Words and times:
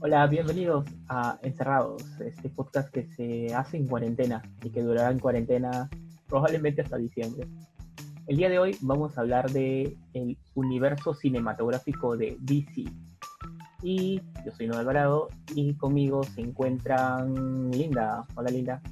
Hola, 0.00 0.26
bienvenidos 0.26 0.84
a 1.08 1.38
Encerrados, 1.42 2.02
este 2.20 2.48
podcast 2.50 2.90
que 2.90 3.06
se 3.06 3.54
hace 3.54 3.76
en 3.76 3.86
cuarentena 3.86 4.42
y 4.62 4.70
que 4.70 4.82
durará 4.82 5.10
en 5.10 5.18
cuarentena 5.18 5.88
probablemente 6.26 6.82
hasta 6.82 6.96
diciembre. 6.96 7.48
El 8.26 8.36
día 8.36 8.48
de 8.48 8.58
hoy 8.58 8.76
vamos 8.80 9.16
a 9.16 9.22
hablar 9.22 9.50
de 9.50 9.96
el 10.12 10.36
universo 10.54 11.14
cinematográfico 11.14 12.16
de 12.16 12.36
DC. 12.40 12.84
Y 13.82 14.20
yo 14.44 14.52
soy 14.56 14.66
Noel 14.66 14.80
Alvarado 14.80 15.28
y 15.54 15.74
conmigo 15.74 16.22
se 16.24 16.40
encuentran 16.40 17.70
Linda. 17.70 18.24
Hola 18.34 18.50
Linda. 18.50 18.82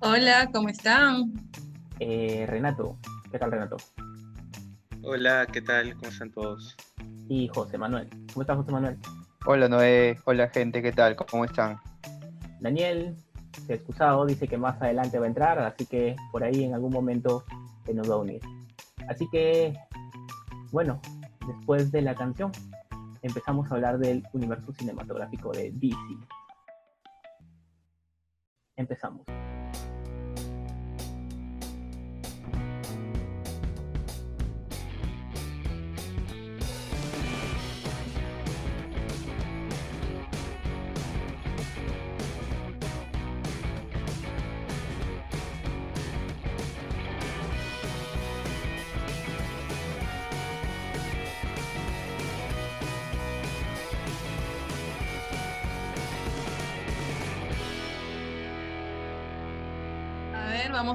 Hola, 0.00 0.50
¿cómo 0.52 0.68
están? 0.68 1.32
Eh, 1.98 2.46
Renato. 2.48 2.96
¿Qué 3.30 3.38
tal 3.38 3.52
Renato? 3.52 3.76
Hola, 5.02 5.46
¿qué 5.52 5.60
tal? 5.60 5.94
¿Cómo 5.94 6.08
están 6.08 6.30
todos? 6.30 6.76
Y 7.28 7.48
José 7.48 7.78
Manuel. 7.78 8.08
¿Cómo 8.32 8.42
estás 8.42 8.56
José 8.56 8.72
Manuel? 8.72 8.98
Hola 9.46 9.70
Noé, 9.70 10.18
hola 10.26 10.48
gente, 10.48 10.82
¿qué 10.82 10.92
tal? 10.92 11.16
¿Cómo 11.16 11.46
están? 11.46 11.80
Daniel 12.60 13.16
se 13.66 13.72
ha 13.72 13.76
excusado, 13.76 14.26
dice 14.26 14.46
que 14.46 14.58
más 14.58 14.80
adelante 14.82 15.18
va 15.18 15.24
a 15.24 15.28
entrar, 15.28 15.58
así 15.60 15.86
que 15.86 16.14
por 16.30 16.44
ahí 16.44 16.64
en 16.64 16.74
algún 16.74 16.92
momento 16.92 17.44
se 17.86 17.94
nos 17.94 18.10
va 18.10 18.16
a 18.16 18.18
unir. 18.18 18.42
Así 19.08 19.26
que, 19.30 19.72
bueno, 20.72 21.00
después 21.46 21.90
de 21.90 22.02
la 22.02 22.14
canción, 22.14 22.52
empezamos 23.22 23.70
a 23.70 23.76
hablar 23.76 23.98
del 23.98 24.22
universo 24.34 24.72
cinematográfico 24.74 25.52
de 25.52 25.70
DC. 25.72 25.96
Empezamos. 28.76 29.22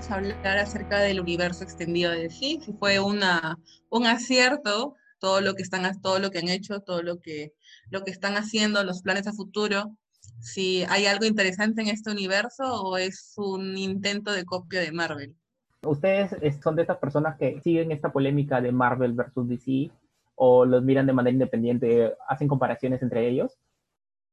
Vamos 0.09 0.11
a 0.11 0.36
hablar 0.36 0.58
acerca 0.58 1.00
del 1.00 1.20
universo 1.20 1.64
extendido 1.64 2.11
de 2.11 2.23
DC. 2.23 2.59
Si 2.61 2.73
fue 2.80 3.00
una, 3.00 3.58
un 3.89 4.06
acierto 4.06 4.95
todo 5.20 5.42
lo 5.42 5.56
que 5.56 5.64
están, 5.64 6.00
todo 6.02 6.20
lo 6.20 6.30
que 6.30 6.39
han 6.39 6.50
hecho, 6.50 6.81
todo 6.81 7.02
lo 7.02 7.20
que, 7.22 7.53
lo 7.89 8.03
que 8.03 8.11
están 8.11 8.36
haciendo, 8.36 8.83
los 8.83 9.02
planes 9.02 9.28
a 9.28 9.33
futuro. 9.33 9.95
Si 10.42 10.83
hay 10.89 11.06
algo 11.06 11.26
interesante 11.26 11.81
en 11.81 11.88
este 11.88 12.11
universo 12.11 12.64
o 12.66 12.98
es 12.98 13.33
un 13.38 13.78
intento 13.78 14.31
de 14.31 14.45
copia 14.45 14.81
de 14.81 14.92
Marvel. 14.92 15.36
¿Ustedes 15.83 16.36
son 16.61 16.76
de 16.76 16.83
esas 16.83 16.98
personas 16.98 17.38
que 17.38 17.59
siguen 17.61 17.92
esta 17.92 18.11
polémica 18.11 18.61
de 18.61 18.72
Marvel 18.72 19.14
versus 19.14 19.48
DC 19.48 19.89
o 20.36 20.66
los 20.66 20.83
miran 20.83 21.06
de 21.06 21.14
manera 21.14 21.33
independiente, 21.33 22.14
hacen 22.28 22.48
comparaciones 22.48 23.02
entre 23.02 23.28
ellos? 23.28 23.53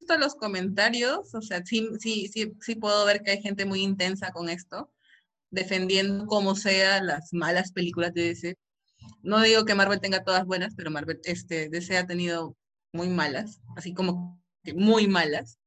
Visto 0.00 0.18
los 0.18 0.34
comentarios, 0.34 1.34
o 1.34 1.40
sea, 1.40 1.64
sí, 1.64 1.88
sí, 1.98 2.28
sí, 2.28 2.52
sí 2.60 2.74
puedo 2.74 3.04
ver 3.06 3.22
que 3.22 3.30
hay 3.30 3.40
gente 3.40 3.64
muy 3.64 3.82
intensa 3.82 4.32
con 4.32 4.48
esto 4.48 4.90
defendiendo 5.52 6.26
como 6.26 6.56
sea 6.56 7.00
las 7.02 7.32
malas 7.32 7.72
películas 7.72 8.12
de 8.14 8.22
DC. 8.22 8.56
No 9.22 9.40
digo 9.42 9.64
que 9.64 9.74
Marvel 9.74 10.00
tenga 10.00 10.24
todas 10.24 10.44
buenas, 10.46 10.74
pero 10.76 10.90
Marvel, 10.90 11.20
este, 11.24 11.68
DC 11.68 11.96
ha 11.96 12.06
tenido 12.06 12.56
muy 12.92 13.08
malas, 13.08 13.60
así 13.76 13.94
como 13.94 14.42
muy 14.74 15.06
malas, 15.06 15.58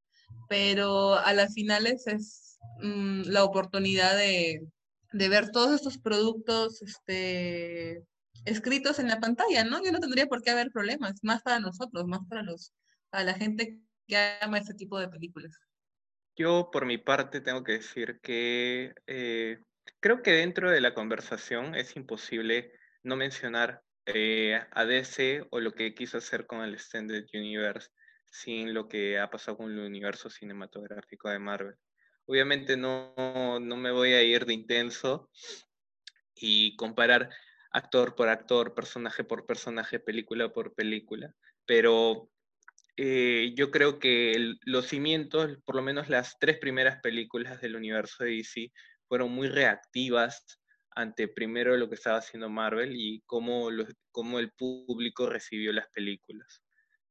pero 0.50 1.16
a 1.16 1.34
las 1.34 1.54
finales 1.54 2.08
es 2.08 2.58
mm, 2.82 3.24
la 3.26 3.44
oportunidad 3.44 4.18
de, 4.18 4.68
de, 5.14 5.30
ver 5.30 5.52
todos 5.52 5.74
estos 5.74 5.98
productos 5.98 6.82
este, 6.82 8.04
escritos 8.46 9.00
en 9.00 9.08
la 9.08 9.20
pantalla, 9.20 9.64
¿no? 9.64 9.84
Yo 9.84 9.92
no 9.92 10.00
tendría 10.00 10.28
por 10.28 10.42
qué 10.42 10.52
haber 10.52 10.72
problemas, 10.72 11.14
más 11.24 11.42
para 11.44 11.60
nosotros, 11.60 12.06
más 12.08 12.22
para, 12.30 12.44
los, 12.44 12.74
para 13.10 13.24
la 13.24 13.34
gente 13.34 13.80
que 14.08 14.18
ama 14.42 14.58
este 14.58 14.74
tipo 14.74 15.00
de 15.00 15.10
películas. 15.10 15.58
Yo, 16.38 16.70
por 16.72 16.86
mi 16.86 16.98
parte, 16.98 17.40
tengo 17.40 17.64
que 17.64 17.74
decir 17.74 18.20
que 18.22 18.94
eh, 19.08 19.60
Creo 20.00 20.22
que 20.22 20.32
dentro 20.32 20.72
de 20.72 20.82
la 20.82 20.94
conversación 20.94 21.76
es 21.76 21.96
imposible 21.96 22.72
no 23.04 23.16
mencionar 23.16 23.82
eh, 24.06 24.62
a 24.72 24.86
DC 24.86 25.48
o 25.50 25.60
lo 25.60 25.74
que 25.74 25.96
quiso 25.96 26.18
hacer 26.18 26.46
con 26.46 26.62
el 26.62 26.74
Extended 26.74 27.26
Universe 27.34 27.90
sin 28.30 28.74
lo 28.74 28.88
que 28.88 29.18
ha 29.20 29.30
pasado 29.30 29.58
con 29.58 29.72
el 29.72 29.80
universo 29.80 30.30
cinematográfico 30.30 31.30
de 31.30 31.40
Marvel. 31.40 31.76
Obviamente 32.26 32.76
no, 32.76 33.14
no 33.60 33.78
me 33.78 33.92
voy 33.92 34.14
a 34.14 34.24
ir 34.24 34.46
de 34.46 34.54
intenso 34.54 35.30
y 36.36 36.76
comparar 36.76 37.30
actor 37.72 38.16
por 38.16 38.30
actor, 38.30 38.74
personaje 38.74 39.24
por 39.24 39.46
personaje, 39.46 40.00
película 40.00 40.52
por 40.52 40.74
película, 40.74 41.34
pero 41.66 42.30
eh, 42.98 43.54
yo 43.56 43.72
creo 43.72 44.00
que 44.00 44.56
los 44.64 44.88
cimientos, 44.88 45.58
por 45.66 45.76
lo 45.76 45.82
menos 45.82 46.10
las 46.10 46.38
tres 46.40 46.58
primeras 46.58 47.02
películas 47.02 47.60
del 47.60 47.76
universo 47.76 48.24
de 48.24 48.32
DC, 48.32 48.72
fueron 49.16 49.32
muy 49.32 49.48
reactivas 49.48 50.60
ante 50.92 51.30
primero 51.30 51.78
lo 51.78 51.88
que 51.88 51.96
estaba 51.96 52.18
haciendo 52.18 52.50
Marvel 52.50 52.98
y 52.98 53.22
cómo, 53.26 53.70
cómo 54.12 54.40
el 54.40 54.52
público 54.52 55.26
recibió 55.28 55.72
las 55.72 55.88
películas. 55.88 56.62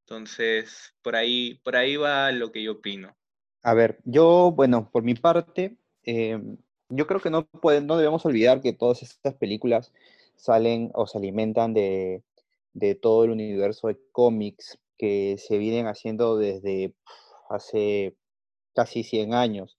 Entonces, 0.01 0.93
por 1.01 1.15
ahí, 1.15 1.59
por 1.63 1.75
ahí 1.75 1.95
va 1.95 2.31
lo 2.31 2.51
que 2.51 2.61
yo 2.61 2.73
opino. 2.73 3.17
A 3.63 3.73
ver, 3.73 3.97
yo, 4.03 4.51
bueno, 4.55 4.91
por 4.91 5.01
mi 5.01 5.15
parte, 5.15 5.79
em, 6.03 6.57
yo 6.89 7.07
creo 7.07 7.19
que 7.19 7.31
no, 7.31 7.47
pueden, 7.47 7.87
no 7.87 7.97
debemos 7.97 8.23
olvidar 8.23 8.61
que 8.61 8.71
todas 8.71 9.01
estas 9.01 9.33
películas 9.33 9.91
salen 10.35 10.91
o 10.93 11.07
se 11.07 11.17
alimentan 11.17 11.73
de, 11.73 12.21
de 12.73 12.93
todo 12.93 13.23
el 13.23 13.31
universo 13.31 13.87
de 13.87 13.97
cómics 14.11 14.77
que 14.95 15.37
se 15.39 15.57
vienen 15.57 15.87
haciendo 15.87 16.37
desde 16.37 16.93
hace 17.49 18.15
casi 18.75 19.01
100 19.01 19.33
años. 19.33 19.75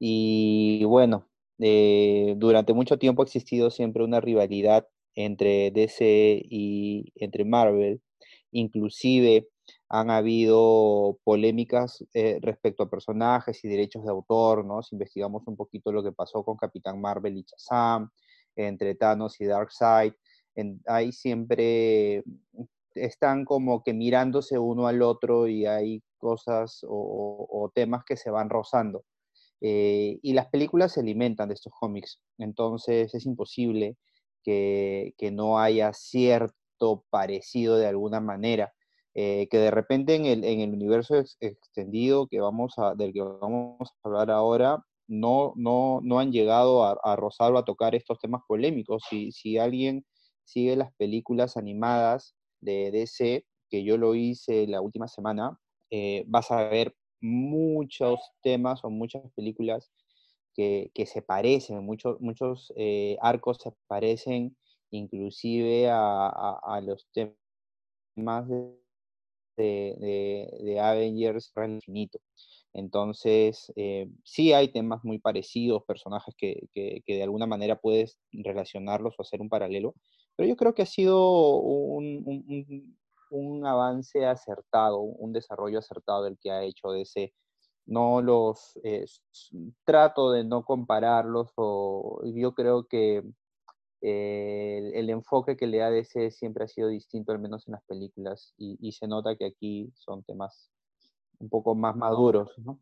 Y 0.00 0.82
bueno, 0.84 1.29
eh, 1.60 2.34
durante 2.38 2.72
mucho 2.72 2.98
tiempo 2.98 3.22
ha 3.22 3.26
existido 3.26 3.70
siempre 3.70 4.04
una 4.04 4.20
rivalidad 4.20 4.86
entre 5.14 5.70
DC 5.70 6.40
y 6.44 7.12
entre 7.16 7.44
Marvel. 7.44 8.00
Inclusive 8.52 9.48
han 9.88 10.10
habido 10.10 11.18
polémicas 11.24 12.04
eh, 12.14 12.38
respecto 12.42 12.82
a 12.84 12.90
personajes 12.90 13.62
y 13.64 13.68
derechos 13.68 14.04
de 14.04 14.10
autor, 14.10 14.64
¿no? 14.64 14.82
Si 14.82 14.94
investigamos 14.94 15.42
un 15.46 15.56
poquito 15.56 15.92
lo 15.92 16.02
que 16.02 16.12
pasó 16.12 16.44
con 16.44 16.56
Capitán 16.56 17.00
Marvel 17.00 17.36
y 17.36 17.44
Shazam, 17.44 18.10
entre 18.56 18.94
Thanos 18.94 19.40
y 19.40 19.46
Darkseid, 19.46 20.12
ahí 20.86 21.12
siempre 21.12 22.22
están 22.94 23.44
como 23.44 23.82
que 23.82 23.94
mirándose 23.94 24.58
uno 24.58 24.86
al 24.86 25.02
otro 25.02 25.48
y 25.48 25.66
hay 25.66 26.02
cosas 26.18 26.80
o 26.88 27.70
temas 27.74 28.04
que 28.04 28.16
se 28.16 28.30
van 28.30 28.50
rozando. 28.50 29.04
Eh, 29.60 30.18
y 30.22 30.32
las 30.32 30.48
películas 30.48 30.92
se 30.92 31.00
alimentan 31.00 31.48
de 31.48 31.54
estos 31.54 31.72
cómics, 31.78 32.20
entonces 32.38 33.14
es 33.14 33.26
imposible 33.26 33.96
que, 34.42 35.14
no 35.32 35.58
haya 35.58 35.92
cierto 35.92 37.04
parecido 37.10 37.76
de 37.76 37.86
alguna 37.86 38.20
manera. 38.20 38.72
Eh, 39.14 39.48
que 39.50 39.58
de 39.58 39.72
repente 39.72 40.14
en 40.14 40.24
el, 40.24 40.44
en 40.44 40.60
el 40.60 40.72
universo 40.72 41.16
extendido 41.40 42.28
que 42.28 42.40
vamos 42.40 42.74
a, 42.78 42.94
del 42.94 43.12
que 43.12 43.22
vamos 43.22 43.76
a 43.80 44.08
hablar 44.08 44.30
ahora, 44.30 44.84
no, 45.08 45.52
no, 45.56 46.00
no 46.04 46.20
han 46.20 46.30
llegado 46.30 46.84
a, 46.84 46.96
a 47.02 47.16
rozar 47.16 47.52
o 47.52 47.58
a 47.58 47.64
tocar 47.64 47.94
estos 47.96 48.18
temas 48.20 48.42
polémicos. 48.46 49.04
Si, 49.10 49.58
alguien 49.58 50.04
sigue 50.44 50.76
las 50.76 50.92
películas 50.94 51.56
animadas 51.56 52.36
de 52.60 52.90
DC, 52.92 53.44
que 53.68 53.84
yo 53.84 53.98
lo 53.98 54.14
hice 54.14 54.66
la 54.68 54.80
última 54.80 55.08
semana, 55.08 55.58
eh, 55.90 56.24
vas 56.28 56.50
a 56.52 56.68
ver 56.68 56.94
muchos 57.20 58.20
temas 58.42 58.84
o 58.84 58.90
muchas 58.90 59.22
películas 59.34 59.90
que, 60.54 60.90
se 61.06 61.22
parecen, 61.22 61.84
muchos, 61.84 62.20
muchos 62.20 62.72
eh, 62.76 63.16
arcos 63.22 63.58
se 63.62 63.72
parecen 63.86 64.56
inclusive 64.90 65.88
a, 65.90 66.80
los 66.82 67.08
temas 67.12 68.48
de, 68.48 68.78
de, 69.56 70.80
Avengers 70.80 71.52
Infinito. 71.56 72.18
Entonces, 72.72 73.72
eh, 73.76 74.08
sí 74.24 74.52
hay 74.52 74.68
temas 74.68 75.04
muy 75.04 75.18
parecidos, 75.18 75.84
personajes 75.84 76.34
que, 76.36 76.68
de 76.74 77.22
alguna 77.22 77.46
manera 77.46 77.80
puedes 77.80 78.18
relacionarlos 78.32 79.14
o 79.18 79.22
hacer 79.22 79.40
un 79.40 79.48
paralelo, 79.48 79.94
pero 80.36 80.48
yo 80.48 80.56
creo 80.56 80.74
que 80.74 80.82
ha 80.82 80.86
sido 80.86 81.56
un 81.58 82.96
avance 83.66 84.26
acertado, 84.26 85.00
un 85.00 85.32
desarrollo 85.32 85.78
acertado 85.78 86.26
el 86.26 86.38
que 86.38 86.50
ha 86.50 86.62
hecho 86.62 86.90
DC. 86.90 87.32
No 87.86 88.22
los 88.22 88.78
eh, 88.84 89.04
trato 89.84 90.30
de 90.32 90.44
no 90.44 90.64
compararlos 90.64 91.52
o 91.56 92.20
yo 92.24 92.54
creo 92.54 92.86
que 92.86 93.24
eh, 94.02 94.92
el, 94.94 95.10
enfoque 95.10 95.56
que 95.56 95.66
le 95.66 95.78
da 95.78 95.90
DC 95.90 96.30
siempre 96.30 96.64
ha 96.64 96.68
sido 96.68 96.88
distinto, 96.88 97.32
al 97.32 97.38
menos 97.38 97.66
en 97.68 97.72
las 97.72 97.84
películas, 97.84 98.54
y, 98.56 98.92
se 98.92 99.06
nota 99.06 99.36
que 99.36 99.46
aquí 99.46 99.92
son 99.94 100.22
temas 100.22 100.70
un 101.38 101.48
poco 101.50 101.74
más 101.74 101.96
maduros, 101.96 102.56
¿no? 102.58 102.78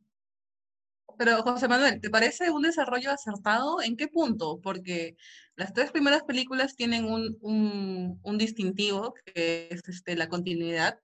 Pero 1.18 1.42
José 1.42 1.66
Manuel, 1.66 2.00
¿te 2.00 2.10
parece 2.10 2.50
un 2.50 2.62
desarrollo 2.62 3.10
acertado? 3.10 3.82
¿En 3.82 3.96
qué 3.96 4.06
punto? 4.06 4.60
Porque 4.62 5.16
las 5.56 5.72
tres 5.74 5.90
primeras 5.90 6.22
películas 6.22 6.76
tienen 6.76 7.04
un, 7.06 8.38
distintivo, 8.38 9.14
que 9.34 9.66
es 9.70 9.82
este, 9.88 10.14
la 10.14 10.28
continuidad, 10.28 11.00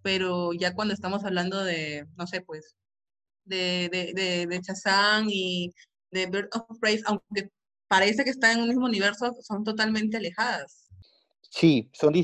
pero 0.00 0.52
ya 0.52 0.74
cuando 0.74 0.94
estamos 0.94 1.24
hablando 1.24 1.64
de, 1.64 2.06
no 2.16 2.28
sé, 2.28 2.40
pues, 2.40 2.76
de, 3.44 3.88
de, 3.90 4.46
de, 4.46 4.60
Chazán 4.60 5.26
y 5.28 5.74
de 6.12 6.26
Bird 6.26 6.50
of 6.54 6.78
Prey, 6.80 7.00
aunque 7.06 7.50
parece 7.88 8.22
que 8.22 8.30
están 8.30 8.52
en 8.52 8.62
un 8.62 8.68
mismo 8.68 8.86
universo, 8.86 9.34
son 9.42 9.64
totalmente 9.64 10.18
alejadas. 10.18 10.88
Sí, 11.50 11.90
son, 11.92 12.14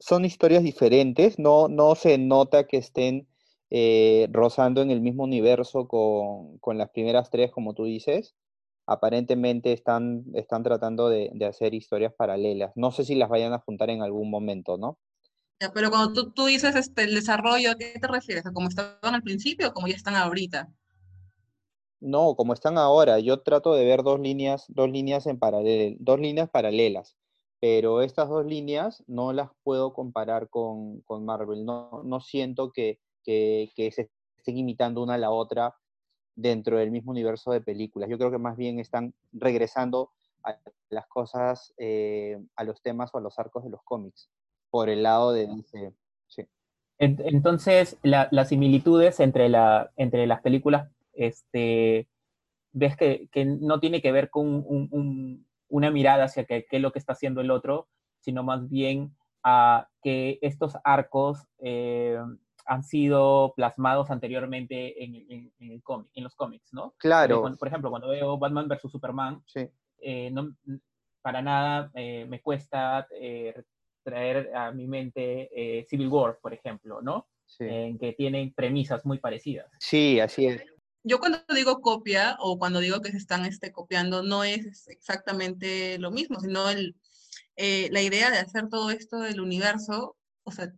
son 0.00 0.24
historias 0.24 0.62
diferentes, 0.62 1.38
no, 1.38 1.68
no 1.68 1.94
se 1.96 2.16
nota 2.16 2.66
que 2.66 2.78
estén 2.78 3.28
eh, 3.70 4.28
rozando 4.32 4.80
en 4.82 4.90
el 4.90 5.00
mismo 5.00 5.24
universo 5.24 5.88
con, 5.88 6.78
las 6.78 6.90
primeras 6.90 7.30
tres, 7.30 7.50
como 7.50 7.74
tú 7.74 7.84
dices, 7.84 8.34
aparentemente 8.86 9.72
están, 9.72 10.24
están 10.34 10.62
tratando 10.62 11.08
de, 11.08 11.30
hacer 11.46 11.74
historias 11.74 12.12
paralelas. 12.14 12.72
No 12.76 12.90
sé 12.90 13.04
si 13.04 13.14
las 13.14 13.28
vayan 13.28 13.52
a 13.52 13.58
juntar 13.60 13.90
en 13.90 14.02
algún 14.02 14.30
momento, 14.30 14.78
¿no? 14.78 14.98
pero 15.74 15.90
cuando 15.90 16.12
tú, 16.12 16.30
tú 16.30 16.46
dices 16.46 16.76
este, 16.76 17.02
el 17.02 17.16
desarrollo, 17.16 17.72
¿a 17.72 17.74
qué 17.74 17.98
te 18.00 18.06
refieres? 18.06 18.46
¿A 18.46 18.52
cómo 18.52 18.68
estaban 18.68 19.14
al 19.14 19.24
principio 19.24 19.68
o 19.68 19.72
cómo 19.72 19.88
ya 19.88 19.96
están 19.96 20.14
ahorita? 20.14 20.68
No, 22.00 22.36
como 22.36 22.52
están 22.52 22.78
ahora. 22.78 23.18
Yo 23.18 23.40
trato 23.42 23.74
de 23.74 23.84
ver 23.84 24.02
dos 24.02 24.20
líneas, 24.20 24.66
dos 24.68 24.88
líneas 24.88 25.26
en 25.26 25.38
paralelo, 25.38 25.96
dos 25.98 26.20
líneas 26.20 26.48
paralelas. 26.48 27.16
Pero 27.60 28.02
estas 28.02 28.28
dos 28.28 28.46
líneas 28.46 29.02
no 29.08 29.32
las 29.32 29.50
puedo 29.64 29.92
comparar 29.92 30.48
con, 30.48 31.00
con 31.00 31.24
Marvel. 31.24 31.64
No, 31.64 32.02
no 32.04 32.20
siento 32.20 32.70
que, 32.72 33.00
que, 33.28 33.90
se 33.92 34.10
estén 34.36 34.56
imitando 34.56 35.02
una 35.02 35.14
a 35.14 35.18
la 35.18 35.30
otra 35.30 35.74
dentro 36.34 36.78
del 36.78 36.90
mismo 36.90 37.10
universo 37.10 37.50
de 37.50 37.60
películas. 37.60 38.08
Yo 38.08 38.16
creo 38.16 38.30
que 38.30 38.38
más 38.38 38.56
bien 38.56 38.78
están 38.78 39.12
regresando 39.32 40.10
a 40.44 40.56
las 40.88 41.06
cosas, 41.08 41.74
eh, 41.76 42.40
a 42.56 42.64
los 42.64 42.80
temas 42.80 43.10
o 43.12 43.18
a 43.18 43.20
los 43.20 43.38
arcos 43.38 43.64
de 43.64 43.70
los 43.70 43.82
cómics, 43.82 44.30
por 44.70 44.88
el 44.88 45.02
lado 45.02 45.32
de 45.32 45.48
Entonces, 46.98 47.98
las 48.02 48.48
similitudes 48.48 49.20
entre, 49.20 49.48
la, 49.48 49.90
entre 49.96 50.26
las 50.26 50.40
películas, 50.40 50.88
este, 51.12 52.08
ves 52.72 52.96
que, 52.96 53.28
no 53.44 53.80
tiene 53.80 54.00
que 54.00 54.12
ver 54.12 54.30
con 54.30 54.64
una 55.68 55.90
mirada 55.90 56.24
hacia 56.24 56.44
qué 56.44 56.66
es 56.70 56.80
lo 56.80 56.92
que 56.92 56.98
está 56.98 57.12
haciendo 57.12 57.40
el 57.40 57.50
otro, 57.50 57.88
sino 58.20 58.42
más 58.42 58.68
bien 58.70 59.14
a 59.42 59.88
que 60.02 60.38
estos 60.40 60.76
arcos 60.84 61.46
eh, 61.58 62.18
han 62.68 62.84
sido 62.84 63.54
plasmados 63.56 64.10
anteriormente 64.10 65.02
en, 65.02 65.14
en, 65.14 65.52
en, 65.58 66.24
los 66.24 66.34
cómics, 66.34 66.68
¿no? 66.72 66.94
Claro. 66.98 67.56
por 67.58 67.66
ejemplo, 67.66 67.90
cuando 67.90 68.08
veo 68.08 68.38
Batman 68.38 68.68
vs. 68.68 68.92
Superman, 68.92 69.42
eh, 70.00 70.30
no, 70.30 70.54
para 71.22 71.40
nada 71.40 71.90
eh, 71.94 72.26
me 72.28 72.42
cuesta 72.42 73.08
eh, 73.10 73.54
traer 74.04 74.54
a 74.54 74.70
mi 74.70 74.86
mente 74.86 75.86
Civil 75.88 76.08
War, 76.08 76.38
por 76.40 76.52
ejemplo, 76.52 77.00
¿no? 77.00 77.26
En 77.58 77.98
que 77.98 78.12
tienen 78.12 78.52
premisas 78.52 79.04
muy 79.06 79.18
parecidas. 79.18 79.66
Sí, 79.80 80.20
así 80.20 80.46
es. 80.46 80.62
Yo 81.02 81.18
cuando 81.20 81.38
digo 81.54 81.80
copia 81.80 82.36
o 82.38 82.58
cuando 82.58 82.80
digo 82.80 83.00
que 83.00 83.10
se 83.10 83.16
están 83.16 83.46
este, 83.46 83.72
copiando, 83.72 84.22
no 84.22 84.44
es 84.44 84.88
exactamente 84.88 85.98
lo 85.98 86.10
mismo, 86.10 86.38
sino 86.38 86.68
el, 86.68 86.96
la 87.56 88.02
idea 88.02 88.30
de 88.30 88.38
hacer 88.38 88.68
todo 88.68 88.90
esto 88.90 89.20
del 89.20 89.40
universo, 89.40 90.16
o 90.44 90.52
sea, 90.52 90.70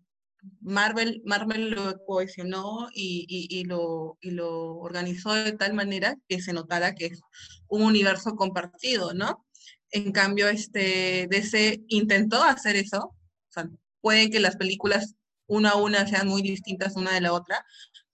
Marvel, 0.60 1.22
Marvel 1.24 1.70
lo 1.70 2.04
cohesionó 2.04 2.88
y, 2.94 3.64
lo, 3.64 4.18
lo 4.22 4.76
organizó 4.78 5.34
de 5.34 5.52
tal 5.52 5.74
manera 5.74 6.16
que 6.28 6.40
se 6.40 6.52
notara 6.52 6.94
que 6.94 7.06
es 7.06 7.20
un 7.68 7.82
universo 7.82 8.36
compartido, 8.36 9.14
¿no? 9.14 9.46
En 9.90 10.12
cambio, 10.12 10.48
este, 10.48 11.26
DC 11.30 11.82
intentó 11.88 12.42
hacer 12.42 12.76
eso. 12.76 12.98
O 12.98 13.52
sea, 13.52 13.68
pueden 14.00 14.30
que 14.30 14.40
las 14.40 14.56
películas 14.56 15.14
una 15.46 15.70
a 15.70 15.76
una 15.76 16.06
sean 16.06 16.28
muy 16.28 16.42
distintas 16.42 16.96
una 16.96 17.12
de 17.12 17.20
la 17.20 17.32
otra, 17.32 17.64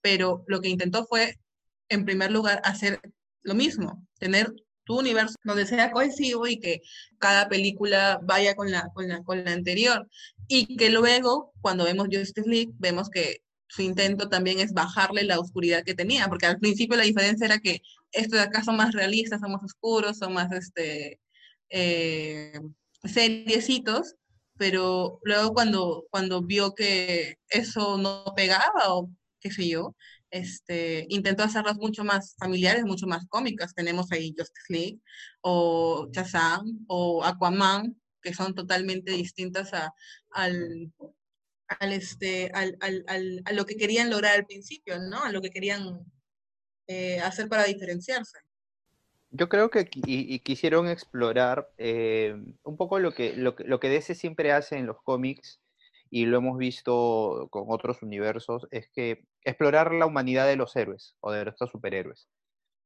pero 0.01 0.43
lo 0.47 0.59
que 0.59 0.69
intentó 0.69 1.05
fue, 1.05 1.39
en 1.89 2.03
primer 2.05 2.31
lugar, 2.31 2.61
hacer 2.63 2.99
lo 3.43 3.53
mismo, 3.53 4.05
tener 4.19 4.53
tu 4.87 4.99
universo 4.99 5.35
donde 5.43 5.67
sea 5.67 5.91
cohesivo 5.91 6.47
y 6.47 6.59
que 6.59 6.81
cada 7.19 7.47
película 7.49 8.19
vaya 8.23 8.55
con 8.55 8.71
la, 8.71 8.89
con 8.93 9.07
la, 9.07 9.21
con 9.23 9.43
la 9.43 9.51
anterior. 9.51 10.07
Y 10.47 10.77
que 10.77 10.89
luego, 10.89 11.53
cuando 11.61 11.83
vemos 11.83 12.07
Justice 12.11 12.49
League, 12.49 12.71
vemos 12.77 13.09
que 13.09 13.41
su 13.67 13.81
intento 13.81 14.29
también 14.29 14.59
es 14.59 14.73
bajarle 14.73 15.23
la 15.23 15.39
oscuridad 15.39 15.83
que 15.83 15.93
tenía, 15.93 16.27
porque 16.29 16.45
al 16.45 16.59
principio 16.59 16.97
la 16.97 17.03
diferencia 17.03 17.45
era 17.45 17.59
que 17.59 17.81
estos 18.11 18.39
de 18.39 18.45
acá 18.45 18.63
son 18.63 18.77
más 18.77 18.93
realistas, 18.93 19.41
son 19.41 19.51
más 19.51 19.63
oscuros, 19.63 20.17
son 20.17 20.33
más 20.33 20.51
este, 20.53 21.19
eh, 21.69 22.59
seriecitos, 23.03 24.15
pero 24.57 25.19
luego 25.23 25.53
cuando, 25.53 26.05
cuando 26.09 26.41
vio 26.41 26.73
que 26.73 27.37
eso 27.49 27.97
no 27.97 28.23
pegaba 28.35 28.93
o 28.93 29.11
qué 29.39 29.51
sé 29.51 29.67
yo, 29.67 29.95
este, 30.31 31.05
intentó 31.09 31.43
hacerlas 31.43 31.77
mucho 31.77 32.03
más 32.03 32.35
familiares, 32.37 32.83
mucho 32.85 33.07
más 33.07 33.25
cómicas. 33.27 33.73
Tenemos 33.73 34.11
ahí 34.11 34.33
Justice 34.37 34.65
League 34.69 34.99
o 35.41 36.09
Shazam 36.11 36.85
o 36.87 37.23
Aquaman, 37.23 37.95
que 38.21 38.33
son 38.33 38.55
totalmente 38.55 39.11
distintas 39.11 39.73
a, 39.73 39.93
al, 40.31 40.91
al, 41.67 41.93
este, 41.93 42.51
al, 42.53 42.77
al, 42.81 43.41
a 43.45 43.51
lo 43.53 43.65
que 43.65 43.77
querían 43.77 44.09
lograr 44.09 44.35
al 44.35 44.45
principio, 44.45 44.99
¿no? 44.99 45.23
A 45.23 45.31
lo 45.31 45.41
que 45.41 45.49
querían 45.49 46.05
eh, 46.87 47.19
hacer 47.19 47.47
para 47.47 47.63
diferenciarse. 47.65 48.39
Yo 49.29 49.49
creo 49.49 49.69
que 49.69 49.89
y, 49.93 50.39
quisieron 50.39 50.87
explorar 50.87 51.69
eh, 51.77 52.35
un 52.63 52.77
poco 52.77 52.99
lo 52.99 53.13
que, 53.13 53.35
lo, 53.35 53.55
lo 53.59 53.79
que 53.79 53.89
DC 53.89 54.15
siempre 54.15 54.53
hace 54.53 54.77
en 54.77 54.85
los 54.85 55.01
cómics, 55.03 55.59
y 56.09 56.25
lo 56.25 56.37
hemos 56.37 56.57
visto 56.57 57.47
con 57.51 57.65
otros 57.67 58.01
universos, 58.01 58.67
es 58.71 58.89
que 58.89 59.25
explorar 59.43 59.93
la 59.93 60.05
humanidad 60.05 60.47
de 60.47 60.55
los 60.55 60.75
héroes 60.75 61.15
o 61.19 61.31
de 61.31 61.43
estos 61.43 61.71
superhéroes, 61.71 62.27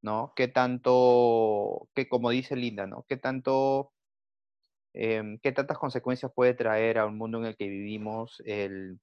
¿no? 0.02 0.34
¿Qué 0.36 0.48
tanto, 0.48 1.90
que 1.94 2.08
como 2.10 2.30
dice 2.32 2.56
Linda, 2.56 2.88
¿no? 2.88 3.06
¿Qué 3.08 3.18
tanto, 3.18 3.92
em, 4.94 5.40
qué 5.40 5.52
tantas 5.52 5.78
consecuencias 5.78 6.32
puede 6.34 6.54
traer 6.54 6.98
a 7.00 7.06
un 7.06 7.18
mundo 7.18 7.40
en 7.40 7.46
el 7.46 7.56
que 7.56 7.68
vivimos 7.68 8.42
el, 8.46 9.00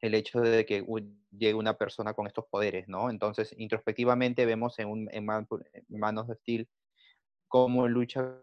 el 0.00 0.14
hecho 0.14 0.40
de 0.40 0.64
que 0.64 0.84
llegue 1.30 1.54
una 1.54 1.74
persona 1.74 2.14
con 2.14 2.26
estos 2.26 2.46
poderes, 2.50 2.88
¿no? 2.88 3.10
Entonces, 3.10 3.54
introspectivamente 3.58 4.46
vemos 4.46 4.78
en, 4.78 4.88
un, 4.88 5.08
en 5.12 5.26
Manos 5.88 6.28
de 6.28 6.34
Steel 6.36 6.68
cómo 7.48 7.88
lucha 7.88 8.40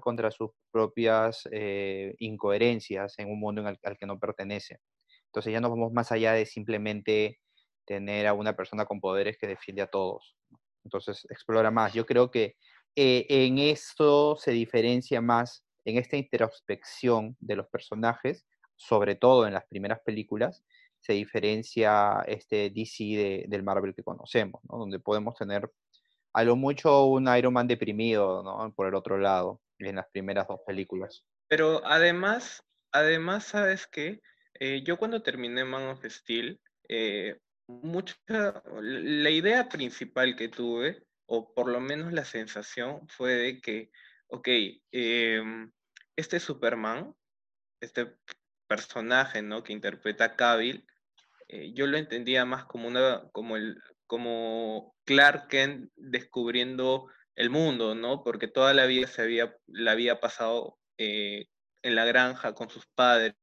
contra 0.00 0.30
sus 0.30 0.50
propias 0.70 1.48
eh, 1.50 2.14
incoherencias 2.18 3.18
en 3.18 3.30
un 3.30 3.40
mundo 3.40 3.66
al, 3.66 3.96
que 3.98 4.06
no 4.06 4.18
pertenece. 4.18 4.80
Entonces 5.26 5.52
ya 5.52 5.60
nos 5.60 5.70
vamos 5.70 5.92
más 5.92 6.12
allá 6.12 6.32
de 6.32 6.46
simplemente 6.46 7.40
tener 7.86 8.26
a 8.26 8.34
una 8.34 8.54
persona 8.54 8.84
con 8.84 9.00
poderes 9.00 9.38
que 9.38 9.46
defiende 9.46 9.82
a 9.82 9.86
todos. 9.86 10.36
Entonces 10.84 11.26
explora 11.30 11.70
más. 11.70 11.94
Yo 11.94 12.06
creo 12.06 12.30
que 12.30 12.56
eh, 12.94 13.26
en 13.28 13.58
esto 13.58 14.36
se 14.36 14.52
diferencia 14.52 15.20
más, 15.20 15.64
en 15.86 15.98
esta 15.98 16.16
introspección 16.16 17.36
de 17.40 17.56
los 17.56 17.68
personajes, 17.68 18.46
sobre 18.74 19.14
todo 19.14 19.46
en 19.46 19.54
las 19.54 19.66
primeras 19.66 20.00
películas, 20.04 20.64
se 21.00 21.12
diferencia 21.12 22.24
este 22.26 22.70
DC 22.70 23.46
del 23.48 23.62
Marvel 23.62 23.94
que 23.94 24.02
conocemos, 24.02 24.60
donde 24.64 24.98
podemos 24.98 25.36
tener 25.36 25.70
a 26.34 26.44
lo 26.44 26.56
mucho 26.56 27.06
un 27.06 27.34
Iron 27.34 27.54
Man 27.54 27.68
deprimido 27.68 28.42
¿no? 28.42 28.74
por 28.74 28.88
el 28.88 28.94
otro 28.94 29.16
lado 29.16 29.62
en 29.78 29.96
las 29.96 30.06
primeras 30.10 30.48
dos 30.48 30.60
películas. 30.66 31.24
Pero 31.48 31.80
además, 31.86 32.62
además, 32.92 33.44
¿sabes 33.44 33.86
qué? 33.86 34.20
Eh, 34.58 34.82
yo 34.84 34.98
cuando 34.98 35.22
terminé 35.22 35.64
Man 35.64 35.88
of 35.88 36.04
Steel, 36.04 36.60
eh, 36.88 37.38
mucha, 37.68 38.16
la 38.80 39.30
idea 39.30 39.68
principal 39.68 40.34
que 40.34 40.48
tuve, 40.48 41.04
o 41.26 41.54
por 41.54 41.68
lo 41.68 41.80
menos 41.80 42.12
la 42.12 42.24
sensación, 42.24 43.06
fue 43.08 43.32
de 43.32 43.60
que, 43.60 43.90
ok, 44.28 44.48
em, 44.92 45.70
este 46.16 46.40
Superman, 46.40 47.14
este 47.80 48.14
personaje, 48.66 49.42
¿no? 49.42 49.62
Que 49.62 49.72
interpreta 49.72 50.34
Cavill, 50.36 50.86
eh, 51.48 51.72
yo 51.74 51.86
lo 51.86 51.96
entendía 51.96 52.44
más 52.44 52.64
como 52.64 52.88
una, 52.88 53.28
como 53.32 53.56
el, 53.56 53.80
como 54.06 54.96
Clark 55.04 55.48
Kent 55.48 55.90
descubriendo 55.96 57.06
el 57.36 57.50
mundo, 57.50 57.94
¿no? 57.94 58.24
Porque 58.24 58.48
toda 58.48 58.74
la 58.74 58.86
vida 58.86 59.06
se 59.06 59.22
había, 59.22 59.56
la 59.66 59.92
había 59.92 60.20
pasado 60.20 60.78
eh, 60.98 61.46
en 61.82 61.94
la 61.94 62.04
granja 62.04 62.54
con 62.54 62.70
sus 62.70 62.86
padres 62.94 63.36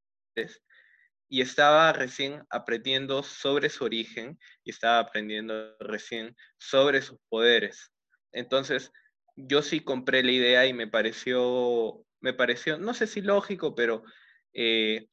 y 1.29 1.41
estaba 1.41 1.93
recién 1.93 2.43
aprendiendo 2.49 3.23
sobre 3.23 3.69
su 3.69 3.85
origen 3.85 4.37
y 4.63 4.71
estaba 4.71 4.99
aprendiendo 4.99 5.75
recién 5.79 6.35
sobre 6.57 7.01
sus 7.01 7.17
poderes. 7.29 7.91
Entonces, 8.31 8.91
yo 9.35 9.61
sí 9.61 9.79
compré 9.79 10.23
la 10.23 10.31
idea 10.31 10.65
y 10.65 10.73
me 10.73 10.87
pareció, 10.87 12.05
me 12.23 12.33
pareció, 12.33 12.77
no 12.77 12.93
sé 12.93 13.05
si 13.05 13.21
lógico, 13.21 13.75
pero 13.75 14.03
eh, 14.53 15.09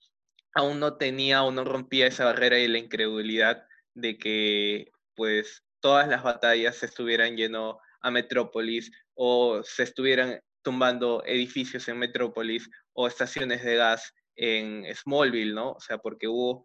aún 0.54 0.78
no 0.78 0.96
tenía 0.96 1.42
o 1.42 1.50
no 1.50 1.64
rompía 1.64 2.06
esa 2.06 2.24
barrera 2.24 2.58
y 2.58 2.68
la 2.68 2.78
incredulidad 2.78 3.66
de 3.94 4.16
que 4.16 4.92
pues 5.16 5.64
todas 5.80 6.06
las 6.08 6.22
batallas 6.22 6.76
se 6.76 6.86
estuvieran 6.86 7.36
yendo 7.36 7.80
a 8.00 8.10
Metrópolis 8.12 8.92
o 9.14 9.60
se 9.64 9.82
estuvieran 9.82 10.40
tumbando 10.62 11.24
edificios 11.26 11.88
en 11.88 11.98
Metrópolis 11.98 12.70
o 12.92 13.08
estaciones 13.08 13.64
de 13.64 13.74
gas 13.74 14.14
en 14.36 14.84
Smallville, 14.94 15.52
¿no? 15.52 15.72
O 15.72 15.80
sea, 15.80 15.98
porque 15.98 16.28
hubo 16.28 16.64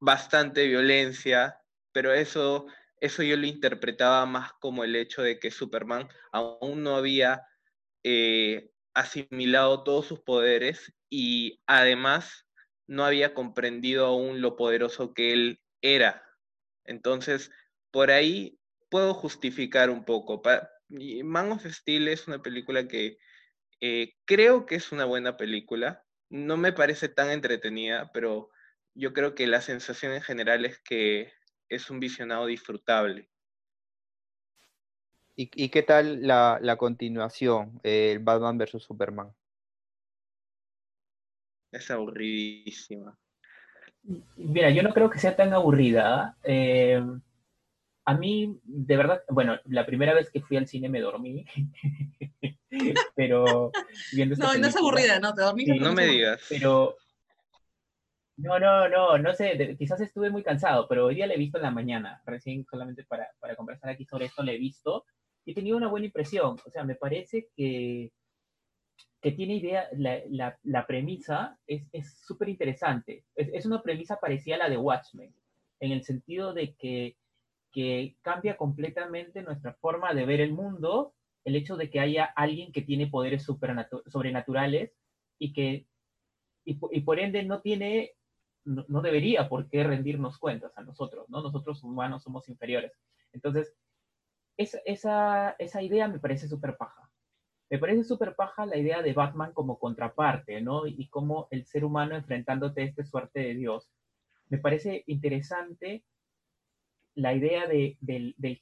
bastante 0.00 0.66
violencia, 0.66 1.60
pero 1.92 2.14
eso, 2.14 2.66
eso 3.00 3.22
yo 3.22 3.36
lo 3.36 3.46
interpretaba 3.46 4.24
más 4.24 4.54
como 4.60 4.82
el 4.82 4.96
hecho 4.96 5.20
de 5.20 5.38
que 5.38 5.50
Superman 5.50 6.08
aún 6.32 6.82
no 6.82 6.96
había 6.96 7.42
eh, 8.02 8.70
asimilado 8.98 9.84
todos 9.84 10.06
sus 10.06 10.20
poderes 10.20 10.92
y 11.08 11.62
además 11.66 12.46
no 12.88 13.04
había 13.04 13.32
comprendido 13.32 14.06
aún 14.06 14.40
lo 14.40 14.56
poderoso 14.56 15.14
que 15.14 15.32
él 15.32 15.60
era. 15.82 16.24
Entonces, 16.84 17.52
por 17.92 18.10
ahí 18.10 18.58
puedo 18.90 19.14
justificar 19.14 19.88
un 19.90 20.04
poco. 20.04 20.42
Man 21.22 21.52
of 21.52 21.64
Steel 21.64 22.08
es 22.08 22.26
una 22.26 22.42
película 22.42 22.88
que 22.88 23.18
eh, 23.80 24.14
creo 24.24 24.66
que 24.66 24.74
es 24.74 24.90
una 24.90 25.04
buena 25.04 25.36
película. 25.36 26.04
No 26.28 26.56
me 26.56 26.72
parece 26.72 27.08
tan 27.08 27.30
entretenida, 27.30 28.10
pero 28.12 28.50
yo 28.94 29.12
creo 29.12 29.36
que 29.36 29.46
la 29.46 29.60
sensación 29.60 30.12
en 30.12 30.22
general 30.22 30.64
es 30.64 30.80
que 30.80 31.32
es 31.68 31.88
un 31.88 32.00
visionado 32.00 32.46
disfrutable. 32.46 33.30
¿Y, 35.40 35.68
qué 35.68 35.84
tal 35.84 36.26
la, 36.26 36.58
la 36.60 36.76
continuación, 36.76 37.78
el 37.84 38.18
Batman 38.18 38.58
vs. 38.58 38.82
Superman? 38.82 39.32
Es 41.70 41.88
aburridísima. 41.92 43.16
Mira, 44.34 44.70
yo 44.70 44.82
no 44.82 44.92
creo 44.92 45.08
que 45.08 45.20
sea 45.20 45.36
tan 45.36 45.52
aburrida. 45.54 46.36
Eh, 46.42 47.00
a 48.04 48.14
mí, 48.14 48.58
de 48.64 48.96
verdad, 48.96 49.22
bueno, 49.28 49.60
la 49.66 49.86
primera 49.86 50.12
vez 50.12 50.28
que 50.28 50.40
fui 50.40 50.56
al 50.56 50.66
cine 50.66 50.88
me 50.88 51.00
dormí. 51.00 51.46
pero 53.14 53.70
viendo 54.12 54.34
No, 54.34 54.52
no 54.54 54.66
es 54.66 54.76
aburrida, 54.76 55.20
no, 55.20 55.32
te 55.34 55.42
dormí. 55.42 55.66
no 55.66 55.92
me 55.92 56.06
digas. 56.06 56.44
Pero. 56.48 56.96
No, 58.38 58.58
no, 58.58 58.88
no, 58.88 59.18
no 59.18 59.34
sé, 59.34 59.76
quizás 59.78 60.00
estuve 60.00 60.30
muy 60.30 60.42
cansado, 60.42 60.88
pero 60.88 61.06
hoy 61.06 61.14
día 61.14 61.28
la 61.28 61.34
he 61.34 61.38
visto 61.38 61.58
en 61.58 61.64
la 61.64 61.70
mañana, 61.70 62.22
recién 62.24 62.64
solamente 62.68 63.04
para, 63.04 63.28
para 63.38 63.54
conversar 63.54 63.90
aquí 63.90 64.04
sobre 64.04 64.26
esto, 64.26 64.42
la 64.42 64.52
he 64.52 64.58
visto 64.58 65.04
he 65.50 65.54
tenido 65.54 65.76
una 65.76 65.88
buena 65.88 66.06
impresión. 66.06 66.56
O 66.64 66.70
sea, 66.70 66.84
me 66.84 66.94
parece 66.94 67.48
que 67.56 68.12
que 69.20 69.32
tiene 69.32 69.56
idea, 69.56 69.88
la, 69.96 70.56
la, 70.62 70.86
premisa 70.86 71.58
es 71.66 72.20
súper 72.24 72.48
interesante. 72.48 73.24
Es, 73.34 73.48
es, 73.52 73.66
una 73.66 73.82
premisa 73.82 74.20
parecida 74.20 74.54
a 74.54 74.58
la 74.58 74.70
de 74.70 74.76
Watchmen, 74.76 75.34
en 75.80 75.92
el 75.92 76.04
sentido 76.04 76.52
de 76.54 76.74
que, 76.74 77.16
que 77.72 78.16
cambia 78.22 78.56
completamente 78.56 79.42
nuestra 79.42 79.74
forma 79.74 80.14
de 80.14 80.24
ver 80.24 80.40
el 80.40 80.52
mundo, 80.52 81.14
el 81.44 81.56
hecho 81.56 81.76
de 81.76 81.90
que 81.90 82.00
haya 82.00 82.24
alguien 82.24 82.72
que 82.72 82.82
tiene 82.82 83.08
poderes 83.08 83.44
sobrenaturales 83.44 84.92
y 85.38 85.52
que, 85.52 85.86
y, 86.64 87.00
por 87.00 87.18
ende 87.18 87.42
no 87.44 87.60
tiene, 87.60 88.12
no, 88.64 89.00
debería 89.00 89.48
por 89.48 89.68
qué 89.68 89.82
rendirnos 89.82 90.38
cuentas 90.38 90.76
a 90.76 90.82
nosotros, 90.82 91.28
¿no? 91.28 91.42
Nosotros 91.42 91.82
humanos 91.82 92.22
somos 92.22 92.48
inferiores. 92.48 92.92
Entonces, 93.32 93.74
esa, 94.58 95.56
esa 95.58 95.82
idea 95.82 96.08
me 96.08 96.18
parece 96.18 96.48
súper 96.48 96.76
paja 96.76 97.08
me 97.70 97.78
parece 97.78 98.04
súper 98.04 98.34
paja 98.34 98.64
la 98.66 98.78
idea 98.78 99.02
de 99.02 99.12
Batman 99.12 99.52
como 99.52 99.78
contraparte, 99.78 100.60
¿no? 100.60 100.86
Y 100.86 101.08
como 101.08 101.48
el 101.50 101.66
ser 101.66 101.84
humano 101.84 102.16
enfrentándote 102.16 102.82
a 102.82 102.84
esta 102.84 103.04
suerte 103.04 103.40
de 103.40 103.54
Dios. 103.54 103.90
Me 104.48 104.58
parece 104.58 105.04
interesante 105.06 106.02
la 107.14 107.34
idea 107.34 107.66
del, 107.66 107.98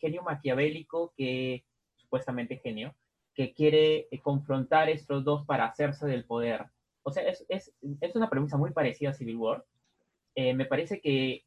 genio 0.00 0.22
maquiavélico 0.22 1.12
que, 1.16 1.64
supuestamente 1.96 2.58
genio, 2.58 2.96
que 3.34 3.52
quiere 3.52 4.08
eh, 4.10 4.20
confrontar 4.22 4.88
estos 4.88 5.22
dos 5.24 5.46
para 5.46 5.66
hacerse 5.66 6.06
del 6.06 6.24
poder. 6.24 6.64
O 7.02 7.12
sea, 7.12 7.22
es, 7.28 7.72
una 8.14 8.30
premisa 8.30 8.56
muy 8.56 8.72
parecida 8.72 9.10
a 9.10 9.14
Civil 9.14 9.36
War. 9.36 9.64
Eh, 10.34 10.54
me 10.54 10.64
parece 10.64 11.00
que, 11.00 11.44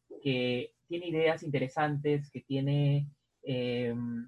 tiene 0.87 1.07
ideas 1.07 1.43
interesantes, 1.43 2.31
que 2.31 2.41
tiene 2.41 3.07
em, 3.43 4.27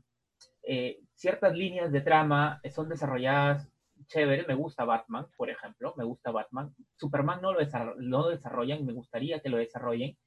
eh, 0.74 1.01
ciertas 1.16 1.54
líneas 1.54 1.92
de 1.92 2.00
trama 2.00 2.62
son 2.74 2.88
desarrolladas 2.88 3.70
chévere, 4.08 4.46
me 4.48 4.56
gusta 4.56 4.86
Batman, 4.86 5.28
por 5.36 5.50
ejemplo, 5.50 5.94
me 5.98 6.06
gusta 6.06 6.32
Batman. 6.32 6.74
Superman 6.96 7.42
no 7.42 7.51
lo, 7.51 7.60
desarrollan, 8.30 8.86
me 8.86 8.94
gustaría 8.94 9.42
que 9.42 9.50
lo 9.50 9.58
desarrollen. 9.58 10.18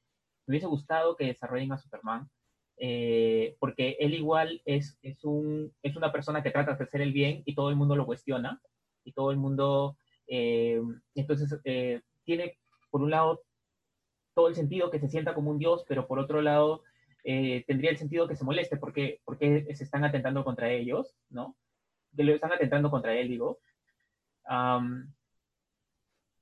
Me 0.47 0.53
hubiese 0.53 0.67
gustado 0.67 1.17
que 1.17 1.25
desarrollen 1.25 1.73
a 1.73 1.79
Superman, 1.79 2.29
eh, 2.77 3.57
porque 3.59 3.97
él 3.99 4.13
igual 4.13 4.61
es, 4.67 4.99
es, 5.01 5.25
un, 5.25 5.73
es 5.83 5.97
una 5.97 6.13
persona 6.13 6.43
que 6.43 6.51
trata 6.51 6.75
de 6.75 6.85
hacer 6.85 7.01
el 7.01 7.15
bien 7.15 7.43
y 7.47 7.55
todo 7.55 7.71
el 7.71 7.77
mundo 7.77 7.97
lo 7.97 8.05
cuestiona, 8.05 8.61
y 9.03 9.13
todo 9.13 9.31
el 9.31 9.39
mundo, 9.39 9.97
eh, 10.27 10.79
entonces, 11.15 11.59
tiene, 12.25 12.59
por 12.91 13.01
un 13.01 13.11
lado, 13.11 13.41
todo 14.35 14.49
el 14.49 14.55
sentido 14.55 14.91
que 14.91 15.01
se 15.01 15.09
sienta 15.09 15.33
como 15.33 15.51
un 15.51 15.59
dios, 15.59 15.87
pero 15.89 16.07
por 16.07 16.19
otro 16.19 16.43
lado, 16.43 16.83
eh, 17.25 17.65
tendría 17.67 17.91
el 17.91 17.97
sentido 17.97 18.29
que 18.29 18.37
se 18.37 18.45
moleste 18.45 18.77
porque, 18.77 19.21
porque 19.25 19.67
se 19.75 19.85
están 19.85 20.05
atentando 20.05 20.45
contra 20.45 20.71
ellos, 20.71 21.17
¿no? 21.31 21.57
Que 22.15 22.23
lo 22.23 22.35
están 22.35 22.53
atentando 22.53 22.91
contra 22.91 23.15
él, 23.15 23.29
digo. 23.29 23.59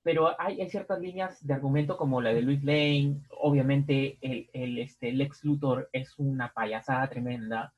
pero 0.03 0.41
hay, 0.41 0.69
ciertas 0.69 1.01
líneas 1.01 1.47
de 1.47 1.55
argumento 1.55 1.97
como 1.97 2.21
la 2.21 2.35
de 2.35 2.43
Luis 2.43 2.65
Lane, 2.65 3.23
obviamente 3.31 4.19
el, 4.21 4.51
el 4.53 4.79
este, 4.81 5.13
Lex 5.13 5.45
Luthor 5.45 5.89
es 5.93 6.19
una 6.19 6.53
payasada 6.53 7.09
tremenda. 7.09 7.73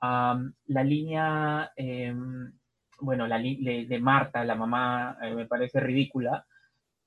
la 0.00 0.84
línea, 0.84 1.72
em, 1.76 2.52
bueno, 3.00 3.26
la 3.26 3.38
de 3.38 3.98
Marta, 4.00 4.44
la 4.44 4.54
mamá, 4.54 5.18
eh, 5.22 5.34
me 5.34 5.46
parece 5.46 5.78
ridícula, 5.80 6.46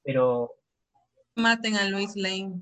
pero... 0.03 0.51
Maten 1.35 1.75
a 1.75 1.89
Luis 1.89 2.15
Lane 2.15 2.61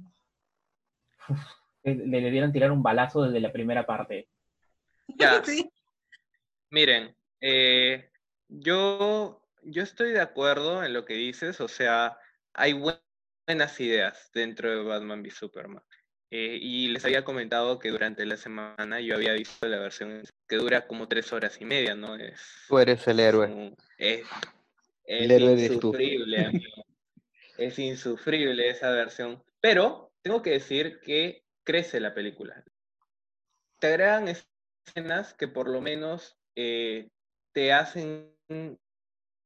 le 1.83 2.21
debieron 2.21 2.51
tirar 2.51 2.71
un 2.71 2.83
balazo 2.83 3.23
desde 3.23 3.39
la 3.39 3.51
primera 3.51 3.85
parte. 3.85 4.27
Ya. 5.07 5.41
Miren, 6.69 7.15
eh, 7.41 8.09
yo, 8.47 9.41
yo 9.63 9.83
estoy 9.83 10.11
de 10.11 10.21
acuerdo 10.21 10.83
en 10.83 10.93
lo 10.93 11.05
que 11.05 11.15
dices, 11.15 11.59
o 11.59 11.67
sea, 11.67 12.17
hay 12.53 12.73
buenas 12.73 13.79
ideas 13.79 14.29
dentro 14.33 14.69
de 14.69 14.83
Batman 14.83 15.21
v 15.21 15.31
Superman. 15.31 15.83
Eh, 16.33 16.57
y 16.61 16.87
les 16.87 17.03
había 17.03 17.25
comentado 17.25 17.77
que 17.77 17.89
durante 17.89 18.25
la 18.25 18.37
semana 18.37 19.01
yo 19.01 19.15
había 19.15 19.33
visto 19.33 19.67
la 19.67 19.79
versión 19.79 20.23
que 20.47 20.55
dura 20.55 20.87
como 20.87 21.09
tres 21.09 21.33
horas 21.33 21.59
y 21.59 21.65
media, 21.65 21.93
¿no? 21.93 22.15
Es, 22.15 22.39
tú 22.69 22.79
eres 22.79 23.05
el 23.09 23.19
héroe. 23.19 23.75
Es, 23.97 24.25
insufrible, 25.05 26.45
amigo. 26.45 26.85
Es 27.57 27.77
insufrible 27.77 28.69
esa 28.69 28.91
versión. 28.91 29.43
Pero 29.59 30.13
tengo 30.21 30.41
que 30.41 30.51
decir 30.51 31.01
que 31.01 31.43
crece 31.71 32.01
la 32.01 32.13
película. 32.13 32.61
Te 33.79 33.87
agregan 33.87 34.27
escenas 34.27 35.33
que 35.33 35.47
por 35.47 35.69
lo 35.69 35.79
menos 35.79 36.37
eh, 36.57 37.09
te 37.53 37.71
hacen 37.71 38.35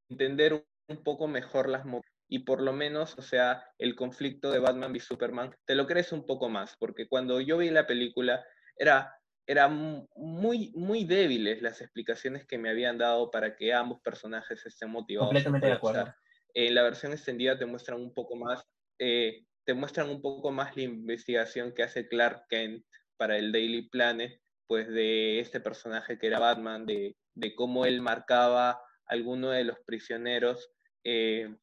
entender 0.09 0.65
un 0.87 1.03
poco 1.03 1.27
mejor 1.27 1.69
las 1.69 1.85
y 2.27 2.39
por 2.39 2.61
lo 2.61 2.73
menos, 2.73 3.15
o 3.19 3.21
sea, 3.21 3.63
el 3.77 3.95
conflicto 3.95 4.49
de 4.49 4.57
Batman 4.57 4.95
y 4.95 4.99
Superman, 4.99 5.55
te 5.65 5.75
lo 5.75 5.85
crees 5.85 6.11
un 6.11 6.25
poco 6.25 6.49
más, 6.49 6.75
porque 6.79 7.07
cuando 7.07 7.39
yo 7.39 7.59
vi 7.59 7.69
la 7.69 7.85
película 7.85 8.43
era, 8.75 9.13
era 9.45 9.67
muy, 9.67 10.71
muy 10.73 11.05
débiles 11.05 11.61
las 11.61 11.81
explicaciones 11.81 12.47
que 12.47 12.57
me 12.57 12.71
habían 12.71 12.97
dado 12.97 13.29
para 13.29 13.55
que 13.55 13.71
ambos 13.71 14.01
personajes 14.01 14.65
estén 14.65 14.89
motivados. 14.89 15.27
Completamente 15.27 15.67
de 15.67 15.73
acuerdo. 15.73 16.11
En 16.55 16.73
la 16.73 16.81
versión 16.81 17.11
extendida 17.11 17.59
te 17.59 17.67
muestran 17.67 18.01
un 18.01 18.15
poco 18.15 18.35
más 18.35 18.65
eh, 18.97 19.45
te 19.65 19.73
muestran 19.73 20.09
un 20.09 20.21
poco 20.21 20.51
más 20.51 20.75
la 20.77 20.83
investigación 20.83 21.73
que 21.73 21.83
hace 21.83 22.07
Clark 22.07 22.47
Kent 22.49 22.85
para 23.17 23.37
el 23.37 23.51
Daily 23.51 23.89
Planet, 23.89 24.39
pues 24.67 24.87
de 24.87 25.39
este 25.39 25.59
personaje 25.59 26.17
que 26.17 26.27
era 26.27 26.39
Batman, 26.39 26.85
de, 26.85 27.15
cómo 27.55 27.85
él 27.85 28.01
marcaba 28.01 28.81
alguno 29.05 29.49
de 29.49 29.63
los 29.63 29.77
prisioneros 29.85 30.71
eh, 31.03 31.55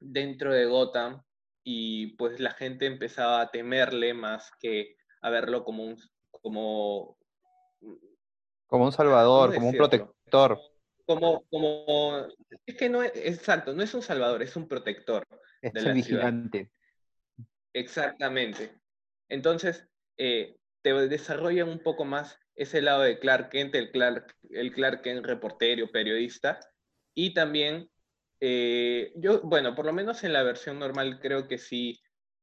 dentro 0.00 0.52
de 0.52 0.66
Gotham 0.66 1.22
y 1.62 2.16
pues 2.16 2.40
la 2.40 2.50
gente 2.50 2.86
empezaba 2.86 3.40
a 3.40 3.50
temerle 3.50 4.12
más 4.12 4.50
que 4.60 4.96
a 5.22 5.30
verlo 5.30 5.64
como 5.64 5.84
un 5.84 5.96
como 6.30 7.16
como 8.66 8.86
un 8.86 8.92
salvador, 8.92 9.54
como 9.54 9.68
un 9.68 9.76
protector. 9.76 10.58
Como, 11.06 11.44
como, 11.50 12.26
es 12.66 12.76
que 12.76 12.88
no 12.88 13.02
es, 13.02 13.12
exacto, 13.14 13.72
no 13.74 13.82
es 13.82 13.94
un 13.94 14.02
salvador, 14.02 14.42
es 14.42 14.56
un 14.56 14.66
protector. 14.66 15.26
Es 15.60 15.74
el 15.76 15.92
vigilante. 15.92 16.70
Exactamente. 17.74 18.80
Entonces, 19.28 19.86
eh, 20.16 20.56
te 20.82 20.92
desarrollan 20.92 21.68
un 21.68 21.80
poco 21.80 22.04
más 22.04 22.38
ese 22.54 22.80
lado 22.80 23.02
de 23.02 23.18
Clark 23.18 23.50
Kent, 23.50 23.74
el 23.74 23.90
Clark, 23.90 24.34
el 24.50 24.72
Clark 24.72 25.02
Kent 25.02 25.26
reportero, 25.26 25.90
periodista, 25.90 26.60
y 27.14 27.34
también, 27.34 27.90
eh, 28.40 29.12
yo, 29.16 29.42
bueno, 29.42 29.74
por 29.74 29.84
lo 29.84 29.92
menos 29.92 30.24
en 30.24 30.32
la 30.32 30.42
versión 30.42 30.78
normal 30.78 31.20
creo 31.20 31.48
que 31.48 31.58
sí 31.58 32.00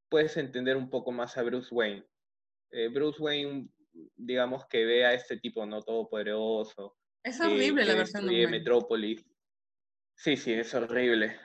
puedes 0.08 0.36
entender 0.36 0.76
un 0.76 0.90
poco 0.90 1.12
más 1.12 1.36
a 1.38 1.42
Bruce 1.42 1.74
Wayne. 1.74 2.06
Eh, 2.70 2.88
Bruce 2.88 3.22
Wayne 3.22 3.68
digamos, 4.16 4.66
que 4.66 4.84
ve 4.84 5.04
a 5.04 5.14
este 5.14 5.38
tipo, 5.38 5.64
¿no? 5.66 5.82
Todopoderoso. 5.82 6.96
Es 7.22 7.40
horrible 7.40 7.84
la 7.84 7.94
versión 7.94 8.26
de 8.26 8.46
Metrópolis. 8.46 9.24
Sí, 10.14 10.36
sí, 10.36 10.52
es 10.52 10.74
horrible. 10.74 11.38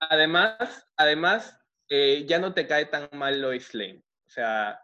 Además, 0.00 0.86
además 0.96 1.57
eh, 1.88 2.24
ya 2.26 2.38
no 2.38 2.54
te 2.54 2.66
cae 2.66 2.86
tan 2.86 3.08
mal 3.12 3.40
Lois 3.40 3.74
Lane. 3.74 4.02
O 4.26 4.30
sea, 4.30 4.80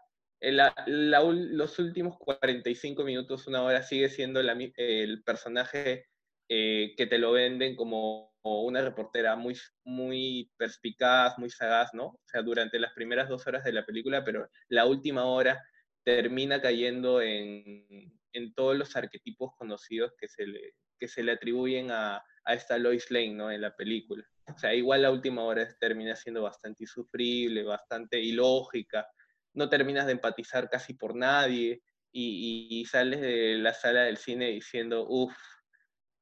los 0.87 1.79
últimos 1.79 2.17
45 2.17 3.03
minutos, 3.03 3.47
una 3.47 3.63
hora, 3.63 3.83
sigue 3.83 4.09
siendo 4.09 4.39
el 4.39 5.23
personaje 5.23 6.07
eh, 6.47 6.93
que 6.95 7.07
te 7.07 7.17
lo 7.17 7.31
venden 7.31 7.75
como 7.75 8.35
una 8.43 8.81
reportera 8.81 9.35
muy, 9.35 9.57
muy 9.83 10.51
perspicaz, 10.57 11.37
muy 11.39 11.49
sagaz, 11.49 11.93
¿no? 11.93 12.05
O 12.07 12.21
sea, 12.25 12.43
durante 12.43 12.79
las 12.79 12.93
primeras 12.93 13.27
dos 13.27 13.47
horas 13.47 13.63
de 13.63 13.73
la 13.73 13.85
película, 13.85 14.23
pero 14.23 14.47
la 14.69 14.85
última 14.85 15.25
hora 15.25 15.63
termina 16.03 16.61
cayendo 16.61 17.21
en, 17.21 18.11
todos 18.55 18.77
los 18.77 18.95
arquetipos 18.95 19.51
conocidos 19.57 20.11
que 20.19 20.27
se 20.27 20.45
le, 20.45 20.75
que 20.97 21.07
se 21.07 21.23
le 21.23 21.33
atribuyen 21.33 21.91
a, 21.91 22.23
a 22.45 22.53
esta 22.53 22.77
Lois 22.77 23.09
Lane, 23.11 23.33
¿no? 23.33 23.51
En 23.51 23.61
la 23.61 23.75
película. 23.75 24.23
O 24.53 24.57
sea, 24.57 24.73
igual 24.73 25.01
la 25.01 25.11
última 25.11 25.43
hora 25.43 25.67
termina 25.79 26.15
siendo 26.15 26.43
bastante 26.43 26.83
insufrible, 26.83 27.63
bastante 27.63 28.19
ilógica, 28.19 29.07
no 29.55 29.69
terminas 29.69 30.05
de 30.05 30.13
empatizar 30.13 30.69
casi 30.69 30.93
por 30.93 31.15
nadie 31.15 31.81
y, 32.11 32.85
sales 32.85 33.19
de 33.19 33.57
la 33.57 33.73
sala 33.73 34.03
del 34.03 34.17
cine 34.17 34.47
diciendo, 34.47 35.05
uff, 35.07 35.35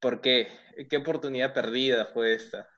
¿por 0.00 0.20
qué? 0.20 0.48
¿Qué 0.88 0.96
oportunidad 0.96 1.52
perdida 1.52 2.06
fue 2.06 2.34
esta? 2.34 2.68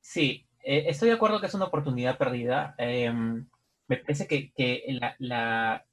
Sí, 0.00 0.48
eh, 0.64 0.84
estoy 0.88 1.08
de 1.08 1.14
acuerdo 1.14 1.40
que 1.40 1.46
es 1.46 1.54
una 1.54 1.66
oportunidad 1.66 2.18
perdida. 2.18 2.74
Em, 2.78 3.48
me 3.86 3.96
parece 3.98 4.26
que, 4.26 4.52
la, 5.18 5.84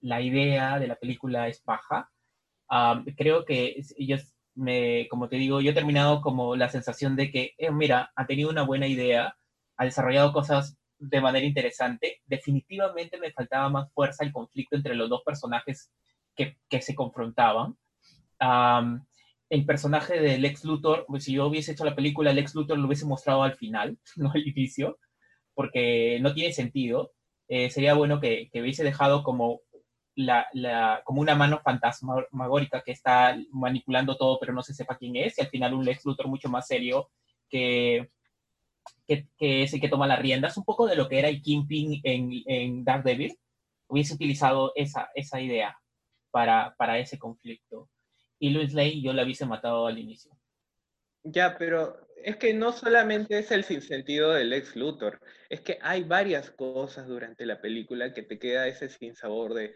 la, 0.00 0.20
idea 0.20 0.78
de 0.78 0.86
la 0.88 0.96
película 0.96 1.48
es 1.48 1.62
baja. 1.64 2.10
Creo 3.16 3.44
que 3.44 3.80
ellos 3.96 4.34
me, 4.54 5.08
como 5.08 5.28
te 5.28 5.36
digo, 5.36 5.60
yo 5.60 5.70
he 5.70 5.74
terminado 5.74 6.20
como 6.20 6.56
la 6.56 6.68
sensación 6.68 7.16
de 7.16 7.30
que, 7.30 7.54
eh, 7.58 7.70
mira, 7.70 8.12
ha 8.14 8.26
tenido 8.26 8.50
una 8.50 8.62
buena 8.62 8.86
idea, 8.86 9.36
ha 9.76 9.84
desarrollado 9.84 10.32
cosas 10.32 10.76
de 10.98 11.20
manera 11.20 11.46
interesante. 11.46 12.22
Definitivamente 12.26 13.18
me 13.18 13.32
faltaba 13.32 13.68
más 13.68 13.92
fuerza 13.92 14.24
el 14.24 14.32
conflicto 14.32 14.76
entre 14.76 14.94
los 14.94 15.08
dos 15.08 15.22
personajes 15.24 15.90
que, 16.36 16.58
que 16.68 16.80
se 16.82 16.94
confrontaban. 16.94 17.76
el 19.50 19.66
personaje 19.66 20.20
de 20.20 20.38
Lex 20.38 20.64
Luthor, 20.64 21.04
pues, 21.06 21.24
si 21.24 21.32
yo 21.34 21.46
hubiese 21.46 21.72
hecho 21.72 21.84
la 21.84 21.94
película, 21.94 22.32
Lex 22.32 22.54
Luthor 22.54 22.78
lo 22.78 22.86
hubiese 22.86 23.06
mostrado 23.06 23.42
al 23.42 23.54
final, 23.56 23.98
no 24.16 24.30
al 24.32 24.46
inicio, 24.46 24.98
porque 25.54 26.18
no 26.20 26.34
tiene 26.34 26.52
sentido. 26.52 27.12
Eh, 27.48 27.70
sería 27.70 27.94
bueno 27.94 28.20
que, 28.20 28.48
que, 28.52 28.62
hubiese 28.62 28.84
dejado 28.84 29.22
como 29.22 29.60
la, 30.16 31.02
como 31.04 31.20
una 31.20 31.34
mano 31.34 31.60
fantasmagórica 31.60 32.82
que 32.82 32.92
está 32.92 33.36
manipulando 33.50 34.16
todo, 34.16 34.38
pero 34.38 34.52
no 34.52 34.62
se 34.62 34.74
sepa 34.74 34.96
quién 34.96 35.16
es, 35.16 35.38
y 35.38 35.42
al 35.42 35.48
final 35.48 35.74
un 35.74 35.84
Lex 35.84 36.04
Luthor 36.04 36.28
mucho 36.28 36.48
más 36.48 36.66
serio 36.66 37.10
que, 37.48 38.10
que, 39.06 39.28
que 39.36 39.62
es 39.62 39.74
el 39.74 39.80
que 39.80 39.88
toma 39.88 40.06
las 40.06 40.20
riendas, 40.20 40.56
un 40.56 40.64
poco 40.64 40.86
de 40.86 40.96
lo 40.96 41.08
que 41.08 41.18
era 41.18 41.28
el 41.28 41.42
Kingpin 41.42 42.00
en, 42.04 42.30
en 42.46 42.84
Daredevil, 42.84 43.36
hubiese 43.88 44.14
utilizado 44.14 44.72
esa, 44.74 45.10
esa 45.14 45.40
idea 45.40 45.78
para, 46.30 46.74
para 46.76 46.98
ese 46.98 47.18
conflicto. 47.18 47.90
Y 48.38 48.50
Louis 48.50 48.74
Lane 48.74 49.00
yo 49.00 49.12
la 49.12 49.24
hubiese 49.24 49.46
matado 49.46 49.86
al 49.86 49.98
inicio. 49.98 50.32
Ya, 51.22 51.56
pero 51.56 52.06
es 52.22 52.36
que 52.36 52.52
no 52.52 52.72
solamente 52.72 53.38
es 53.38 53.50
el 53.50 53.64
sinsentido 53.64 54.32
del 54.32 54.52
ex 54.52 54.76
Luthor, 54.76 55.20
es 55.48 55.60
que 55.60 55.78
hay 55.80 56.02
varias 56.02 56.50
cosas 56.50 57.06
durante 57.06 57.46
la 57.46 57.60
película 57.60 58.12
que 58.12 58.22
te 58.22 58.38
queda 58.38 58.66
ese 58.66 58.88
sinsabor 58.88 59.54
de, 59.54 59.74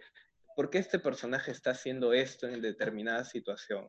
¿por 0.59 0.71
qué 0.71 0.79
este 0.79 0.99
personaje 0.99 1.53
está 1.53 1.71
haciendo 1.71 2.13
esto 2.13 2.49
en 2.49 2.61
determinada 2.61 3.25
situación? 3.25 3.89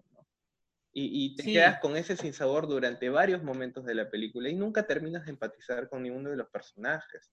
Y, 0.93 1.35
te 1.35 1.43
quedas 1.43 1.79
con 1.79 1.97
ese 1.97 2.15
sinsabor 2.15 2.67
durante 2.67 3.09
varios 3.09 3.41
momentos 3.41 3.85
de 3.85 3.95
la 3.95 4.07
película 4.11 4.49
y 4.49 4.53
nunca 4.53 4.85
terminas 4.85 5.25
de 5.25 5.31
empatizar 5.31 5.89
con 5.89 6.03
ninguno 6.03 6.29
de 6.29 6.35
los 6.35 6.47
personajes. 6.49 7.31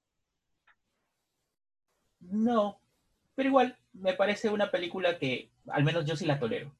No, 2.18 2.80
pero 3.34 3.50
igual 3.50 3.78
me 3.92 4.14
parece 4.14 4.48
una 4.48 4.70
película 4.70 5.18
que 5.18 5.50
al 5.66 5.84
menos 5.84 6.06
yo 6.06 6.16
sí 6.16 6.24
la 6.24 6.40
tolero. 6.40 6.74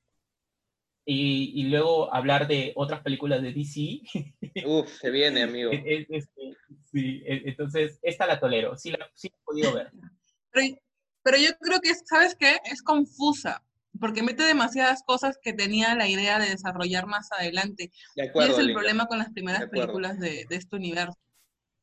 Y, 1.05 1.63
luego 1.65 2.13
hablar 2.15 2.49
de 2.49 2.73
otras 2.75 3.03
películas 3.03 3.43
de 3.43 3.53
DC. 3.53 4.01
Uf, 4.65 4.89
se 4.99 5.11
viene, 5.11 5.43
amigo. 5.43 5.73
sí, 6.91 7.23
entonces 7.27 7.99
esta 8.01 8.27
la 8.27 8.41
tolero, 8.41 8.79
sí 8.79 8.93
la, 8.93 9.11
sí 9.13 9.29
he 9.29 9.45
podido 9.45 9.75
ver. 9.75 9.93
Pero 10.51 10.79
yo 11.37 11.51
creo 11.61 11.81
que, 11.81 11.93
¿sabes 11.95 12.37
qué? 12.39 12.61
Es 12.65 12.83
confusa, 12.83 13.63
porque 13.99 14.23
mete 14.23 14.45
demasiadas 14.45 15.03
cosas 15.05 15.39
que 15.43 15.53
tenía 15.53 15.95
la 15.95 16.09
idea 16.09 16.39
de 16.39 16.51
desarrollar 16.51 17.07
más 17.07 17.31
adelante. 17.33 17.91
y 18.15 18.43
es 18.43 18.59
el 18.59 18.73
problema 18.73 19.07
con 19.07 19.19
las 19.19 19.31
primeras 19.31 19.69
películas 19.69 20.19
de, 20.19 20.47
este 20.51 20.77
universo, 20.77 21.19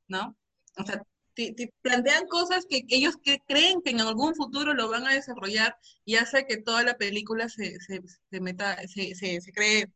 ¿no? 0.08 0.38
O 0.78 0.86
sea, 0.86 1.04
te, 1.36 1.74
plantean 1.82 2.28
cosas 2.28 2.66
que, 2.70 2.84
ellos 2.90 3.18
que 3.18 3.40
creen 3.48 3.82
que 3.82 3.92
en 3.92 4.02
algún 4.02 4.36
futuro 4.36 4.74
lo 4.74 4.90
van 4.90 5.08
a 5.08 5.14
desarrollar 5.14 5.76
y 6.06 6.16
hace 6.16 6.46
que 6.46 6.58
toda 6.58 6.84
la 6.84 6.96
película 6.96 7.50
se, 7.50 7.78
se, 7.80 8.02
meta, 8.40 8.78
se, 8.88 9.16
se, 9.16 9.52
cree 9.52 9.90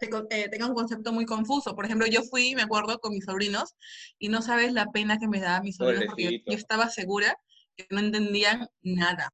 eh, 0.00 0.48
tenga 0.48 0.66
un 0.66 0.74
concepto 0.74 1.12
muy 1.12 1.26
confuso. 1.26 1.74
Por 1.74 1.84
ejemplo, 1.84 2.06
yo 2.06 2.22
fui, 2.22 2.54
me 2.54 2.62
acuerdo, 2.62 3.00
con 3.00 3.12
mis 3.12 3.24
sobrinos 3.24 3.74
y 4.18 4.28
no 4.28 4.42
sabes 4.42 4.72
la 4.72 4.86
pena 4.86 5.18
que 5.18 5.28
me 5.28 5.40
daba 5.40 5.60
mis 5.60 5.76
sobrinos 5.76 6.06
porque 6.06 6.42
yo, 6.46 6.54
estaba 6.54 6.88
segura 6.88 7.36
que 7.78 7.94
no 7.94 8.00
entendían 8.00 8.68
nada. 8.82 9.30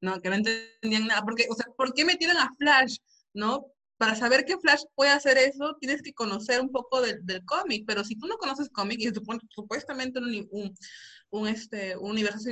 ¿No? 0.00 0.20
Que 0.20 0.28
no 0.28 0.36
entendían 0.36 1.06
nada. 1.06 1.22
Porque, 1.22 1.46
o 1.50 1.54
sea, 1.54 1.66
¿por 1.76 1.94
qué 1.94 2.04
metieron 2.04 2.36
a 2.36 2.50
Flash? 2.58 2.98
¿No? 3.32 3.66
Para 3.98 4.14
saber 4.14 4.44
que 4.44 4.58
Flash 4.58 4.82
puede 4.94 5.10
hacer 5.10 5.38
eso, 5.38 5.76
tienes 5.80 6.02
que 6.02 6.12
conocer 6.12 6.60
un 6.60 6.70
poco 6.70 7.00
del, 7.00 7.44
cómic, 7.46 7.84
pero 7.86 8.04
si 8.04 8.14
tú 8.16 8.26
no 8.26 8.36
conoces 8.36 8.68
cómic 8.68 8.98
y 9.00 9.10
supuestamente 9.54 10.18
un, 10.18 10.46
un, 10.50 10.74
un, 11.30 11.48
este, 11.48 11.96
un 11.96 12.10
universo 12.10 12.50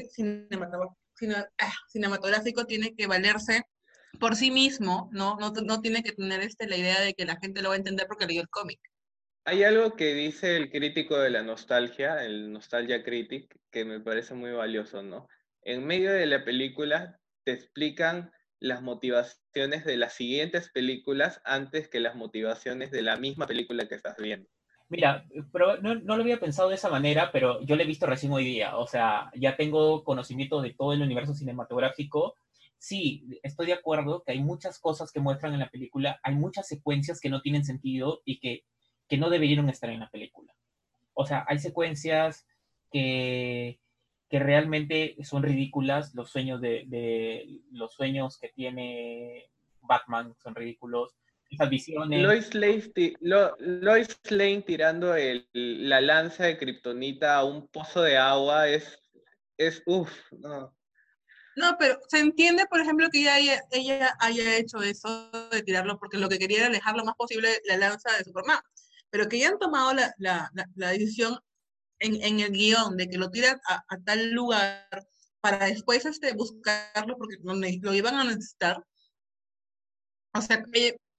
ah, 1.58 1.72
cinematográfico, 1.90 2.64
tiene 2.64 2.94
que 2.94 3.06
valerse 3.06 3.62
por 4.18 4.36
sí 4.36 4.50
mismo, 4.50 5.10
¿no? 5.12 5.36
No, 5.38 5.50
no 5.50 5.80
tiene 5.82 6.02
que 6.02 6.12
tener 6.12 6.40
este, 6.40 6.66
la 6.66 6.78
idea 6.78 7.00
de 7.00 7.12
que 7.12 7.26
la 7.26 7.36
gente 7.36 7.60
lo 7.60 7.68
va 7.68 7.74
a 7.74 7.78
entender 7.78 8.06
porque 8.06 8.26
leyó 8.26 8.40
el 8.40 8.48
cómic. 8.48 8.80
Hay 9.46 9.62
algo 9.62 9.94
que 9.94 10.14
dice 10.14 10.56
el 10.56 10.70
crítico 10.70 11.18
de 11.18 11.28
la 11.28 11.42
nostalgia, 11.42 12.24
el 12.24 12.50
Nostalgia 12.50 13.02
Critic, 13.04 13.54
que 13.70 13.84
me 13.84 14.00
parece 14.00 14.32
muy 14.32 14.52
valioso, 14.52 15.02
¿no? 15.02 15.28
En 15.60 15.86
medio 15.86 16.12
de 16.12 16.24
la 16.24 16.44
película 16.44 17.20
te 17.44 17.52
explican 17.52 18.32
las 18.58 18.80
motivaciones 18.80 19.84
de 19.84 19.98
las 19.98 20.14
siguientes 20.14 20.70
películas 20.70 21.42
antes 21.44 21.88
que 21.88 22.00
las 22.00 22.14
motivaciones 22.16 22.90
de 22.90 23.02
la 23.02 23.18
misma 23.18 23.46
película 23.46 23.86
que 23.86 23.96
estás 23.96 24.16
viendo. 24.16 24.48
Mira, 24.88 25.26
pero 25.52 25.76
no, 25.82 25.94
no, 25.94 26.16
lo 26.16 26.22
había 26.22 26.40
pensado 26.40 26.70
de 26.70 26.76
esa 26.76 26.88
manera, 26.88 27.30
pero 27.30 27.60
yo 27.66 27.76
lo 27.76 27.82
he 27.82 27.86
visto 27.86 28.06
recién 28.06 28.32
hoy 28.32 28.44
día. 28.44 28.78
O 28.78 28.86
sea, 28.86 29.30
ya 29.34 29.56
tengo 29.56 30.04
conocimiento 30.04 30.62
de 30.62 30.72
todo 30.72 30.94
el 30.94 31.02
universo 31.02 31.34
cinematográfico. 31.34 32.34
Sí, 32.78 33.26
estoy 33.42 33.66
de 33.66 33.72
acuerdo 33.74 34.22
que 34.24 34.32
hay 34.32 34.40
muchas 34.40 34.78
cosas 34.78 35.12
que 35.12 35.20
muestran 35.20 35.52
en 35.52 35.60
la 35.60 35.68
película, 35.68 36.18
hay 36.22 36.34
muchas 36.34 36.66
secuencias 36.66 37.20
que 37.20 37.28
no 37.28 37.42
tienen 37.42 37.64
sentido 37.64 38.22
y 38.24 38.40
que 38.40 38.64
que 39.08 39.16
no 39.16 39.30
deberían 39.30 39.68
estar 39.68 39.90
en 39.90 40.00
la 40.00 40.10
película. 40.10 40.52
O 41.14 41.26
sea, 41.26 41.44
hay 41.48 41.58
secuencias 41.58 42.46
que, 42.90 43.80
que 44.28 44.38
realmente 44.38 45.16
son 45.22 45.42
ridículas, 45.42 46.14
los 46.14 46.30
sueños 46.30 46.60
de, 46.60 46.84
de, 46.86 47.60
los 47.70 47.94
sueños 47.94 48.38
que 48.38 48.48
tiene 48.48 49.50
Batman 49.80 50.34
son 50.42 50.54
ridículos, 50.54 51.14
esas 51.50 51.70
visiones. 51.70 52.22
Lois 52.22 52.54
Lane, 52.54 52.82
Lois 53.60 54.18
Lane 54.30 54.62
tirando 54.62 55.14
el, 55.14 55.48
la 55.52 56.00
lanza 56.00 56.44
de 56.44 56.58
Kryptonita 56.58 57.36
a 57.36 57.44
un 57.44 57.68
pozo 57.68 58.02
de 58.02 58.16
agua 58.16 58.68
es, 58.68 58.98
es 59.56 59.82
uff, 59.86 60.10
no. 60.32 60.74
No, 61.56 61.76
pero 61.78 62.00
se 62.08 62.18
entiende, 62.18 62.66
por 62.66 62.80
ejemplo, 62.80 63.08
que 63.12 63.20
ella, 63.20 63.62
ella 63.70 64.16
haya 64.18 64.56
hecho 64.56 64.82
eso 64.82 65.30
de 65.52 65.62
tirarlo 65.62 65.98
porque 66.00 66.18
lo 66.18 66.28
que 66.28 66.38
quería 66.38 66.58
era 66.58 66.66
alejar 66.66 66.96
lo 66.96 67.04
más 67.04 67.14
posible 67.14 67.48
la 67.66 67.76
lanza 67.76 68.10
de 68.16 68.24
Superman 68.24 68.58
pero 69.14 69.28
que 69.28 69.38
ya 69.38 69.50
han 69.50 69.60
tomado 69.60 69.94
la, 69.94 70.12
la, 70.18 70.50
la, 70.74 70.88
decisión 70.90 71.38
en, 72.00 72.20
en, 72.20 72.40
el 72.40 72.50
guion 72.50 72.96
de 72.96 73.08
que 73.08 73.16
lo 73.16 73.30
tiran 73.30 73.60
a, 73.68 73.84
a, 73.86 73.98
tal 74.00 74.32
lugar 74.32 74.88
para 75.40 75.66
después 75.66 76.04
este, 76.04 76.32
buscarlo 76.32 77.16
porque 77.16 77.36
lo, 77.40 77.54
lo 77.54 77.94
iban 77.94 78.16
a 78.16 78.24
necesitar. 78.24 78.82
O 80.32 80.42
sea, 80.42 80.64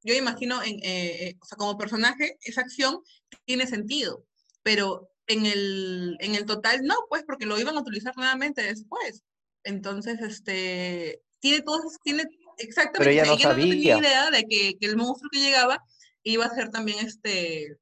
yo 0.04 0.14
imagino, 0.14 0.62
en, 0.62 0.76
eh, 0.84 1.30
eh, 1.30 1.38
o 1.42 1.46
sea, 1.46 1.58
como 1.58 1.78
personaje, 1.78 2.38
esa 2.42 2.60
acción 2.60 3.02
tiene 3.46 3.66
sentido, 3.66 4.26
pero 4.62 5.10
en 5.28 5.46
el, 5.46 6.18
en 6.20 6.36
el 6.36 6.46
total 6.46 6.82
no, 6.84 6.96
pues, 7.08 7.24
porque 7.24 7.46
lo 7.46 7.58
iban 7.58 7.78
a 7.78 7.82
utilizar 7.82 8.14
nuevamente 8.18 8.62
después. 8.62 9.24
Entonces, 9.64 10.20
este, 10.20 11.22
tiene 11.40 11.62
todos, 11.62 11.98
tiene 12.04 12.26
exactamente, 12.58 13.00
pero 13.00 13.12
ella 13.12 13.26
no, 13.26 13.34
ella 13.36 13.44
sabía. 13.52 13.66
no 13.66 13.72
tenía 13.72 13.98
idea 14.00 14.32
de 14.32 14.44
que, 14.44 14.78
que, 14.78 14.86
el 14.86 14.98
monstruo 14.98 15.30
que 15.32 15.40
llegaba 15.40 15.82
iba 16.24 16.44
a 16.44 16.54
ser 16.54 16.72
también 16.72 17.00
este 17.00 17.78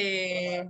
eh, 0.00 0.68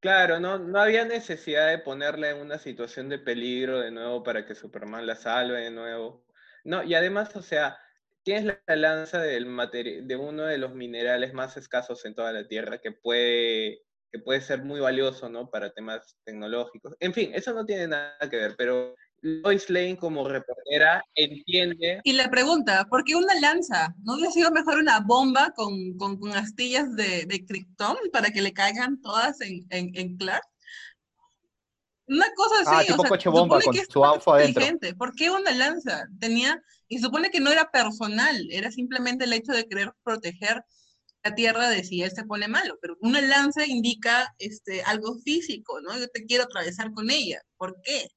Claro, 0.00 0.38
no, 0.38 0.58
no 0.58 0.78
había 0.80 1.04
necesidad 1.04 1.68
de 1.68 1.78
ponerla 1.78 2.30
en 2.30 2.38
una 2.38 2.58
situación 2.58 3.08
de 3.08 3.18
peligro 3.18 3.80
de 3.80 3.90
nuevo 3.90 4.22
para 4.22 4.46
que 4.46 4.54
Superman 4.54 5.06
la 5.06 5.16
salve 5.16 5.62
de 5.62 5.70
nuevo. 5.70 6.24
No, 6.64 6.84
y 6.84 6.94
además, 6.94 7.34
o 7.34 7.42
sea, 7.42 7.78
tienes 8.22 8.44
la 8.66 8.76
lanza 8.76 9.20
del 9.20 9.46
de 10.06 10.16
uno 10.16 10.44
de 10.44 10.58
los 10.58 10.74
minerales 10.74 11.32
más 11.32 11.56
escasos 11.56 12.04
en 12.04 12.14
toda 12.14 12.32
la 12.32 12.46
Tierra 12.46 12.78
que 12.78 12.92
puede, 12.92 13.82
que 14.12 14.18
puede 14.20 14.40
ser 14.42 14.62
muy 14.62 14.80
valioso, 14.80 15.28
¿no? 15.28 15.50
Para 15.50 15.72
temas 15.72 16.16
tecnológicos. 16.24 16.94
En 17.00 17.12
fin, 17.14 17.32
eso 17.34 17.52
no 17.54 17.64
tiene 17.66 17.88
nada 17.88 18.16
que 18.30 18.36
ver, 18.36 18.54
pero 18.56 18.94
Lois 19.22 19.68
Lane 19.70 19.96
como 19.96 20.28
reportera 20.28 21.02
entiende. 21.14 22.00
Y 22.04 22.12
la 22.12 22.30
pregunta, 22.30 22.86
¿por 22.88 23.04
qué 23.04 23.16
una 23.16 23.34
lanza? 23.40 23.94
¿No 24.02 24.14
hubiera 24.14 24.30
sido 24.30 24.50
mejor 24.50 24.78
una 24.78 25.00
bomba 25.00 25.52
con, 25.56 25.96
con, 25.96 26.18
con 26.18 26.32
astillas 26.32 26.94
de, 26.94 27.26
de 27.26 27.44
Krypton 27.44 27.96
para 28.12 28.30
que 28.30 28.42
le 28.42 28.52
caigan 28.52 29.00
todas 29.00 29.40
en, 29.40 29.66
en, 29.70 29.90
en 29.94 30.16
Clark? 30.16 30.44
Una 32.08 32.26
cosa 32.36 32.60
así. 32.60 32.70
Ah, 32.72 32.84
tipo 32.86 33.02
o 33.02 33.02
sea, 33.02 33.10
coche 33.10 33.28
bomba 33.28 33.60
con 33.60 33.74
su 33.74 34.04
anfo 34.04 34.32
adentro. 34.34 34.62
inteligente. 34.62 34.94
¿Por 34.94 35.14
qué 35.14 35.30
una 35.30 35.50
lanza? 35.50 36.06
Tenía, 36.20 36.62
y 36.88 36.98
supone 36.98 37.30
que 37.30 37.40
no 37.40 37.50
era 37.50 37.68
personal, 37.70 38.46
era 38.50 38.70
simplemente 38.70 39.24
el 39.24 39.32
hecho 39.32 39.52
de 39.52 39.66
querer 39.66 39.92
proteger 40.04 40.62
la 41.24 41.34
tierra 41.34 41.68
de 41.68 41.82
si 41.82 42.02
él 42.02 42.12
se 42.12 42.24
pone 42.24 42.46
malo, 42.46 42.78
pero 42.80 42.96
una 43.00 43.20
lanza 43.20 43.66
indica 43.66 44.32
este, 44.38 44.82
algo 44.82 45.16
físico, 45.24 45.80
¿no? 45.80 45.98
Yo 45.98 46.06
te 46.08 46.24
quiero 46.24 46.44
atravesar 46.44 46.92
con 46.92 47.10
ella. 47.10 47.42
¿Por 47.56 47.80
qué? 47.82 48.08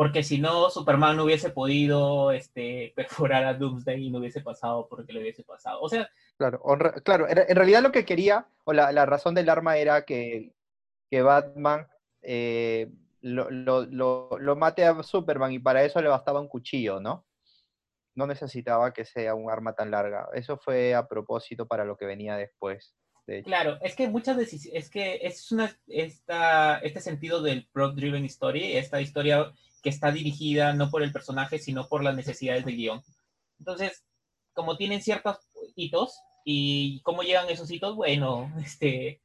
Porque 0.00 0.22
si 0.22 0.38
no, 0.38 0.70
Superman 0.70 1.14
no 1.18 1.24
hubiese 1.24 1.50
podido 1.50 2.32
este, 2.32 2.90
perforar 2.96 3.44
a 3.44 3.52
Doomsday 3.52 4.06
y 4.06 4.10
no 4.10 4.18
hubiese 4.18 4.40
pasado 4.40 4.88
porque 4.88 5.12
le 5.12 5.20
hubiese 5.20 5.44
pasado. 5.44 5.78
O 5.82 5.90
sea, 5.90 6.08
Claro, 6.38 6.62
claro, 7.04 7.26
en 7.28 7.54
realidad 7.54 7.82
lo 7.82 7.92
que 7.92 8.06
quería, 8.06 8.46
o 8.64 8.72
la, 8.72 8.92
la 8.92 9.04
razón 9.04 9.34
del 9.34 9.50
arma 9.50 9.76
era 9.76 10.06
que, 10.06 10.54
que 11.10 11.20
Batman 11.20 11.86
eh, 12.22 12.90
lo, 13.20 13.50
lo- 13.50 13.84
lo- 13.84 14.38
lo 14.38 14.56
mate 14.56 14.86
a 14.86 15.02
Superman 15.02 15.52
y 15.52 15.58
para 15.58 15.84
eso 15.84 16.00
le 16.00 16.08
bastaba 16.08 16.40
un 16.40 16.48
cuchillo, 16.48 16.98
¿no? 16.98 17.26
No 18.14 18.26
necesitaba 18.26 18.94
que 18.94 19.04
sea 19.04 19.34
un 19.34 19.50
arma 19.50 19.74
tan 19.74 19.90
larga. 19.90 20.28
Eso 20.32 20.56
fue 20.56 20.94
a 20.94 21.06
propósito 21.06 21.66
para 21.66 21.84
lo 21.84 21.98
que 21.98 22.06
venía 22.06 22.36
después. 22.36 22.94
de. 23.26 23.42
Claro, 23.42 23.76
es 23.82 23.94
que 23.94 24.08
muchas 24.08 24.38
decisiones, 24.38 24.84
es 24.84 24.90
que 24.90 25.18
es 25.22 25.52
una, 25.52 25.70
esta, 25.88 26.78
este 26.78 27.00
sentido 27.02 27.42
del 27.42 27.68
plot-driven 27.68 28.24
story, 28.24 28.78
esta 28.78 29.02
historia 29.02 29.52
que 29.82 29.90
está 29.90 30.12
dirigida 30.12 30.72
no 30.74 30.90
por 30.90 31.02
el 31.02 31.12
personaje, 31.12 31.58
sino 31.58 31.88
por 31.88 32.02
las 32.04 32.16
necesidades 32.16 32.64
del 32.64 32.76
guion. 32.76 33.02
Entonces, 33.58 34.04
como 34.52 34.76
tienen 34.76 35.02
ciertos 35.02 35.38
hitos, 35.76 36.14
y 36.44 37.00
cómo 37.02 37.22
llegan 37.22 37.48
esos 37.50 37.70
hitos, 37.70 37.94
bueno, 37.96 38.50
este, 38.64 39.20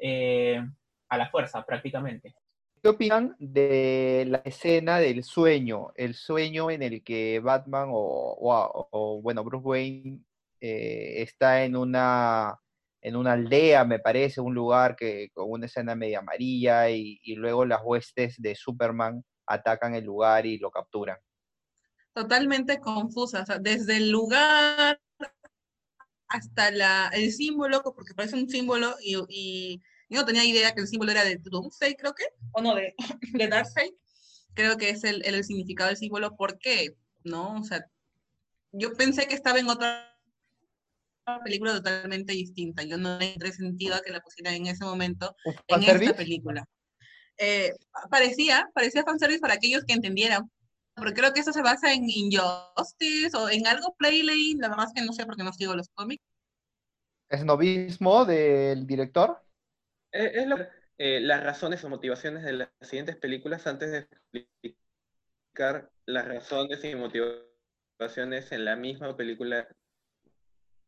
eh, 0.00 0.60
a 1.08 1.18
la 1.18 1.30
fuerza 1.30 1.64
prácticamente. 1.64 2.34
¿Qué 2.82 2.88
opinan 2.90 3.34
de 3.38 4.24
la 4.28 4.38
escena 4.44 4.98
del 4.98 5.24
sueño? 5.24 5.92
El 5.96 6.14
sueño 6.14 6.70
en 6.70 6.82
el 6.82 7.02
que 7.02 7.40
Batman 7.40 7.88
o, 7.90 8.36
o- 8.40 8.88
o, 8.90 9.22
bueno, 9.22 9.42
Bruce 9.42 9.64
Wayne 9.66 10.20
eh, 10.60 11.22
está 11.22 11.64
en 11.64 11.76
una, 11.76 12.58
en 13.00 13.16
una 13.16 13.32
aldea, 13.32 13.84
me 13.84 14.00
parece, 14.00 14.40
un 14.42 14.54
lugar 14.54 14.96
que, 14.96 15.30
con 15.32 15.50
una 15.50 15.64
escena 15.66 15.94
media 15.94 16.18
amarilla 16.18 16.90
y, 16.90 17.18
y 17.22 17.36
luego 17.36 17.64
las 17.64 17.80
huestes 17.82 18.34
de 18.40 18.54
Superman 18.54 19.24
atacan 19.46 19.94
el 19.94 20.04
lugar 20.04 20.46
y 20.46 20.58
lo 20.58 20.70
capturan. 20.70 21.18
Totalmente 22.12 22.78
confusa, 22.80 23.42
o 23.42 23.46
sea, 23.46 23.58
desde 23.58 23.96
el 23.96 24.10
lugar 24.10 25.00
hasta 26.28 26.70
la, 26.70 27.10
el 27.12 27.32
símbolo, 27.32 27.82
porque 27.82 28.14
parece 28.14 28.36
un 28.36 28.48
símbolo 28.48 28.94
y, 29.00 29.16
y 29.28 29.82
yo 30.08 30.20
no 30.20 30.26
tenía 30.26 30.44
idea 30.44 30.74
que 30.74 30.80
el 30.80 30.88
símbolo 30.88 31.10
era 31.12 31.24
de 31.24 31.36
Doomsday, 31.36 31.96
creo 31.96 32.14
que, 32.14 32.24
o 32.52 32.62
no, 32.62 32.74
de, 32.74 32.94
de 33.32 33.48
Darkseid. 33.48 33.92
Creo 34.54 34.76
que 34.76 34.90
es 34.90 35.02
el, 35.02 35.24
el 35.24 35.42
significado 35.42 35.88
del 35.88 35.96
símbolo. 35.96 36.36
¿Por 36.36 36.58
qué? 36.58 36.96
¿No? 37.24 37.56
O 37.56 37.64
sea, 37.64 37.84
yo 38.70 38.92
pensé 38.92 39.26
que 39.26 39.34
estaba 39.34 39.58
en 39.58 39.68
otra 39.68 40.16
película 41.42 41.72
totalmente 41.72 42.32
distinta. 42.32 42.82
Yo 42.84 42.96
no 42.98 43.20
entré 43.20 43.52
sentido 43.52 43.94
a 43.96 44.00
que 44.00 44.12
la 44.12 44.20
pusieran 44.20 44.54
en 44.54 44.66
ese 44.66 44.84
momento 44.84 45.34
¿Un 45.44 45.82
en 45.82 46.02
esta 46.02 46.14
película. 46.14 46.68
Eh, 47.38 47.72
parecía, 48.10 48.70
parecía 48.74 49.04
fanservice 49.04 49.40
para 49.40 49.54
aquellos 49.54 49.84
que 49.84 49.92
entendieran, 49.94 50.50
porque 50.94 51.14
creo 51.14 51.32
que 51.32 51.40
eso 51.40 51.52
se 51.52 51.62
basa 51.62 51.92
en 51.92 52.08
Injustice 52.08 53.36
o 53.36 53.48
en 53.50 53.66
algo 53.66 53.94
Playlane, 53.98 54.56
la 54.60 54.68
verdad 54.68 54.86
es 54.86 54.92
que 54.94 55.06
no 55.06 55.12
sé 55.12 55.26
porque 55.26 55.42
no 55.42 55.52
sigo 55.52 55.74
los 55.74 55.88
cómics. 55.94 56.22
¿Esnovismo 57.28 58.24
del 58.24 58.86
director? 58.86 59.40
Es, 60.12 60.34
es 60.34 60.46
lo- 60.46 60.58
eh, 60.98 61.20
las 61.20 61.42
razones 61.42 61.82
o 61.82 61.88
motivaciones 61.88 62.44
de 62.44 62.52
las 62.52 62.68
siguientes 62.80 63.16
películas 63.16 63.66
antes 63.66 63.90
de 63.90 64.08
explicar 65.42 65.90
las 66.06 66.26
razones 66.28 66.84
y 66.84 66.94
motivaciones 66.94 68.52
en 68.52 68.64
la 68.64 68.76
misma 68.76 69.16
película, 69.16 69.66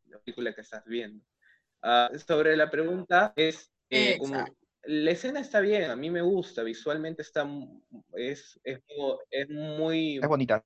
la 0.05 0.19
película 0.19 0.53
que 0.53 0.61
estás 0.61 0.85
viendo. 0.85 1.23
Ah, 1.81 2.09
sobre 2.25 2.55
la 2.55 2.69
pregunta 2.69 3.33
es, 3.35 3.69
eh, 3.89 4.17
como-. 4.19 4.45
La 4.87 5.11
escena 5.11 5.39
está 5.39 5.59
bien, 5.59 5.91
a 5.91 5.95
mí 5.95 6.09
me 6.09 6.21
gusta, 6.21 6.63
visualmente 6.63 7.21
está, 7.21 7.47
es, 8.13 8.59
es, 8.63 8.79
es 9.29 9.49
muy, 9.49 10.17
Es 10.17 10.27
bonita. 10.27 10.63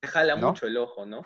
te 0.00 0.08
jala 0.08 0.36
¿no? 0.36 0.48
mucho 0.48 0.66
el 0.66 0.76
ojo, 0.76 1.06
¿no? 1.06 1.22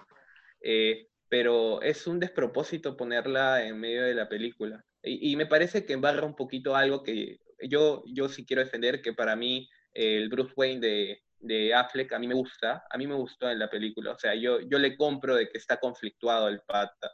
Eh, 0.61 1.09
pero 1.29 1.83
es 1.83 2.07
un 2.07 2.21
despropósito 2.21 2.97
ponerla 2.97 3.65
en 3.67 3.79
medio 3.79 4.03
de 4.05 4.15
la 4.15 4.29
película. 4.29 4.85
Y, 5.03 5.33
y 5.33 5.37
me 5.37 5.47
parece 5.47 5.85
que 5.85 5.93
embarra 5.93 6.25
un 6.25 6.37
poquito 6.37 6.77
algo 6.77 7.03
que 7.03 7.39
yo, 7.69 8.05
yo 8.07 8.29
sí 8.29 8.45
quiero 8.47 8.63
defender, 8.65 9.03
que 9.03 9.13
para 9.13 9.37
mí 9.37 9.69
eh, 9.93 10.17
el 10.19 10.29
Bruce 10.29 10.53
Wayne 10.57 10.81
de, 10.81 11.23
de 11.39 11.75
Affleck 11.75 12.13
a 12.13 12.19
mí 12.19 12.29
me 12.29 12.35
gusta, 12.35 12.85
a 12.89 12.99
mí 12.99 13.07
me 13.07 13.15
gustó 13.15 13.51
en 13.51 13.59
la 13.59 13.69
película. 13.71 14.13
O 14.13 14.19
sea, 14.19 14.35
yo, 14.35 14.61
yo 14.61 14.79
le 14.79 14.97
compro 14.97 15.35
de 15.35 15.49
que 15.49 15.59
está 15.59 15.79
conflictuado 15.79 16.49
el 16.49 16.61
pata. 16.61 17.11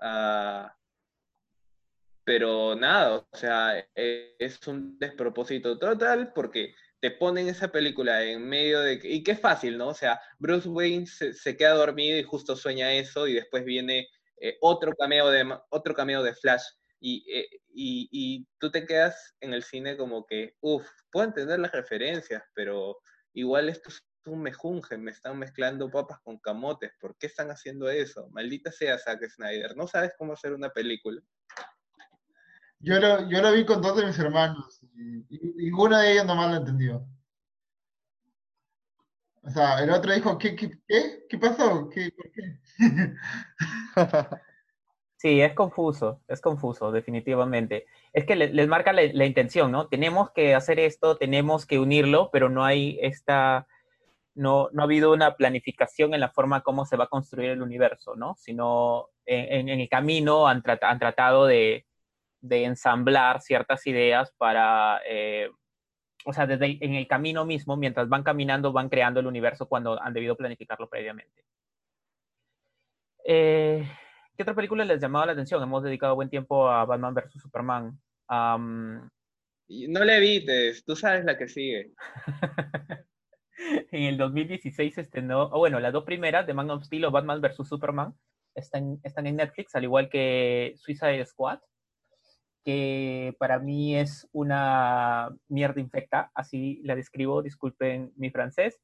Ah, 0.00 0.74
pero 2.26 2.74
nada, 2.74 3.18
o 3.18 3.36
sea, 3.36 3.78
eh, 3.94 4.34
es 4.40 4.66
un 4.66 4.98
despropósito 4.98 5.78
total 5.78 6.32
porque 6.34 6.74
te 6.98 7.12
ponen 7.12 7.46
esa 7.46 7.70
película 7.70 8.24
en 8.24 8.48
medio 8.48 8.80
de... 8.80 8.98
Y 9.04 9.22
qué 9.22 9.36
fácil, 9.36 9.78
¿no? 9.78 9.88
O 9.90 9.94
sea, 9.94 10.20
Bruce 10.40 10.68
Wayne 10.68 11.06
se, 11.06 11.34
se 11.34 11.56
queda 11.56 11.74
dormido 11.74 12.18
y 12.18 12.24
justo 12.24 12.56
sueña 12.56 12.92
eso 12.92 13.28
y 13.28 13.34
después 13.34 13.64
viene 13.64 14.08
eh, 14.40 14.58
otro, 14.60 14.92
cameo 14.98 15.30
de, 15.30 15.56
otro 15.70 15.94
cameo 15.94 16.24
de 16.24 16.34
Flash 16.34 16.64
y, 16.98 17.24
eh, 17.32 17.48
y, 17.72 18.08
y 18.10 18.48
tú 18.58 18.72
te 18.72 18.84
quedas 18.84 19.36
en 19.38 19.54
el 19.54 19.62
cine 19.62 19.96
como 19.96 20.26
que, 20.26 20.56
uff, 20.62 20.84
puedo 21.12 21.28
entender 21.28 21.60
las 21.60 21.70
referencias, 21.70 22.42
pero 22.54 22.98
igual 23.34 23.68
esto 23.68 23.90
es 23.90 24.02
un 24.24 24.42
mejunje, 24.42 24.98
me 24.98 25.12
están 25.12 25.38
mezclando 25.38 25.88
papas 25.92 26.18
con 26.24 26.40
camotes, 26.40 26.90
¿por 27.00 27.16
qué 27.18 27.28
están 27.28 27.52
haciendo 27.52 27.88
eso? 27.88 28.28
Maldita 28.30 28.72
sea 28.72 28.98
Zack 28.98 29.28
Snyder, 29.28 29.76
no 29.76 29.86
sabes 29.86 30.10
cómo 30.18 30.32
hacer 30.32 30.54
una 30.54 30.70
película. 30.70 31.22
Yo 32.78 32.98
lo, 33.00 33.28
yo 33.28 33.42
lo 33.42 33.52
vi 33.52 33.66
con 33.66 33.82
dos 33.82 33.96
de 33.98 34.06
mis 34.06 34.18
hermanos 34.18 34.80
y, 34.94 35.18
y 35.28 35.52
ninguno 35.56 35.98
de 35.98 36.12
ellos 36.12 36.24
nomás 36.26 36.50
lo 36.50 36.56
entendió. 36.56 37.06
O 39.42 39.50
sea, 39.50 39.78
el 39.82 39.90
otro 39.90 40.12
dijo, 40.12 40.36
¿qué, 40.38 40.56
qué, 40.56 40.70
qué? 40.88 41.24
¿Qué 41.28 41.38
pasó? 41.38 41.88
¿Qué, 41.88 42.10
¿Por 42.16 42.30
qué? 42.32 42.58
Sí, 45.18 45.40
es 45.40 45.54
confuso, 45.54 46.22
es 46.28 46.40
confuso, 46.42 46.92
definitivamente. 46.92 47.86
Es 48.12 48.26
que 48.26 48.36
le- 48.36 48.52
les 48.52 48.68
marca 48.68 48.92
la, 48.92 49.02
la 49.12 49.26
intención, 49.26 49.72
¿no? 49.72 49.88
Tenemos 49.88 50.30
que 50.32 50.54
hacer 50.54 50.78
esto, 50.80 51.16
tenemos 51.16 51.66
que 51.66 51.78
unirlo, 51.78 52.30
pero 52.32 52.50
no 52.50 52.64
hay 52.64 52.98
esta, 53.02 53.66
no, 54.34 54.68
no 54.72 54.82
ha 54.82 54.84
habido 54.86 55.12
una 55.12 55.36
planificación 55.36 56.14
en 56.14 56.20
la 56.20 56.30
forma 56.30 56.62
como 56.62 56.86
se 56.86 56.96
va 56.96 57.04
a 57.04 57.08
construir 57.08 57.50
el 57.50 57.62
universo, 57.62 58.16
¿no? 58.16 58.36
Sino 58.38 59.08
en, 59.26 59.52
en- 59.60 59.68
en 59.70 59.80
el 59.80 59.88
camino 59.88 60.48
han, 60.48 60.62
trata- 60.62 60.90
han 60.90 60.98
tratado 61.00 61.46
de, 61.46 61.86
de 62.48 62.64
ensamblar 62.64 63.40
ciertas 63.40 63.86
ideas 63.86 64.32
para, 64.36 65.00
eh, 65.08 65.50
o 66.24 66.32
sea, 66.32 66.46
desde 66.46 66.66
el- 66.66 66.78
en 66.80 66.94
el 66.94 67.06
camino 67.06 67.44
mismo, 67.44 67.76
mientras 67.76 68.08
van 68.08 68.22
caminando, 68.22 68.72
van 68.72 68.88
creando 68.88 69.20
el 69.20 69.26
universo 69.26 69.68
cuando 69.68 70.00
han 70.00 70.12
debido 70.12 70.36
planificarlo 70.36 70.88
previamente. 70.88 71.44
Eh, 73.24 73.88
¿Qué 74.36 74.42
otra 74.42 74.54
película 74.54 74.84
les 74.84 75.00
llamaba 75.00 75.26
la 75.26 75.32
atención? 75.32 75.62
Hemos 75.62 75.82
dedicado 75.82 76.14
buen 76.14 76.30
tiempo 76.30 76.68
a 76.68 76.84
Batman 76.84 77.14
vs. 77.14 77.40
Superman. 77.40 77.98
No 78.28 80.04
le 80.04 80.16
evites, 80.16 80.84
tú 80.84 80.94
sabes 80.94 81.24
la 81.24 81.36
que 81.36 81.48
sigue. 81.48 81.92
en 83.90 84.02
el 84.04 84.16
2016 84.18 84.94
se 84.94 85.00
estrenó, 85.00 85.44
o 85.44 85.58
bueno, 85.58 85.80
las 85.80 85.92
dos 85.92 86.04
primeras 86.04 86.46
de 86.46 86.54
Man 86.54 86.70
of 86.70 86.84
Steel 86.84 87.06
o 87.06 87.10
Batman 87.10 87.40
vs. 87.40 87.66
Superman 87.68 88.14
están, 88.54 89.00
están 89.02 89.26
en 89.26 89.36
Netflix, 89.36 89.74
al 89.74 89.84
igual 89.84 90.08
que 90.08 90.74
Suicide 90.76 91.24
Squad, 91.26 91.58
que 92.66 93.36
para 93.38 93.60
mí 93.60 93.96
es 93.96 94.28
una 94.32 95.30
mierda 95.48 95.80
infecta, 95.80 96.32
así 96.34 96.80
la 96.84 96.96
describo, 96.96 97.42
disculpen 97.42 98.12
mi 98.16 98.30
francés. 98.30 98.80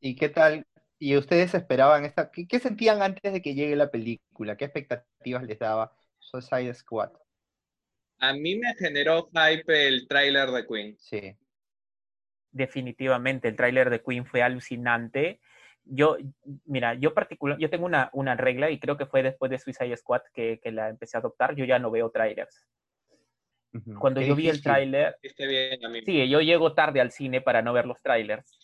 ¿Y 0.00 0.16
qué 0.16 0.28
tal, 0.28 0.66
¿Y 0.98 1.16
ustedes 1.16 1.54
esperaban 1.54 2.04
esta? 2.04 2.30
¿Qué, 2.30 2.46
qué 2.46 2.60
sentían 2.60 3.02
antes 3.02 3.32
de 3.32 3.42
que 3.42 3.54
llegue 3.54 3.74
la 3.76 3.90
película? 3.90 4.56
¿Qué 4.56 4.66
expectativas 4.66 5.42
les 5.44 5.58
daba 5.58 5.92
Suicide 6.20 6.74
Squad? 6.74 7.10
A 8.20 8.32
mí 8.34 8.56
me 8.56 8.74
generó 8.76 9.28
hype 9.32 9.88
el 9.88 10.06
tráiler 10.08 10.50
de 10.50 10.66
Queen. 10.66 10.96
Sí. 10.98 11.36
definitivamente 12.52 13.48
el 13.48 13.56
tráiler 13.56 13.90
de 13.90 14.02
Queen 14.02 14.26
fue 14.26 14.42
alucinante. 14.42 15.40
Yo, 15.84 16.16
mira, 16.64 16.94
yo 16.94 17.12
particular, 17.12 17.58
yo 17.58 17.68
tengo 17.68 17.86
una, 17.86 18.08
una 18.12 18.36
regla 18.36 18.70
y 18.70 18.78
creo 18.78 18.96
que 18.96 19.06
fue 19.06 19.22
después 19.22 19.50
de 19.50 19.58
Suicide 19.58 19.96
Squad 19.96 20.22
que, 20.32 20.60
que 20.62 20.70
la 20.70 20.88
empecé 20.88 21.16
a 21.16 21.20
adoptar, 21.20 21.54
yo 21.56 21.64
ya 21.64 21.78
no 21.78 21.90
veo 21.90 22.10
trailers. 22.10 22.66
Cuando 23.98 24.20
yo 24.20 24.36
vi 24.36 24.48
el 24.48 24.62
tráiler, 24.62 25.16
Esté 25.22 25.46
bien, 25.46 25.84
amigo. 25.84 26.04
sí, 26.04 26.28
yo 26.28 26.40
llego 26.40 26.74
tarde 26.74 27.00
al 27.00 27.10
cine 27.10 27.40
para 27.40 27.62
no 27.62 27.72
ver 27.72 27.86
los 27.86 28.00
trailers. 28.02 28.58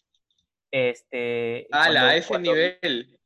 Este, 0.71 1.67
¡Hala! 1.71 2.01
cuando- 2.01 2.07
a 2.09 2.17
ese 2.17 2.29
cuando 2.29 2.53
nivel. 2.53 3.19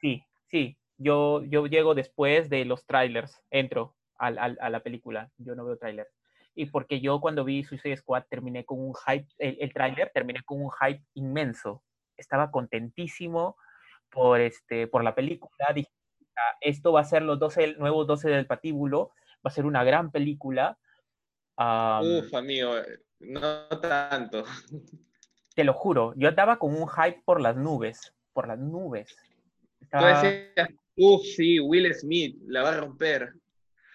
Sí, 0.00 0.22
sí, 0.46 0.76
yo, 0.98 1.42
yo 1.44 1.66
llego 1.66 1.94
después 1.94 2.50
de 2.50 2.64
los 2.64 2.84
trailers, 2.86 3.40
entro 3.50 3.96
al- 4.18 4.38
al- 4.38 4.58
a 4.60 4.68
la 4.70 4.80
película, 4.80 5.30
yo 5.38 5.54
no 5.54 5.64
veo 5.64 5.78
trailers. 5.78 6.10
Y 6.54 6.66
porque 6.66 7.00
yo 7.00 7.20
cuando 7.20 7.44
vi 7.44 7.64
Suicide 7.64 7.96
Squad 7.96 8.24
terminé 8.28 8.64
con 8.64 8.78
un 8.78 8.94
hype, 8.94 9.26
el, 9.38 9.56
el 9.58 9.72
tráiler 9.72 10.10
terminé 10.12 10.42
con 10.44 10.60
un 10.62 10.70
hype 10.70 11.02
inmenso. 11.14 11.82
Estaba 12.22 12.50
contentísimo 12.52 13.56
por, 14.08 14.40
este, 14.40 14.86
por 14.86 15.02
la 15.02 15.14
película. 15.14 15.72
Dije, 15.74 15.90
"Ah, 16.36 16.56
esto 16.60 16.92
va 16.92 17.00
a 17.00 17.04
ser 17.04 17.22
los 17.22 17.38
12, 17.38 17.74
nuevos 17.78 18.06
12 18.06 18.30
del 18.30 18.46
patíbulo, 18.46 19.10
va 19.44 19.48
a 19.48 19.50
ser 19.50 19.66
una 19.66 19.82
gran 19.82 20.10
película. 20.12 20.78
Am, 21.56 22.06
Uf, 22.06 22.32
amigo, 22.34 22.74
no 23.20 23.68
tanto. 23.80 24.44
te 25.56 25.64
lo 25.64 25.74
juro, 25.74 26.14
yo 26.16 26.28
andaba 26.28 26.58
con 26.58 26.74
un 26.74 26.88
hype 26.88 27.22
por 27.24 27.40
las 27.40 27.56
nubes, 27.56 28.14
por 28.32 28.46
las 28.46 28.58
nubes. 28.58 29.16
Estaba- 29.80 30.22
uf, 30.96 31.22
sí, 31.22 31.58
Will 31.58 31.92
Smith, 31.94 32.36
la 32.46 32.62
va 32.62 32.70
a 32.70 32.76
romper. 32.80 33.34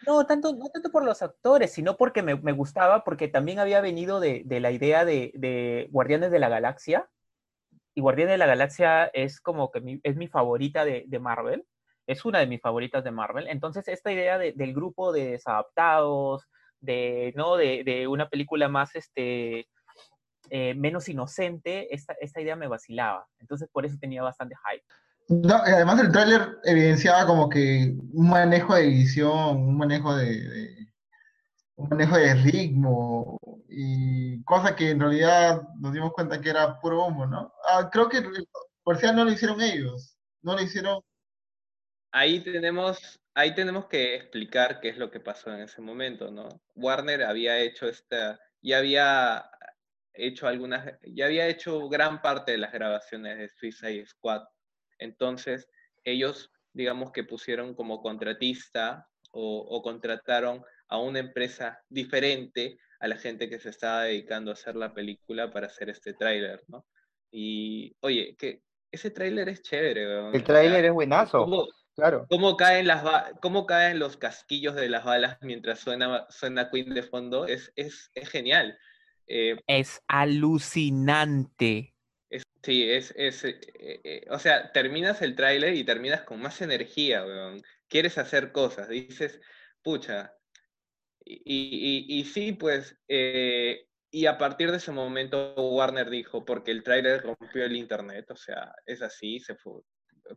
No, 0.05 0.25
tanto, 0.25 0.53
no 0.53 0.69
tanto 0.69 0.91
por 0.91 1.03
los 1.03 1.21
actores, 1.21 1.71
sino 1.73 1.97
porque 1.97 2.21
me, 2.21 2.35
me 2.35 2.51
gustaba, 2.51 3.03
porque 3.03 3.27
también 3.27 3.59
había 3.59 3.81
venido 3.81 4.19
de, 4.19 4.43
de 4.45 4.59
la 4.59 4.71
idea 4.71 5.05
de, 5.05 5.31
de 5.33 5.87
Guardianes 5.91 6.29
de 6.31 6.39
la 6.39 6.49
Galaxia. 6.49 7.09
Y 7.97 8.01
Guardianes 8.01 8.33
de 8.33 8.37
la 8.37 8.45
Galaxia 8.45 9.05
es 9.07 9.41
como 9.41 9.71
que 9.71 9.99
es 10.03 10.15
mi 10.15 10.27
favorita 10.27 10.85
de, 10.85 11.19
Marvel. 11.19 11.65
Es 12.05 12.25
una 12.25 12.37
de 12.37 12.45
mis 12.45 12.61
favoritas 12.61 13.03
de 13.03 13.09
Marvel. 13.09 13.47
Entonces, 13.47 13.87
esta 13.87 14.11
idea 14.11 14.37
de- 14.37 14.51
del 14.51 14.71
grupo 14.75 15.11
de 15.11 15.31
desadaptados, 15.31 16.47
de, 16.79 17.33
¿no? 17.35 17.55
de, 17.57 18.05
una 18.07 18.29
película 18.29 18.69
más 18.69 18.95
este, 18.95 19.67
eh, 20.51 20.75
menos 20.75 21.09
inocente, 21.09 21.91
esta, 21.91 22.15
esta 22.21 22.39
idea 22.39 22.55
me 22.55 22.67
vacilaba. 22.67 23.25
Entonces, 23.39 23.67
por 23.73 23.83
eso 23.83 23.97
tenía 23.99 24.21
bastante 24.21 24.53
hype. 24.69 24.85
No, 25.29 25.55
además 25.55 25.99
el 25.99 26.11
tráiler 26.11 26.49
evidenciaba 26.65 27.25
como 27.25 27.49
que 27.49 27.95
un 28.13 28.29
manejo 28.29 28.75
de 28.75 28.83
edición, 28.83 29.57
un 29.57 29.75
manejo 29.75 30.15
de- 30.15 30.85
un 31.77 31.89
manejo 31.89 32.17
de 32.17 32.33
ritmo 32.33 33.39
y 33.69 34.43
cosa 34.43 34.75
que 34.75 34.89
en 34.89 34.99
realidad 34.99 35.61
nos 35.79 35.93
dimos 35.93 36.11
cuenta 36.11 36.41
que 36.41 36.49
era 36.49 36.79
puro 36.79 37.05
humo, 37.05 37.25
¿no? 37.25 37.53
Ah, 37.67 37.89
creo 37.91 38.09
que 38.09 38.17
el 38.17 38.47
comercial 38.83 39.15
no 39.15 39.23
lo 39.23 39.31
hicieron 39.31 39.61
ellos, 39.61 40.17
no 40.41 40.55
lo 40.55 40.61
hicieron. 40.61 41.01
Ahí 42.11 42.43
tenemos, 42.43 43.19
ahí 43.35 43.53
tenemos 43.53 43.85
que 43.85 44.15
explicar 44.15 44.79
qué 44.79 44.89
es 44.89 44.97
lo 44.97 45.11
que 45.11 45.19
pasó 45.19 45.53
en 45.53 45.61
ese 45.61 45.81
momento, 45.81 46.31
¿no? 46.31 46.49
Warner 46.75 47.23
había 47.23 47.59
hecho 47.59 47.87
esta, 47.87 48.39
ya 48.61 48.79
había 48.79 49.45
hecho 50.13 50.47
algunas, 50.47 50.97
ya 51.03 51.25
había 51.25 51.47
hecho 51.47 51.87
gran 51.89 52.23
parte 52.23 52.53
de 52.53 52.57
las 52.57 52.73
grabaciones 52.73 53.37
de 53.37 53.49
Suicide 53.49 54.07
Squad. 54.07 54.41
Entonces, 54.97 55.69
ellos, 56.03 56.51
digamos 56.73 57.11
que 57.11 57.23
pusieron 57.23 57.75
como 57.75 58.01
contratista 58.01 59.07
o, 59.31 59.59
o 59.69 59.81
contrataron 59.81 60.63
a 60.87 60.97
una 60.99 61.19
empresa 61.19 61.81
diferente 61.89 62.77
a 62.99 63.07
la 63.07 63.17
gente 63.17 63.49
que 63.49 63.59
se 63.59 63.69
estaba 63.69 64.03
dedicando 64.03 64.51
a 64.51 64.53
hacer 64.55 64.75
la 64.75 64.93
película 64.93 65.51
para 65.51 65.67
hacer 65.67 65.89
este 65.89 66.13
tráiler, 66.13 66.63
¿no? 66.67 66.85
Y, 67.31 67.95
oye, 67.99 68.35
que 68.37 68.61
ese 68.91 69.11
tráiler 69.11 69.49
es 69.49 69.61
chévere, 69.61 70.07
weón. 70.07 70.35
El 70.35 70.41
o 70.41 70.45
tráiler 70.45 70.79
sea, 70.81 70.87
es 70.87 70.93
buenazo, 70.93 71.39
¿cómo- 71.43 71.67
claro. 71.95 72.25
cómo 72.29 72.55
caen 72.57 72.87
las 72.87 73.03
cómo 73.41 73.65
caen 73.65 73.99
los 73.99 74.17
casquillos 74.17 74.75
de 74.75 74.89
las 74.89 75.03
balas 75.03 75.37
mientras 75.41 75.79
suena, 75.79 76.25
suena 76.29 76.69
Queen 76.71 76.93
de 76.93 77.03
fondo 77.03 77.45
es, 77.45 77.71
es, 77.75 78.09
es 78.15 78.29
genial. 78.29 78.77
Eh, 79.27 79.57
Es 79.67 80.01
alucinante. 80.07 81.93
es- 82.29 82.43
sí, 82.63 82.89
es, 82.89 83.13
es 83.17 83.43
eh, 83.43 83.59
eh, 83.79 84.25
o 84.29 84.39
sea, 84.39 84.71
terminas 84.71 85.21
el 85.21 85.35
tráiler 85.35 85.73
y 85.75 85.83
terminas 85.83 86.21
con 86.21 86.39
más 86.41 86.61
energía, 86.61 87.25
weón. 87.25 87.61
Quieres 87.87 88.17
hacer 88.17 88.51
cosas, 88.51 88.89
dices, 88.89 89.39
pucha. 89.81 90.33
Y, 91.25 92.23
sí, 92.31 92.53
pues, 92.53 92.97
eh, 93.07 93.87
y 94.11 94.25
a 94.25 94.37
partir 94.37 94.71
de 94.71 94.77
ese 94.77 94.91
momento 94.91 95.53
Warner 95.55 96.09
dijo, 96.09 96.45
porque 96.45 96.71
el 96.71 96.83
tráiler 96.83 97.21
rompió 97.21 97.65
el 97.65 97.75
internet, 97.75 98.31
o 98.31 98.35
sea, 98.35 98.73
es 98.85 99.01
así, 99.01 99.39
se 99.39 99.55
fue, 99.55 99.81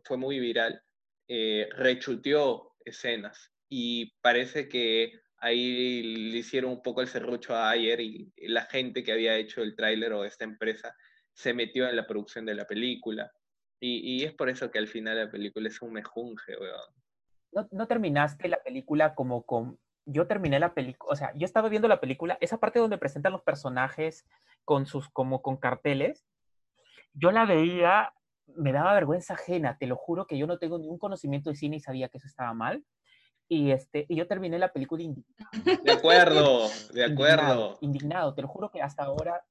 fue 0.03 0.17
muy 0.17 0.39
viral, 0.39 0.81
eh, 1.27 1.69
rechuteó 1.71 2.75
escenas 2.83 3.51
y 3.69 4.13
parece 4.21 4.67
que 4.67 5.21
ahí 5.37 6.03
le 6.31 6.37
hicieron 6.37 6.71
un 6.71 6.81
poco 6.81 7.01
el 7.01 7.07
serrucho 7.07 7.55
a 7.55 7.69
Ayer 7.71 8.01
y 8.01 8.31
la 8.47 8.65
gente 8.65 9.03
que 9.03 9.13
había 9.13 9.37
hecho 9.37 9.61
el 9.61 9.75
tráiler 9.75 10.13
o 10.13 10.25
esta 10.25 10.43
empresa 10.43 10.93
se 11.33 11.53
metió 11.53 11.87
en 11.87 11.95
la 11.95 12.05
producción 12.05 12.45
de 12.45 12.55
la 12.55 12.67
película. 12.67 13.31
Y, 13.79 14.21
y 14.21 14.23
es 14.23 14.33
por 14.33 14.49
eso 14.49 14.69
que 14.69 14.77
al 14.77 14.87
final 14.87 15.17
la 15.17 15.31
película 15.31 15.67
es 15.69 15.81
un 15.81 15.93
mejunje, 15.93 16.55
weón. 16.57 17.00
¿No, 17.51 17.67
no 17.71 17.87
terminaste 17.87 18.47
la 18.47 18.57
película 18.63 19.13
como 19.15 19.43
con... 19.43 19.79
Yo 20.05 20.25
terminé 20.27 20.59
la 20.59 20.73
película, 20.73 21.11
o 21.13 21.15
sea, 21.15 21.31
yo 21.35 21.45
estaba 21.45 21.69
viendo 21.69 21.87
la 21.87 21.99
película, 21.99 22.37
esa 22.41 22.57
parte 22.57 22.79
donde 22.79 22.97
presentan 22.97 23.31
los 23.33 23.43
personajes 23.43 24.25
con 24.65 24.85
sus, 24.85 25.09
como 25.09 25.41
con 25.41 25.57
carteles, 25.57 26.25
yo 27.13 27.31
la 27.31 27.45
veía, 27.45 28.11
me 28.47 28.71
daba 28.71 28.93
vergüenza 28.93 29.35
ajena, 29.35 29.77
te 29.77 29.85
lo 29.85 29.95
juro 29.95 30.25
que 30.25 30.37
yo 30.37 30.47
no 30.47 30.57
tengo 30.57 30.79
ningún 30.79 30.97
conocimiento 30.97 31.49
de 31.51 31.55
cine 31.55 31.75
y 31.75 31.79
sabía 31.81 32.09
que 32.09 32.17
eso 32.17 32.27
estaba 32.27 32.53
mal. 32.53 32.83
Y, 33.47 33.71
este, 33.71 34.05
y 34.09 34.15
yo 34.15 34.27
terminé 34.27 34.57
la 34.57 34.71
película 34.73 35.03
indi- 35.03 35.25
De 35.83 35.91
acuerdo, 35.91 36.69
de 36.93 37.05
indignado, 37.05 37.11
acuerdo. 37.11 37.77
indignado, 37.81 38.33
te 38.33 38.41
lo 38.41 38.47
juro 38.47 38.71
que 38.71 38.81
hasta 38.81 39.03
ahora, 39.03 39.43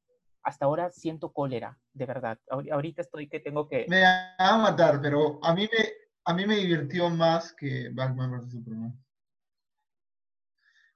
hasta 0.43 0.65
ahora 0.65 0.91
siento 0.91 1.33
cólera, 1.33 1.79
de 1.93 2.07
verdad. 2.07 2.39
Ahori- 2.49 2.73
Ahorita 2.73 3.03
estoy 3.03 3.29
que 3.29 3.41
tengo 3.41 3.69
que... 3.69 3.85
Me 3.89 4.01
van 4.03 4.35
a 4.39 4.59
matar, 4.59 5.01
pero 5.03 5.39
a 5.43 5.55
mí 5.55 5.63
me, 5.71 5.85
a 6.25 6.35
mí 6.35 6.47
me 6.47 6.57
divirtió 6.57 7.09
más 7.11 7.53
que 7.53 7.89
Batman 7.93 8.31
vs 8.39 8.51
Superman. 8.53 8.93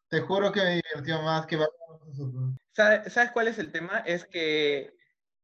Te 0.08 0.20
juro 0.20 0.52
que 0.52 0.60
me 0.62 0.82
divirtió 0.82 1.20
más 1.22 1.46
que 1.46 1.56
Batman 1.56 1.98
vs 2.06 2.16
Superman. 2.16 2.58
¿Sabe- 2.72 3.10
¿Sabes 3.10 3.30
cuál 3.32 3.48
es 3.48 3.58
el 3.58 3.72
tema? 3.72 3.98
Es 4.00 4.24
que 4.26 4.94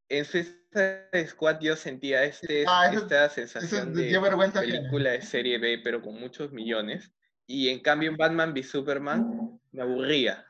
en 0.09 0.25
Suicide 0.25 1.27
Squad 1.29 1.61
yo 1.61 1.77
sentía 1.77 2.25
este, 2.25 2.65
Ah, 2.69 2.89
eso- 2.93 3.03
esta 3.03 3.29
sensación 3.31 3.95
de 3.95 4.19
vergüenza 4.19 4.61
película 4.61 5.11
de 5.11 5.23
serie 5.23 5.59
B, 5.59 5.81
pero 5.83 6.03
con 6.03 6.19
muchos 6.21 6.53
millones. 6.53 7.13
Y 7.47 7.69
en 7.69 7.81
cambio 7.81 8.11
en 8.11 8.17
Batman 8.17 8.53
v 8.53 8.63
Superman 8.63 9.59
me 9.73 9.83
aburría. 9.83 10.45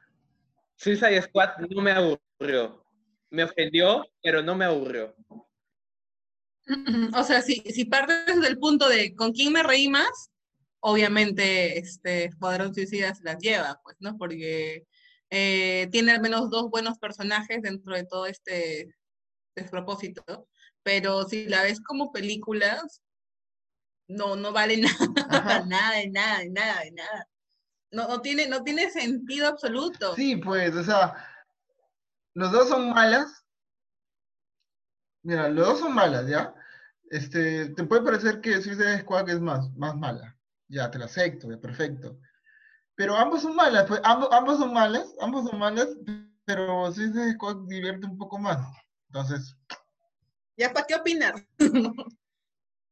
Suicide 0.76 1.22
Squad 1.22 1.56
no 1.68 1.80
me 1.82 1.92
aburrió. 1.92 2.84
Me 3.30 3.44
ofendió, 3.44 4.04
pero 4.22 4.42
no 4.42 4.54
me 4.54 4.64
aburrió. 4.64 5.14
O 7.16 7.24
sea, 7.24 7.42
si, 7.42 7.56
si 7.72 7.84
partes 7.84 8.40
del 8.40 8.58
punto 8.58 8.88
de 8.88 9.14
con 9.14 9.32
quién 9.32 9.52
me 9.52 9.62
reí 9.62 9.88
más, 9.88 10.30
obviamente 10.80 11.78
este 11.78 12.24
Escuadrón 12.24 12.74
Suicida 12.74 13.14
se 13.14 13.24
las 13.24 13.38
lleva, 13.38 13.80
pues, 13.82 13.96
¿no? 14.00 14.16
Porque 14.16 14.86
eh, 15.30 15.88
tiene 15.90 16.12
al 16.12 16.20
menos 16.20 16.50
dos 16.50 16.70
buenos 16.70 16.98
personajes 16.98 17.62
dentro 17.62 17.94
de 17.94 18.04
todo 18.04 18.26
este 18.26 18.94
despropósito, 19.54 20.48
pero 20.82 21.24
si 21.24 21.46
la 21.46 21.62
ves 21.62 21.80
como 21.80 22.12
películas, 22.12 23.02
no, 24.08 24.36
no 24.36 24.52
vale 24.52 24.76
nada, 24.78 25.14
Ajá. 25.28 25.64
nada, 25.66 25.96
de 25.98 26.10
nada, 26.10 26.38
de 26.38 26.50
nada, 26.50 26.80
de 26.82 26.92
nada. 26.92 27.28
No, 27.92 28.08
no, 28.08 28.20
tiene, 28.20 28.48
no 28.48 28.62
tiene 28.62 28.90
sentido 28.90 29.48
absoluto. 29.48 30.14
Sí, 30.14 30.36
pues, 30.36 30.74
o 30.76 30.84
sea, 30.84 31.14
los 32.34 32.52
dos 32.52 32.68
son 32.68 32.90
malas. 32.90 33.44
Mira, 35.22 35.48
los 35.48 35.66
dos 35.66 35.78
son 35.80 35.94
malas, 35.94 36.28
¿ya? 36.28 36.54
Este, 37.10 37.70
te 37.70 37.84
puede 37.84 38.02
parecer 38.02 38.40
que 38.40 38.62
Suicide 38.62 39.00
Squad 39.00 39.28
es 39.30 39.40
más, 39.40 39.70
más 39.76 39.96
mala. 39.96 40.38
Ya, 40.68 40.90
te 40.90 40.98
lo 40.98 41.06
acepto, 41.06 41.50
ya, 41.50 41.58
perfecto. 41.60 42.18
Pero 42.96 43.16
ambos 43.16 43.42
son 43.42 43.56
malas, 43.56 43.86
pues, 43.88 44.00
ambos, 44.04 44.28
ambos 44.32 44.58
son 44.58 44.72
malas, 44.74 45.14
ambos 45.20 45.48
son 45.50 45.58
malas, 45.60 45.88
pero 46.44 46.92
Suicide 46.92 47.34
Squad 47.34 47.66
divierte 47.68 48.06
un 48.06 48.18
poco 48.18 48.38
más. 48.38 48.58
Entonces, 49.08 49.56
¿Ya 50.56 50.72
para 50.72 50.86
qué 50.86 50.94
opinar? 50.94 51.34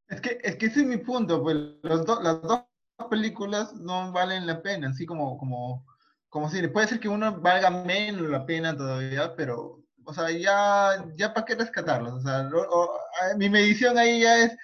es 0.09 0.21
que, 0.21 0.39
es 0.43 0.57
que 0.57 0.67
ese 0.67 0.81
es 0.81 0.87
mi 0.87 0.97
punto, 0.99 1.43
pues, 1.43 1.57
los 1.83 2.05
do- 2.07 2.21
las 2.23 2.41
dos 2.43 2.63
películas 3.11 3.75
no 3.75 4.13
valen 4.13 4.47
la 4.47 4.63
pena, 4.63 4.89
así 4.91 5.07
como, 5.07 5.39
como, 5.39 5.85
como 6.29 6.49
si 6.51 6.67
puede 6.69 6.89
ser 6.89 7.01
que 7.01 7.09
uno 7.09 7.41
valga 7.41 7.71
menos 7.71 8.29
la 8.29 8.45
pena 8.47 8.77
todavía, 8.77 9.35
pero, 9.37 9.83
o 10.09 10.15
sea, 10.15 10.31
ya, 10.31 11.05
ya 11.17 11.35
para 11.35 11.45
qué 11.45 11.55
rescatarlos, 11.55 12.15
o 12.15 12.21
sea, 12.21 12.43
lo- 12.45 12.63
o- 12.63 12.99
a- 13.21 13.37
mi 13.37 13.51
medición 13.51 13.99
ahí 13.99 14.21
ya 14.23 14.45
es, 14.45 14.57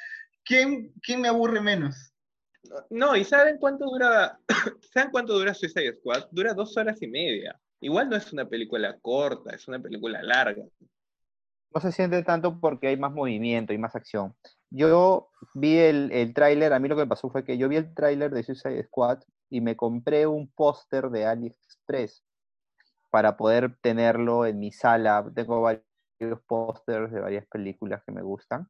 ¿quién, 0.44 0.92
quién 1.02 1.20
me 1.20 1.28
aburre 1.28 1.61
menos? 1.61 2.12
No, 2.88 3.14
¿y 3.14 3.24
saben 3.24 3.59
cuánto 3.59 3.85
dura? 3.85 4.38
¿Saben 4.94 5.11
cuánto 5.11 5.35
dura 5.35 5.52
Suicide 5.52 5.96
Squad? 5.98 6.28
Dura 6.30 6.54
dos 6.54 6.76
horas 6.78 7.00
y 7.02 7.07
media. 7.09 7.61
Igual 7.80 8.09
no 8.09 8.16
es 8.16 8.33
una 8.33 8.48
película 8.48 8.98
corta, 9.00 9.54
es 9.54 9.68
una 9.68 9.78
película 9.78 10.22
larga. 10.22 10.64
No 11.74 11.80
se 11.80 11.92
siente 11.92 12.22
tanto 12.22 12.59
porque 12.59 12.88
hay 12.88 12.96
más 12.96 13.12
movimiento 13.12 13.74
y 13.74 13.78
más 13.78 13.94
acción. 13.94 14.35
Yo 14.70 15.28
vi 15.52 15.76
el, 15.78 16.11
el 16.12 16.33
tráiler, 16.33 16.72
a 16.72 16.78
mí 16.78 16.88
lo 16.88 16.96
que 16.96 17.02
me 17.02 17.09
pasó 17.09 17.28
fue 17.28 17.44
que 17.44 17.59
yo 17.59 17.68
vi 17.68 17.76
el 17.76 17.92
tráiler 17.94 18.30
de 18.30 18.42
Suicide 18.44 18.85
Squad 18.85 19.18
y 19.50 19.61
me 19.61 19.76
compré 19.76 20.26
un 20.26 20.50
póster 20.50 21.11
de 21.11 21.26
AliExpress 21.26 22.24
para 23.14 23.37
poder 23.37 23.77
tenerlo 23.81 24.44
en 24.44 24.59
mi 24.59 24.72
sala. 24.72 25.24
Tengo 25.37 25.61
varios 25.61 26.40
pósters 26.48 27.12
de 27.12 27.20
varias 27.20 27.46
películas 27.46 28.03
que 28.05 28.11
me 28.11 28.22
gustan 28.22 28.68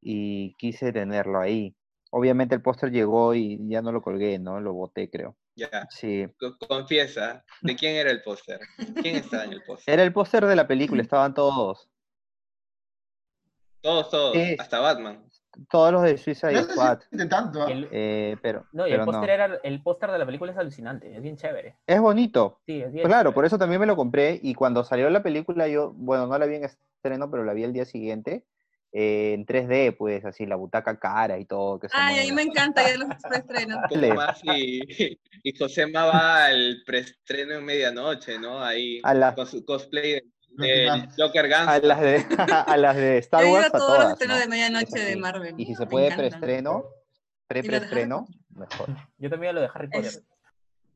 y 0.00 0.54
quise 0.54 0.90
tenerlo 0.90 1.38
ahí. 1.38 1.76
Obviamente 2.12 2.54
el 2.54 2.62
póster 2.62 2.90
llegó 2.90 3.34
y 3.34 3.58
ya 3.68 3.82
no 3.82 3.92
lo 3.92 4.00
colgué, 4.00 4.38
¿no? 4.38 4.58
Lo 4.58 4.72
boté, 4.72 5.10
creo. 5.10 5.36
Ya, 5.54 5.68
Sí. 5.90 6.26
co- 6.38 6.56
confiesa, 6.66 7.44
¿de 7.60 7.76
quién 7.76 7.96
era 7.96 8.10
el 8.10 8.22
póster? 8.22 8.58
¿Quién 9.02 9.16
estaba 9.16 9.44
en 9.44 9.52
el 9.52 9.62
póster? 9.64 9.92
Era 9.92 10.02
el 10.02 10.14
póster 10.14 10.46
de 10.46 10.56
la 10.56 10.66
película, 10.66 11.02
estaban 11.02 11.34
todos. 11.34 11.90
Todos, 13.82 14.08
todos, 14.08 14.34
Sí. 14.34 14.56
hasta 14.58 14.80
Batman. 14.80 15.28
Todos 15.70 15.92
los 15.92 16.02
de 16.02 16.18
Suicide 16.18 16.62
Squad. 16.64 16.98
¿ah? 17.30 17.66
El- 17.68 17.88
eh, 17.90 18.36
pero 18.42 18.66
no, 18.72 18.86
y 18.86 18.92
el 18.92 18.98
no. 18.98 19.04
póster 19.06 19.30
era 19.30 19.58
el 19.62 19.82
póster 19.82 20.10
de 20.10 20.18
la 20.18 20.26
película 20.26 20.52
es 20.52 20.58
alucinante, 20.58 21.14
es 21.16 21.22
bien 21.22 21.36
chévere. 21.36 21.76
Es 21.86 22.00
bonito. 22.00 22.60
Sí, 22.66 22.82
es 22.82 22.92
bien 22.92 23.06
Claro, 23.06 23.30
chévere. 23.30 23.34
por 23.34 23.44
eso 23.46 23.58
también 23.58 23.80
me 23.80 23.86
lo 23.86 23.96
compré. 23.96 24.38
Y 24.42 24.54
cuando 24.54 24.84
salió 24.84 25.08
la 25.10 25.22
película, 25.22 25.66
yo, 25.68 25.92
bueno, 25.96 26.26
no 26.26 26.38
la 26.38 26.46
vi 26.46 26.56
en 26.56 26.64
estreno, 26.64 27.30
pero 27.30 27.44
la 27.44 27.52
vi 27.54 27.64
el 27.64 27.72
día 27.72 27.84
siguiente. 27.84 28.44
eh, 28.92 29.34
en 29.34 29.44
3D, 29.44 29.92
pues, 29.96 30.24
así, 30.24 30.46
la 30.46 30.56
butaca 30.56 30.98
cara 30.98 31.38
y 31.38 31.44
todo. 31.44 31.78
Que 31.78 31.88
se 31.88 31.94
Ay, 31.98 32.20
a 32.20 32.22
mí 32.22 32.32
me 32.32 32.42
encanta 32.42 32.82
ya 32.82 32.96
los 32.96 33.08
preestrenos. 33.22 33.78
Y, 34.44 35.18
y 35.42 35.58
Josema 35.58 36.06
va 36.06 36.46
al 36.46 36.82
preestreno 36.86 37.54
en 37.54 37.64
medianoche, 37.64 38.38
¿no? 38.38 38.62
Ahí 38.62 39.00
A 39.02 39.12
la- 39.12 39.34
con 39.34 39.46
su 39.46 39.64
cosplay 39.66 40.12
de- 40.12 40.24
Más. 40.56 41.14
Joker 41.16 41.44
A 41.44 41.48
Gangster. 41.48 41.84
las 41.84 42.00
de, 42.00 42.26
a 42.66 42.76
las 42.76 42.96
de 42.96 43.18
Star 43.18 43.44
Yo 43.44 43.52
Wars, 43.52 43.64
a 43.64 43.68
a 43.68 43.70
todos 43.78 43.88
los 43.90 43.98
todas. 43.98 44.12
estrenos 44.12 44.36
¿no? 44.36 44.42
de 44.42 44.48
medianoche 44.48 44.98
de. 45.00 45.16
Marvel. 45.16 45.54
Y 45.58 45.66
si 45.66 45.74
se 45.74 45.86
puede 45.86 46.14
preestreno, 46.16 46.84
pre 47.46 47.60
Y 47.60 47.62
los 47.62 47.70
de 47.70 47.76
Harry 47.76 47.86
preestreno, 47.88 48.26
Potter. 48.26 48.40
mejor. 48.50 48.88
Yo 49.18 49.30
también 49.30 49.54
lo 49.54 49.60
de 49.60 49.68
Harry 49.74 49.88
Potter. 49.88 50.06
Es- 50.06 50.22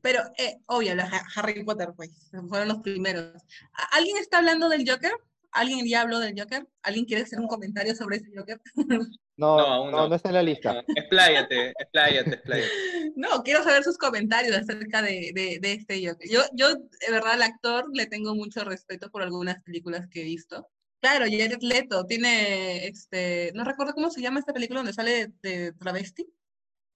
Pero, 0.01 0.21
eh, 0.37 0.57
obvio, 0.65 0.95
los 0.95 1.05
Ha- 1.05 1.25
Harry 1.35 1.63
Potter, 1.63 1.89
pues, 1.95 2.29
fueron 2.49 2.67
los 2.67 2.79
primeros. 2.79 3.33
¿A- 3.73 3.97
¿Alguien 3.97 4.17
está 4.17 4.39
hablando 4.39 4.67
del 4.69 4.89
Joker? 4.89 5.11
¿Alguien 5.51 5.85
ya 5.87 6.01
habló 6.01 6.19
del 6.19 6.33
Joker? 6.39 6.65
¿Alguien 6.81 7.05
quiere 7.05 7.23
hacer 7.23 7.39
un 7.39 7.47
comentario 7.47 7.93
sobre 7.95 8.17
ese 8.17 8.31
Joker? 8.35 8.59
No, 9.41 9.57
No, 9.57 9.67
no, 9.67 9.73
aún 9.73 9.91
no, 9.91 10.07
no. 10.07 10.15
está 10.15 10.29
en 10.29 10.35
la 10.35 10.43
lista. 10.43 10.73
No, 10.73 10.81
expláyate, 10.95 11.73
expláyate, 11.79 12.29
expláyate. 12.35 12.69
No, 13.15 13.43
quiero 13.43 13.61
saber 13.63 13.83
sus 13.83 13.97
comentarios 13.97 14.55
acerca 14.55 15.01
de, 15.01 15.31
de, 15.33 15.59
de 15.59 15.73
este 15.73 16.07
Joker. 16.07 16.29
Yo, 16.29 16.41
yo, 16.53 16.69
de 16.75 17.11
verdad, 17.11 17.33
al 17.33 17.41
actor 17.41 17.85
le 17.93 18.05
tengo 18.05 18.35
mucho 18.35 18.63
respeto 18.63 19.09
por 19.11 19.21
algunas 19.21 19.61
películas 19.63 20.07
que 20.09 20.21
he 20.21 20.23
visto. 20.23 20.69
Claro, 21.01 21.25
Jared 21.25 21.61
Leto 21.61 22.05
tiene, 22.05 22.85
este, 22.87 23.51
no 23.55 23.63
recuerdo 23.65 23.93
cómo 23.93 24.09
se 24.11 24.21
llama 24.21 24.39
esta 24.39 24.53
película 24.53 24.79
donde 24.79 24.93
sale 24.93 25.27
de, 25.41 25.49
de 25.49 25.73
travesti. 25.73 26.25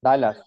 Dallas. 0.02 0.38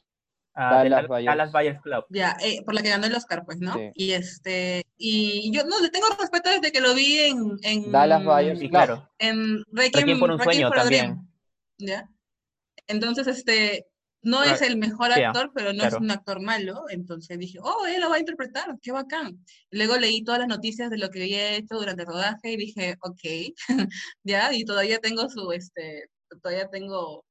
Ah, 0.55 0.83
Dallas. 0.85 1.07
Dallas 1.09 1.53
Buyers 1.53 1.81
Club. 1.83 2.05
Ya, 2.11 2.37
eh, 2.43 2.63
por 2.65 2.75
la 2.75 2.83
que 2.83 2.89
ganó 2.89 3.07
el 3.07 3.15
Oscar, 3.15 3.45
pues, 3.45 3.59
¿no? 3.59 3.75
Sí. 3.75 3.91
Y 3.95 4.13
este, 4.13 4.83
y 4.97 5.51
yo 5.53 5.65
no 5.65 5.81
le 5.81 5.91
tengo 5.91 6.07
respeto 6.19 6.51
desde 6.51 6.73
que 6.73 6.81
lo 6.81 6.95
vi 6.95 7.19
en, 7.21 7.57
en 7.63 7.93
Dallas 7.93 8.25
Buyers 8.25 8.59
Sí, 8.59 8.69
Club. 8.69 8.71
claro. 8.71 9.11
en 9.19 9.59
Requiem, 9.73 10.01
Requiem 10.03 10.19
por 10.21 10.31
un 10.33 10.41
sueño 10.43 10.71
también. 10.71 11.28
¿Ya? 11.79 12.09
Entonces, 12.87 13.27
este, 13.27 13.87
no 14.23 14.43
es 14.43 14.63
el 14.63 14.77
mejor 14.77 15.13
sí, 15.13 15.23
actor, 15.23 15.53
pero 15.55 15.73
no 15.73 15.85
es 15.85 15.95
un 15.95 16.11
actor 16.11 16.41
malo. 16.41 16.85
Entonces 16.89 17.39
dije, 17.39 17.59
oh, 17.63 17.87
él 17.87 18.01
lo 18.01 18.11
va 18.11 18.17
a 18.17 18.21
interpretar, 18.21 18.77
qué 18.83 18.93
bacán. 18.93 19.45
Luego 19.71 19.97
leí 19.97 20.25
todas 20.25 20.41
las 20.41 20.49
noticias 20.49 20.91
de 20.91 20.99
lo 20.99 21.11
que 21.11 21.23
había 21.23 21.53
hecho 21.53 21.77
durante 21.77 22.03
el 22.03 22.09
rodaje 22.09 22.53
y 22.53 22.57
dije, 22.57 22.97
ok, 23.01 23.23
ya, 24.25 24.53
y 24.53 24.65
todavía 24.65 24.99
tengo 24.99 25.29
su, 25.29 25.53
este, 25.53 26.11
todavía 26.43 26.69
tengo... 26.69 27.25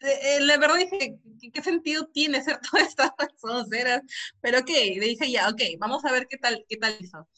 Eh, 0.00 0.36
eh, 0.36 0.40
la 0.40 0.56
verdad 0.58 0.76
dije, 0.76 1.18
¿qué, 1.40 1.50
qué 1.50 1.62
sentido 1.62 2.06
tiene 2.06 2.38
hacer 2.38 2.58
todas 2.70 2.88
estas 2.88 3.10
sonceras? 3.40 4.02
Pero 4.40 4.60
ok, 4.60 4.68
le 4.68 5.06
dije 5.06 5.30
ya, 5.30 5.48
ok, 5.48 5.62
vamos 5.78 6.04
a 6.04 6.12
ver 6.12 6.28
qué 6.28 6.38
tal, 6.38 6.64
qué 6.68 6.76
tal 6.76 6.96
hizo. 7.00 7.28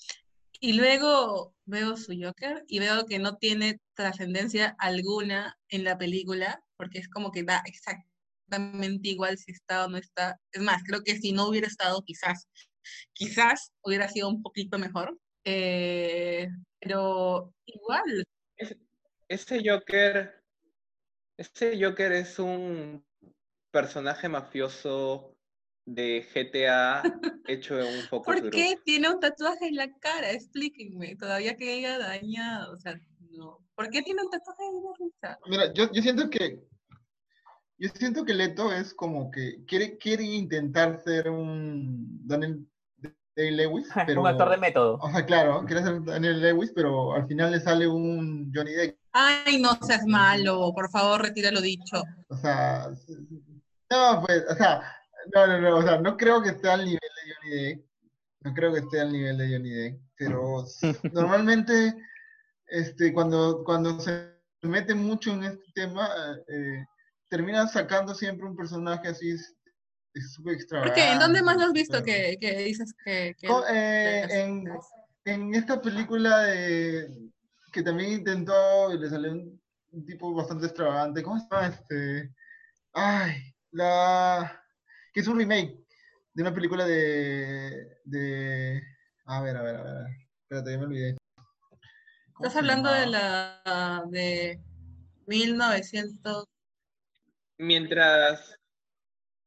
Y 0.62 0.74
luego 0.74 1.54
veo 1.64 1.96
su 1.96 2.12
Joker 2.20 2.64
y 2.68 2.80
veo 2.80 3.06
que 3.06 3.18
no 3.18 3.36
tiene 3.36 3.80
trascendencia 4.00 4.76
alguna 4.78 5.58
en 5.68 5.84
la 5.84 5.98
película, 5.98 6.62
porque 6.76 6.98
es 6.98 7.08
como 7.08 7.30
que 7.30 7.44
da 7.44 7.62
exactamente 7.66 9.08
igual 9.08 9.38
si 9.38 9.52
está 9.52 9.84
o 9.84 9.88
no 9.88 9.96
está. 9.98 10.40
Es 10.52 10.62
más, 10.62 10.82
creo 10.84 11.02
que 11.02 11.16
si 11.16 11.32
no 11.32 11.48
hubiera 11.48 11.66
estado, 11.66 12.02
quizás, 12.04 12.48
quizás 13.12 13.72
hubiera 13.82 14.08
sido 14.08 14.28
un 14.28 14.42
poquito 14.42 14.78
mejor. 14.78 15.18
Eh, 15.44 16.48
pero 16.80 17.54
igual, 17.66 18.24
Ese 19.28 19.62
Joker, 19.64 20.42
ese 21.36 21.78
Joker 21.82 22.12
es 22.12 22.38
un 22.38 23.04
personaje 23.70 24.28
mafioso 24.28 25.36
de 25.86 26.26
GTA 26.34 27.02
hecho 27.46 27.78
en 27.80 27.86
un 27.86 28.02
focus 28.02 28.40
¿por 28.40 28.50
qué 28.50 28.76
tiene 28.84 29.10
un 29.10 29.20
tatuaje 29.20 29.68
en 29.68 29.76
la 29.76 29.90
cara? 29.98 30.30
Explíquenme, 30.30 31.16
todavía 31.16 31.56
que 31.56 31.72
haya 31.72 31.98
dañado, 31.98 32.74
o 32.74 32.76
sea, 32.76 33.00
no. 33.30 33.58
¿Por 33.74 33.88
qué 33.90 34.02
tiene 34.02 34.22
un 34.22 34.30
tatuaje 34.30 34.62
la 34.62 34.92
risa? 34.98 35.38
Mira, 35.46 35.72
yo, 35.72 35.90
yo 35.92 36.02
siento 36.02 36.28
que 36.28 36.62
yo 37.80 37.88
siento 37.94 38.26
que 38.26 38.34
Leto 38.34 38.70
es 38.72 38.92
como 38.92 39.30
que 39.30 39.64
quiere, 39.66 39.96
quiere 39.96 40.22
intentar 40.22 41.00
ser 41.02 41.30
un 41.30 42.26
Daniel 42.26 42.66
Day 43.34 43.50
Lewis, 43.52 43.88
pero 44.06 44.20
un 44.20 44.26
actor 44.26 44.50
de 44.50 44.58
método. 44.58 44.98
o 45.00 45.10
sea, 45.10 45.24
claro, 45.24 45.64
quiere 45.64 45.82
ser 45.82 46.04
Daniel 46.04 46.42
Lewis, 46.42 46.72
pero 46.74 47.14
al 47.14 47.26
final 47.26 47.52
le 47.52 47.60
sale 47.60 47.88
un 47.88 48.52
Johnny 48.54 48.72
Depp. 48.72 48.98
Ay, 49.12 49.60
no 49.60 49.74
seas 49.80 50.04
malo, 50.06 50.72
por 50.74 50.90
favor, 50.90 51.22
retira 51.22 51.50
lo 51.50 51.62
dicho. 51.62 52.02
O 52.28 52.36
sea, 52.36 52.90
no, 53.90 54.24
pues, 54.26 54.44
o 54.48 54.54
sea, 54.54 54.82
no, 55.34 55.46
no, 55.46 55.60
no, 55.60 55.76
o 55.78 55.82
sea, 55.82 55.98
no 56.00 56.18
creo 56.18 56.42
que 56.42 56.50
esté 56.50 56.68
al 56.68 56.84
nivel 56.84 57.00
de 57.00 57.34
Johnny 57.34 57.64
Depp. 57.64 57.86
No 58.42 58.54
creo 58.54 58.72
que 58.72 58.80
esté 58.80 59.00
al 59.00 59.12
nivel 59.12 59.38
de 59.38 59.52
Johnny 59.52 59.70
Depp, 59.70 60.00
pero 60.16 60.64
normalmente, 61.14 61.96
este, 62.70 63.12
cuando, 63.12 63.62
cuando 63.64 63.98
se 64.00 64.30
mete 64.62 64.94
mucho 64.94 65.32
en 65.32 65.44
este 65.44 65.64
tema, 65.74 66.08
eh, 66.48 66.84
termina 67.28 67.66
sacando 67.68 68.14
siempre 68.14 68.46
un 68.46 68.56
personaje 68.56 69.08
así 69.08 69.36
súper 70.34 70.42
¿Por 70.42 70.52
extravagante. 70.54 71.00
qué? 71.00 71.12
¿En 71.12 71.18
dónde 71.18 71.42
más 71.42 71.56
lo 71.56 71.64
has 71.64 71.72
visto 71.72 72.02
que, 72.02 72.36
que 72.40 72.56
dices 72.64 72.92
que... 73.04 73.34
eh, 73.70 74.26
en, 74.30 74.64
en 75.24 75.54
esta 75.54 75.80
película 75.80 76.38
de, 76.44 77.08
que 77.72 77.82
también 77.82 78.12
intentó 78.12 78.92
y 78.92 78.98
le 78.98 79.08
salió 79.08 79.32
un, 79.32 79.60
un 79.92 80.04
tipo 80.04 80.34
bastante 80.34 80.66
extravagante, 80.66 81.22
¿cómo 81.22 81.38
se 81.38 81.46
llama 81.50 81.68
este? 81.68 82.34
Ay, 82.92 83.54
la 83.70 84.60
que 85.12 85.20
es 85.20 85.28
un 85.28 85.38
remake 85.38 85.78
de 86.34 86.42
una 86.42 86.54
película 86.54 86.84
de 86.84 87.98
de 88.04 88.82
a 89.26 89.40
ver, 89.42 89.56
a 89.56 89.62
ver, 89.62 89.76
a 89.76 89.82
ver, 89.82 90.06
espérate, 90.42 90.72
ya 90.72 90.78
me 90.78 90.84
olvidé. 90.84 91.19
¿Cómo 92.40 92.48
Estás 92.48 92.62
hablando 92.62 92.90
de 92.90 93.06
la... 93.06 94.02
de 94.08 94.58
1900... 95.26 96.46
Mientras, 97.58 98.58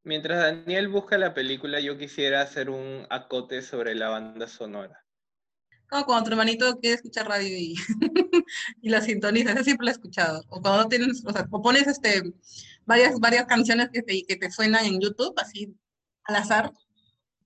mientras 0.04 0.40
Daniel 0.40 0.90
busca 0.90 1.18
la 1.18 1.34
película, 1.34 1.80
yo 1.80 1.98
quisiera 1.98 2.42
hacer 2.42 2.70
un 2.70 3.08
acote 3.10 3.64
sobre 3.64 3.96
la 3.96 4.10
banda 4.10 4.48
sonora. 4.48 5.04
Como 5.90 6.06
cuando 6.06 6.26
tu 6.26 6.32
hermanito 6.34 6.80
quiere 6.80 6.98
escuchar 6.98 7.28
radio 7.28 7.58
y, 7.58 7.74
y 8.84 8.90
la 8.90 9.02
sintoniza, 9.02 9.54
eso 9.54 9.64
siempre 9.64 9.86
lo 9.86 9.90
he 9.90 9.94
escuchado. 9.94 10.44
O 10.50 10.62
cuando 10.62 10.88
tienes, 10.88 11.26
o 11.26 11.32
sea, 11.32 11.48
o 11.50 11.62
pones 11.64 11.88
este, 11.88 12.22
varias, 12.86 13.20
varias 13.20 13.46
canciones 13.46 13.90
que 13.92 14.04
te, 14.04 14.24
que 14.24 14.36
te 14.36 14.52
suenan 14.52 14.86
en 14.86 15.02
YouTube, 15.02 15.34
así 15.38 15.76
al 16.26 16.36
azar. 16.36 16.72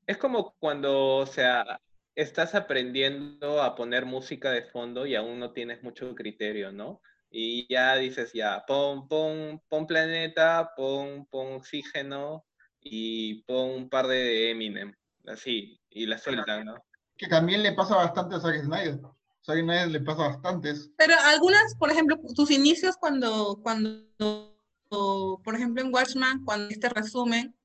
Es 0.06 0.18
como 0.18 0.56
cuando, 0.60 1.20
o 1.20 1.26
sea, 1.26 1.80
estás 2.18 2.56
aprendiendo 2.56 3.62
a 3.62 3.76
poner 3.76 4.08
música 4.08 4.50
de 4.50 4.64
fondo 4.64 5.06
y 5.06 5.16
aún 5.16 5.40
no 5.40 5.52
tienes 5.52 5.84
mucho 5.84 6.16
criterio, 6.16 6.72
¿no? 6.72 7.00
Y 7.30 7.72
ya 7.72 7.96
dices, 7.96 8.34
ya, 8.34 8.66
pon, 8.66 9.08
pon, 9.08 9.62
pon 9.70 9.86
planeta, 9.86 10.72
pon, 10.76 11.28
pon 11.28 11.54
oxígeno 11.54 12.44
y 12.82 13.44
pon 13.44 13.70
un 13.70 13.90
par 13.90 14.08
de 14.08 14.50
Eminem, 14.50 14.96
así, 15.28 15.80
y 15.92 16.08
la 16.08 16.18
sueltan, 16.18 16.66
¿no? 16.66 16.84
Que 17.16 17.28
también 17.28 17.62
le 17.62 17.74
pasa 17.74 17.96
bastante 17.96 18.36
a 18.36 18.40
Zack 18.40 18.64
Snyder. 18.64 19.00
Zack 19.46 19.60
Snyder 19.60 19.90
le 19.90 20.02
pasa 20.02 20.30
bastantes. 20.30 20.90
Pero 20.98 21.14
algunas, 21.24 21.76
por 21.76 21.92
ejemplo, 21.92 22.20
tus 22.36 22.50
inicios 22.50 22.98
cuando, 22.98 23.60
cuando 23.62 24.56
por 24.90 25.54
ejemplo, 25.54 25.84
en 25.84 25.94
Watchman, 25.94 26.44
cuando 26.46 26.70
este 26.70 26.90
resumen 26.90 27.56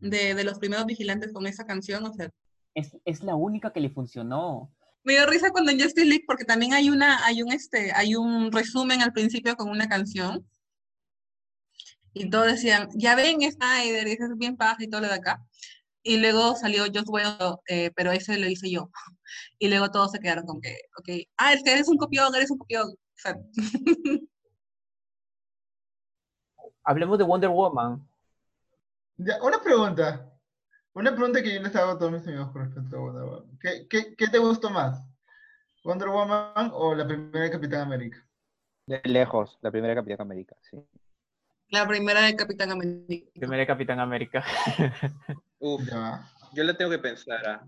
de, 0.00 0.34
de 0.34 0.44
los 0.44 0.58
primeros 0.58 0.86
vigilantes 0.86 1.32
con 1.32 1.46
esa 1.46 1.64
canción, 1.64 2.04
o 2.04 2.12
sea, 2.12 2.30
Es, 2.74 2.96
es 3.04 3.22
la 3.22 3.34
única 3.34 3.72
que 3.72 3.80
le 3.80 3.90
funcionó. 3.90 4.72
Me 5.04 5.14
dio 5.14 5.26
risa 5.26 5.50
cuando 5.50 5.72
en 5.72 5.80
Justice 5.80 6.06
League, 6.06 6.24
porque 6.26 6.44
también 6.44 6.72
hay 6.72 6.90
una, 6.90 7.24
hay 7.24 7.42
un 7.42 7.52
este, 7.52 7.92
hay 7.92 8.14
un 8.14 8.52
resumen 8.52 9.02
al 9.02 9.12
principio 9.12 9.56
con 9.56 9.68
una 9.68 9.88
canción. 9.88 10.46
Y 12.14 12.30
todos 12.30 12.46
decían, 12.46 12.88
ya 12.94 13.14
ven 13.14 13.40
Snyder, 13.40 14.06
y 14.06 14.12
es 14.12 14.18
bien 14.36 14.56
paja 14.56 14.76
y 14.80 14.88
todo 14.88 15.00
lo 15.00 15.08
de 15.08 15.14
acá. 15.14 15.42
Y 16.02 16.18
luego 16.18 16.56
salió 16.56 16.84
Joss 16.92 17.08
Whedon, 17.08 17.56
eh, 17.68 17.90
pero 17.94 18.12
ese 18.12 18.38
lo 18.38 18.48
hice 18.48 18.70
yo. 18.70 18.90
Y 19.58 19.68
luego 19.68 19.90
todos 19.90 20.12
se 20.12 20.18
quedaron 20.18 20.44
con 20.46 20.60
que, 20.60 20.76
ok, 20.98 21.28
ah, 21.38 21.52
es 21.54 21.62
que 21.62 21.72
eres 21.72 21.88
un 21.88 21.96
copión, 21.96 22.34
eres 22.34 22.50
un 22.50 22.58
copión. 22.58 22.88
O 22.88 22.96
sea, 23.16 23.36
Hablemos 26.84 27.18
de 27.18 27.24
Wonder 27.24 27.50
Woman. 27.50 28.06
Ya, 29.16 29.40
una 29.42 29.62
pregunta. 29.62 30.31
Una 30.94 31.14
pregunta 31.14 31.42
que 31.42 31.54
yo 31.54 31.62
les 31.62 31.74
hago 31.76 31.92
a 31.92 31.98
todos 31.98 32.12
mis 32.12 32.26
amigos 32.26 32.50
con 32.52 32.64
respecto 32.66 32.96
a 32.96 33.00
Wonder 33.00 33.22
Woman. 33.24 33.58
¿Qué, 33.60 33.86
qué, 33.88 34.14
qué 34.16 34.28
te 34.28 34.38
gustó 34.38 34.70
más? 34.70 35.02
¿Wonder 35.84 36.08
Woman 36.08 36.70
o 36.74 36.94
la 36.94 37.06
primera 37.06 37.44
de 37.44 37.50
Capitán 37.50 37.80
América? 37.82 38.26
De 38.86 39.00
lejos, 39.04 39.58
la 39.62 39.70
primera 39.70 39.94
Capitán 39.94 40.20
América, 40.26 40.56
sí. 40.70 40.76
la 41.70 41.86
primera 41.88 42.22
de 42.22 42.36
Capitán 42.36 42.70
América. 42.72 43.30
Primera 43.34 43.66
Capitán 43.66 44.00
América. 44.00 44.44
Uf, 45.60 45.82
Ya. 45.86 46.28
yo 46.52 46.64
la 46.64 46.76
tengo 46.76 46.90
que 46.90 46.98
pensar. 46.98 47.46
ah. 47.46 47.66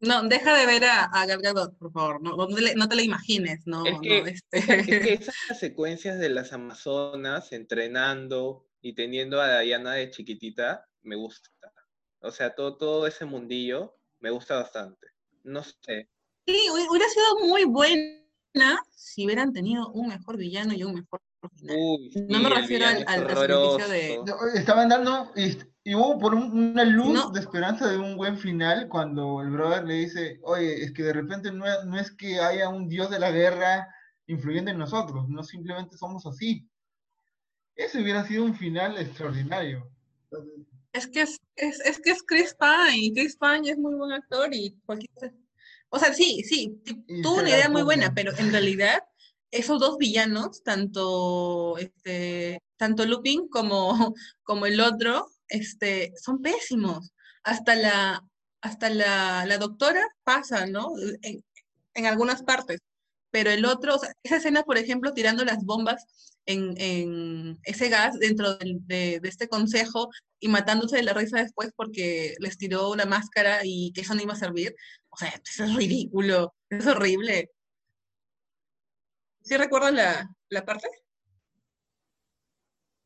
No, 0.00 0.22
deja 0.24 0.54
de 0.58 0.66
ver 0.66 0.84
a, 0.84 1.04
a 1.04 1.24
Gal 1.24 1.40
Gadot, 1.40 1.78
por 1.78 1.90
favor. 1.92 2.20
No, 2.20 2.36
no, 2.36 2.46
te, 2.48 2.60
le- 2.60 2.74
no 2.74 2.86
te 2.88 2.96
la 2.96 3.02
imagines, 3.02 3.66
no. 3.66 3.86
Es 3.86 4.00
que- 4.00 4.20
no, 4.20 4.26
este. 4.26 4.58
Es 4.58 4.86
que 4.86 5.12
esas 5.14 5.58
secuencias 5.58 6.18
de 6.18 6.28
las 6.28 6.52
Amazonas 6.52 7.52
entrenando 7.52 8.66
y 8.82 8.94
teniendo 8.94 9.40
a 9.40 9.60
Diana 9.60 9.92
de 9.94 10.10
chiquitita, 10.10 10.86
me 11.02 11.14
gusta. 11.16 11.48
O 12.24 12.30
sea, 12.30 12.54
todo, 12.54 12.76
todo 12.76 13.06
ese 13.06 13.24
mundillo 13.24 13.94
me 14.20 14.30
gusta 14.30 14.56
bastante. 14.56 15.08
No 15.42 15.62
sé. 15.62 16.08
Sí, 16.46 16.68
hubi- 16.72 16.88
hubiera 16.90 17.08
sido 17.08 17.46
muy 17.48 17.64
buena 17.64 18.78
si 18.90 19.26
hubieran 19.26 19.52
tenido 19.52 19.88
un 19.92 20.08
mejor 20.08 20.36
villano 20.38 20.72
y 20.72 20.82
un 20.84 20.94
mejor 20.94 21.20
final. 21.56 21.76
Uy, 21.78 22.10
No 22.30 22.38
me 22.40 22.48
refiero 22.48 22.86
al- 22.86 23.04
al- 23.06 23.28
sacrificio 23.28 23.88
de- 23.88 24.24
Estaban 24.54 24.88
dando, 24.88 25.30
y, 25.36 25.94
hubo 25.94 26.18
por 26.18 26.34
un- 26.34 26.70
una 26.72 26.84
luz 26.84 27.12
No. 27.12 27.30
de 27.30 27.40
esperanza 27.40 27.88
de 27.88 27.98
un 27.98 28.16
buen 28.16 28.38
final 28.38 28.88
cuando 28.88 29.42
el 29.42 29.50
brother 29.50 29.84
le 29.84 29.94
dice, 29.94 30.40
oye, 30.42 30.82
es 30.82 30.92
que 30.92 31.02
de 31.02 31.12
repente 31.12 31.52
no 31.52 31.66
es, 31.66 31.84
no 31.84 31.98
es 31.98 32.10
que 32.10 32.40
haya 32.40 32.70
un 32.70 32.88
dios 32.88 33.10
de 33.10 33.18
la 33.18 33.30
guerra 33.30 33.94
influyendo 34.26 34.70
en 34.70 34.78
nosotros, 34.78 35.28
no 35.28 35.42
simplemente 35.42 35.98
somos 35.98 36.24
así. 36.24 36.66
Ese 37.76 38.00
hubiera 38.00 38.24
sido 38.26 38.44
un 38.44 38.54
final 38.54 38.96
extraordinario. 38.96 39.90
Es 40.92 41.06
que 41.08 41.22
es, 41.22 41.38
es, 41.56 41.80
es 41.80 42.00
que 42.00 42.10
es 42.10 42.22
Chris 42.22 42.56
Pine, 42.58 43.12
Chris 43.14 43.36
Pine 43.36 43.70
es 43.70 43.78
muy 43.78 43.94
buen 43.94 44.12
actor 44.12 44.52
y 44.52 44.76
cualquier... 44.84 45.34
O 45.90 45.98
sea, 45.98 46.12
sí, 46.12 46.42
sí, 46.42 46.82
tuvo 47.22 47.36
una 47.36 47.50
idea 47.50 47.68
muy 47.68 47.82
buena, 47.82 48.12
pero 48.12 48.36
en 48.36 48.50
realidad 48.50 49.04
esos 49.52 49.78
dos 49.78 49.96
villanos, 49.96 50.64
tanto, 50.64 51.78
este, 51.78 52.60
tanto 52.76 53.06
Lupin 53.06 53.48
como, 53.48 54.14
como 54.42 54.66
el 54.66 54.80
otro, 54.80 55.28
este, 55.48 56.12
son 56.20 56.42
pésimos. 56.42 57.12
Hasta 57.44 57.76
la, 57.76 58.24
hasta 58.60 58.90
la, 58.90 59.46
la 59.46 59.58
doctora 59.58 60.02
pasa, 60.24 60.66
¿no? 60.66 60.90
En, 61.22 61.44
en 61.94 62.06
algunas 62.06 62.42
partes. 62.42 62.80
Pero 63.34 63.50
el 63.50 63.64
otro, 63.66 63.96
o 63.96 63.98
sea, 63.98 64.12
esa 64.22 64.36
escena, 64.36 64.62
por 64.62 64.78
ejemplo, 64.78 65.12
tirando 65.12 65.44
las 65.44 65.64
bombas 65.64 66.06
en, 66.46 66.74
en 66.80 67.58
ese 67.64 67.88
gas 67.88 68.18
dentro 68.18 68.54
del- 68.56 68.78
de, 68.86 69.18
de 69.20 69.28
este 69.28 69.48
consejo 69.48 70.10
y 70.40 70.48
matándose 70.48 70.96
de 70.96 71.02
la 71.02 71.14
risa 71.14 71.38
después 71.42 71.70
porque 71.76 72.34
les 72.38 72.58
tiró 72.58 72.90
una 72.92 73.06
máscara 73.06 73.60
y 73.64 73.92
que 73.94 74.02
eso 74.02 74.14
no 74.14 74.22
iba 74.22 74.34
a 74.34 74.36
servir. 74.36 74.74
O 75.10 75.16
sea, 75.16 75.30
eso 75.44 75.64
es 75.64 75.74
ridículo, 75.74 76.54
es 76.70 76.86
horrible. 76.86 77.50
¿Sí 79.42 79.56
recuerdan 79.56 79.94
la, 79.96 80.28
la 80.48 80.64
parte? 80.64 80.88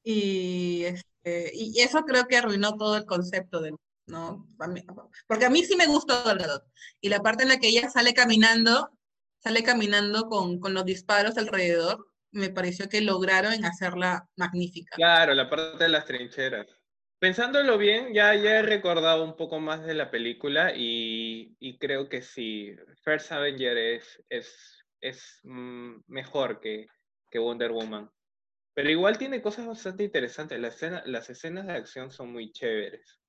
Y, 0.03 0.85
este, 0.85 1.51
y 1.55 1.81
eso 1.81 2.03
creo 2.05 2.27
que 2.27 2.37
arruinó 2.37 2.77
todo 2.77 2.97
el 2.97 3.05
concepto 3.05 3.61
de, 3.61 3.75
¿no? 4.07 4.47
Porque 5.27 5.45
a 5.47 5.51
mí 5.51 5.65
sí 5.65 5.77
me 5.77 5.87
gustó 5.87 6.23
Gal. 6.25 6.63
Y 7.01 7.09
la 7.09 7.21
parte 7.21 7.43
en 7.43 7.51
la 7.51 7.59
que 7.59 7.69
ella 7.69 7.91
sale 7.91 8.15
caminando, 8.15 8.91
sale 9.41 9.63
caminando 9.63 10.29
con, 10.29 10.61
con 10.61 10.75
los 10.75 10.85
disparos 10.85 11.37
alrededor, 11.39 12.07
me 12.31 12.51
pareció 12.51 12.89
que 12.89 13.01
lograron 13.01 13.53
en 13.55 13.65
hacerla 13.65 14.29
magnífica. 14.37 14.97
Claro, 14.97 15.33
la 15.35 15.49
parte 15.49 15.85
de 15.85 15.89
las 15.91 16.05
trincheras. 16.07 16.67
Pensándolo 17.19 17.79
bien, 17.79 18.13
ya, 18.15 18.35
ya 18.35 18.59
he 18.59 18.63
recordado 18.63 19.25
un 19.25 19.37
poco 19.37 19.61
más 19.61 19.85
de 19.85 19.95
la 19.95 20.11
película 20.11 20.73
y, 20.75 21.57
y 21.59 21.79
creo 21.79 22.09
que 22.09 22.23
sí, 22.23 22.75
First 23.03 23.33
Avenger 23.33 23.77
es, 23.77 24.23
es, 24.29 24.85
es 25.01 25.41
mm, 25.45 26.01
mejor 26.09 26.61
que, 26.61 26.87
que 27.31 27.39
Wonder 27.39 27.73
Woman. 27.73 28.11
Pero 28.75 28.91
igual 28.91 29.19
tiene 29.19 29.43
cosas 29.43 29.67
bastante 29.67 30.05
interesantes. 30.05 30.61
La 30.61 30.69
escena- 30.69 31.03
las 31.07 31.31
escenas 31.31 31.67
de 31.67 31.75
acción 31.75 32.11
son 32.11 32.33
muy 32.33 32.53
chéveres. 32.53 33.21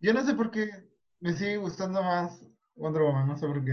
Yo 0.00 0.14
no 0.14 0.24
sé 0.26 0.34
por 0.34 0.50
qué 0.50 0.68
me 1.20 1.34
sigue 1.34 1.58
gustando 1.58 2.02
más 2.02 2.40
Wonder 2.76 3.02
Woman, 3.02 3.28
no 3.28 3.36
sé 3.36 3.46
por 3.46 3.64
qué. 3.64 3.72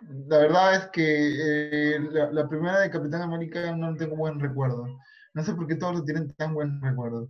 La 0.00 0.38
verdad 0.38 0.74
es 0.76 0.86
que 0.86 1.94
eh, 1.94 2.00
la, 2.00 2.30
la 2.32 2.48
primera 2.48 2.80
de 2.80 2.90
Capitán 2.90 3.22
América 3.22 3.74
no 3.76 3.96
tengo 3.96 4.16
buen 4.16 4.40
recuerdo. 4.40 4.86
No 5.34 5.44
sé 5.44 5.54
por 5.54 5.66
qué 5.66 5.76
todos 5.76 5.96
lo 5.96 6.04
tienen 6.04 6.32
tan 6.34 6.54
buen 6.54 6.80
recuerdo. 6.82 7.28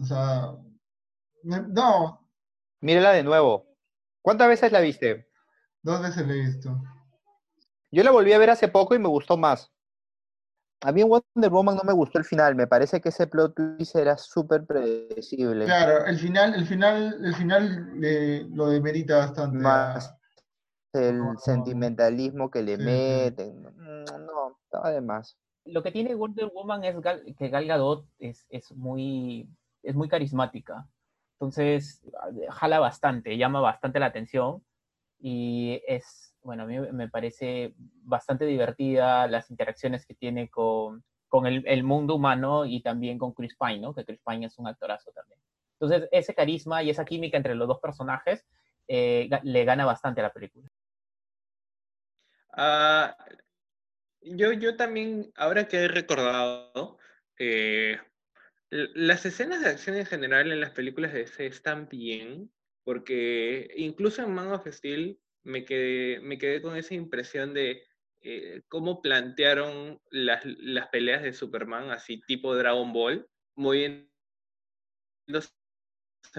O 0.00 0.04
sea, 0.04 0.52
no, 1.42 2.26
Mírala 2.80 3.12
de 3.12 3.22
nuevo. 3.22 3.66
¿Cuántas 4.22 4.48
veces 4.48 4.72
la 4.72 4.80
viste? 4.80 5.28
dos 5.82 6.02
veces 6.02 6.26
la 6.26 6.32
he 6.34 6.40
visto. 6.40 6.82
Yo 7.90 8.02
la 8.02 8.10
volví 8.10 8.32
a 8.32 8.38
ver 8.38 8.50
hace 8.50 8.68
poco 8.68 8.94
y 8.94 8.98
me 8.98 9.08
gustó 9.08 9.36
más. 9.36 9.70
A 10.82 10.92
mí 10.92 11.02
en 11.02 11.08
Wonder 11.08 11.50
Woman 11.50 11.76
no 11.76 11.82
me 11.84 11.92
gustó 11.92 12.18
el 12.18 12.24
final, 12.24 12.54
me 12.54 12.66
parece 12.66 13.00
que 13.00 13.10
ese 13.10 13.26
plot 13.26 13.54
twist 13.54 13.96
era 13.96 14.16
súper 14.16 14.64
predecible. 14.64 15.66
Claro, 15.66 16.06
el 16.06 16.18
final, 16.18 16.54
el 16.54 16.66
final, 16.66 17.22
el 17.22 17.34
final 17.34 17.92
eh, 18.02 18.46
lo 18.50 18.68
demerita 18.68 19.18
bastante. 19.18 19.58
Más 19.58 20.14
el 20.92 21.18
No, 21.18 21.32
no. 21.32 21.38
sentimentalismo 21.38 22.50
que 22.50 22.62
le 22.62 22.76
Sí, 22.76 22.84
meten. 22.84 23.62
No, 23.62 24.56
estaba 24.64 24.90
de 24.90 25.00
más. 25.00 25.36
Lo 25.64 25.82
que 25.82 25.92
tiene 25.92 26.14
Wonder 26.14 26.46
Woman 26.52 26.84
es 26.84 26.96
Gal- 27.00 27.34
que 27.36 27.48
Gal 27.48 27.66
Gadot 27.66 28.06
es, 28.18 28.46
es, 28.50 28.72
muy, 28.72 29.48
es 29.82 29.94
muy 29.94 30.08
carismática. 30.08 30.88
Entonces, 31.34 32.02
jala 32.50 32.80
bastante, 32.80 33.36
llama 33.36 33.60
bastante 33.60 34.00
la 34.00 34.06
atención 34.06 34.62
y 35.20 35.80
es, 35.86 36.34
bueno, 36.42 36.62
a 36.64 36.66
mí 36.66 36.78
me 36.78 37.08
parece 37.08 37.74
bastante 37.76 38.46
divertida 38.46 39.26
las 39.26 39.50
interacciones 39.50 40.06
que 40.06 40.14
tiene 40.14 40.48
con, 40.50 41.04
con 41.28 41.46
el, 41.46 41.62
el 41.66 41.84
mundo 41.84 42.16
humano 42.16 42.64
y 42.64 42.82
también 42.82 43.18
con 43.18 43.32
Chris 43.32 43.54
Pine, 43.58 43.80
¿no? 43.80 43.94
Que 43.94 44.04
Chris 44.04 44.20
Pine 44.26 44.46
es 44.46 44.58
un 44.58 44.66
actorazo 44.66 45.12
también. 45.12 45.38
Entonces, 45.78 46.08
ese 46.12 46.34
carisma 46.34 46.82
y 46.82 46.90
esa 46.90 47.04
química 47.04 47.36
entre 47.36 47.54
los 47.54 47.68
dos 47.68 47.80
personajes 47.80 48.46
eh, 48.88 49.28
le 49.42 49.64
gana 49.64 49.84
bastante 49.86 50.20
a 50.20 50.24
la 50.24 50.32
película. 50.32 50.66
Ah, 52.52 53.16
yo, 54.22 54.52
yo 54.52 54.76
también, 54.76 55.32
ahora 55.36 55.66
que 55.68 55.78
he 55.78 55.88
recordado, 55.88 56.98
eh, 57.38 57.98
las 58.70 59.26
escenas 59.26 59.62
de 59.62 59.70
acción 59.70 59.96
en 59.96 60.06
general 60.06 60.52
en 60.52 60.60
las 60.60 60.70
películas 60.70 61.12
de 61.12 61.20
DC 61.20 61.46
están 61.46 61.88
bien, 61.88 62.52
porque 62.84 63.72
incluso 63.76 64.22
en 64.22 64.34
Man 64.34 64.52
of 64.52 64.66
Steel 64.66 65.18
me 65.42 65.64
quedé, 65.64 66.20
me 66.20 66.38
quedé 66.38 66.62
con 66.62 66.76
esa 66.76 66.94
impresión 66.94 67.54
de 67.54 67.82
eh, 68.20 68.62
cómo 68.68 69.00
plantearon 69.00 70.00
las, 70.10 70.44
las 70.44 70.88
peleas 70.88 71.22
de 71.22 71.32
Superman, 71.32 71.90
así 71.90 72.20
tipo 72.20 72.54
Dragon 72.54 72.92
Ball, 72.92 73.26
moviéndose 73.54 74.10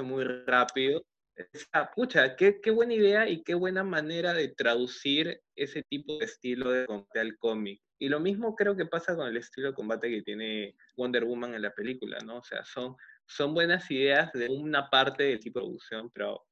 muy 0.03 0.23
rápido. 0.23 1.03
Esa, 1.35 1.91
pucha, 1.95 2.35
qué, 2.35 2.59
qué 2.61 2.71
buena 2.71 2.93
idea 2.93 3.29
y 3.29 3.43
qué 3.43 3.53
buena 3.53 3.83
manera 3.83 4.33
de 4.33 4.49
traducir 4.49 5.41
ese 5.55 5.83
tipo 5.83 6.17
de 6.17 6.25
estilo 6.25 6.71
de 6.71 6.85
combate 6.85 7.19
al 7.19 7.37
cómic. 7.37 7.81
Y 7.99 8.09
lo 8.09 8.19
mismo 8.19 8.55
creo 8.55 8.75
que 8.75 8.85
pasa 8.85 9.15
con 9.15 9.27
el 9.27 9.37
estilo 9.37 9.69
de 9.69 9.73
combate 9.73 10.09
que 10.09 10.23
tiene 10.23 10.75
Wonder 10.97 11.23
Woman 11.23 11.53
en 11.53 11.61
la 11.61 11.73
película, 11.73 12.17
¿no? 12.25 12.37
O 12.37 12.43
sea, 12.43 12.63
son, 12.65 12.95
son 13.27 13.53
buenas 13.53 13.89
ideas 13.91 14.31
de 14.33 14.49
una 14.49 14.89
parte 14.89 15.23
del 15.23 15.39
tipo 15.39 15.59
de 15.59 15.65
producción, 15.65 16.09
pero, 16.11 16.43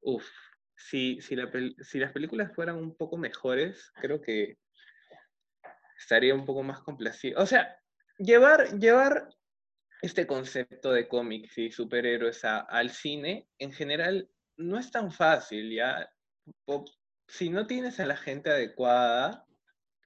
uff, 0.00 0.26
si, 0.74 1.20
si, 1.20 1.36
las 1.36 2.12
películas 2.12 2.54
fueran 2.54 2.76
un 2.76 2.96
poco 2.96 3.16
mejores, 3.16 3.92
creo 4.00 4.20
que 4.20 4.56
estaría 5.98 6.34
un 6.34 6.46
poco 6.46 6.62
más 6.62 6.80
complacido. 6.80 7.40
O 7.42 7.46
sea, 7.46 7.78
llevar, 8.18 8.78
llevar 8.78 9.28
este 10.02 10.26
concepto 10.26 10.92
de 10.92 11.08
cómics 11.08 11.58
y 11.58 11.70
superhéroes 11.70 12.44
al 12.44 12.90
cine, 12.90 13.48
en 13.58 13.72
general, 13.72 14.30
no 14.56 14.78
es 14.78 14.90
tan 14.90 15.12
fácil, 15.12 15.74
¿ya? 15.74 16.10
Si 17.28 17.50
no 17.50 17.66
tienes 17.66 18.00
a 18.00 18.06
la 18.06 18.16
gente 18.16 18.50
adecuada, 18.50 19.46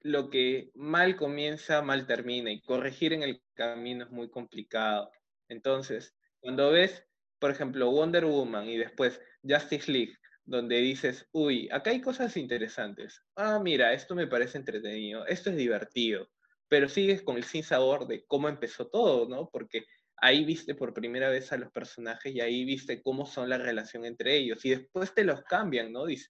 lo 0.01 0.29
que 0.29 0.71
mal 0.75 1.15
comienza, 1.15 1.81
mal 1.81 2.05
termina, 2.05 2.51
y 2.51 2.61
corregir 2.61 3.13
en 3.13 3.23
el 3.23 3.41
camino 3.55 4.05
es 4.05 4.11
muy 4.11 4.29
complicado. 4.29 5.11
Entonces, 5.49 6.15
cuando 6.39 6.71
ves, 6.71 7.03
por 7.39 7.51
ejemplo, 7.51 7.89
Wonder 7.89 8.25
Woman 8.25 8.69
y 8.69 8.77
después 8.77 9.19
Justice 9.43 9.91
League, 9.91 10.15
donde 10.43 10.77
dices, 10.77 11.27
uy, 11.31 11.67
acá 11.71 11.89
hay 11.89 12.01
cosas 12.01 12.37
interesantes. 12.37 13.23
Ah, 13.35 13.59
mira, 13.59 13.93
esto 13.93 14.13
me 14.13 14.27
parece 14.27 14.59
entretenido, 14.59 15.25
esto 15.25 15.49
es 15.49 15.55
divertido. 15.55 16.29
Pero 16.67 16.89
sigues 16.89 17.21
con 17.21 17.37
el 17.37 17.43
sin 17.43 17.63
sabor 17.63 18.07
de 18.07 18.25
cómo 18.25 18.49
empezó 18.49 18.87
todo, 18.87 19.27
¿no? 19.27 19.49
Porque 19.49 19.85
ahí 20.17 20.45
viste 20.45 20.75
por 20.75 20.93
primera 20.93 21.29
vez 21.29 21.51
a 21.51 21.57
los 21.57 21.71
personajes 21.71 22.33
y 22.33 22.41
ahí 22.41 22.65
viste 22.65 23.01
cómo 23.01 23.25
son 23.25 23.49
la 23.49 23.57
relación 23.57 24.05
entre 24.05 24.35
ellos 24.37 24.63
y 24.65 24.71
después 24.71 25.13
te 25.13 25.23
los 25.23 25.43
cambian, 25.43 25.91
¿no? 25.91 26.05
Dice, 26.05 26.29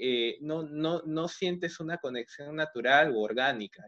eh, 0.00 0.38
no, 0.40 0.62
no, 0.62 1.02
no 1.04 1.28
sientes 1.28 1.80
una 1.80 1.98
conexión 1.98 2.56
natural 2.56 3.14
o 3.14 3.20
orgánica. 3.20 3.84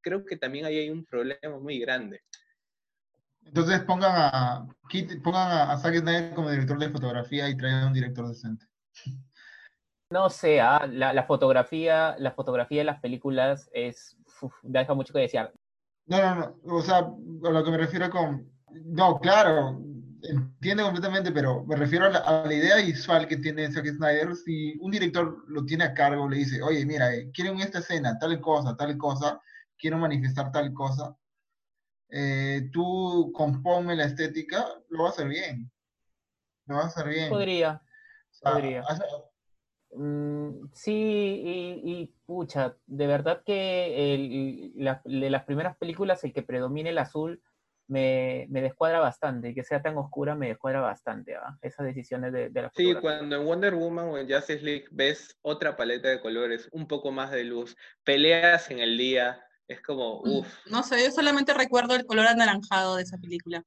creo 0.00 0.24
que 0.24 0.36
también 0.36 0.64
ahí 0.64 0.78
hay 0.78 0.90
un 0.90 1.04
problema 1.04 1.58
muy 1.58 1.78
grande. 1.78 2.22
Entonces 3.44 3.80
pongan 3.80 4.12
a, 4.14 4.66
pongan 5.24 5.70
a, 5.70 5.76
Zack 5.78 5.96
Snyder 5.96 6.34
como 6.34 6.50
director 6.50 6.78
de 6.78 6.90
fotografía 6.90 7.48
y 7.48 7.56
traigan 7.56 7.88
un 7.88 7.92
director 7.94 8.28
decente. 8.28 8.66
No 10.10 10.28
sé, 10.30 10.60
ah, 10.60 10.86
la, 10.86 11.22
fotografía, 11.24 12.16
la 12.18 12.32
fotografía 12.32 12.80
de 12.80 12.84
las 12.84 13.00
películas 13.00 13.70
es 13.72 14.17
deja 14.62 14.94
mucho 14.94 15.12
que 15.12 15.20
desear. 15.20 15.52
No, 16.06 16.18
no, 16.18 16.34
no. 16.34 16.76
O 16.76 16.82
sea, 16.82 16.98
a 16.98 17.50
lo 17.50 17.64
que 17.64 17.70
me 17.70 17.78
refiero 17.78 18.10
con. 18.10 18.50
No, 18.70 19.18
claro, 19.18 19.80
entiendo 20.22 20.84
completamente, 20.84 21.32
pero 21.32 21.64
me 21.64 21.76
refiero 21.76 22.06
a 22.06 22.44
la, 22.44 22.54
idea 22.54 22.76
visual 22.76 23.26
que 23.26 23.36
tiene 23.36 23.70
Zack 23.70 23.86
Snyder. 23.86 24.34
Si 24.36 24.76
un 24.80 24.90
director 24.90 25.44
lo 25.48 25.64
tiene 25.64 25.84
a 25.84 25.94
cargo, 25.94 26.28
le 26.28 26.38
dice, 26.38 26.62
oye, 26.62 26.84
mira, 26.84 27.14
eh, 27.14 27.30
quiero 27.32 27.52
en 27.52 27.60
esta 27.60 27.78
escena 27.78 28.18
tal 28.18 28.40
cosa, 28.40 28.76
tal 28.76 28.96
cosa, 28.96 29.40
quiero 29.76 29.98
manifestar 29.98 30.50
tal 30.52 30.72
cosa, 30.72 31.16
eh, 32.10 32.70
tú 32.72 33.30
componme 33.34 33.96
la 33.96 34.04
estética, 34.04 34.66
lo 34.88 35.04
va 35.04 35.08
a 35.08 35.12
hacer 35.12 35.28
bien. 35.28 35.70
Lo 36.66 36.76
va 36.76 36.82
a 36.82 36.86
hacer 36.86 37.08
bien. 37.08 37.30
Podría. 37.30 37.82
podría. 38.42 38.84
Mm, 39.92 40.68
sí, 40.72 40.92
y, 40.92 42.14
pucha, 42.26 42.76
de 42.86 43.06
verdad 43.06 43.42
que 43.44 44.74
de 45.04 45.30
las 45.30 45.44
primeras 45.44 45.76
películas 45.76 46.22
el 46.24 46.32
que 46.32 46.42
predomine 46.42 46.90
el 46.90 46.98
azul 46.98 47.42
me, 47.88 48.46
descuadra 48.50 49.00
bastante, 49.00 49.48
y 49.48 49.54
que 49.54 49.64
sea 49.64 49.80
tan 49.80 49.96
oscura 49.96 50.34
me 50.34 50.48
descuadra 50.48 50.80
bastante, 50.80 51.36
¿ah? 51.36 51.56
esas 51.62 51.86
decisiones 51.86 52.32
de, 52.32 52.50
de 52.50 52.62
la 52.62 52.70
Sí, 52.74 52.94
cuando 53.00 53.36
en 53.36 53.46
Wonder 53.46 53.74
Woman 53.74 54.08
o 54.08 54.18
en 54.18 54.30
Justice 54.30 54.62
League 54.62 54.86
ves 54.90 55.38
otra 55.40 55.74
paleta 55.74 56.08
de 56.08 56.20
colores, 56.20 56.68
un 56.70 56.86
poco 56.86 57.10
más 57.10 57.30
de 57.30 57.44
luz, 57.44 57.76
peleas 58.04 58.70
en 58.70 58.80
el 58.80 58.98
día, 58.98 59.42
es 59.66 59.80
como, 59.80 60.22
mm, 60.22 60.38
uff. 60.38 60.66
No 60.66 60.82
sé, 60.82 61.02
yo 61.02 61.10
solamente 61.10 61.54
recuerdo 61.54 61.94
el 61.94 62.04
color 62.04 62.26
anaranjado 62.26 62.96
de 62.96 63.04
esa 63.04 63.16
película. 63.16 63.64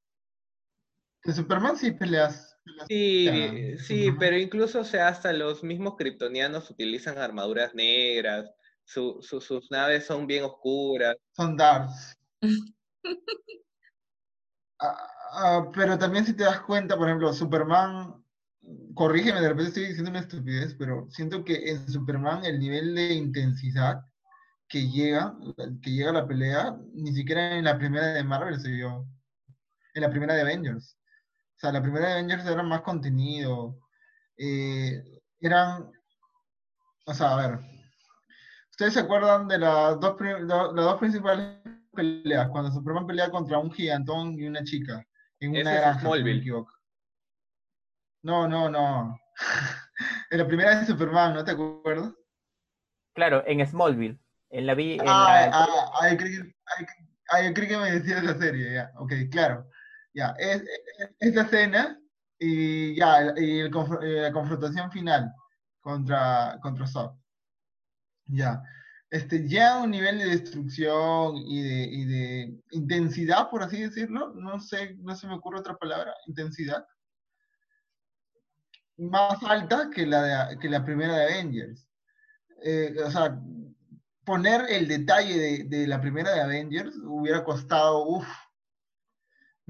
De 1.24 1.34
Superman 1.34 1.78
sí 1.78 1.92
peleas 1.92 2.51
Sí, 2.88 3.78
sí, 3.80 4.12
pero 4.20 4.38
incluso, 4.38 4.82
o 4.82 4.84
sea, 4.84 5.08
hasta 5.08 5.34
los 5.34 5.64
mismos 5.64 5.96
kryptonianos 5.98 6.70
utilizan 6.70 7.18
armaduras 7.18 7.74
negras, 7.74 8.52
sus 8.84 9.68
naves 9.72 10.06
son 10.06 10.28
bien 10.28 10.44
oscuras. 10.44 11.16
Son 11.36 11.56
darks. 11.58 12.18
Ah, 14.84 14.98
ah, 15.34 15.72
pero 15.76 15.96
también 15.96 16.26
si 16.26 16.34
te 16.34 16.44
das 16.44 16.62
cuenta, 16.62 16.98
por 16.98 17.08
ejemplo, 17.08 17.32
Superman, 17.34 18.16
corrígeme, 18.96 19.40
de 19.40 19.50
repente 19.50 19.68
estoy 19.68 19.86
diciendo 19.86 20.10
una 20.10 20.22
estupidez, 20.22 20.74
pero 20.74 21.08
siento 21.12 21.46
que 21.46 21.70
en 21.70 21.88
Superman 21.88 22.44
el 22.46 22.58
nivel 22.60 22.96
de 22.96 23.14
intensidad 23.14 24.02
que 24.68 24.90
llega, 24.90 25.36
que 25.84 25.92
llega 25.92 26.10
a 26.10 26.14
la 26.14 26.28
pelea, 26.28 26.78
ni 26.94 27.14
siquiera 27.14 27.58
en 27.58 27.66
la 27.66 27.78
primera 27.78 28.08
de 28.08 28.24
Marvel 28.24 28.60
se 28.60 28.72
vio. 28.72 29.06
En 29.94 30.02
la 30.02 30.10
primera 30.10 30.34
de 30.34 30.42
Avengers. 30.42 30.98
O 31.62 31.64
sea, 31.64 31.74
la 31.74 31.84
primera 31.84 32.08
de 32.08 32.14
Avengers 32.14 32.44
era 32.48 32.64
más 32.64 32.82
contenido. 32.82 33.78
Eh, 34.36 35.22
eran. 35.42 35.92
O 37.06 37.14
sea, 37.14 37.34
a 37.34 37.36
ver. 37.36 37.60
¿Ustedes 38.72 38.96
se 38.96 39.02
acuerdan 39.02 39.48
de 39.48 39.60
las 39.60 40.00
dos, 40.00 40.20
las 40.20 40.74
dos 40.74 40.98
principales 40.98 41.60
peleas? 41.94 42.50
Cuando 42.50 42.72
Superman 42.72 43.06
pelea 43.06 43.30
contra 43.30 43.60
un 43.60 43.72
gigantón 43.72 44.34
y 44.40 44.48
una 44.48 44.64
chica. 44.64 45.06
En 45.40 45.52
una 45.52 45.72
granja, 45.72 46.00
si 46.00 46.24
me 46.24 46.38
equivoco. 46.38 46.74
No, 48.24 48.48
no, 48.48 48.68
no. 48.68 49.20
en 50.32 50.38
la 50.40 50.48
primera 50.48 50.80
de 50.80 50.88
Superman, 50.88 51.36
¿no 51.36 51.44
te 51.44 51.52
acuerdas? 51.52 52.12
Claro, 53.14 53.44
en 53.46 53.64
Smallville. 53.68 54.20
En 54.50 54.66
la 54.66 54.74
vi. 54.74 54.98
ah, 55.06 55.48
ah, 55.54 55.92
ah, 56.02 56.18
creí, 56.18 57.68
que 57.68 57.78
me 57.78 57.92
decía 57.92 58.18
esa 58.18 58.36
serie, 58.40 58.74
ya. 58.74 58.92
Ok, 58.98 59.14
claro. 59.30 59.70
Ya, 60.14 60.36
es, 60.38 60.64
esta 61.20 61.42
escena 61.44 62.00
y 62.38 62.96
ya, 62.96 63.34
y 63.38 63.60
eh, 63.62 63.70
la 63.70 64.32
confrontación 64.32 64.92
final 64.92 65.32
contra, 65.80 66.58
contra 66.62 66.86
Ya. 68.26 68.62
Este, 69.10 69.48
ya 69.48 69.78
un 69.82 69.92
nivel 69.92 70.20
de 70.20 70.26
destrucción 70.26 71.36
y 71.36 71.62
de, 71.62 71.84
y 71.84 72.06
de, 72.06 72.62
intensidad, 72.72 73.50
por 73.50 73.62
así 73.62 73.82
decirlo, 73.82 74.34
no 74.36 74.60
sé, 74.60 74.96
no 75.02 75.16
se 75.16 75.28
me 75.28 75.36
ocurre 75.36 75.60
otra 75.60 75.76
palabra, 75.78 76.14
intensidad, 76.28 76.86
más 78.98 79.44
alta 79.44 79.90
que 79.94 80.06
la, 80.06 80.48
de, 80.48 80.60
que 80.60 80.70
la 80.70 80.86
primera 80.86 81.16
de 81.18 81.26
Avengers. 81.26 81.88
Eh, 82.64 82.96
o 83.06 83.12
sea, 83.12 83.38
poner 84.24 84.62
el 84.70 84.88
detalle 84.88 85.38
de, 85.38 85.64
de, 85.66 85.88
la 85.88 86.00
primera 86.00 86.32
de 86.34 86.42
Avengers 86.42 86.96
hubiera 87.04 87.44
costado, 87.44 88.06
uff, 88.06 88.28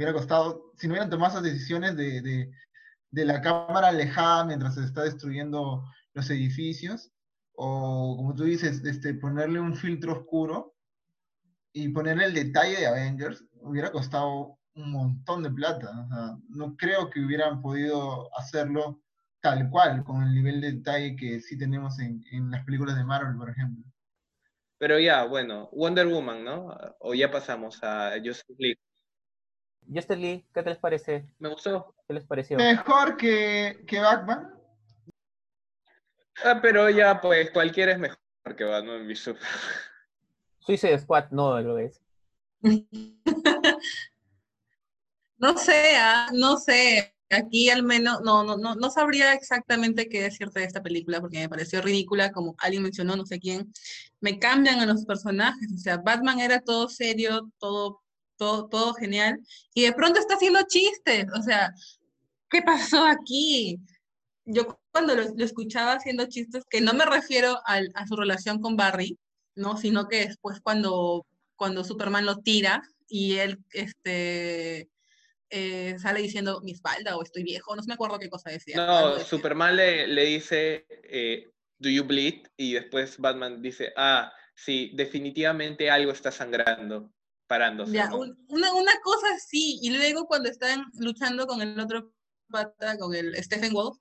hubiera 0.02 0.14
costado, 0.14 0.72
si 0.78 0.88
no 0.88 0.94
hubieran 0.94 1.12
tomado 1.12 1.32
esas 1.32 1.44
decisiones 1.44 1.96
de, 1.96 2.52
la 3.12 3.42
cámara 3.42 3.90
alejada 3.90 4.46
mientras 4.46 4.76
se 4.76 4.84
está 4.84 5.04
destruyendo 5.04 5.86
los 6.14 6.30
edificios, 6.32 7.12
o 7.54 8.16
como 8.18 8.34
tú 8.34 8.46
dices, 8.46 8.84
este, 8.84 9.14
ponerle 9.14 9.60
un 9.60 9.76
filtro 9.76 10.14
oscuro 10.14 10.76
y 11.72 11.90
ponerle 11.90 12.26
el 12.26 12.34
detalle 12.34 12.80
de 12.80 12.88
Avengers, 12.88 13.46
hubiera 13.62 13.92
costado 13.92 14.58
un 14.74 14.92
montón 14.92 15.44
de 15.44 15.52
plata. 15.52 15.92
no 16.50 16.76
creo 16.78 17.10
que 17.10 17.20
hubieran 17.20 17.62
podido 17.62 18.36
hacerlo 18.38 19.02
tal 19.40 19.70
cual, 19.70 20.04
con 20.04 20.24
el 20.24 20.34
nivel 20.34 20.62
de 20.62 20.72
detalle 20.72 21.16
que 21.16 21.40
sí 21.42 21.58
tenemos 21.58 22.00
en, 22.00 22.24
en 22.32 22.50
las 22.50 22.64
películas 22.66 22.96
de 22.96 23.04
Marvel, 23.04 23.38
por 23.38 23.50
ejemplo. 23.50 23.84
Pero 24.80 25.00
ya, 25.00 25.26
bueno, 25.26 25.70
Wonder 25.74 26.08
Woman, 26.08 26.44
¿no? 26.44 26.76
O 27.00 27.14
ya 27.14 27.30
pasamos 27.30 27.84
a 27.84 28.14
Justice 28.24 28.56
League. 28.58 28.80
Justin 29.94 30.22
Lee, 30.22 30.46
¿qué 30.54 30.64
te 30.64 30.70
les 30.70 30.80
parece? 30.80 31.26
Me 31.40 31.50
gustó. 31.50 31.96
¿Qué 32.08 32.14
les 32.14 32.26
pareció? 32.26 32.58
Mejor 32.58 33.18
que, 33.18 33.84
que 33.88 34.00
Batman. 34.00 34.54
Ah, 36.44 36.60
pero 36.62 36.90
ya, 36.90 37.20
pues, 37.22 37.52
cualquiera 37.52 37.92
es 37.92 38.00
mejor 38.00 38.18
que 38.58 38.64
Batman, 38.64 39.06
mi 39.06 39.16
Suicide 39.16 41.00
Squad 41.00 41.32
no 41.32 41.60
lo 41.62 41.78
es. 41.78 42.02
no 45.38 45.58
sé, 45.58 45.96
ah, 45.98 46.30
no 46.34 46.58
sé. 46.58 47.16
Aquí 47.30 47.70
al 47.70 47.84
menos 47.84 48.22
no, 48.22 48.44
no, 48.44 48.58
no, 48.58 48.76
no 48.76 48.92
sabría 48.92 49.34
exactamente 49.34 50.10
qué 50.10 50.22
decirte 50.24 50.60
de 50.60 50.66
esta 50.66 50.84
película 50.84 51.22
porque 51.22 51.40
me 51.40 51.48
pareció 51.48 51.82
ridícula, 51.82 52.34
como 52.34 52.56
alguien 52.58 52.84
mencionó, 52.84 53.16
no 53.16 53.26
sé 53.26 53.40
quién. 53.40 53.72
Me 54.20 54.38
cambian 54.38 54.80
a 54.80 54.86
los 54.86 55.06
personajes, 55.06 55.72
o 55.74 55.78
sea, 55.78 55.98
Batman 55.98 56.40
era 56.40 56.60
todo 56.60 56.90
serio, 56.90 57.50
todo 57.58 58.01
todo, 58.42 58.94
genial, 58.96 59.40
y 59.74 59.84
de 59.84 59.94
pronto 59.94 60.20
está 60.20 60.36
haciendo 60.36 60.62
chistes, 60.68 61.26
o 61.38 61.42
sea, 61.42 61.74
¿qué 62.50 62.62
pasó 62.62 63.06
aquí? 63.06 63.80
Yo 64.46 64.80
cuando 64.92 65.16
lo, 65.16 65.24
escuchaba 65.44 65.94
haciendo 65.94 66.26
chistes, 66.26 66.64
que 66.70 66.82
no 66.82 66.94
me 66.94 67.06
refiero 67.06 67.60
a 67.66 68.08
su 68.08 68.16
relación 68.16 68.60
con 68.60 68.76
Barry, 68.76 69.18
¿no? 69.56 69.78
Sino 69.78 70.08
que 70.08 70.28
después 70.28 70.60
cuando, 70.62 71.26
cuando 71.56 71.84
Superman 71.84 72.26
lo 72.26 72.38
tira 72.38 72.82
y 73.08 73.38
él 73.38 73.60
este, 73.72 74.90
eh, 75.50 75.96
sale 76.00 76.22
diciendo 76.22 76.62
mi 76.64 76.72
espalda 76.72 77.16
o 77.18 77.24
estoy 77.24 77.44
viejo, 77.44 77.76
no 77.76 77.84
me 77.86 77.94
acuerdo 77.94 78.20
qué 78.20 78.30
cosa 78.30 78.50
decía. 78.50 78.78
No, 78.78 79.20
Superman 79.20 79.76
le, 79.76 80.08
le 80.08 80.26
dice, 80.26 80.86
eh, 80.90 81.52
do 81.78 81.90
you 81.90 82.04
bleed? 82.04 82.48
Y 82.58 82.74
después 82.74 83.18
Batman 83.18 83.62
dice, 83.62 83.94
ah, 83.96 84.32
sí, 84.56 84.92
definitivamente 84.96 85.90
algo 85.90 86.12
está 86.12 86.32
sangrando 86.32 87.12
parándose. 87.52 87.92
Ya, 87.92 88.10
una, 88.16 88.74
una, 88.74 88.94
cosa 89.04 89.28
sí, 89.46 89.78
y 89.82 89.90
luego 89.90 90.26
cuando 90.26 90.50
están 90.50 90.86
luchando 90.94 91.46
con 91.48 91.62
el 91.62 91.78
otro 91.78 92.14
pata, 92.50 92.98
con 92.98 93.14
el 93.14 93.36
Stephen 93.44 93.74
Wolf, 93.74 93.98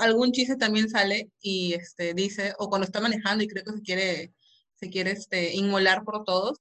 algún 0.00 0.32
chiste 0.32 0.56
también 0.56 0.88
sale 0.88 1.30
y 1.42 1.74
este, 1.74 2.14
dice, 2.14 2.54
o 2.58 2.70
cuando 2.70 2.86
está 2.86 2.98
manejando 2.98 3.44
y 3.44 3.48
creo 3.48 3.62
que 3.62 3.72
se 3.72 3.82
quiere, 3.82 4.34
se 4.76 4.88
quiere 4.88 5.10
este, 5.10 5.54
inmolar 5.54 6.02
por 6.02 6.24
todos, 6.24 6.60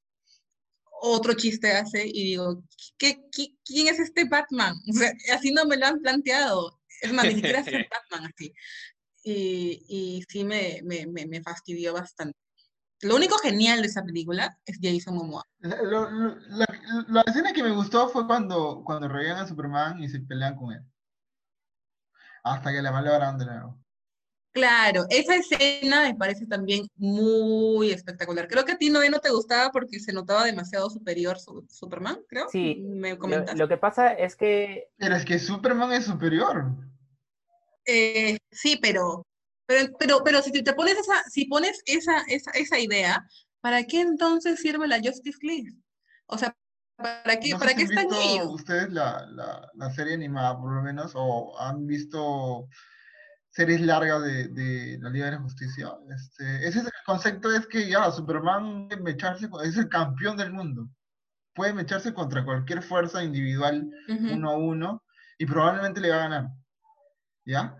otro 1.02 1.34
chiste 1.34 1.72
hace 1.72 2.06
y 2.06 2.24
digo, 2.32 2.62
¿qué, 2.98 3.24
quién 3.64 3.88
es 3.88 4.00
este 4.02 4.26
Batman? 4.26 4.76
O 4.90 4.94
sea, 4.94 5.14
así 5.34 5.52
no 5.54 5.66
me 5.66 5.78
lo 5.78 5.86
han 5.86 6.02
planteado. 6.02 6.78
Es 7.02 7.14
más, 7.14 7.26
ni 7.26 7.36
siquiera 7.36 7.62
es 7.62 7.66
Batman 8.12 8.32
así. 8.34 8.54
Y, 9.24 9.86
y 9.88 10.24
sí 10.28 10.44
me, 10.44 10.82
me, 10.84 11.06
me 11.08 11.42
fastidió 11.42 11.94
bastante. 11.94 12.38
Lo 13.02 13.16
único 13.16 13.38
genial 13.40 13.82
de 13.82 13.88
esa 13.88 14.04
película 14.04 14.58
es 14.66 14.80
Jason 14.82 15.16
Momoa. 15.16 15.44
la, 15.60 17.24
escena 17.26 17.54
que 17.54 17.64
me 17.64 17.72
gustó 17.72 18.10
fue 18.10 18.28
cuando, 18.28 18.84
cuando 18.86 19.08
a 19.08 19.48
Superman 19.48 20.02
y 20.04 20.10
se 20.10 20.20
pelean 20.20 20.56
con 20.56 20.72
él. 20.74 20.82
Hasta 22.44 22.72
que 22.72 22.82
le 22.82 22.92
malogran 22.92 23.38
de 23.38 23.46
nuevo. 23.46 23.82
Claro, 24.52 25.06
esa 25.10 25.36
escena 25.36 26.04
me 26.04 26.16
parece 26.16 26.46
también 26.46 26.86
muy 26.98 27.92
espectacular. 27.92 28.50
Creo 28.50 28.66
que 28.66 28.74
a 28.74 28.78
ti 28.78 28.90
no, 28.90 29.00
no 29.10 29.20
te 29.20 29.30
gustaba 29.30 29.72
porque 29.72 30.00
se 30.00 30.12
notaba 30.12 30.44
demasiado 30.44 30.90
superior 30.90 31.40
su, 31.40 31.66
Superman, 31.70 32.20
creo. 32.28 32.50
Sí, 32.50 32.84
me 32.86 33.12
lo, 33.12 33.20
comentaste. 33.20 33.58
lo 33.58 33.70
que 33.70 33.78
pasa 33.78 34.12
es 34.12 34.36
que 34.36 34.90
Pero 34.98 35.16
es 35.16 35.24
que 35.24 35.40
Superman 35.40 35.94
es 35.94 36.06
superior. 36.06 36.66
Eh, 37.86 38.38
sí, 38.52 38.78
pero, 38.82 39.26
pero, 39.72 39.98
pero, 39.98 40.24
pero 40.24 40.42
si 40.42 40.52
te 40.52 40.74
pones 40.74 40.98
esa, 40.98 41.24
si 41.30 41.46
pones 41.46 41.82
esa, 41.86 42.22
esa, 42.28 42.52
esa 42.52 42.80
idea, 42.80 43.26
¿para 43.62 43.84
qué 43.84 44.02
entonces 44.02 44.60
sirve 44.60 44.88
la 44.88 45.00
Justice 45.00 45.40
League? 45.42 45.72
O 46.28 46.38
sea, 46.38 46.56
¿para 46.98 47.40
qué, 47.40 47.50
No 47.52 47.60
¿para 47.60 47.72
si 47.72 47.78
qué 47.78 47.84
han 47.84 47.90
están 47.92 48.08
visto 48.10 48.22
ellos? 48.22 48.48
ustedes 48.54 48.90
la, 48.92 49.26
la, 49.32 49.70
la 49.74 49.92
serie 49.92 50.14
animada, 50.14 50.58
por 50.60 50.74
lo 50.74 50.82
menos, 50.82 51.12
o 51.16 51.60
han 51.60 51.86
visto 51.88 52.68
series 53.50 53.82
largas 53.82 54.24
de, 54.24 54.48
de 54.50 54.98
la 55.02 55.10
Liga 55.10 55.26
de 55.26 55.32
la 55.34 55.42
Justicia. 55.42 55.94
Este, 56.16 56.68
ese 56.68 56.80
es 56.80 56.86
el 56.86 56.92
concepto 57.06 57.52
es 57.54 57.68
que 57.68 57.90
ya 57.90 58.12
Superman 58.12 58.88
mecharse 59.02 59.50
es 59.64 59.78
el 59.78 59.90
campeón 59.90 60.38
del 60.38 60.54
mundo. 60.54 60.88
Puede 61.54 61.74
mecharse 61.74 62.14
contra 62.14 62.46
cualquier 62.46 62.82
fuerza 62.82 63.24
individual 63.24 63.90
uno 64.08 64.52
a 64.52 64.56
uno 64.58 65.04
y 65.38 65.46
probablemente 65.46 66.00
le 66.00 66.10
va 66.10 66.16
a 66.16 66.30
ganar. 66.30 66.48
¿Ya? 67.44 67.76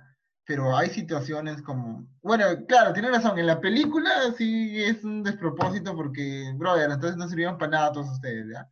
Pero 0.52 0.76
hay 0.76 0.90
situaciones 0.90 1.62
como. 1.62 2.06
Bueno, 2.22 2.44
claro, 2.68 2.92
tiene 2.92 3.10
razón. 3.10 3.40
En 3.40 3.48
la 3.48 3.62
película 3.62 4.12
sí 4.38 4.84
es 4.84 5.02
un 5.02 5.24
despropósito 5.24 5.96
porque, 5.96 6.52
brother, 6.58 6.92
entonces 6.92 7.16
no 7.16 7.30
sirvieron 7.30 7.58
para 7.58 7.72
nada 7.72 7.94
todos 7.94 8.10
ustedes, 8.10 8.48
¿ya? 8.54 8.68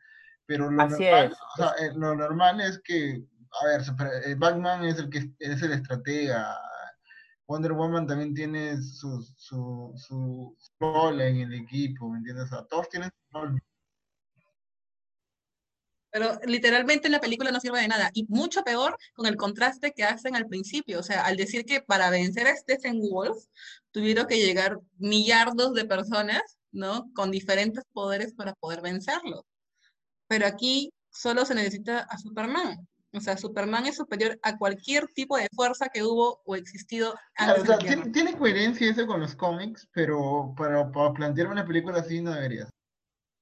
Pero 0.46 0.70
lo 0.70 0.82
Así 0.82 1.04
normal, 1.06 1.26
es. 1.32 1.38
o 1.38 1.56
sea, 1.56 1.70
eh, 1.80 1.92
lo 1.96 2.16
normal 2.16 2.60
es 2.60 2.82
que, 2.84 3.24
a 3.62 3.66
ver, 3.68 3.82
super- 3.86 4.12
eh, 4.26 4.36
Batman 4.36 4.84
es 4.84 5.00
el 5.00 5.10
que 5.10 5.32
es 5.40 5.62
el 5.62 5.72
estratega. 5.72 6.54
Wonder 7.48 7.72
Woman 7.72 8.06
también 8.08 8.34
tiene 8.34 8.76
su, 8.82 9.24
su, 9.38 9.94
su 9.96 10.58
rol 10.82 11.22
en 11.22 11.38
el 11.38 11.54
equipo, 11.54 12.10
¿me 12.10 12.18
entiendes? 12.18 12.44
O 12.46 12.48
sea, 12.58 12.66
todos 12.66 12.90
tienen 12.90 13.10
su 13.10 13.40
rol. 13.40 13.62
Pero 16.12 16.40
literalmente 16.46 17.08
en 17.08 17.12
la 17.12 17.20
película 17.20 17.52
no 17.52 17.60
sirve 17.60 17.82
de 17.82 17.88
nada. 17.88 18.10
Y 18.14 18.26
mucho 18.30 18.64
peor 18.64 18.98
con 19.14 19.28
el 19.28 19.36
contraste 19.36 19.92
que 19.92 20.04
hacen 20.04 20.36
al 20.36 20.48
principio. 20.48 21.00
O 21.00 21.04
sea, 21.04 21.26
al 21.26 21.38
decir 21.38 21.66
que 21.66 21.82
para 21.82 22.10
vencer 22.10 22.48
a 22.48 22.56
Stephen 22.56 23.00
Wolf 23.00 23.38
tuvieron 23.92 24.26
que 24.28 24.38
llegar 24.38 24.80
millardos 24.98 25.74
de 25.74 25.86
personas, 25.86 26.42
¿no? 26.72 27.12
Con 27.14 27.32
diferentes 27.32 27.84
poderes 27.94 28.34
para 28.34 28.54
poder 28.56 28.82
vencerlo. 28.82 29.46
Pero 30.28 30.48
aquí 30.48 30.92
solo 31.12 31.46
se 31.46 31.56
necesita 31.56 32.00
a 32.00 32.18
Superman. 32.18 32.88
O 33.12 33.20
sea, 33.20 33.38
Superman 33.38 33.88
es 33.88 33.96
superior 33.96 34.40
a 34.44 34.58
cualquier 34.58 35.08
tipo 35.08 35.36
de 35.36 35.48
fuerza 35.56 35.90
que 35.90 36.04
hubo 36.04 36.42
o 36.46 36.56
existido 36.56 37.16
Claro, 37.34 37.54
antes 37.54 37.58
o 37.58 37.62
de 37.62 37.68
sea, 37.68 37.78
la 37.78 37.96
tiene, 37.96 38.12
tiene 38.12 38.38
coherencia 38.38 38.90
eso 38.90 39.08
con 39.08 39.20
los 39.20 39.36
cómics, 39.36 39.88
pero 39.92 40.54
para, 40.56 40.92
para 40.92 41.14
plantear 41.14 41.48
una 41.48 41.66
película 41.66 42.00
así 42.00 42.22
no 42.22 42.32
deberías. 42.32 42.70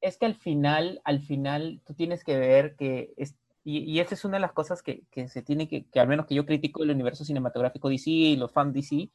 Es 0.02 0.18
que 0.18 0.26
al 0.26 0.36
final, 0.36 1.02
al 1.04 1.22
final, 1.22 1.82
tú 1.86 1.94
tienes 1.94 2.24
que 2.24 2.38
ver 2.38 2.76
que, 2.76 3.14
es, 3.18 3.36
y, 3.64 3.80
y 3.80 4.00
esa 4.00 4.16
es 4.16 4.26
una 4.26 4.38
de 4.38 4.42
las 4.42 4.54
cosas 4.54 4.82
que, 4.82 5.04
que 5.12 5.28
se 5.28 5.42
tiene 5.42 5.68
que, 5.68 5.86
que 5.90 6.00
al 6.00 6.08
menos 6.08 6.26
que 6.26 6.36
yo 6.36 6.46
critico 6.46 6.84
el 6.84 6.92
universo 6.92 7.26
cinematográfico 7.26 7.90
DC 7.90 8.10
y 8.10 8.36
los 8.38 8.52
fans 8.52 8.74
DC, 8.74 9.10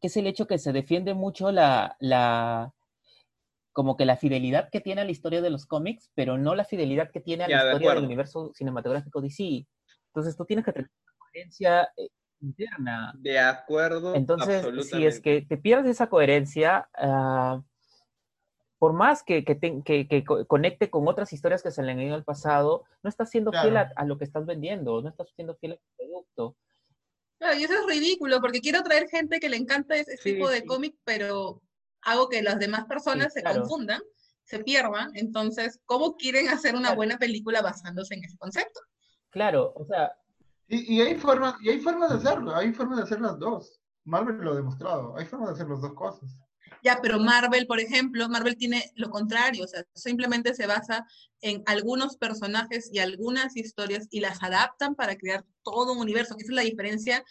que 0.00 0.06
es 0.06 0.16
el 0.16 0.26
hecho 0.26 0.46
que 0.46 0.58
se 0.58 0.72
defiende 0.72 1.14
mucho 1.14 1.52
la, 1.52 1.96
la, 2.00 2.72
como 3.72 3.96
que 3.96 4.04
la 4.04 4.16
fidelidad 4.16 4.68
que 4.70 4.80
tiene 4.80 5.02
a 5.02 5.04
la 5.04 5.10
historia 5.10 5.42
de 5.42 5.50
los 5.50 5.66
cómics, 5.66 6.10
pero 6.14 6.38
no 6.38 6.54
la 6.54 6.64
fidelidad 6.64 7.10
que 7.10 7.20
tiene 7.20 7.44
a 7.44 7.48
la 7.48 7.56
Ya, 7.56 7.64
de 7.64 7.72
historia 7.72 7.94
del 7.94 8.04
universo 8.04 8.52
cinematográfico 8.54 9.20
DC. 9.20 9.66
Entonces 10.06 10.36
tú 10.36 10.44
tienes 10.44 10.64
que 10.64 10.72
tener 10.72 10.90
una 10.90 11.14
coherencia 11.18 11.88
eh, 11.96 12.08
interna. 12.40 13.12
De 13.18 13.38
acuerdo, 13.38 14.14
Entonces, 14.14 14.66
si 14.88 15.06
es 15.06 15.20
que 15.20 15.42
te 15.42 15.56
pierdes 15.56 15.92
esa 15.92 16.08
coherencia, 16.08 16.88
ah, 16.94 17.62
por 18.80 18.94
más 18.94 19.22
que, 19.22 19.44
que, 19.44 19.54
te- 19.54 19.82
que- 19.84 20.08
que 20.08 20.24
co- 20.24 20.46
conecte 20.46 20.88
con 20.88 21.06
otras 21.06 21.32
historias 21.34 21.62
que 21.62 21.70
se 21.70 21.82
le 21.82 21.92
han 21.92 22.00
ido 22.00 22.14
al 22.14 22.24
pasado, 22.24 22.84
no 23.02 23.10
estás 23.10 23.28
siendo 23.30 23.52
fiel 23.52 23.76
a, 23.76 23.92
a 23.94 24.04
lo 24.06 24.16
que 24.16 24.24
estás 24.24 24.46
vendiendo, 24.46 25.02
no 25.02 25.08
estás 25.10 25.28
siendo 25.36 25.54
fiel 25.56 25.72
al 25.72 25.80
producto. 25.98 26.56
Claro, 27.38 27.58
y 27.58 27.64
eso 27.64 27.74
es 27.74 27.86
ridículo, 27.86 28.40
porque 28.40 28.60
quiero 28.62 28.82
traer 28.82 29.06
gente 29.10 29.38
que 29.38 29.50
le 29.50 29.58
encanta 29.58 29.94
ese 29.96 30.16
Sí, 30.16 30.32
tipo 30.32 30.48
de 30.48 30.60
sí. 30.60 30.66
cómic, 30.66 30.96
pero 31.04 31.60
hago 32.02 32.30
que 32.30 32.42
las 32.42 32.58
demás 32.58 32.86
personas 32.86 33.34
se 33.34 33.42
claro. 33.42 33.60
confundan, 33.60 34.00
se 34.44 34.60
pierdan. 34.64 35.10
Entonces, 35.14 35.78
¿cómo 35.84 36.16
quieren 36.16 36.48
hacer 36.48 36.72
una 36.74 36.84
Claro. 36.88 36.96
buena 36.96 37.18
película 37.18 37.60
basándose 37.60 38.14
en 38.14 38.24
ese 38.24 38.38
concepto? 38.38 38.80
Claro, 39.28 39.72
o 39.76 39.84
sea, 39.84 40.10
Y, 40.68 40.96
y 40.96 41.00
hay 41.02 41.16
formas, 41.16 41.56
y 41.60 41.68
hay 41.68 41.80
formas 41.80 42.10
de 42.10 42.16
hacerlo, 42.16 42.54
hay 42.56 42.72
formas 42.72 42.96
de 42.96 43.02
hacer 43.04 43.20
las 43.20 43.38
dos. 43.38 43.78
Marvel 44.04 44.38
lo 44.38 44.52
ha 44.52 44.56
demostrado, 44.56 45.16
hay 45.18 45.26
formas 45.26 45.50
de 45.50 45.54
hacer 45.56 45.68
las 45.68 45.82
dos 45.82 45.92
cosas. 45.92 46.30
Ya, 46.82 47.00
pero 47.02 47.18
Marvel, 47.18 47.66
por 47.66 47.80
ejemplo, 47.80 48.28
Marvel 48.28 48.56
tiene 48.56 48.90
lo 48.94 49.10
contrario, 49.10 49.64
o 49.64 49.68
sea, 49.68 49.84
simplemente 49.94 50.54
se 50.54 50.66
basa 50.66 51.06
en 51.42 51.62
algunos 51.66 52.16
personajes 52.16 52.90
y 52.92 52.98
algunas 53.00 53.56
historias 53.56 54.06
y 54.10 54.20
las 54.20 54.42
adaptan 54.42 54.94
para 54.94 55.16
crear 55.16 55.44
todo 55.62 55.92
un 55.92 55.98
universo, 55.98 56.34
esa 56.38 56.46
es 56.46 56.54
la 56.54 56.62
diferencia 56.62 57.24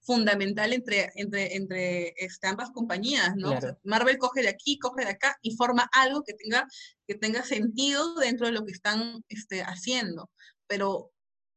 fundamental 0.00 0.72
entre, 0.72 1.10
entre, 1.16 1.56
entre 1.56 2.14
este, 2.16 2.46
ambas 2.46 2.70
compañías, 2.70 3.34
¿no? 3.36 3.48
O 3.48 3.50
sea, 3.52 3.60
Claro. 3.60 3.80
Marvel 3.82 4.18
coge 4.18 4.42
de 4.42 4.48
aquí, 4.48 4.78
coge 4.78 5.04
de 5.04 5.10
acá 5.10 5.36
y 5.42 5.56
forma 5.56 5.88
algo 5.92 6.22
que 6.22 6.34
tenga, 6.34 6.66
que 7.06 7.14
tenga 7.14 7.42
sentido 7.42 8.14
dentro 8.16 8.46
de 8.46 8.52
lo 8.52 8.64
que 8.64 8.72
están 8.72 9.24
este, 9.28 9.62
haciendo, 9.62 10.30
pero, 10.66 11.12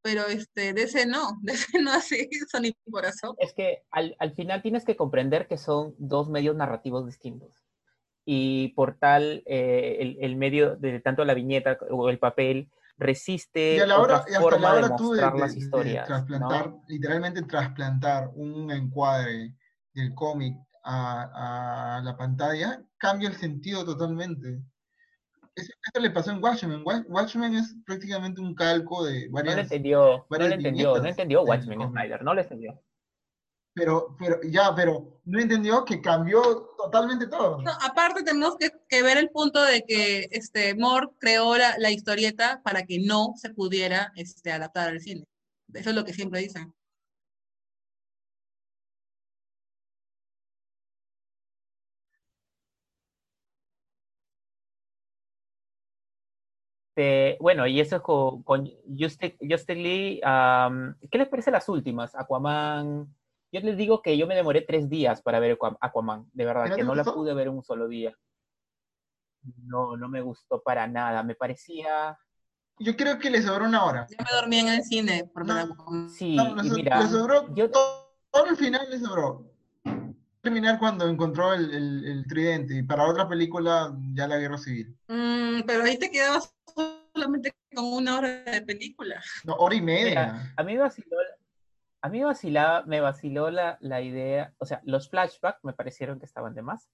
pero 0.08 0.26
este, 0.28 0.72
DC 0.72 1.06
no, 1.06 1.38
DC 1.42 1.80
no 1.82 1.92
hace 1.92 2.30
eso 2.32 2.60
ni 2.62 2.72
por 2.90 3.04
eso. 3.04 3.36
es 3.40 3.54
que 3.54 3.84
al, 3.92 4.16
al 4.20 4.34
final 4.34 4.62
tienes 4.62 4.86
que 4.86 4.96
comprender 4.96 5.48
que 5.48 5.58
son 5.58 5.96
dos 5.98 6.30
medios 6.30 6.56
narrativos 6.56 7.06
distintos. 7.06 7.66
Y 8.26 8.70
por 8.70 8.98
tal, 8.98 9.44
eh, 9.46 9.98
el, 10.00 10.18
el 10.22 10.36
medio 10.38 10.78
de 10.78 11.00
tanto 11.02 11.26
la 11.26 11.34
viñeta 11.34 11.78
o 11.90 12.10
el 12.10 12.20
papel 12.20 12.70
resiste 12.98 13.76
Y 13.76 13.80
a 13.80 13.86
la 13.86 14.00
hora, 14.00 14.20
otra 14.22 14.32
y 14.32 14.34
hasta 14.36 14.42
forma 14.42 14.70
la 14.70 14.76
de 14.80 14.84
hora 14.86 14.96
tú 14.96 15.04
de, 15.14 15.22
mostrar 15.22 15.34
de- 15.34 15.40
las 15.40 15.54
de 15.54 15.60
historias. 15.60 16.10
¿no? 16.10 16.16
trasplantar, 16.16 16.74
literalmente 16.88 17.42
trasplantar 17.44 18.30
un 18.36 18.72
encuadre 18.72 19.54
del 19.94 20.14
cómic 20.14 20.56
a, 20.84 21.98
a 21.98 22.02
la 22.02 22.16
pantalla, 22.16 22.82
cambia 22.98 23.28
el 23.30 23.36
sentido 23.36 23.84
totalmente. 23.84 24.62
Eso, 25.58 25.74
eso 25.94 26.02
le 26.02 26.12
pasó 26.12 26.32
en 26.32 26.44
Watchmen. 26.44 26.82
Wa- 26.86 27.04
Watchmen 27.08 27.56
es 27.56 27.76
prácticamente 27.86 28.40
un 28.40 28.54
calco 28.54 29.04
de 29.06 29.22
No 29.26 29.28
lo 29.30 29.34
varias, 29.34 29.58
entendió, 29.60 30.00
no 30.20 30.26
varias 30.30 30.50
lo 30.52 30.56
entendió, 30.56 30.98
no 30.98 31.06
entendió 31.08 31.44
Watchmen. 31.44 31.90
Snyder, 31.90 32.24
no 32.24 32.34
lo 32.34 32.42
entendió. 32.42 32.82
Pero, 33.74 34.16
pero, 34.18 34.40
ya, 34.44 34.74
pero 34.76 35.20
no 35.26 35.40
entendió 35.40 35.86
que 35.86 36.02
cambió 36.02 36.42
totalmente 36.78 37.28
todo. 37.28 37.62
No, 37.62 37.72
aparte 37.82 38.24
tenemos 38.24 38.56
que, 38.58 38.72
que 38.90 39.04
ver 39.04 39.18
el 39.18 39.30
punto 39.30 39.64
de 39.64 39.84
que 39.84 40.28
este, 40.32 40.74
Moore 40.74 41.10
creó 41.20 41.56
la, 41.58 41.78
la 41.78 41.92
historieta 41.92 42.62
para 42.64 42.84
que 42.84 43.00
no 43.00 43.34
se 43.36 43.52
pudiera 43.54 44.12
este, 44.16 44.52
adaptar 44.52 44.90
al 44.90 45.00
cine. 45.00 45.26
Eso 45.74 45.90
es 45.92 45.96
lo 45.96 46.06
que 46.06 46.14
siempre 46.14 46.40
dicen. 46.40 46.74
Este, 56.98 57.38
bueno, 57.40 57.68
y 57.68 57.80
eso 57.80 57.98
es 57.98 58.02
con, 58.02 58.42
con 58.42 58.66
Justice, 58.88 59.38
Justice 59.40 59.76
Lee. 59.76 60.20
¿qué 61.12 61.18
les 61.20 61.28
parece 61.30 61.52
las 61.52 61.70
últimas? 61.70 62.16
Aquaman. 62.16 63.08
Yo 63.52 63.60
les 63.62 63.78
digo 63.78 64.02
que 64.02 64.18
yo 64.18 64.26
me 64.26 64.36
demoré 64.36 64.62
tres 64.62 64.90
días 64.90 65.22
para 65.22 65.40
ver 65.40 65.52
Aqua- 65.60 65.78
Aquaman, 65.80 66.28
de 66.34 66.46
verdad, 66.46 66.76
¿Que 66.76 66.84
no 66.84 66.96
la 66.96 67.04
pude 67.04 67.36
ver 67.36 67.48
en 67.48 67.54
un 67.54 67.64
solo 67.64 67.88
día. 67.88 68.18
No, 69.64 69.96
no 69.96 70.10
me 70.10 70.22
gustó 70.22 70.62
para 70.64 70.88
nada. 70.88 71.22
Me 71.22 71.36
parecía. 71.36 72.18
Yo 72.80 72.96
creo 72.96 73.20
que 73.20 73.30
le 73.30 73.44
sobró 73.44 73.66
una 73.66 73.86
hora. 73.86 74.08
Yo 74.10 74.18
me 74.18 74.32
dormí 74.42 74.58
en 74.58 74.68
el 74.70 74.84
cine 74.84 75.30
por 75.32 75.46
No. 75.46 76.10
Sí, 76.10 76.36
No, 76.36 76.56
le, 76.56 76.68
y 76.68 76.72
mira, 76.72 77.00
le 77.04 77.10
sobró 77.10 77.54
yo- 77.54 77.70
todo, 77.70 78.12
todo 78.32 78.46
el 78.48 78.58
final 78.58 78.90
le 78.90 79.00
sobró. 79.00 79.46
Terminar 80.48 80.80
cuando 80.80 81.10
encontró 81.10 81.54
el, 81.54 81.74
el- 81.74 82.06
el 82.06 82.26
tridente 82.28 82.74
y 82.76 82.84
para 82.84 83.06
otra 83.06 83.28
película 83.28 83.94
ya 84.14 84.28
la 84.30 84.38
guerra 84.38 84.58
civil. 84.58 84.98
Mm, 85.10 85.64
pero 85.68 85.84
ahí 85.84 86.00
te 86.00 86.10
quedabas 86.10 86.56
solamente 87.14 87.54
con 87.76 87.84
una 87.86 88.18
hora 88.18 88.30
de 88.30 88.62
película. 88.62 89.22
No, 89.44 89.56
hora 89.56 89.76
y 89.76 89.82
media. 89.82 90.10
Mira, 90.10 90.54
a 90.56 90.64
mí 90.64 90.74
me 90.76 90.80
vaciló, 90.80 91.18
a 92.02 92.10
mí 92.10 92.20
me 92.20 92.26
vacilaba, 92.26 92.84
me 92.86 93.02
vaciló 93.02 93.52
la, 93.52 93.78
la 93.82 94.02
idea, 94.02 94.54
o 94.60 94.66
sea, 94.66 94.80
los 94.86 95.10
flashbacks 95.10 95.64
me 95.66 95.74
parecieron 95.74 96.18
que 96.18 96.26
estaban 96.26 96.54
de 96.54 96.62
más, 96.62 96.90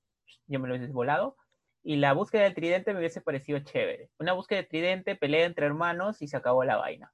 yo 0.48 0.60
me 0.60 0.68
lo 0.68 0.74
hubiese 0.76 0.92
volado, 0.92 1.38
y 1.84 1.98
la 1.98 2.14
búsqueda 2.14 2.44
del 2.44 2.56
tridente 2.56 2.92
me 2.94 3.00
hubiese 3.00 3.22
parecido 3.22 3.60
chévere. 3.60 4.10
Una 4.18 4.34
búsqueda 4.34 4.62
de 4.62 4.68
tridente, 4.68 5.16
pelea 5.16 5.46
entre 5.46 5.68
hermanos 5.68 6.24
y 6.24 6.28
se 6.28 6.38
acabó 6.38 6.64
la 6.64 6.78
vaina. 6.78 7.14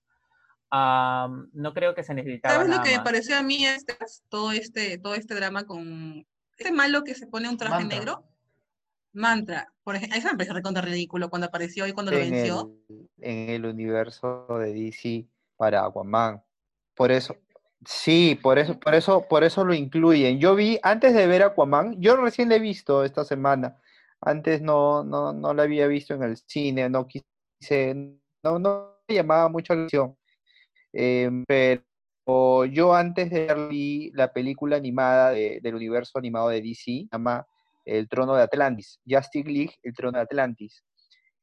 Am, 0.72 1.49
no 1.53 1.74
creo 1.74 1.95
que 1.95 2.03
se 2.03 2.13
necesitaba 2.13 2.55
¿Sabes 2.55 2.70
lo 2.70 2.84
que 2.84 2.95
me 2.95 3.03
pareció 3.03 3.38
a 3.38 3.41
mí 3.41 3.65
este, 3.65 3.97
todo 4.30 4.51
este, 4.51 4.99
todo 4.99 5.15
este 5.15 5.34
drama 5.34 5.65
con 5.65 6.28
este 6.57 6.72
malo 6.72 7.03
que 7.03 7.15
se 7.15 7.26
pone 7.26 7.49
un 7.49 7.57
traje 7.57 7.80
Mantra. 7.80 7.97
negro? 7.97 8.24
Mantra, 9.11 9.74
por 9.84 9.95
ejemplo, 9.95 10.17
eso 10.17 10.28
me 10.28 10.34
pareció 10.34 10.53
recontra 10.53 10.84
ridículo 10.84 11.30
cuando 11.30 11.47
apareció 11.47 11.88
y 11.88 11.93
cuando 11.93 12.11
lo 12.11 12.17
en 12.17 12.32
venció. 12.32 12.72
el, 12.89 13.09
en 13.17 13.49
el 13.49 13.65
universo 13.65 14.45
de 14.59 14.74
DC 14.74 15.28
para 15.57 15.86
Aquaman. 15.86 16.43
Por 16.93 17.11
eso, 17.11 17.36
Sí, 17.86 18.38
por 18.41 18.59
eso, 18.59 18.78
por 18.78 18.93
eso, 18.93 19.26
por 19.28 19.43
eso 19.43 19.63
lo 19.63 19.74
incluyen. 19.74 20.39
Yo 20.39 20.53
vi, 20.55 20.80
antes 20.84 21.13
de 21.13 21.28
ver 21.28 21.43
Aquaman, 21.43 21.99
yo 22.01 22.17
recién 22.17 22.49
la 22.49 22.55
he 22.55 22.59
visto 22.59 23.03
esta 23.05 23.24
semana. 23.24 23.80
Antes 24.22 24.61
no, 24.61 25.03
no, 25.03 25.32
no 25.32 25.53
la 25.53 25.63
había 25.63 25.88
visto 25.88 26.13
en 26.13 26.24
el 26.24 26.36
cine, 26.38 26.89
no 26.89 27.07
quise, 27.07 27.95
no, 28.43 28.59
no 28.59 28.99
me 29.07 29.15
llamaba 29.15 29.47
mucho 29.47 29.74
la 29.74 29.82
atención. 29.84 30.17
Em, 30.94 31.46
pero 31.46 32.66
yo 32.66 32.94
antes 32.94 33.30
de 33.30 33.46
ver 33.46 34.12
la 34.14 34.32
película 34.34 34.78
animada 34.78 35.32
del 35.32 35.76
universo 35.76 36.20
animado 36.20 36.50
de 36.50 36.62
DC, 36.62 37.08
llama 37.12 37.46
El 37.86 38.08
Trono 38.08 38.36
de 38.36 38.44
Atlantis, 38.44 39.00
Justice 39.08 39.50
League, 39.50 39.76
El 39.84 39.94
Trono 39.94 40.18
de 40.18 40.24
Atlantis. 40.24 40.84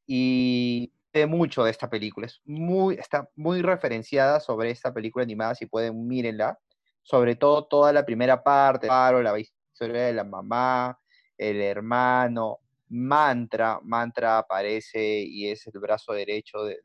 Y 0.05 0.91
mucho 1.25 1.63
de 1.63 1.71
esta 1.71 1.89
película. 1.89 2.27
Es 2.27 2.41
muy, 2.45 2.95
está 2.95 3.27
muy 3.35 3.61
referenciada 3.61 4.39
sobre 4.39 4.69
esta 4.69 4.93
película 4.93 5.23
animada, 5.23 5.55
si 5.55 5.65
pueden, 5.65 6.07
mírenla. 6.07 6.59
Sobre 7.01 7.35
todo 7.35 7.65
toda 7.65 7.93
la 7.93 8.05
primera 8.05 8.43
parte, 8.43 8.87
la 8.87 9.39
historia 9.39 10.03
de 10.03 10.13
la 10.13 10.25
mamá, 10.25 10.99
el 11.37 11.61
hermano, 11.61 12.59
Mantra, 12.89 13.79
Mantra 13.81 14.39
aparece 14.39 15.21
y 15.21 15.49
es 15.49 15.65
el 15.67 15.79
brazo 15.79 16.13
derecho 16.13 16.63
de, 16.63 16.79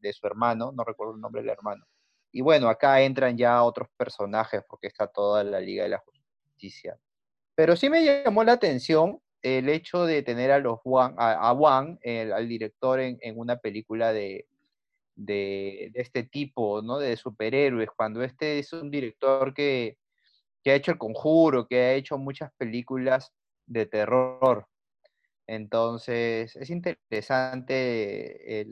de, 0.00 0.12
su 0.12 0.26
hermano, 0.26 0.72
no 0.72 0.84
recuerdo 0.84 1.14
el 1.14 1.20
nombre 1.20 1.42
del 1.42 1.50
hermano. 1.50 1.84
Y 2.34 2.40
bueno, 2.42 2.68
acá 2.68 3.00
entran 3.00 3.38
ya 3.38 3.62
otros 3.62 3.88
personajes 3.96 4.60
porque 4.68 4.88
está 4.88 5.06
toda 5.06 5.44
la 5.44 5.60
Liga 5.60 5.84
de 5.84 5.90
la 5.90 6.02
Justicia. 6.04 6.98
Pero 7.54 7.76
sí 7.76 7.88
me 7.88 8.04
llamó 8.04 8.42
la 8.42 8.54
atención 8.54 9.20
el 9.40 9.68
hecho 9.68 10.04
de 10.04 10.20
tener 10.24 10.50
a 10.50 10.58
los 10.58 10.80
a, 11.16 11.52
Wang, 11.52 11.96
al 12.04 12.48
director, 12.48 12.98
en, 12.98 13.18
una 13.36 13.58
película 13.58 14.12
de, 14.12 14.48
de, 15.14 15.92
este 15.94 16.24
tipo, 16.24 16.82
¿no? 16.82 16.98
De 16.98 17.16
superhéroes, 17.16 17.90
cuando 17.96 18.24
este 18.24 18.58
es 18.58 18.72
un 18.72 18.90
director 18.90 19.54
que, 19.54 19.96
ha 20.66 20.74
hecho 20.74 20.90
El 20.90 20.98
Conjuro, 20.98 21.68
que 21.68 21.78
ha 21.78 21.94
hecho 21.94 22.18
muchas 22.18 22.50
películas 22.56 23.32
de 23.66 23.86
terror. 23.86 24.66
Entonces, 25.46 26.56
es 26.56 26.70
interesante 26.70 28.66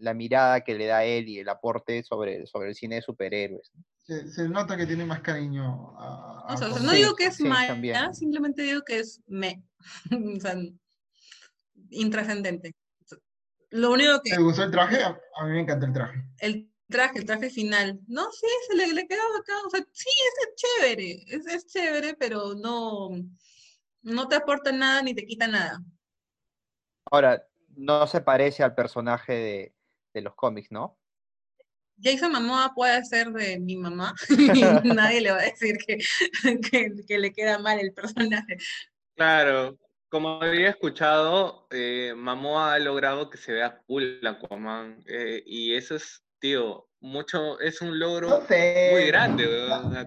la 0.00 0.12
mirada 0.12 0.60
que 0.60 0.74
le 0.74 0.86
da 0.86 1.04
él 1.04 1.28
y 1.28 1.38
el 1.38 1.48
aporte 1.48 2.02
sobre, 2.02 2.46
sobre 2.46 2.68
el 2.68 2.74
cine 2.74 2.96
de 2.96 3.02
superhéroes. 3.02 3.72
Se, 3.96 4.48
nota 4.48 4.76
que 4.76 4.86
tiene 4.86 5.06
más 5.06 5.20
cariño 5.20 5.94
a... 5.98 6.56
no 6.82 6.92
digo 6.92 7.14
que 7.14 7.26
es 7.26 7.40
mala, 7.40 8.12
simplemente 8.12 8.62
digo 8.62 8.82
que 8.82 8.98
es 9.00 9.22
me. 9.26 9.62
o 10.36 10.40
sea, 10.40 10.56
intrascendente. 11.90 12.74
Lo 13.70 13.92
único 13.92 14.20
que... 14.22 14.30
¿Te 14.30 14.40
gustó 14.40 14.64
el 14.64 14.70
traje? 14.70 15.02
A 15.02 15.44
mí 15.44 15.50
me 15.50 15.60
encanta 15.60 15.86
el 15.86 15.92
traje. 15.92 16.24
El 16.38 16.70
traje, 16.88 17.18
el 17.18 17.26
traje 17.26 17.50
final. 17.50 18.00
No, 18.06 18.30
sí, 18.32 18.46
se 18.68 18.76
le, 18.76 18.92
le 18.94 19.06
quedaba 19.06 19.36
acá. 19.38 19.52
O 19.66 19.70
sea, 19.70 19.80
sí, 19.92 20.08
es 20.08 20.54
chévere. 20.56 21.24
Es, 21.26 21.46
es 21.46 21.66
chévere, 21.66 22.14
pero 22.14 22.54
no, 22.54 23.10
no 24.02 24.28
te 24.28 24.36
aporta 24.36 24.72
nada 24.72 25.02
ni 25.02 25.14
te 25.14 25.26
quita 25.26 25.46
nada. 25.46 25.82
Ahora, 27.10 27.42
no 27.76 28.06
se 28.06 28.20
parece 28.20 28.62
al 28.62 28.74
personaje 28.74 29.32
de, 29.32 29.74
de 30.14 30.20
los 30.20 30.34
cómics, 30.34 30.70
¿no? 30.70 30.98
Jason 32.02 32.32
Momoa 32.32 32.72
puede 32.74 33.04
ser 33.04 33.30
de 33.32 33.58
mi 33.58 33.76
mamá 33.76 34.14
y 34.28 34.34
nadie 34.94 35.20
le 35.20 35.30
va 35.30 35.38
a 35.38 35.42
decir 35.44 35.76
que, 35.78 35.98
que, 36.70 36.92
que, 37.06 37.18
le 37.18 37.32
queda 37.32 37.58
mal 37.58 37.78
el 37.78 37.92
personaje. 37.92 38.56
Claro, 39.16 39.78
como 40.08 40.42
había 40.42 40.70
escuchado, 40.70 41.66
eh, 41.70 42.14
Mamoa 42.16 42.74
ha 42.74 42.78
logrado 42.78 43.30
que 43.30 43.38
se 43.38 43.52
vea 43.52 43.82
cool 43.86 44.20
Aquaman. 44.26 45.02
Eh, 45.06 45.42
y 45.44 45.74
eso 45.74 45.96
es, 45.96 46.22
tío, 46.38 46.88
mucho, 47.00 47.60
es 47.60 47.82
un 47.82 47.98
logro 47.98 48.40
muy 48.48 49.06
grande. 49.06 49.44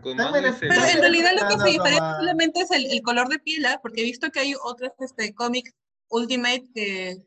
Pero 0.02 0.86
en 0.86 1.00
realidad 1.00 1.32
lo 1.40 1.48
que 1.48 1.58
se 1.58 1.70
diferencia 1.70 2.16
solamente 2.18 2.62
es 2.62 2.72
el, 2.72 3.02
color 3.02 3.28
de 3.28 3.40
piel, 3.40 3.66
¿ah? 3.66 3.80
porque 3.82 4.02
he 4.02 4.06
visto 4.06 4.30
que 4.32 4.40
hay 4.40 4.56
otros 4.64 4.92
este, 5.00 5.36
cómics 5.36 5.74
Ultimate 6.12 6.68
que, 6.74 7.18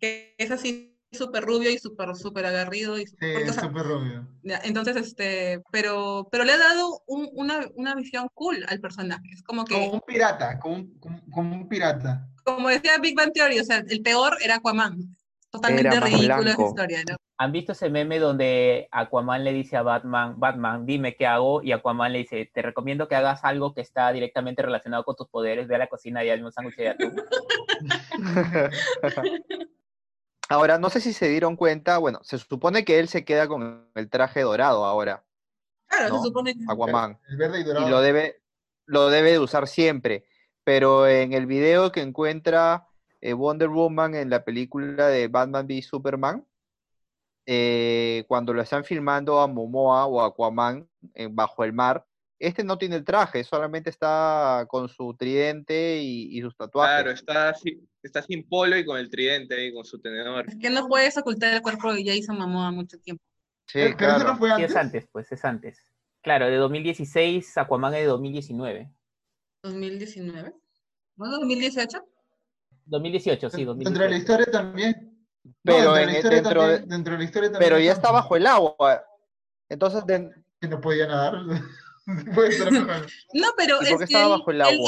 que 0.00 0.34
es 0.38 0.50
así 0.50 0.96
súper 1.12 1.44
rubio 1.44 1.70
y 1.70 1.78
súper 1.78 2.14
súper 2.16 2.46
agarrido. 2.46 2.98
Y 2.98 3.06
sí, 3.06 3.16
súper 3.60 3.84
rubio. 3.84 4.26
Entonces, 4.64 4.96
este, 4.96 5.62
pero, 5.70 6.28
pero 6.30 6.44
le 6.44 6.52
ha 6.52 6.58
dado 6.58 7.02
un, 7.06 7.28
una, 7.32 7.66
una, 7.74 7.94
visión 7.94 8.28
cool 8.34 8.64
al 8.68 8.80
personaje. 8.80 9.28
Es 9.32 9.42
como 9.42 9.64
que... 9.64 9.74
Como 9.74 9.92
un 9.92 10.00
pirata, 10.06 10.58
como 10.58 10.74
un, 10.76 10.98
como, 11.30 11.54
un 11.54 11.68
pirata. 11.68 12.28
Como 12.44 12.68
decía 12.68 12.98
Big 12.98 13.16
Bang 13.16 13.32
Theory, 13.32 13.60
o 13.60 13.64
sea, 13.64 13.82
el 13.88 14.02
peor 14.02 14.36
era 14.42 14.56
Aquaman. 14.56 15.16
Totalmente 15.56 16.00
ridículo 16.00 16.50
esa 16.50 16.62
historia, 16.62 17.02
¿no? 17.08 17.16
¿Han 17.38 17.52
visto 17.52 17.72
ese 17.72 17.90
meme 17.90 18.18
donde 18.18 18.88
Aquaman 18.90 19.44
le 19.44 19.52
dice 19.52 19.76
a 19.76 19.82
Batman, 19.82 20.38
Batman, 20.38 20.86
dime 20.86 21.16
qué 21.16 21.26
hago? 21.26 21.62
Y 21.62 21.72
Aquaman 21.72 22.12
le 22.12 22.20
dice, 22.20 22.50
te 22.52 22.62
recomiendo 22.62 23.08
que 23.08 23.14
hagas 23.14 23.44
algo 23.44 23.74
que 23.74 23.82
está 23.82 24.10
directamente 24.12 24.62
relacionado 24.62 25.04
con 25.04 25.16
tus 25.16 25.28
poderes, 25.28 25.68
ve 25.68 25.74
a 25.74 25.78
la 25.78 25.86
cocina 25.86 26.24
y 26.24 26.30
hazme 26.30 26.46
un 26.46 26.52
sándwich 26.52 26.76
de 26.76 26.88
atún. 26.88 27.16
Ahora, 30.48 30.78
no 30.78 30.90
sé 30.90 31.00
si 31.00 31.12
se 31.12 31.28
dieron 31.28 31.56
cuenta, 31.56 31.98
bueno, 31.98 32.20
se 32.22 32.38
supone 32.38 32.84
que 32.84 33.00
él 33.00 33.08
se 33.08 33.24
queda 33.24 33.48
con 33.48 33.90
el 33.94 34.08
traje 34.08 34.42
dorado 34.42 34.84
ahora. 34.84 35.24
Claro, 35.88 36.18
se 36.18 36.22
supone 36.22 36.54
que. 36.54 36.64
Aquaman. 36.68 37.18
El 37.28 37.36
verde 37.36 37.60
y 37.60 37.64
dorado. 37.64 37.86
Y 37.86 37.90
lo 37.90 38.00
debe, 38.00 38.42
lo 38.86 39.08
debe 39.08 39.32
de 39.32 39.40
usar 39.40 39.66
siempre. 39.66 40.24
Pero 40.62 41.08
en 41.08 41.32
el 41.32 41.46
video 41.46 41.90
que 41.90 42.00
encuentra 42.00 42.85
eh, 43.20 43.32
Wonder 43.32 43.68
Woman 43.68 44.14
en 44.14 44.30
la 44.30 44.44
película 44.44 45.08
de 45.08 45.28
Batman 45.28 45.66
v 45.66 45.82
Superman, 45.82 46.46
eh, 47.46 48.24
cuando 48.28 48.52
lo 48.52 48.62
están 48.62 48.84
filmando 48.84 49.40
a 49.40 49.46
Momoa 49.46 50.06
o 50.06 50.20
Aquaman 50.20 50.88
bajo 51.30 51.64
el 51.64 51.72
mar, 51.72 52.04
este 52.38 52.64
no 52.64 52.76
tiene 52.76 52.96
el 52.96 53.04
traje, 53.04 53.44
solamente 53.44 53.90
está 53.90 54.66
con 54.68 54.88
su 54.88 55.14
tridente 55.14 55.98
y, 56.02 56.40
sus 56.40 56.54
tatuajes. 56.56 56.96
Claro, 56.96 57.10
está, 57.10 57.54
está 58.02 58.22
sin 58.22 58.46
polo 58.46 58.76
y 58.76 58.84
con 58.84 58.98
el 58.98 59.08
tridente 59.08 59.66
y 59.66 59.72
con 59.72 59.84
su 59.84 59.98
tenedor. 60.00 60.46
Es 60.48 60.56
que 60.56 60.70
no 60.70 60.86
puedes 60.86 61.16
ocultar 61.16 61.54
el 61.54 61.62
cuerpo 61.62 61.94
de 61.94 62.04
Jason 62.04 62.38
Momoa 62.38 62.70
mucho 62.72 62.98
tiempo. 62.98 63.22
Sí, 63.66 63.80
claro. 63.94 64.24
no 64.24 64.36
fue 64.36 64.52
antes? 64.52 64.70
es 64.70 64.76
antes, 64.76 65.08
pues 65.10 65.32
es 65.32 65.44
antes. 65.44 65.78
Claro, 66.22 66.46
de 66.46 66.56
2016, 66.56 67.56
Aquaman 67.56 67.94
es 67.94 68.00
de 68.00 68.06
2019. 68.06 68.90
¿2019? 69.62 70.54
¿No 71.16 71.30
2018? 71.30 72.04
2018, 72.86 73.50
sí, 73.50 73.64
2018. 73.64 73.90
Dentro 73.90 74.04
de 74.04 74.10
la 74.10 74.16
historia 74.16 74.46
también. 74.50 75.12
Pero, 75.62 75.92
dentro, 75.94 76.66
dentro, 76.78 77.12
de 77.12 77.18
la 77.18 77.24
historia 77.24 77.52
también. 77.52 77.70
Pero 77.70 77.78
ya 77.78 77.92
está 77.92 78.10
bajo 78.10 78.36
el 78.36 78.46
agua. 78.46 79.04
Entonces. 79.68 80.02
Que 80.60 80.68
no 80.68 80.80
podía 80.80 81.06
nadar. 81.06 81.34
no, 83.34 83.48
pero 83.56 83.80
es 83.80 84.08
que 84.08 84.22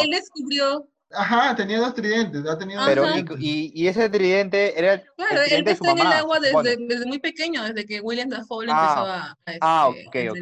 él, 0.02 0.10
descubrió 0.10 0.88
Ajá, 1.10 1.56
tenía 1.56 1.80
dos 1.80 1.94
tridentes, 1.94 2.46
ha 2.46 2.56
tenido 2.56 2.80
Pero, 2.86 3.06
y, 3.38 3.72
y, 3.74 3.88
ese 3.88 4.08
tridente 4.08 4.78
era 4.78 5.02
Claro, 5.16 5.42
él 5.50 5.66
está 5.66 5.90
en 5.90 5.98
el 5.98 6.06
agua 6.06 6.38
desde, 6.38 6.76
desde, 6.86 7.06
muy 7.06 7.18
pequeño, 7.18 7.64
desde 7.64 7.86
que 7.86 8.00
William 8.00 8.28
Dafoe 8.28 8.66
ah, 8.68 9.34
empezó 9.44 9.56
a, 9.56 9.58
ah, 9.62 9.90
este, 9.96 10.30
ok, 10.30 10.36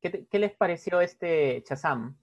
¿Qué, 0.00 0.26
¿Qué, 0.30 0.38
les 0.38 0.52
pareció 0.54 1.00
este 1.00 1.64
Chazam? 1.66 2.16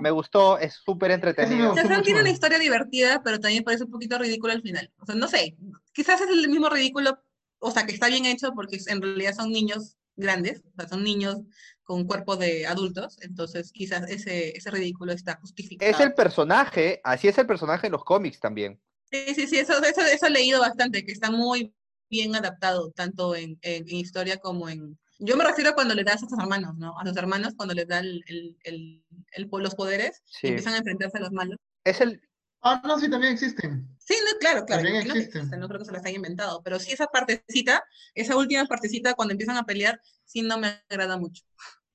Me 0.00 0.10
gustó, 0.10 0.58
es 0.58 0.74
súper 0.74 1.10
entretenido. 1.10 1.74
Tiene 2.02 2.20
una 2.20 2.30
historia 2.30 2.58
divertida, 2.58 3.22
pero 3.22 3.40
también 3.40 3.64
parece 3.64 3.84
un 3.84 3.90
poquito 3.90 4.18
ridículo 4.18 4.52
al 4.52 4.62
final. 4.62 4.90
O 4.98 5.06
sea, 5.06 5.14
no 5.14 5.28
sé, 5.28 5.56
quizás 5.92 6.20
es 6.20 6.28
el 6.28 6.48
mismo 6.48 6.68
ridículo, 6.68 7.18
o 7.58 7.70
sea, 7.70 7.86
que 7.86 7.92
está 7.92 8.08
bien 8.08 8.26
hecho 8.26 8.52
porque 8.54 8.78
en 8.86 9.00
realidad 9.00 9.34
son 9.34 9.50
niños 9.50 9.96
grandes, 10.16 10.62
o 10.64 10.74
sea, 10.76 10.88
son 10.88 11.02
niños 11.02 11.40
con 11.82 12.06
cuerpo 12.06 12.36
de 12.36 12.66
adultos, 12.66 13.18
entonces 13.22 13.72
quizás 13.72 14.08
ese, 14.08 14.56
ese 14.56 14.70
ridículo 14.70 15.12
está 15.12 15.36
justificado. 15.36 15.90
Es 15.90 16.00
el 16.00 16.14
personaje, 16.14 17.00
así 17.02 17.28
es 17.28 17.38
el 17.38 17.46
personaje 17.46 17.86
en 17.86 17.92
los 17.92 18.04
cómics 18.04 18.40
también. 18.40 18.80
Sí, 19.10 19.34
sí, 19.34 19.46
sí, 19.46 19.58
eso, 19.58 19.82
eso, 19.82 20.00
eso 20.00 20.26
he 20.26 20.30
leído 20.30 20.60
bastante, 20.60 21.04
que 21.04 21.12
está 21.12 21.30
muy 21.30 21.74
bien 22.12 22.36
adaptado, 22.36 22.92
tanto 22.92 23.34
en, 23.34 23.58
en, 23.62 23.88
historia 23.88 24.36
como 24.36 24.68
en... 24.68 24.98
Yo 25.18 25.36
me 25.36 25.44
refiero 25.44 25.70
a 25.70 25.74
cuando 25.74 25.94
le 25.94 26.04
das 26.04 26.22
a 26.22 26.28
sus 26.28 26.38
hermanos, 26.38 26.76
¿no? 26.76 26.96
A 26.98 27.06
sus 27.06 27.16
hermanos 27.16 27.54
cuando 27.56 27.74
les 27.74 27.88
da 27.88 28.00
el, 28.00 28.22
el, 28.26 28.56
el, 28.64 29.48
los 29.50 29.74
poderes 29.74 30.22
y 30.42 30.48
empiezan 30.48 30.74
a 30.74 30.78
enfrentarse 30.78 31.18
a 31.18 31.22
los 31.22 31.32
malos. 31.32 31.56
Es 31.84 32.00
el, 32.00 32.20
Ah, 32.64 32.80
no, 32.84 32.96
sí, 32.98 33.10
también 33.10 33.32
existen. 33.32 33.88
Sí, 33.98 34.14
no, 34.24 34.38
claro, 34.38 34.64
claro. 34.64 34.84
También 34.84 35.04
existen. 35.04 35.50
No 35.58 35.66
creo 35.66 35.80
que 35.80 35.84
se 35.84 35.92
las 35.92 36.04
haya 36.04 36.14
inventado. 36.14 36.62
Pero 36.62 36.78
sí, 36.78 36.92
esa 36.92 37.08
partecita, 37.08 37.82
esa 38.14 38.36
última 38.36 38.64
partecita, 38.66 39.14
cuando 39.14 39.32
empiezan 39.32 39.56
a 39.56 39.64
pelear, 39.64 40.00
sí 40.24 40.42
no 40.42 40.58
me 40.58 40.80
agrada 40.88 41.18
mucho. 41.18 41.42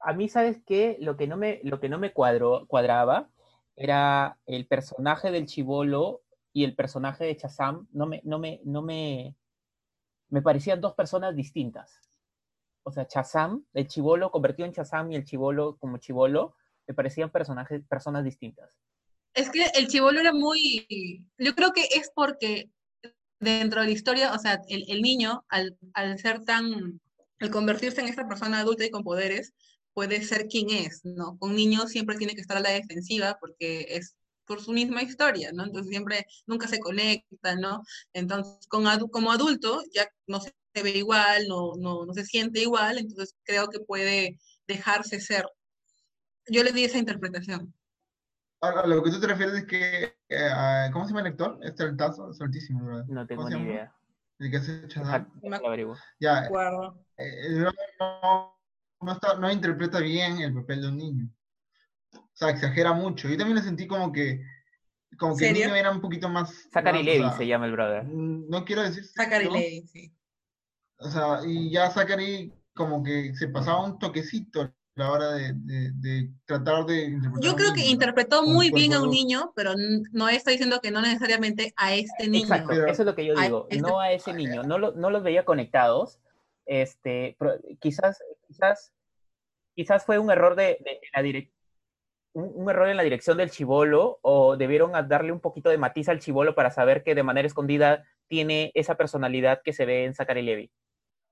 A 0.02 0.12
mí, 0.12 0.28
¿sabes 0.28 0.58
qué? 0.66 0.98
Lo 1.00 1.16
que 1.16 1.26
no 1.26 1.38
me, 1.38 1.62
lo 1.64 1.80
que 1.80 1.88
no 1.88 2.00
me 2.00 2.12
cuadro, 2.12 2.66
cuadraba 2.68 3.30
era 3.78 4.38
el 4.46 4.68
personaje 4.68 5.32
del 5.32 5.46
chivolo 5.46 6.22
y 6.52 6.66
el 6.66 6.76
personaje 6.76 7.24
de 7.24 7.38
Chazam. 7.38 7.88
No 7.94 8.06
me, 8.06 8.20
no 8.26 8.38
me, 8.38 8.60
no 8.66 8.82
me, 8.82 9.36
me 10.30 10.42
parecían 10.42 10.82
dos 10.82 10.94
personas 10.94 11.36
distintas. 11.36 12.02
O 12.84 12.92
sea, 12.92 13.08
Chazam, 13.08 13.66
el 13.74 13.88
chivolo 13.88 14.32
convertido 14.32 14.66
en 14.66 14.74
Chazam 14.74 15.12
y 15.12 15.16
el 15.16 15.26
chivolo 15.26 15.78
como 15.78 15.98
chivolo, 15.98 16.56
me 16.88 16.94
parecían 16.94 17.32
personajes, 17.32 17.82
personas 17.88 18.24
distintas. 18.24 18.72
Es 19.34 19.50
que 19.50 19.66
el 19.76 19.88
chivolo 19.88 20.20
era 20.20 20.34
muy. 20.34 20.88
Yo 21.38 21.54
creo 21.54 21.74
que 21.74 21.84
es 21.84 22.12
porque 22.16 22.70
dentro 23.40 23.82
de 23.82 23.88
la 23.88 23.94
historia, 23.94 24.34
o 24.34 24.40
sea, 24.40 24.62
el, 24.70 25.02
niño, 25.02 25.46
al, 25.50 25.78
al, 25.94 26.18
ser 26.18 26.44
tan. 26.44 27.00
al 27.40 27.52
convertirse 27.52 28.02
en 28.02 28.08
esta 28.08 28.28
persona 28.28 28.60
adulta 28.60 28.86
y 28.86 28.90
con 28.90 29.04
poderes, 29.04 29.54
puede 29.94 30.24
ser 30.24 30.48
quien 30.48 30.70
es, 30.70 31.02
¿no? 31.04 31.38
Con 31.40 31.56
niños 31.56 31.90
siempre 31.90 32.18
tiene 32.18 32.36
que 32.36 32.42
estar 32.42 32.58
a 32.58 32.62
la 32.62 32.70
defensiva 32.70 33.38
porque 33.40 33.86
es 33.90 34.16
por 34.48 34.62
su 34.62 34.72
misma 34.72 35.04
historia, 35.04 35.52
¿no? 35.54 35.66
Entonces 35.66 35.90
siempre, 35.90 36.26
nunca 36.48 36.68
se 36.68 36.80
conecta, 36.80 37.56
¿no? 37.56 37.84
Entonces, 38.14 38.66
con 38.68 38.86
como 39.10 39.32
adulto 39.32 39.84
ya 39.94 40.08
no 40.26 40.40
se 40.40 40.54
ve 40.82 40.92
igual, 40.92 41.48
no, 41.48 41.74
no, 41.78 42.06
no 42.06 42.14
se 42.14 42.26
siente 42.26 42.62
igual, 42.62 42.98
entonces 42.98 43.36
creo 43.44 43.68
que 43.68 43.80
puede 43.80 44.40
dejarse 44.68 45.20
ser. 45.20 45.46
Yo 46.48 46.64
le 46.64 46.72
di 46.72 46.86
esa 46.86 46.98
interpretación. 46.98 47.74
A, 48.62 48.88
lo 48.88 49.04
que 49.04 49.12
tú 49.12 49.20
te 49.20 49.28
refieres 49.28 49.56
es 49.56 49.66
que, 49.66 50.18
eh, 50.30 50.90
¿cómo 50.92 51.06
se 51.06 51.10
llama 51.10 51.22
el 51.22 51.34
actor? 51.34 51.60
Este 51.62 51.84
altazo, 51.84 52.32
es 52.32 52.42
altísimo, 52.42 52.86
¿verdad? 52.86 53.06
No 53.08 53.28
tengo 53.28 53.50
ni 53.50 53.62
idea. 53.62 53.94
El 54.40 54.52
que 54.52 54.58
hace 54.58 54.88
Shazam. 54.88 55.32
Ya, 56.20 56.46
eh, 57.18 57.60
no, 58.00 58.56
no, 59.02 59.12
está, 59.12 59.36
no 59.36 59.52
interpreta 59.52 60.00
bien 60.00 60.40
el 60.40 60.54
papel 60.54 60.82
de 60.82 60.88
un 60.88 60.98
niño. 60.98 61.30
O 62.18 62.36
sea, 62.38 62.50
exagera 62.50 62.94
mucho. 62.94 63.28
Yo 63.30 63.38
también 63.38 63.58
le 63.58 63.64
sentí 63.64 63.88
como 63.88 64.12
que 64.12 64.42
como 65.18 65.36
que 65.36 65.48
el 65.48 65.54
niño 65.54 65.76
era 65.76 65.92
un 65.92 66.02
poquito 66.02 66.30
más. 66.30 66.70
Zachary 66.72 67.04
Levy 67.04 67.30
se 67.38 67.48
llama 67.48 67.66
el 67.66 67.72
brother. 67.72 68.04
Mm, 68.04 68.50
no 68.50 68.66
quiero 68.66 68.84
decir. 68.84 69.06
Zachary 69.06 69.50
Levy, 69.50 69.88
sí. 69.88 70.14
O 71.00 71.10
sea, 71.10 71.40
y 71.46 71.72
ya 71.72 71.90
Zachary 71.90 72.54
como 72.74 73.04
que 73.04 73.34
se 73.36 73.48
pasaba 73.48 73.84
un 73.84 73.98
toquecito 74.00 74.62
a 74.62 74.74
la 74.96 75.12
hora 75.12 75.32
de, 75.34 75.54
de, 75.54 76.30
tratar 76.46 76.86
de 76.86 77.06
interpretar. 77.06 77.44
Yo 77.44 77.56
creo 77.56 77.74
que 77.74 77.86
interpretó 77.86 78.44
muy 78.44 78.72
bien 78.72 78.94
a 78.94 79.02
un 79.02 79.10
niño, 79.10 79.52
pero 79.56 79.74
no 80.12 80.30
está 80.30 80.52
diciendo 80.52 80.80
que 80.82 80.92
no 80.92 81.02
necesariamente 81.02 81.74
a 81.78 81.94
este 81.94 82.28
niño. 82.28 82.46
Exacto, 82.46 82.74
eso 82.74 83.02
es 83.02 83.06
lo 83.06 83.16
que 83.16 83.26
yo 83.26 83.36
digo, 83.36 83.68
este 83.70 83.82
no 83.82 84.00
a 84.00 84.12
ese 84.12 84.34
niño, 84.34 84.64
no, 84.64 84.78
lo, 84.78 84.92
no 84.94 85.10
los 85.10 85.24
veía 85.24 85.46
conectados. 85.46 86.20
Este, 86.66 87.38
quizás, 87.80 88.20
quizás, 88.48 88.92
quizás 89.76 90.06
fue 90.06 90.20
un 90.20 90.32
error 90.32 90.56
de, 90.56 90.78
de 90.84 91.00
la 91.16 91.22
dirección 91.22 91.57
un, 92.38 92.70
error 92.70 92.88
en 92.90 92.98
la 92.98 93.04
dirección 93.04 93.38
del 93.38 93.50
chivolo 93.50 94.20
o 94.22 94.58
debieron 94.58 94.92
darle 95.08 95.32
un 95.32 95.40
poquito 95.40 95.70
de 95.70 95.78
matiz 95.78 96.08
al 96.10 96.20
chivolo 96.20 96.54
para 96.54 96.72
saber 96.72 97.04
que 97.04 97.16
de 97.16 97.24
manera 97.24 97.48
escondida 97.48 98.04
tiene 98.28 98.72
esa 98.76 98.96
personalidad 98.96 99.62
que 99.64 99.74
se 99.74 99.86
ve 99.86 100.06
en 100.06 100.14
Zachary 100.14 100.44
Levy. 100.44 100.72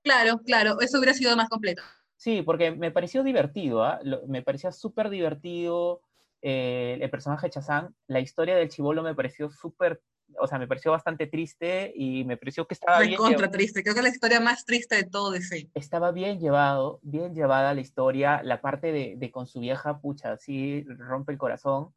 Claro, 0.02 0.40
claro, 0.44 0.80
eso 0.80 0.98
hubiera 0.98 1.14
sido 1.14 1.36
más 1.36 1.48
completo. 1.48 1.82
Sí, 2.16 2.42
porque 2.42 2.70
me 2.72 2.90
pareció 2.90 3.22
divertido, 3.22 3.84
¿ah? 3.84 4.00
me 4.26 4.42
parecía 4.42 4.72
súper 4.72 5.10
divertido 5.10 6.00
eh, 6.42 6.98
el 7.00 7.10
personaje 7.10 7.46
de 7.46 7.50
Chazán. 7.50 7.94
La 8.06 8.20
historia 8.20 8.56
del 8.56 8.68
chivolo 8.68 9.02
me 9.02 9.14
pareció 9.14 9.50
súper 9.50 10.00
o 10.38 10.46
sea, 10.46 10.58
me 10.58 10.66
pareció 10.66 10.90
bastante 10.90 11.26
triste 11.26 11.92
y 11.94 12.24
me 12.24 12.36
pareció 12.36 12.66
que 12.66 12.74
estaba 12.74 13.00
bien. 13.00 13.16
contra 13.16 13.50
triste, 13.50 13.82
creo 13.82 13.94
que 13.94 14.00
es 14.00 14.04
la 14.04 14.10
historia 14.10 14.40
más 14.40 14.64
triste 14.64 14.96
de 14.96 15.04
todo 15.04 15.30
de 15.30 15.40
sí. 15.40 15.70
Estaba 15.74 16.12
bien 16.12 16.40
llevado, 16.40 16.98
bien 17.02 17.34
llevada 17.34 17.74
la 17.74 17.80
historia, 17.80 18.42
la 18.42 18.60
parte 18.60 18.92
de, 18.92 19.30
con 19.30 19.46
su 19.46 19.60
vieja, 19.60 20.00
pucha, 20.00 20.32
así 20.32 20.84
rompe 20.88 21.32
el 21.32 21.38
corazón. 21.38 21.94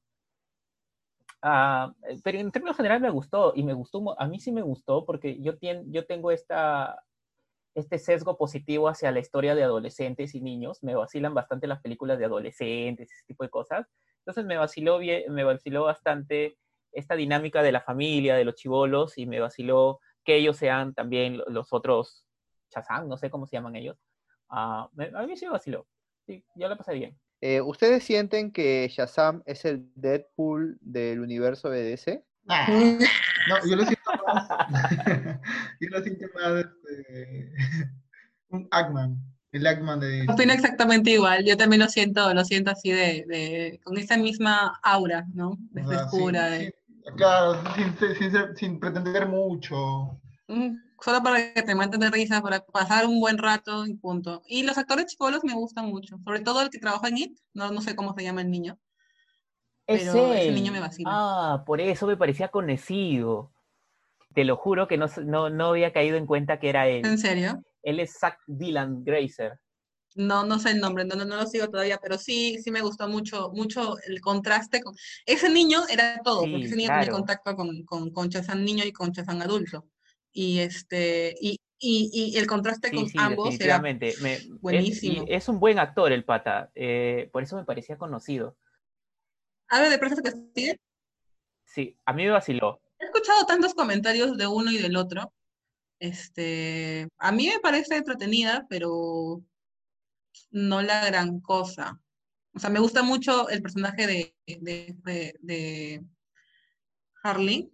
Ah, 1.42 1.94
pero 2.24 2.38
en 2.38 2.52
términos 2.52 2.76
generales 2.76 3.02
me 3.02 3.10
gustó 3.10 3.54
y 3.56 3.64
me 3.64 3.74
gustó, 3.74 4.20
a 4.20 4.28
mí 4.28 4.40
sí 4.40 4.52
me 4.52 4.62
gustó 4.62 5.06
porque 5.06 5.40
yo, 5.42 5.54
yo 5.86 6.06
tengo 6.06 6.32
esta, 6.32 7.02
este 7.76 7.98
sesgo 7.98 8.38
positivo 8.38 8.90
hacia 8.90 9.12
la 9.12 9.20
historia 9.20 9.56
de 9.56 9.64
adolescentes 9.64 10.36
y 10.36 10.42
niños, 10.42 10.84
me 10.84 10.96
vacilan 10.96 11.34
bastante 11.34 11.68
las 11.68 11.82
películas 11.82 12.20
de 12.20 12.26
adolescentes, 12.26 13.12
ese 13.12 13.26
tipo 13.26 13.44
de 13.44 13.50
cosas. 13.50 13.88
Entonces 14.20 14.46
me 14.46 14.58
vaciló, 14.58 14.98
bien, 15.00 15.34
me 15.34 15.44
vaciló 15.44 15.84
bastante 15.86 16.58
esta 16.92 17.16
dinámica 17.16 17.62
de 17.62 17.72
la 17.72 17.82
familia, 17.82 18.36
de 18.36 18.46
los 18.46 18.56
chivolos, 18.56 19.18
y 19.18 19.26
me 19.26 19.40
vaciló 19.40 20.00
que 20.24 20.36
ellos 20.36 20.58
sean 20.58 20.94
también 20.94 21.42
los 21.48 21.74
otros 21.74 22.26
Chazán, 22.70 23.08
no 23.08 23.18
sé 23.18 23.30
cómo 23.30 23.48
se 23.48 23.56
llaman 23.56 23.76
ellos. 23.76 23.98
Ah, 24.50 24.90
a 25.16 25.26
mí 25.26 25.38
sí 25.38 25.46
me 25.46 25.52
vaciló. 25.52 25.88
Sí, 26.26 26.44
yo 26.56 26.68
la 26.68 26.78
pasé 26.78 26.94
bien. 26.94 27.18
Eh, 27.42 27.62
¿Ustedes 27.62 28.04
sienten 28.04 28.52
que 28.52 28.88
Shazam 28.92 29.42
es 29.46 29.66
el 29.66 29.90
Deadpool 29.96 30.78
del 30.82 31.22
universo 31.22 31.70
BDS? 31.70 32.20
No, 32.46 33.56
yo 33.68 33.76
lo 33.76 33.84
siento 33.86 34.12
más. 34.28 34.48
yo 35.80 35.90
lo 35.90 36.02
siento 36.02 36.26
más 36.36 36.66
este, 36.66 37.52
un 38.50 38.68
Ackman. 38.72 39.18
El 39.52 39.66
Ackman 39.66 40.00
de. 40.00 40.26
Opino 40.28 40.54
exactamente 40.54 41.12
igual. 41.12 41.46
Yo 41.46 41.58
también 41.58 41.82
lo 41.82 41.88
siento, 41.88 42.34
lo 42.34 42.44
siento 42.44 42.72
así 42.72 42.92
de, 42.92 43.80
con 43.84 43.98
esa 43.98 44.18
misma 44.18 44.80
aura, 44.84 45.26
¿no? 45.34 45.58
De 45.72 45.84
frescura. 45.84 46.50
de... 46.50 46.76
Claro, 47.16 47.62
sin, 47.76 48.56
sin, 48.56 48.80
pretender 48.80 49.28
mucho. 49.28 50.20
Mm, 50.48 50.78
solo 51.00 51.24
para 51.24 51.54
que 51.54 51.64
te 51.64 51.76
maten 51.76 52.00
de 52.00 52.10
risa, 52.10 52.42
para 52.42 52.66
pasar 52.66 53.06
un 53.06 53.20
buen 53.20 53.38
rato 53.38 53.86
y 53.86 53.96
punto. 53.96 54.42
Y 54.48 54.64
los 54.64 54.78
actores 54.78 55.06
chicolos 55.08 55.44
me 55.44 55.54
gustan 55.54 55.88
mucho, 55.88 56.18
sobre 56.24 56.42
todo 56.42 56.62
el 56.62 56.70
que 56.70 56.80
trabaja 56.80 57.08
en 57.08 57.18
IT, 57.18 57.40
no, 57.54 57.72
no 57.72 57.82
sé 57.82 57.96
cómo 57.96 58.14
se 58.14 58.24
llama 58.24 58.42
el 58.42 58.52
niño. 58.52 58.80
Pero 59.86 60.34
ese, 60.34 60.52
niño 60.52 60.72
me 60.72 60.80
vacila. 60.80 61.10
Ah, 61.12 61.64
por 61.66 61.82
eso 61.82 62.06
me 62.06 62.18
parecía 62.18 62.50
conocido. 62.50 63.52
Te 64.36 64.44
lo 64.44 64.56
juro 64.56 64.88
que 64.88 64.98
no, 64.98 65.08
no, 65.26 65.50
no 65.50 65.68
había 65.68 65.92
caído 65.92 66.16
en 66.18 66.28
cuenta 66.28 66.60
que 66.60 66.70
era 66.70 66.88
él. 66.88 67.06
¿En 67.06 67.18
serio? 67.18 67.64
Él 67.82 68.00
es 68.00 68.20
Zach 68.20 68.38
Dylan 68.46 69.04
Grazer. 69.04 69.60
No, 70.20 70.44
no 70.44 70.60
sé 70.60 70.72
el 70.72 70.82
nombre, 70.82 71.06
no, 71.06 71.16
no, 71.16 71.38
lo 71.38 71.48
sigo 71.48 71.70
todavía, 71.70 71.98
pero 71.98 72.18
sí, 72.18 72.62
sí 72.62 72.72
me 72.72 72.82
gustó 72.82 73.08
mucho, 73.08 73.52
mucho 73.54 73.96
el 74.06 74.20
contraste 74.20 74.82
con... 74.82 74.94
Ese 75.26 75.50
niño 75.50 75.84
era 75.90 76.20
todo, 76.26 76.42
porque 76.42 76.66
ese 76.66 76.76
niño 76.76 76.90
tenía 76.90 77.12
contacto 77.12 77.56
con, 77.56 77.84
con, 77.84 78.12
con 78.12 78.30
Chazán 78.30 78.66
niño 78.66 78.84
y 78.84 78.92
con 78.92 79.14
Chazán 79.14 79.42
adulto. 79.42 79.88
Y 80.34 80.60
este, 80.60 81.34
y, 81.40 81.58
y, 81.80 82.38
el 82.38 82.48
contraste 82.48 82.92
con 82.92 83.08
ambos 83.16 83.58
era 83.62 83.82
buenísimo. 84.60 85.24
Es, 85.30 85.48
un 85.48 85.62
buen 85.62 85.80
actor 85.80 86.12
el 86.12 86.26
pata, 86.26 86.70
eh, 86.76 87.30
por 87.32 87.44
eso 87.44 87.56
me 87.56 87.64
parecía 87.64 87.98
conocido. 87.98 88.58
¿Ave 89.70 89.90
de 89.90 90.00
Presa 90.00 90.22
que 90.22 90.78
Sí, 91.64 91.96
a 92.06 92.12
mí 92.12 92.26
me 92.26 92.32
vaciló. 92.32 92.82
He 93.00 93.06
escuchado 93.06 93.46
tantos 93.46 93.74
comentarios 93.74 94.36
de 94.36 94.48
uno 94.48 94.70
y 94.70 94.80
del 94.80 94.98
otro. 94.98 95.32
Este, 96.00 97.08
a 97.18 97.32
mí 97.32 97.48
me 97.48 97.60
parece 97.60 97.96
entretenida, 97.96 98.66
pero 98.70 99.42
no 100.52 100.82
la 100.82 101.06
gran 101.06 101.40
cosa. 101.40 102.00
O 102.54 102.60
sea, 102.60 102.70
me 102.70 102.80
gusta 102.80 103.04
mucho 103.04 103.50
el 103.50 103.62
personaje 103.62 104.08
de, 104.08 104.36
de, 105.42 106.04
Harley 107.24 107.72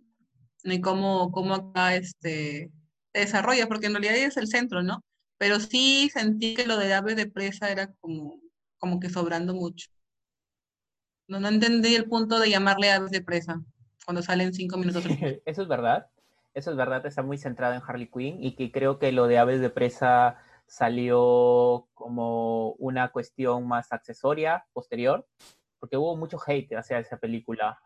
y 0.63 0.81
cómo, 0.81 1.31
cómo 1.31 1.55
acá 1.55 1.95
este, 1.95 2.71
se 3.13 3.19
desarrolla, 3.19 3.67
porque 3.67 3.87
en 3.87 3.93
realidad 3.93 4.15
es 4.15 4.37
el 4.37 4.47
centro, 4.47 4.83
¿no? 4.83 5.03
Pero 5.37 5.59
sí 5.59 6.09
sentí 6.11 6.55
que 6.55 6.65
lo 6.65 6.77
de 6.77 6.93
ave 6.93 7.15
de 7.15 7.29
presa 7.29 7.71
era 7.71 7.91
como, 7.99 8.39
como 8.77 8.99
que 8.99 9.09
sobrando 9.09 9.53
mucho. 9.53 9.89
No, 11.27 11.39
no 11.39 11.47
entendí 11.47 11.95
el 11.95 12.05
punto 12.05 12.39
de 12.39 12.49
llamarle 12.49 12.91
aves 12.91 13.11
de 13.11 13.21
presa 13.21 13.61
cuando 14.05 14.21
salen 14.21 14.53
cinco 14.53 14.77
minutos. 14.77 15.03
Eso 15.45 15.61
es 15.61 15.67
verdad. 15.67 16.07
Eso 16.53 16.71
es 16.71 16.77
verdad, 16.77 17.05
está 17.05 17.21
muy 17.21 17.37
centrado 17.37 17.73
en 17.73 17.81
Harley 17.85 18.09
Quinn 18.09 18.41
y 18.41 18.55
que 18.55 18.71
creo 18.71 18.97
que 18.97 19.11
lo 19.11 19.27
de 19.27 19.37
aves 19.37 19.59
de 19.59 19.69
presa 19.69 20.37
salió 20.67 21.87
como 21.93 22.71
una 22.73 23.11
cuestión 23.11 23.67
más 23.67 23.91
accesoria, 23.91 24.65
posterior, 24.73 25.27
porque 25.79 25.97
hubo 25.97 26.15
mucho 26.17 26.37
hate 26.45 26.73
hacia 26.73 26.99
esa 26.99 27.17
película. 27.17 27.79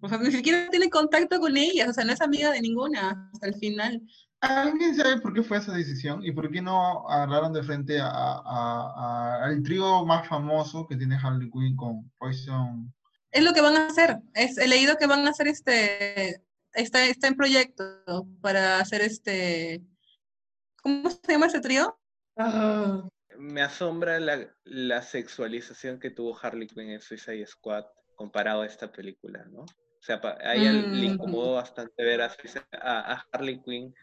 O 0.00 0.08
sea, 0.08 0.18
ni 0.18 0.30
siquiera 0.30 0.68
tiene 0.70 0.90
contacto 0.90 1.40
con 1.40 1.56
ella, 1.56 1.88
o 1.88 1.92
sea, 1.92 2.04
no 2.04 2.12
es 2.12 2.20
amiga 2.20 2.50
de 2.50 2.60
ninguna 2.60 3.30
hasta 3.32 3.46
el 3.46 3.54
final. 3.54 4.02
¿Alguien 4.40 4.94
sabe 4.94 5.20
por 5.20 5.32
qué 5.32 5.42
fue 5.42 5.58
esa 5.58 5.72
decisión 5.72 6.24
y 6.24 6.32
por 6.32 6.50
qué 6.50 6.60
no 6.60 7.08
agarraron 7.08 7.52
de 7.52 7.62
frente 7.62 7.98
al 8.00 9.62
trío 9.62 10.04
más 10.04 10.28
famoso 10.28 10.86
que 10.88 10.96
tiene 10.96 11.16
Harley 11.16 11.48
Quinn 11.50 11.76
con 11.76 12.10
Poison? 12.18 12.92
Es 13.30 13.42
lo 13.44 13.52
que 13.54 13.60
van 13.60 13.76
a 13.76 13.86
hacer. 13.86 14.18
Es, 14.34 14.58
he 14.58 14.66
leído 14.66 14.96
que 14.96 15.06
van 15.06 15.26
a 15.26 15.30
hacer 15.30 15.48
este. 15.48 16.42
Está, 16.74 17.06
está 17.06 17.28
en 17.28 17.36
proyecto 17.36 18.26
para 18.40 18.80
hacer 18.80 19.00
este. 19.00 19.82
¿Cómo 20.82 21.08
se 21.08 21.20
llama 21.28 21.46
ese 21.46 21.60
trío? 21.60 21.96
Ah. 22.36 23.08
Me 23.38 23.62
asombra 23.62 24.20
la, 24.20 25.02
sexualización 25.02 25.98
que 25.98 26.10
tuvo 26.10 26.38
Harley 26.40 26.68
Quinn 26.68 26.90
en 26.90 27.00
Suicide 27.00 27.46
Squad 27.46 27.84
comparado 28.14 28.62
a 28.62 28.66
esta 28.66 28.92
película, 28.92 29.44
¿no? 29.50 29.62
O 29.62 30.04
sea, 30.04 30.20
a 30.22 30.54
ella 30.54 30.72
le 30.72 31.08
mm. 31.08 31.12
incomodó 31.14 31.54
bastante 31.54 32.04
ver 32.04 32.20
a, 32.22 33.24
Harley 33.32 33.62
Quinn 33.62 33.94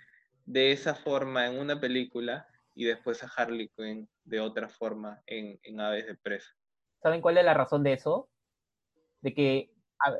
de 0.45 0.71
esa 0.71 0.95
forma 0.95 1.45
en 1.45 1.59
una 1.59 1.79
película 1.79 2.47
y 2.73 2.85
después 2.85 3.23
a 3.23 3.29
Harley 3.35 3.69
Quinn 3.75 4.09
de 4.23 4.39
otra 4.39 4.69
forma 4.69 5.21
en, 5.27 5.79
Aves 5.79 6.07
de 6.07 6.15
Presa. 6.15 6.49
¿Saben 7.01 7.21
cuál 7.21 7.37
es 7.37 7.45
la 7.45 7.53
razón 7.53 7.83
de 7.83 7.93
eso? 7.93 8.29
De 9.21 9.33
que 9.33 9.71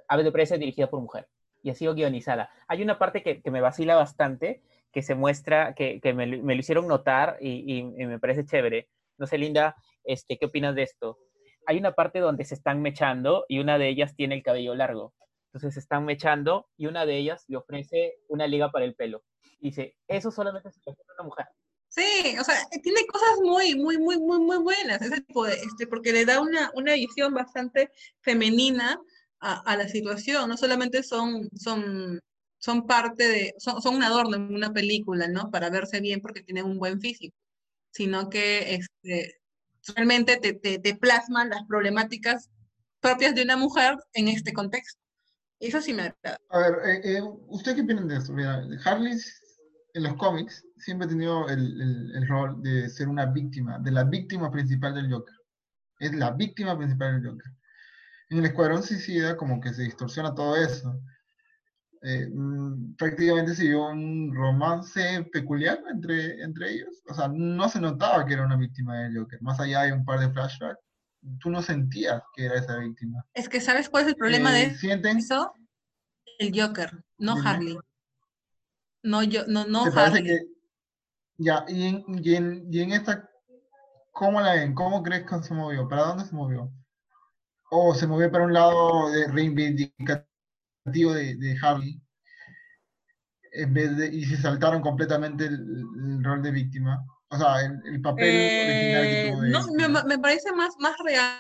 Aves 0.08 0.26
de 0.26 0.32
Presa 0.32 0.56
es 0.56 0.60
dirigida 0.60 0.90
por 0.90 1.02
mujer 1.02 1.28
y 1.64 1.70
ha 1.70 1.76
sido 1.76 1.94
guionizada. 1.94 2.52
Hay 2.68 2.82
una 2.82 3.00
parte 3.00 3.24
que, 3.24 3.42
que 3.42 3.52
me 3.52 3.62
vacila 3.62 3.96
bastante, 3.96 4.62
que 4.92 5.02
se 5.02 5.16
muestra, 5.16 5.74
que, 5.76 6.00
que 6.02 6.14
me, 6.14 6.26
me, 6.26 6.56
lo 6.56 6.60
hicieron 6.60 6.88
notar 6.88 7.38
y, 7.42 7.84
me 7.84 8.20
parece 8.20 8.46
chévere. 8.46 8.90
No 9.18 9.28
sé, 9.28 9.38
Linda, 9.38 9.76
este, 10.04 10.38
¿qué 10.38 10.46
opinas 10.46 10.76
de 10.76 10.84
esto? 10.84 11.18
Hay 11.68 11.78
una 11.78 11.94
parte 11.94 12.20
donde 12.20 12.46
se 12.46 12.56
están 12.56 12.82
mechando 12.82 13.46
y 13.48 13.60
una 13.60 13.78
de 13.78 13.90
ellas 13.90 14.16
tiene 14.16 14.36
el 14.36 14.44
cabello 14.44 14.74
largo. 14.76 15.14
Entonces 15.48 15.74
se 15.74 15.80
están 15.80 16.06
mechando 16.06 16.70
y 16.78 16.88
una 16.88 17.06
de 17.06 17.18
ellas 17.18 17.44
le 17.48 17.58
ofrece 17.58 18.16
una 18.28 18.48
liga 18.48 18.72
para 18.72 18.86
el 18.86 18.96
pelo. 18.96 19.24
Dice, 19.60 19.96
eso 20.08 20.32
solamente 20.32 20.72
se 20.72 20.80
le 20.86 20.92
ofrece 20.92 21.12
a 21.12 21.14
una 21.22 21.28
mujer. 21.28 21.46
Sí, 21.90 22.36
o 22.40 22.44
sea, 22.44 22.56
tiene 22.84 23.06
cosas 23.08 23.40
muy, 23.42 23.76
muy, 23.76 23.98
muy, 23.98 24.20
muy, 24.20 24.40
muy 24.40 24.58
buenas, 24.58 25.02
este, 25.02 25.88
porque 25.88 26.14
le 26.14 26.24
da 26.24 26.40
una, 26.40 26.72
una 26.76 26.94
visión 26.94 27.34
bastante 27.34 27.92
femenina 28.22 29.02
a, 29.40 29.60
a 29.62 29.76
la 29.76 29.88
situación. 29.88 30.50
No 30.50 30.56
solamente 30.56 31.02
son, 31.02 31.50
son, 31.56 32.20
son 32.60 32.86
parte 32.86 33.28
de, 33.28 33.56
son, 33.58 33.82
son 33.82 33.96
un 33.96 34.04
adorno 34.04 34.36
en 34.36 34.54
una 34.54 34.72
película, 34.72 35.28
¿no? 35.28 35.50
Para 35.50 35.70
verse 35.70 36.02
bien 36.02 36.22
porque 36.22 36.44
tienen 36.44 36.66
un 36.66 36.78
buen 36.78 37.02
físico, 37.02 37.36
sino 37.92 38.30
que 38.30 38.76
este, 38.76 39.40
realmente 39.96 40.38
te, 40.38 40.96
plasman 40.96 41.50
las 41.50 41.64
problemáticas 41.66 42.50
propias 43.00 43.34
de 43.34 43.44
una 43.44 43.58
mujer 43.58 43.98
en 44.14 44.28
este 44.28 44.54
contexto. 44.54 45.02
Eso 45.60 45.82
sí 45.82 45.94
me 45.94 46.04
agrada. 46.04 46.38
A 46.50 46.60
ver, 46.60 46.74
eh, 46.86 47.18
eh, 47.18 47.22
¿usted 47.48 47.76
qué 47.76 47.82
opinan 47.82 48.08
de 48.08 48.18
esto? 48.18 48.34
Mira, 48.34 48.64
Harley 48.86 49.18
en 49.94 50.04
los 50.04 50.16
cómics 50.16 50.64
siempre 50.78 51.06
ha 51.06 51.10
tenido 51.10 51.48
el, 51.50 51.82
el, 51.82 52.16
el, 52.16 52.28
rol 52.28 52.62
de 52.62 52.90
ser 52.90 53.08
una 53.08 53.26
víctima, 53.26 53.80
de 53.80 53.92
la 53.92 54.04
víctima 54.04 54.52
principal 54.52 54.94
del 54.94 55.12
Joker. 55.12 55.36
Es 56.00 56.14
la 56.14 56.32
víctima 56.32 56.78
principal 56.78 57.22
del 57.22 57.32
Joker. 57.32 57.52
En 58.30 58.38
el 58.40 58.46
Escuadrón 58.46 58.84
Suicida 58.84 59.36
como 59.36 59.60
que 59.60 59.74
se 59.74 59.84
distorsiona 59.84 60.36
todo 60.36 60.56
eso. 60.56 61.02
Eh, 62.02 62.30
mm, 62.34 62.96
prácticamente 62.96 63.56
se 63.56 63.64
dio 63.64 63.90
un 63.90 64.34
romance 64.34 65.24
peculiar 65.34 65.80
entre, 65.92 66.42
entre 66.42 66.72
ellos. 66.72 67.02
O 67.10 67.14
sea, 67.14 67.28
no 67.28 67.68
se 67.68 67.82
notaba 67.82 68.26
que 68.26 68.34
era 68.34 68.46
una 68.46 68.56
víctima 68.58 69.00
del 69.00 69.18
Joker. 69.18 69.42
Más 69.42 69.60
allá 69.60 69.84
de 69.84 69.94
un 69.94 70.06
par 70.06 70.20
de 70.20 70.32
flashbacks, 70.32 70.80
tú 71.42 71.50
no 71.50 71.62
sentías 71.62 72.22
que 72.34 72.46
era 72.46 72.56
esa 72.56 72.78
víctima. 72.78 73.26
Es 73.34 73.50
que 73.50 73.60
¿sabes 73.60 73.90
cuál 73.90 74.04
es 74.04 74.10
el 74.10 74.16
problema 74.16 74.58
Eh, 74.58 74.70
de 74.70 74.76
¿Sienten? 74.76 75.18
eso? 75.18 75.54
El 76.38 76.60
Joker, 76.60 77.04
no. 77.18 77.36
Harley. 77.44 77.78
No, 79.04 79.24
yo, 79.24 79.46
no, 79.48 79.66
no 79.66 79.84
¿Te 79.84 79.92
parece 79.92 80.18
Harley. 80.20 80.24
que 80.24 80.46
ya, 81.38 81.66
y 81.68 81.84
en, 81.88 82.04
y 82.24 82.36
en, 82.36 82.68
y 82.70 82.82
en 82.82 82.92
esta, 82.92 83.30
¿cómo 84.12 84.42
la 84.42 84.56
ven? 84.56 84.74
¿Cómo 84.74 85.04
crees 85.04 85.26
que 85.26 85.42
se 85.42 85.54
movió? 85.54 85.88
¿Para 85.88 86.04
dónde 86.04 86.26
se 86.26 86.36
movió? 86.36 86.72
¿O 87.72 87.94
se 87.94 88.08
movió 88.08 88.32
para 88.32 88.46
un 88.46 88.54
lado 88.54 89.10
de 89.12 89.28
reivindicativo 90.86 91.14
de, 91.14 91.36
de 91.38 91.58
Harley? 91.62 92.02
En 93.52 93.74
vez 93.76 93.96
de, 93.98 94.08
y 94.08 94.26
se 94.26 94.38
saltaron 94.38 94.82
completamente 94.82 95.46
el, 95.46 95.54
el 95.54 96.24
rol 96.24 96.42
de 96.42 96.50
víctima. 96.52 97.06
O 97.30 97.38
sea, 97.38 97.62
el, 97.66 97.80
el 97.86 98.02
papel 98.02 98.40
original 98.58 99.08
que 99.08 99.18
Eh, 99.18 99.18
tuvo 99.18 99.42
de 99.42 99.52
no, 99.52 99.60
me, 99.76 99.88
víctima. 99.88 100.04
me 100.04 100.20
parece 100.20 100.52
más, 100.52 100.76
más 100.80 100.96
real 101.04 101.40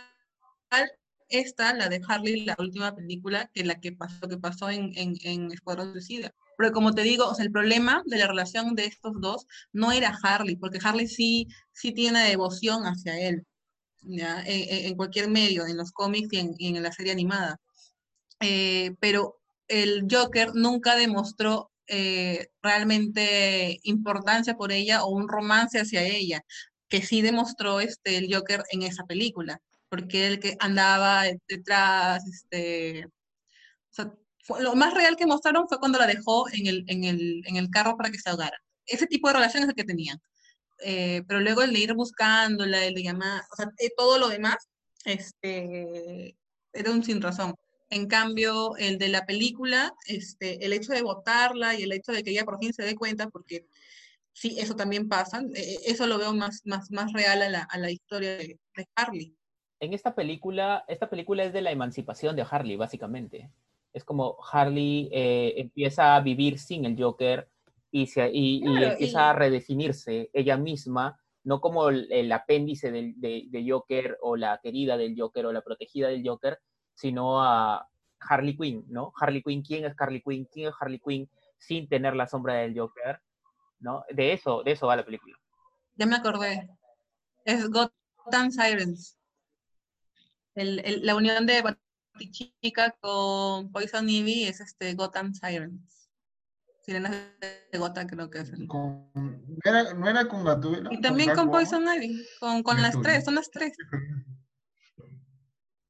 esta, 1.30 1.74
la 1.74 1.90
de 1.90 2.02
Harley, 2.08 2.44
la 2.46 2.56
última 2.60 2.96
película, 2.96 3.50
que 3.54 3.64
la 3.64 3.80
que 3.80 3.92
pasó, 3.92 4.28
que 4.28 4.38
pasó 4.38 4.70
en, 4.70 4.92
en, 4.96 5.14
en 5.24 5.52
Escuadrón 5.52 5.92
Suicida. 5.94 6.32
Pero 6.58 6.72
como 6.72 6.94
te 6.94 7.04
digo, 7.04 7.28
o 7.28 7.36
sea, 7.36 7.46
el 7.46 7.52
problema 7.52 8.02
de 8.06 8.18
la 8.18 8.28
relación 8.28 8.76
de 8.76 8.86
estos 8.86 9.14
dos 9.22 9.46
no 9.72 9.92
era 9.92 10.18
Harley, 10.24 10.56
porque 10.56 10.80
Harley 10.84 11.08
sí, 11.08 11.48
sí 11.72 11.94
tiene 11.94 12.28
devoción 12.30 12.84
hacia 12.84 13.20
él, 13.20 13.46
¿ya? 14.02 14.42
En, 14.46 14.48
en- 14.70 14.86
en 14.88 14.96
cualquier 14.98 15.30
medio, 15.30 15.68
en 15.68 15.78
los 15.78 15.92
cómics 15.92 16.30
y 16.34 16.40
en, 16.40 16.56
y 16.58 16.76
en 16.78 16.84
la 16.84 16.92
serie 16.94 17.12
animada. 17.14 17.58
Eh, 18.42 18.96
pero 19.00 19.40
el 19.68 20.06
Joker 20.10 20.52
nunca 20.56 20.96
demostró 20.96 21.72
eh, 21.88 22.48
realmente 22.62 23.80
importancia 23.84 24.56
por 24.56 24.72
ella 24.72 25.04
o 25.04 25.10
un 25.10 25.28
romance 25.28 25.80
hacia 25.80 26.04
ella, 26.04 26.42
que 26.90 27.02
sí 27.04 27.22
demostró 27.22 27.80
este, 27.80 28.18
el 28.18 28.34
Joker 28.34 28.64
en 28.72 28.84
esa 28.84 29.06
película, 29.06 29.60
porque 29.90 30.28
el 30.28 30.40
que 30.40 30.56
andaba 30.60 31.24
detrás, 31.48 32.24
este, 32.28 33.06
o 33.08 33.12
sea, 33.92 34.14
fue- 34.44 34.62
lo 34.64 34.76
más 34.76 34.94
real 34.94 35.16
que 35.16 35.26
mostraron 35.28 35.68
fue 35.68 35.80
cuando 35.80 36.00
la 36.00 36.08
dejó 36.08 36.46
en 36.54 36.68
el, 36.68 36.84
en 36.88 37.04
el, 37.04 37.42
en 37.46 37.56
el 37.58 37.70
carro 37.70 37.98
para 37.98 38.12
que 38.12 38.20
se 38.20 38.30
ahogara. 38.30 38.58
Ese 38.86 39.08
tipo 39.08 39.28
de 39.28 39.36
relación 39.36 39.64
es 39.64 39.70
el 39.70 39.76
que 39.76 39.84
tenían. 39.84 40.20
Eh, 40.84 41.24
pero 41.28 41.42
luego 41.42 41.64
el 41.64 41.74
de 41.74 41.80
ir 41.80 41.94
buscándola, 41.96 42.86
el 42.86 42.96
de 42.96 43.04
llamar, 43.04 43.44
o 43.52 43.56
sea, 43.58 43.68
eh, 43.80 43.92
todo 43.98 44.18
lo 44.20 44.30
demás, 44.30 44.58
este, 45.06 46.38
era 46.74 46.92
un 46.92 47.04
sin 47.04 47.22
razón. 47.22 47.56
En 47.90 48.08
cambio, 48.08 48.76
el 48.78 48.98
de 49.00 49.10
la 49.10 49.26
película, 49.26 49.94
este, 50.08 50.64
el 50.66 50.74
hecho 50.74 50.94
de 50.94 51.02
votarla 51.02 51.76
y 51.76 51.84
el 51.84 51.92
hecho 51.92 52.12
de 52.12 52.24
que 52.24 52.32
ella 52.32 52.46
por 52.46 52.60
fin 52.60 52.72
se 52.74 52.84
dé 52.84 52.96
cuenta, 52.96 53.30
porque 53.30 53.66
sí, 54.32 54.58
eso 54.60 54.76
también 54.76 55.10
pasa, 55.10 55.42
eh, 55.56 55.78
eso 55.86 56.06
lo 56.06 56.18
veo 56.20 56.34
más, 56.34 56.62
más, 56.66 56.92
más 56.92 57.12
real 57.14 57.42
a 57.42 57.50
la, 57.50 57.64
a 57.64 57.78
la 57.80 57.90
historia 57.90 58.38
de, 58.38 58.60
de 58.76 58.88
Harley. 58.96 59.36
En 59.80 59.94
esta 59.94 60.14
película, 60.14 60.84
esta 60.88 61.10
película 61.10 61.44
es 61.46 61.54
de 61.54 61.62
la 61.62 61.72
emancipación 61.72 62.36
de 62.36 62.46
Harley, 62.50 62.76
básicamente. 62.76 63.50
Es 63.92 64.04
como 64.04 64.38
Harley 64.52 65.10
eh, 65.12 65.56
empieza 65.58 66.16
a 66.16 66.22
vivir 66.22 66.60
sin 66.60 66.86
el 66.86 67.02
Joker 67.02 67.50
y, 67.92 68.06
se, 68.06 68.30
y, 68.32 68.62
empieza 68.84 69.20
y- 69.20 69.30
a 69.30 69.34
redefinirse 69.34 70.30
ella 70.34 70.58
misma, 70.58 71.20
no 71.44 71.60
como 71.60 71.90
el, 71.90 72.12
el 72.12 72.32
apéndice 72.32 72.92
del, 72.92 73.14
de, 73.20 73.46
de 73.48 73.66
Joker 73.68 74.18
o 74.22 74.36
la 74.36 74.60
querida 74.62 74.96
del 74.96 75.20
Joker 75.20 75.48
o 75.48 75.54
la 75.54 75.62
protegida 75.62 76.10
del 76.10 76.28
Joker, 76.28 76.60
sino 77.00 77.42
a 77.42 77.88
Harley 78.20 78.58
Quinn, 78.58 78.84
¿no? 78.90 79.14
Harley 79.20 79.42
Quinn, 79.42 79.62
¿quién 79.64 79.86
es 79.86 79.96
Harley 79.98 80.22
Quinn? 80.22 80.46
¿Quién 80.52 80.68
es 80.68 80.76
Harley 80.80 81.00
Quinn 81.00 81.30
sin 81.58 81.88
tener 81.88 82.14
la 82.16 82.28
sombra 82.28 82.56
del 82.56 82.78
Joker? 82.78 83.22
¿No? 83.80 84.04
De 84.10 84.34
eso, 84.34 84.62
de 84.64 84.74
eso 84.74 84.88
va 84.88 84.98
la 84.98 85.06
película. 85.06 85.38
Ya 85.96 86.06
me 86.06 86.18
acordé. 86.18 86.70
Es 87.46 87.70
Gotham 87.70 88.52
Sirens. 88.52 89.18
El, 90.56 90.80
el- 90.86 91.06
la 91.06 91.16
unión 91.16 91.46
de 91.46 91.62
Batichica 91.62 92.92
con 93.00 93.72
Poison 93.72 94.10
Ivy 94.10 94.44
es 94.44 94.60
este 94.60 94.94
Gotham 94.96 95.34
Sirens. 95.34 96.10
Sirenas 96.82 97.12
de 97.72 97.78
Gotham 97.78 98.08
creo 98.08 98.30
que 98.30 98.40
es. 98.40 98.50
el- 98.50 98.68
Con- 98.68 99.10
¿no, 99.14 99.58
era, 99.64 99.94
¿No 99.94 100.10
era 100.10 100.28
con 100.28 100.44
Gatúbela? 100.44 100.90
Y 100.92 101.00
también 101.00 101.34
con? 101.34 101.50
Poison 101.50 101.86
Ivy, 101.96 102.26
con, 102.42 102.62
con 102.64 102.82
las 102.82 103.00
tres, 103.02 103.24
son 103.24 103.36
las 103.36 103.50
tres. 103.50 103.72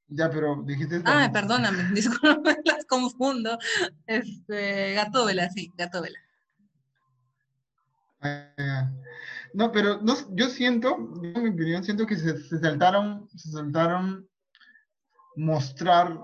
Ya, 0.09 0.29
pero 0.29 0.63
dijiste... 0.65 1.01
Ah, 1.05 1.29
perdóname, 1.31 1.83
disculpa, 1.93 2.55
las 2.65 2.85
confundo. 2.85 3.57
Este, 4.07 4.93
Gatúbela, 4.93 5.49
sí, 5.51 5.71
Gatúbela. 5.77 6.17
Ah, 8.21 8.89
No, 9.53 9.71
pero 9.71 10.01
no, 10.01 10.15
yo 10.35 10.49
siento, 10.49 10.95
en 11.23 11.43
mi 11.43 11.49
opinión, 11.49 11.83
siento 11.83 12.05
que 12.05 12.17
se, 12.17 12.37
se 12.37 12.59
saltaron, 12.59 13.29
se 13.35 13.49
saltaron 13.51 14.27
mostrar 15.35 16.19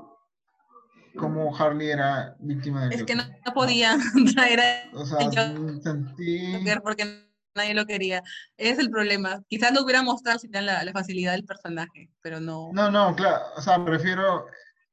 cómo 1.18 1.56
Harley 1.56 1.90
era 1.92 2.36
víctima 2.40 2.84
del 2.86 2.94
Es 3.00 3.04
que 3.06 3.16
no, 3.16 3.24
podían 3.54 4.00
traer 4.36 4.60
a 4.60 4.98
O 4.98 5.06
sea, 5.06 5.30
yo- 5.30 5.80
sentí... 5.82 6.66
Porque 6.84 7.26
nadie 7.56 7.74
lo 7.74 7.86
quería. 7.86 8.22
Ese 8.58 8.72
es 8.74 8.80
el 8.80 8.90
problema. 8.90 9.42
Quizás 9.48 9.74
lo 9.74 9.84
hubiera 9.84 10.04
mostrado 10.04 10.38
si 10.40 10.48
tenían 10.48 10.66
la, 10.68 10.84
la 10.84 10.92
facilidad 10.92 11.32
del 11.34 11.46
personaje, 11.46 12.10
pero 12.22 12.40
no. 12.40 12.70
No, 12.74 12.92
no, 12.92 13.16
claro, 13.16 13.44
o 13.56 13.62
sea, 13.62 13.78
me 13.78 13.90
refiero 13.92 14.46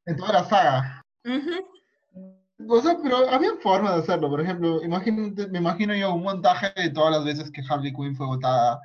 en 0.07 0.17
toda 0.17 0.33
la 0.33 0.45
saga. 0.45 1.03
Ujú. 1.25 2.69
O 2.69 2.81
sea, 2.81 2.97
pero 3.03 3.29
había 3.29 3.51
forma 3.61 3.93
de 3.93 4.01
hacerlo. 4.03 4.31
Por 4.31 4.41
ejemplo, 4.41 4.83
imagínate, 4.85 5.49
me 5.49 5.59
imagino 5.59 5.95
yo 5.95 6.15
un 6.15 6.23
montaje 6.23 6.73
de 6.81 6.91
todas 6.91 7.13
las 7.13 7.25
veces 7.25 7.51
que 7.51 7.63
Harley 7.69 7.93
Quinn 7.93 8.15
fue 8.17 8.27
votada 8.27 8.81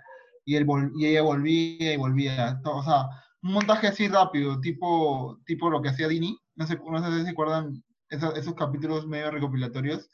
y, 0.45 0.55
él 0.55 0.65
vol- 0.65 0.91
y 0.95 1.05
ella 1.07 1.21
volvía 1.21 1.93
y 1.93 1.97
volvía. 1.97 2.59
to- 2.63 2.75
O 2.77 2.83
sea, 2.83 3.07
un 3.43 3.53
montaje 3.53 3.87
así 3.87 4.07
rápido, 4.07 4.59
tipo, 4.59 5.39
tipo 5.45 5.69
lo 5.69 5.81
que 5.81 5.89
hacía 5.89 6.07
Dini. 6.07 6.37
No 6.55 6.65
sé, 6.65 6.79
no 6.83 7.03
sé 7.11 7.19
si 7.19 7.23
se 7.25 7.29
acuerdan 7.31 7.83
esos, 8.09 8.35
esos 8.35 8.55
capítulos 8.55 9.05
medio 9.05 9.29
recopilatorios 9.29 10.09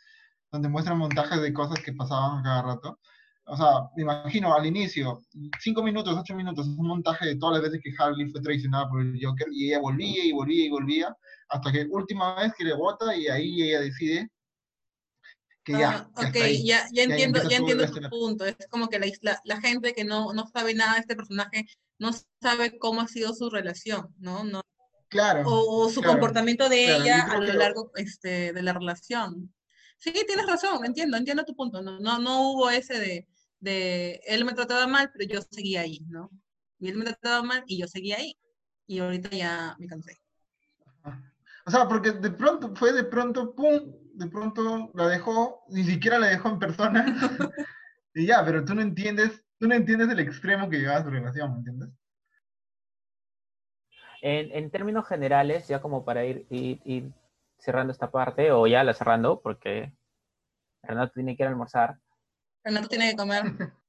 donde 0.51 0.67
muestran 0.69 0.97
montajes 0.97 1.41
de 1.41 1.53
cosas 1.53 1.79
que 1.79 1.93
pasaban 1.93 2.43
cada 2.43 2.61
rato. 2.63 2.99
O 3.45 3.57
sea, 3.57 3.89
me 3.95 4.03
imagino 4.03 4.53
al 4.53 4.65
inicio, 4.65 5.21
cinco 5.59 5.83
minutos, 5.83 6.17
ocho 6.17 6.33
minutos, 6.35 6.65
un 6.67 6.87
montaje 6.87 7.25
de 7.27 7.35
todas 7.37 7.55
las 7.61 7.63
veces 7.71 7.81
que 7.83 7.93
Harley 7.97 8.29
fue 8.29 8.41
traicionada 8.41 8.87
por 8.89 9.01
el 9.01 9.19
Joker 9.21 9.47
y 9.51 9.67
ella 9.67 9.79
volvía 9.79 10.23
y 10.25 10.31
volvía 10.31 10.65
y 10.65 10.69
volvía 10.69 11.17
hasta 11.49 11.71
que 11.71 11.85
última 11.91 12.35
vez 12.41 12.53
que 12.57 12.63
le 12.63 12.73
vota 12.75 13.15
y 13.15 13.27
ahí 13.27 13.61
ella 13.63 13.81
decide 13.81 14.29
que 15.63 15.77
ya, 15.77 15.89
Ah, 15.89 16.09
ok, 16.15 16.35
ahí. 16.43 16.65
ya, 16.65 16.87
ya 16.93 17.03
entiendo, 17.03 17.39
ya 17.49 17.57
entiendo 17.57 17.85
tu 17.87 18.01
la- 18.01 18.09
punto. 18.09 18.45
Es 18.45 18.55
como 18.69 18.87
que 18.89 18.99
la, 18.99 19.07
la, 19.21 19.39
la 19.45 19.61
gente 19.61 19.93
que 19.93 20.03
no, 20.03 20.33
no 20.33 20.45
sabe 20.47 20.73
nada 20.73 20.93
de 20.95 20.99
este 21.01 21.15
personaje 21.15 21.65
no 21.99 22.11
sabe 22.41 22.77
cómo 22.79 23.01
ha 23.01 23.07
sido 23.07 23.33
su 23.33 23.49
relación, 23.49 24.13
¿no? 24.19 24.43
no 24.43 24.61
Claro, 25.09 25.47
o, 25.47 25.85
o 25.85 25.89
su 25.89 26.01
claro, 26.01 26.11
comportamiento 26.11 26.69
de 26.69 26.83
claro, 26.85 27.03
ella 27.03 27.21
a 27.23 27.37
lo- 27.39 27.53
largo 27.53 27.91
este, 27.95 28.53
de 28.53 28.61
la 28.63 28.73
relación. 28.73 29.53
Sí, 29.99 30.11
tienes 30.27 30.47
razón, 30.47 30.85
entiendo, 30.85 31.17
entiendo 31.17 31.45
tu 31.45 31.55
punto. 31.55 31.81
No, 31.81 31.99
no, 31.99 32.19
no 32.19 32.51
hubo 32.51 32.69
ese 32.69 32.99
de, 32.99 33.27
de 33.63 34.19
él 34.27 34.43
me 34.43 34.53
trataba 34.53 34.85
mal, 34.87 35.09
pero 35.13 35.25
yo 35.25 35.41
seguía 35.41 35.81
ahí, 35.81 36.01
¿no? 36.09 36.29
Y 36.79 36.89
él 36.89 36.97
me 36.97 37.05
trataba 37.05 37.41
mal 37.43 37.63
y 37.65 37.79
yo 37.79 37.87
seguía 37.87 38.17
ahí. 38.17 38.37
Y 38.85 38.99
ahorita 38.99 39.29
ya 39.29 39.75
me 39.79 39.87
cansé. 39.87 40.19
o 41.65 41.71
sea, 41.71 41.87
porque 41.87 42.11
de 42.11 42.29
pronto, 42.31 42.75
fue 42.75 42.91
de 42.91 43.05
pronto, 43.05 43.55
pum, 43.55 43.95
de 44.15 44.27
pronto 44.27 44.91
la 44.93 45.07
dejó, 45.07 45.63
ni 45.69 45.85
siquiera 45.85 46.19
la 46.19 46.27
dejó 46.27 46.49
en 46.49 46.59
persona, 46.59 47.05
y 48.13 48.25
ya, 48.25 48.43
pero 48.43 48.65
tú 48.65 48.75
no 48.75 48.81
entiendes, 48.81 49.45
tú 49.57 49.67
no 49.67 49.75
entiendes 49.75 50.09
el 50.09 50.19
extremo 50.19 50.69
que 50.69 50.79
llevaba 50.79 51.03
su 51.03 51.09
relación, 51.09 51.51
¿me 51.51 51.57
entiendes? 51.59 51.89
En, 54.21 54.51
en 54.51 54.71
términos 54.71 55.07
generales, 55.07 55.67
ya 55.69 55.81
como 55.81 56.03
para 56.03 56.25
ir, 56.25 56.45
ir, 56.49 56.81
ir 56.83 57.13
cerrando 57.59 57.93
esta 57.93 58.11
parte, 58.11 58.51
o 58.51 58.67
ya 58.67 58.83
la 58.83 58.93
cerrando, 58.93 59.41
porque 59.41 59.93
Renato 60.81 61.13
tiene 61.13 61.37
que 61.37 61.43
ir 61.43 61.47
a 61.47 61.51
almorzar. 61.51 61.97
Renato 62.63 62.87
tiene 62.87 63.11
que 63.11 63.15
comer. 63.15 63.43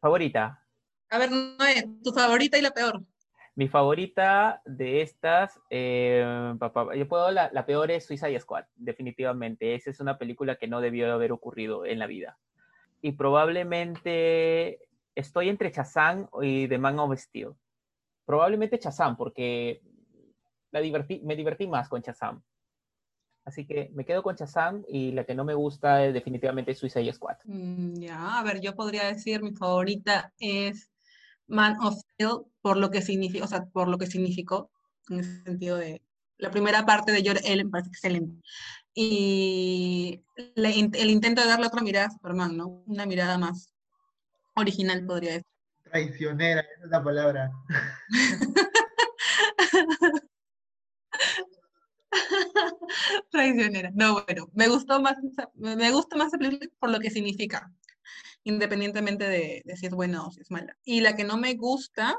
Favorita. 0.00 0.66
A 1.10 1.18
ver, 1.18 1.30
Noé, 1.30 1.88
tu 2.02 2.12
favorita 2.12 2.58
y 2.58 2.62
la 2.62 2.70
peor. 2.72 3.02
Mi 3.54 3.68
favorita 3.68 4.62
de 4.64 5.02
estas, 5.02 5.60
eh, 5.68 6.54
papá, 6.58 6.94
yo 6.96 7.06
puedo, 7.06 7.30
la, 7.30 7.50
la 7.52 7.66
peor 7.66 7.90
es 7.90 8.06
Suicide 8.06 8.40
Squad, 8.40 8.64
definitivamente. 8.74 9.74
Esa 9.74 9.90
es 9.90 10.00
una 10.00 10.16
película 10.16 10.56
que 10.56 10.68
no 10.68 10.80
debió 10.80 11.12
haber 11.12 11.32
ocurrido 11.32 11.84
en 11.84 11.98
la 11.98 12.06
vida. 12.06 12.38
Y 13.02 13.12
probablemente 13.12 14.80
estoy 15.14 15.50
entre 15.50 15.70
Chazán 15.70 16.30
y 16.40 16.66
The 16.66 16.78
Man 16.78 16.98
of 16.98 17.18
Steel. 17.18 17.50
Probablemente 18.24 18.78
Chazán, 18.78 19.16
porque 19.16 19.82
la 20.70 20.80
divertí, 20.80 21.20
me 21.22 21.36
divertí 21.36 21.66
más 21.66 21.88
con 21.88 22.02
Chazam. 22.02 22.42
Así 23.44 23.66
que 23.66 23.90
me 23.94 24.04
quedo 24.04 24.22
con 24.22 24.36
Chazam 24.36 24.84
y 24.88 25.10
la 25.12 25.24
que 25.24 25.34
no 25.34 25.44
me 25.44 25.54
gusta 25.54 26.04
es 26.04 26.14
definitivamente 26.14 26.74
Suicide 26.74 27.12
Squad. 27.12 27.36
Mm, 27.44 27.94
ya, 28.00 28.38
a 28.38 28.42
ver, 28.44 28.60
yo 28.60 28.74
podría 28.76 29.04
decir 29.06 29.42
mi 29.42 29.52
favorita 29.52 30.32
es 30.38 30.90
Man 31.48 31.76
of 31.80 31.94
Steel 31.98 32.42
por 32.60 32.76
lo 32.76 32.90
que 32.90 33.02
significa, 33.02 33.44
o 33.44 33.48
sea, 33.48 33.64
por 33.64 33.88
lo 33.88 33.98
que 33.98 34.06
significó 34.06 34.70
en 35.08 35.20
ese 35.20 35.42
sentido 35.42 35.76
de 35.76 36.00
la 36.38 36.50
primera 36.50 36.86
parte 36.86 37.10
de 37.12 37.22
George 37.22 37.52
Ellen 37.52 37.70
parece 37.70 37.88
excelente. 37.90 38.40
Y 38.94 40.22
la- 40.54 40.70
el 40.70 41.10
intento 41.10 41.42
de 41.42 41.48
darle 41.48 41.66
otra 41.66 41.82
mirada 41.82 42.06
a 42.06 42.10
Superman, 42.10 42.56
¿no? 42.56 42.84
Una 42.86 43.06
mirada 43.06 43.38
más 43.38 43.72
original, 44.54 45.04
podría 45.04 45.30
decir. 45.32 45.46
Traicionera, 45.84 46.60
esa 46.60 46.84
es 46.84 46.90
la 46.90 47.02
palabra. 47.02 47.50
Traicionera. 53.30 53.90
No, 53.94 54.24
bueno, 54.24 54.48
me 54.54 54.68
gustó 54.68 55.00
más, 55.00 55.16
me 55.54 55.90
gusta 55.90 56.16
más 56.16 56.32
película 56.32 56.70
por 56.78 56.90
lo 56.90 57.00
que 57.00 57.10
significa, 57.10 57.72
independientemente 58.44 59.28
de, 59.28 59.62
si 59.76 59.86
es 59.86 59.92
buena 59.92 60.26
o 60.26 60.32
si 60.32 60.40
es 60.40 60.50
mala. 60.50 60.76
Y 60.84 61.00
la 61.00 61.16
que 61.16 61.24
no 61.24 61.36
me 61.36 61.54
gusta 61.54 62.18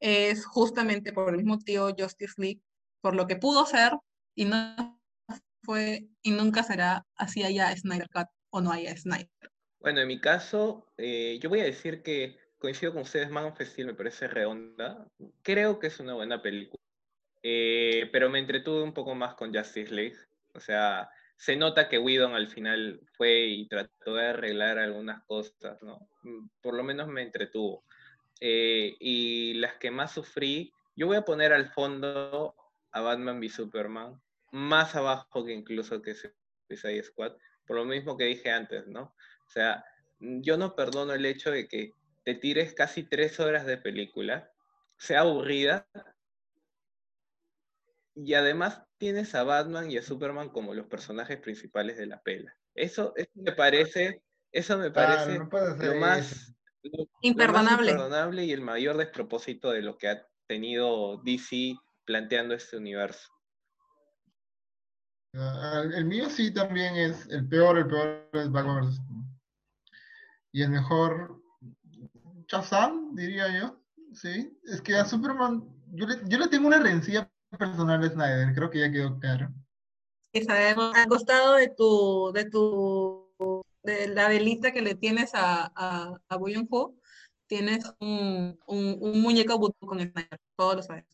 es 0.00 0.44
justamente 0.46 1.12
por 1.12 1.30
el 1.30 1.36
mismo 1.36 1.54
motivo 1.56 1.94
Justice 1.96 2.34
League, 2.36 2.60
por 3.00 3.14
lo 3.14 3.26
que 3.26 3.36
pudo 3.36 3.66
ser 3.66 3.92
y 4.34 4.44
no 4.46 5.00
fue 5.62 6.08
y 6.22 6.32
nunca 6.32 6.62
será 6.62 7.06
así 7.14 7.44
haya 7.44 7.74
Snyder 7.76 8.08
Cut 8.10 8.26
o 8.50 8.60
no 8.60 8.72
haya 8.72 8.96
Snyder. 8.96 9.30
Bueno, 9.78 10.00
en 10.00 10.08
mi 10.08 10.20
caso, 10.20 10.86
eh, 10.96 11.38
yo 11.40 11.48
voy 11.48 11.60
a 11.60 11.64
decir 11.64 12.02
que 12.02 12.38
coincido 12.58 12.92
con 12.92 13.02
ustedes, 13.02 13.30
Man 13.30 13.46
of 13.46 13.60
Steel 13.60 13.88
me 13.88 13.94
parece 13.94 14.28
redonda. 14.28 15.06
Creo 15.42 15.80
que 15.80 15.88
es 15.88 15.98
una 15.98 16.14
buena 16.14 16.40
película. 16.40 16.81
Eh, 17.42 18.08
pero 18.12 18.30
me 18.30 18.38
entretuve 18.38 18.82
un 18.82 18.94
poco 18.94 19.14
más 19.14 19.34
con 19.34 19.54
Justice 19.54 19.92
League. 19.92 20.16
O 20.54 20.60
sea, 20.60 21.10
se 21.36 21.56
nota 21.56 21.88
que 21.88 21.98
Whedon 21.98 22.34
al 22.34 22.48
final 22.48 23.00
fue 23.16 23.46
y 23.46 23.66
trató 23.66 24.14
de 24.14 24.28
arreglar 24.28 24.78
algunas 24.78 25.24
cosas, 25.24 25.82
¿no? 25.82 26.08
Mm, 26.22 26.48
Por 26.60 26.74
lo 26.74 26.84
menos 26.84 27.08
me 27.08 27.22
entretuvo. 27.22 27.84
Eh, 28.40 28.94
y 29.00 29.54
las 29.54 29.74
que 29.74 29.90
más 29.90 30.12
sufrí, 30.12 30.72
yo 30.94 31.06
voy 31.06 31.16
a 31.16 31.24
poner 31.24 31.52
al 31.52 31.68
fondo 31.70 32.54
a 32.92 33.00
Batman 33.00 33.38
v 33.38 33.48
Superman, 33.48 34.20
más 34.52 34.94
abajo 34.94 35.44
que 35.44 35.52
incluso 35.52 36.02
que 36.02 36.14
Suicide 36.14 37.02
Squad, 37.02 37.32
por 37.66 37.76
lo 37.76 37.84
mismo 37.84 38.16
que 38.16 38.24
dije 38.24 38.50
antes, 38.50 38.86
¿no? 38.86 39.14
O 39.46 39.50
sea, 39.50 39.84
mm, 40.20 40.42
yo 40.42 40.56
no 40.56 40.76
perdono 40.76 41.12
el 41.14 41.24
hecho 41.24 41.50
de 41.50 41.66
que 41.66 41.92
te 42.24 42.34
tires 42.34 42.74
casi 42.74 43.02
tres 43.02 43.40
horas 43.40 43.66
de 43.66 43.78
película, 43.78 44.50
sea 44.96 45.20
aburrida, 45.20 45.88
y 48.14 48.34
además 48.34 48.82
tienes 48.98 49.34
a 49.34 49.42
Batman 49.42 49.90
y 49.90 49.98
a 49.98 50.02
Superman 50.02 50.50
como 50.50 50.74
los 50.74 50.86
personajes 50.86 51.38
principales 51.38 51.96
de 51.96 52.06
la 52.06 52.20
pela. 52.22 52.56
Eso, 52.74 53.12
eso 53.16 53.30
me 53.34 53.52
parece, 53.52 54.22
eso 54.52 54.78
me 54.78 54.90
parece 54.90 55.38
no 55.38 55.48
lo 55.78 55.94
más, 55.94 56.54
lo- 56.82 56.90
lo 56.98 57.04
más 57.04 57.10
Imperdonable. 57.22 57.90
imperdonable 57.92 58.44
y 58.44 58.52
el 58.52 58.60
mayor 58.60 58.96
despropósito 58.96 59.70
de 59.70 59.82
lo 59.82 59.96
que 59.98 60.08
ha 60.08 60.26
tenido 60.46 61.20
DC 61.24 61.74
planteando 62.04 62.54
este 62.54 62.76
universo. 62.76 63.28
Ah, 65.34 65.84
El 65.94 66.04
mío 66.04 66.28
sí 66.28 66.52
también 66.52 66.94
es 66.96 67.26
el 67.28 67.48
peor, 67.48 67.78
el 67.78 67.86
peor 67.86 68.28
es 68.34 68.50
Batman 68.50 68.86
vs. 68.90 69.00
Y 70.52 70.62
el 70.62 70.68
mejor, 70.70 71.42
Shazam, 72.46 73.14
diría 73.14 73.58
yo. 73.58 73.80
Sí, 74.12 74.58
es 74.64 74.82
que 74.82 74.94
a 74.94 75.06
Superman, 75.06 75.64
yo 75.92 76.06
le, 76.06 76.16
yo 76.28 76.38
le 76.38 76.48
tengo 76.48 76.66
una 76.66 76.78
rencilla 76.80 77.31
personal 77.58 78.10
Snyder, 78.10 78.54
creo 78.54 78.70
que 78.70 78.80
ya 78.80 78.90
quedó 78.90 79.18
claro. 79.18 79.52
que 80.32 80.44
sabemos, 80.44 80.94
al 80.94 81.06
costado 81.08 81.54
de 81.56 81.68
tu, 81.68 82.32
de 82.32 82.44
tu, 82.50 83.64
de 83.82 84.08
la 84.08 84.28
velita 84.28 84.72
que 84.72 84.82
le 84.82 84.94
tienes 84.94 85.34
a, 85.34 85.72
a, 85.74 86.16
a 86.28 86.38
Joon-ho, 86.38 86.94
tienes 87.46 87.84
un, 88.00 88.58
un, 88.66 88.98
un 89.00 89.20
muñeco 89.20 89.60
con 89.80 89.98
Snyder, 90.00 90.40
todos 90.56 90.76
lo 90.76 90.82
sabes. 90.82 91.04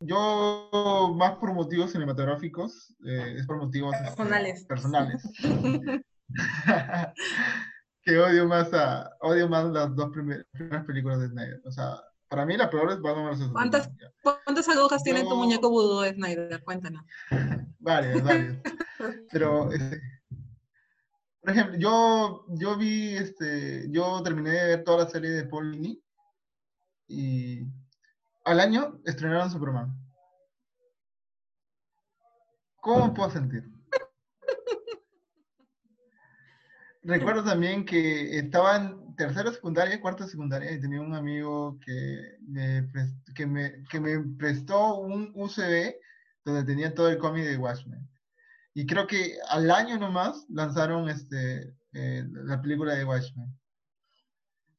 Yo, 0.00 1.14
más 1.16 1.36
por 1.38 1.54
motivos 1.54 1.92
cinematográficos, 1.92 2.94
eh, 3.06 3.36
es 3.38 3.46
por 3.46 3.58
motivos 3.58 3.94
este, 3.94 4.06
Personales. 4.06 4.64
personales. 4.66 5.22
que 8.02 8.18
odio 8.18 8.46
más 8.46 8.72
a, 8.74 9.10
odio 9.20 9.48
más 9.48 9.66
las 9.66 9.94
dos 9.94 10.10
primer- 10.10 10.46
primeras 10.50 10.84
películas 10.84 11.20
de 11.20 11.28
Snyder. 11.28 11.62
O 11.64 11.70
sea, 11.70 11.96
para 12.34 12.46
mí 12.46 12.56
la 12.56 12.68
peor 12.68 12.90
es 12.90 13.00
Batman 13.00 13.30
vs. 13.30 13.48
¿Cuántas? 13.52 13.88
¿Cuántas 14.20 14.68
agujas 14.68 15.04
tiene 15.04 15.22
tu 15.22 15.36
muñeco 15.36 15.70
vudú 15.70 16.00
de 16.00 16.14
Snyder? 16.14 16.64
Cuéntanos. 16.64 17.04
Varias, 17.78 18.24
varias. 18.24 18.58
Pero, 19.30 19.70
este, 19.70 20.00
por 21.40 21.50
ejemplo, 21.50 21.76
yo, 21.78 22.44
yo 22.48 22.76
vi, 22.76 23.14
este, 23.14 23.86
yo 23.90 24.20
terminé 24.24 24.50
de 24.50 24.66
ver 24.66 24.84
toda 24.84 25.04
la 25.04 25.10
serie 25.10 25.30
de 25.30 25.44
Paul 25.44 25.70
Dini 25.70 26.02
y 27.06 27.60
al 28.44 28.58
año 28.58 29.00
estrenaron 29.04 29.50
Superman. 29.50 29.94
¿Cómo 32.80 33.14
puedo 33.14 33.30
sentir? 33.30 33.70
Recuerdo 37.02 37.44
también 37.44 37.84
que 37.84 38.38
estaba 38.38 38.96
en 39.14 39.16
tercera 39.16 39.52
secundaria, 39.52 40.00
cuarta 40.00 40.26
secundaria, 40.26 40.72
y 40.72 40.80
tenía 40.80 41.00
un 41.00 41.14
amigo 41.14 41.78
que 41.84 42.36
me, 42.48 42.88
que 43.34 43.46
me, 43.46 43.84
que 43.84 44.00
me 44.00 44.18
prestó 44.36 44.96
un 44.96 45.30
USB 45.34 45.94
donde 46.44 46.64
tenía 46.64 46.92
todo 46.92 47.08
el 47.08 47.18
cómic 47.18 47.44
de 47.44 47.56
Watchmen. 47.56 48.08
Y 48.74 48.86
creo 48.86 49.06
que 49.06 49.38
al 49.50 49.70
año 49.70 49.98
nomás 49.98 50.44
lanzaron 50.48 51.08
este, 51.08 51.76
eh, 51.92 52.24
la 52.28 52.60
película 52.60 52.94
de 52.94 53.04
Watchmen. 53.04 53.56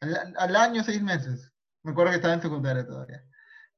Al, 0.02 0.36
al 0.38 0.56
año, 0.56 0.84
seis 0.84 1.02
meses. 1.02 1.52
Me 1.84 1.92
acuerdo 1.92 2.12
que 2.12 2.18
estaba 2.18 2.34
en 2.34 2.42
secundaria 2.42 2.86
todavía. 2.86 3.24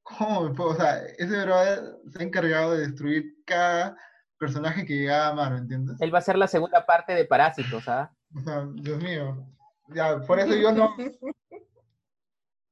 ¿Cómo 0.01 0.49
me 0.49 0.55
puedo? 0.55 0.71
O 0.71 0.75
sea, 0.75 1.03
ese 1.19 1.43
brother 1.43 1.83
se 2.11 2.19
ha 2.19 2.25
encargado 2.25 2.73
de 2.73 2.87
destruir 2.87 3.35
cada 3.45 3.95
personaje 4.39 4.85
que 4.85 4.95
llegaba 4.95 5.27
a 5.27 5.33
Marvel, 5.33 5.59
¿entiendes? 5.59 6.01
Él 6.01 6.13
va 6.13 6.19
a 6.19 6.23
ser 6.23 6.37
la 6.37 6.47
segunda 6.47 6.85
parte 6.85 7.13
de 7.13 7.25
Parásitos, 7.25 7.87
¿ah? 7.87 8.11
O 8.33 8.41
sea, 8.41 8.67
Dios 8.73 9.01
mío. 9.03 9.45
Ya, 9.89 10.19
por 10.19 10.39
eso 10.39 10.55
yo 10.55 10.71
no. 10.71 10.95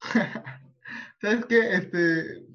¿Sabes 1.21 1.45
qué? 1.45 1.75
Este, 1.75 2.45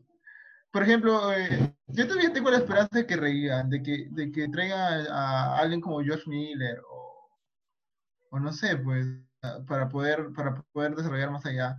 por 0.70 0.82
ejemplo, 0.82 1.32
eh, 1.32 1.74
yo 1.88 2.06
todavía 2.06 2.32
tengo 2.32 2.50
la 2.50 2.58
esperanza 2.58 2.98
de 2.98 3.06
que 3.06 3.16
reían, 3.16 3.70
de 3.70 3.82
que, 3.82 4.06
de 4.10 4.30
que 4.30 4.48
traigan 4.48 5.06
a, 5.08 5.54
a 5.54 5.58
alguien 5.58 5.80
como 5.80 5.96
Josh 6.04 6.26
Miller 6.26 6.80
o, 6.88 7.30
o 8.30 8.38
no 8.38 8.52
sé, 8.52 8.76
pues, 8.76 9.06
para 9.66 9.88
poder, 9.88 10.32
para 10.34 10.62
poder 10.72 10.94
desarrollar 10.94 11.30
más 11.30 11.44
allá. 11.46 11.76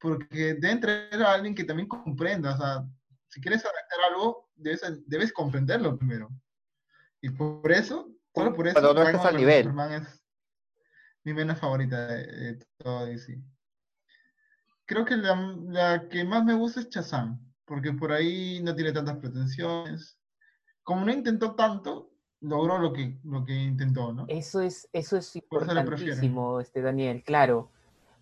Porque 0.00 0.54
deben 0.54 0.80
traer 0.80 1.22
a 1.22 1.34
alguien 1.34 1.54
que 1.54 1.64
también 1.64 1.88
comprenda, 1.88 2.54
o 2.54 2.56
sea, 2.56 2.84
si 3.28 3.40
quieres 3.40 3.64
adaptar 3.64 3.98
algo, 4.10 4.48
debes, 4.54 4.82
debes 5.06 5.32
comprenderlo 5.32 5.96
primero. 5.98 6.28
Y 7.20 7.30
por 7.30 7.70
eso, 7.72 8.08
solo 8.34 8.54
por 8.54 8.68
eso, 8.68 8.74
Cuando 8.74 8.94
no 8.94 9.00
Batman 9.00 9.14
estás 9.16 9.26
al 9.26 9.34
vs 9.34 9.40
nivel. 9.40 9.62
Superman 9.64 9.92
es 9.92 10.17
mi 11.28 11.34
menos 11.34 11.58
favorita 11.58 12.06
de, 12.06 12.26
de 12.26 12.66
todo 12.78 13.04
DC. 13.04 13.38
Creo 14.86 15.04
que 15.04 15.16
la, 15.16 15.36
la 15.66 16.08
que 16.08 16.24
más 16.24 16.42
me 16.44 16.54
gusta 16.54 16.80
es 16.80 16.88
Shazam, 16.88 17.38
porque 17.66 17.92
por 17.92 18.12
ahí 18.12 18.60
no 18.62 18.74
tiene 18.74 18.92
tantas 18.92 19.18
pretensiones. 19.18 20.18
Como 20.82 21.04
no 21.04 21.12
intentó 21.12 21.54
tanto, 21.54 22.10
logró 22.40 22.78
lo 22.78 22.94
que, 22.94 23.18
lo 23.24 23.44
que 23.44 23.52
intentó, 23.54 24.12
¿no? 24.14 24.24
Eso 24.28 24.62
es, 24.62 24.88
eso 24.94 25.18
es 25.18 25.26
eso 25.28 25.38
importantísimo, 25.38 26.60
este, 26.60 26.80
Daniel, 26.80 27.22
claro. 27.22 27.70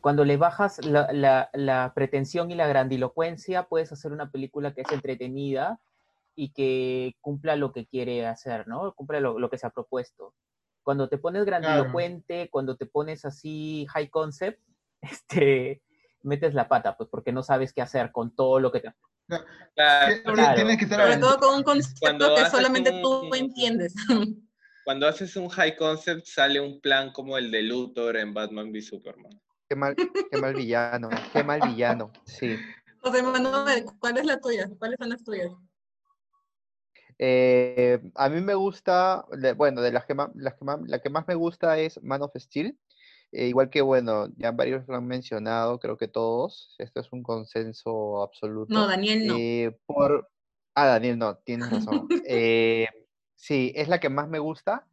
Cuando 0.00 0.24
le 0.24 0.36
bajas 0.36 0.84
la, 0.84 1.12
la- 1.12 1.48
la 1.52 1.92
pretensión 1.94 2.50
y 2.50 2.56
la 2.56 2.66
grandilocuencia, 2.66 3.68
puedes 3.68 3.92
hacer 3.92 4.10
una 4.10 4.32
película 4.32 4.74
que 4.74 4.80
es 4.80 4.90
entretenida 4.90 5.80
y 6.34 6.50
que 6.52 7.14
cumpla 7.20 7.54
lo 7.54 7.72
que 7.72 7.86
quiere 7.86 8.26
hacer, 8.26 8.66
¿no? 8.66 8.92
Cumpla 8.94 9.20
lo, 9.20 9.38
lo 9.38 9.48
que 9.48 9.58
se 9.58 9.66
ha 9.68 9.70
propuesto. 9.70 10.34
Cuando 10.86 11.08
te 11.08 11.18
pones 11.18 11.44
grandilocuente, 11.44 12.48
cuando 12.48 12.76
te 12.76 12.86
pones 12.86 13.24
así 13.24 13.88
high 13.90 14.08
concept, 14.08 14.62
este, 15.00 15.82
metes 16.22 16.54
la 16.54 16.68
pata, 16.68 16.96
pues 16.96 17.08
porque 17.10 17.32
no 17.32 17.42
sabes 17.42 17.72
qué 17.72 17.82
hacer 17.82 18.12
con 18.12 18.36
todo 18.36 18.60
lo 18.60 18.70
que 18.70 18.78
te... 18.78 18.94
Claro, 19.26 19.44
Tie- 19.74 20.22
claro. 20.22 20.54
Tienes 20.54 20.78
que 20.78 20.84
estar 20.84 21.00
Sobre 21.00 21.16
todo 21.16 21.38
con 21.38 21.56
un 21.56 21.62
concepto 21.64 21.98
Cuando 22.00 22.32
que 22.36 22.48
solamente 22.48 22.90
un- 22.92 23.02
tú 23.02 23.34
entiendes. 23.34 23.94
cuando 24.84 25.08
haces 25.08 25.34
un 25.34 25.48
high 25.48 25.74
concept 25.74 26.24
sale 26.24 26.60
un 26.60 26.80
plan 26.80 27.10
como 27.10 27.36
el 27.36 27.50
de 27.50 27.62
Luthor 27.64 28.16
en 28.16 28.32
Batman 28.32 28.70
v 28.70 28.80
Superman. 28.80 29.32
Qué 29.68 29.74
mal, 29.74 29.96
qué 30.30 30.40
mal 30.40 30.54
villano, 30.54 31.08
qué 31.32 31.42
mal 31.42 31.60
villano, 31.62 32.12
sí. 32.24 32.56
José 33.00 33.24
Manuel, 33.24 33.86
¿cuál 33.98 34.18
es 34.18 34.24
la 34.24 34.38
tuya? 34.38 34.70
¿Cuáles 34.78 34.98
son 35.00 35.08
las 35.08 35.24
tuyas? 35.24 35.50
Eh, 37.18 38.01
a 38.14 38.28
mí 38.28 38.40
me 38.40 38.55
gusta, 38.55 39.24
bueno, 39.56 39.80
de 39.80 39.93
las 39.93 40.05
que 40.05 40.14
más, 40.14 40.30
las 40.34 40.55
que 40.55 40.64
más, 40.64 40.80
la 40.86 40.98
que 41.01 41.10
más 41.10 41.26
me 41.26 41.34
gusta 41.34 41.78
es 41.78 42.02
Man 42.02 42.22
of 42.22 42.32
Steel. 42.36 42.78
Eh, 43.32 43.47
igual 43.48 43.70
que, 43.70 43.82
bueno, 43.82 44.28
ya 44.36 44.52
varios 44.52 44.86
lo 44.88 44.97
han 44.97 45.06
mencionado, 45.06 45.78
creo 45.78 45.97
que 45.97 46.09
todos. 46.09 46.74
Esto 46.78 47.01
es 47.01 47.12
un 47.12 47.22
consenso 47.22 48.22
absoluto. 48.22 48.72
No, 48.74 48.86
Daniel 48.86 49.26
no. 49.26 49.34
Eh, 49.38 49.76
por... 49.86 50.28
Ah, 50.74 50.86
Daniel, 50.86 51.18
no, 51.18 51.36
tienes 51.38 51.70
razón. 51.70 52.09
Sí, 53.38 53.70
es 53.76 53.88
la 53.88 54.01
que 54.01 54.09
más 54.09 54.28
me 54.28 54.38
gusta. 54.38 54.86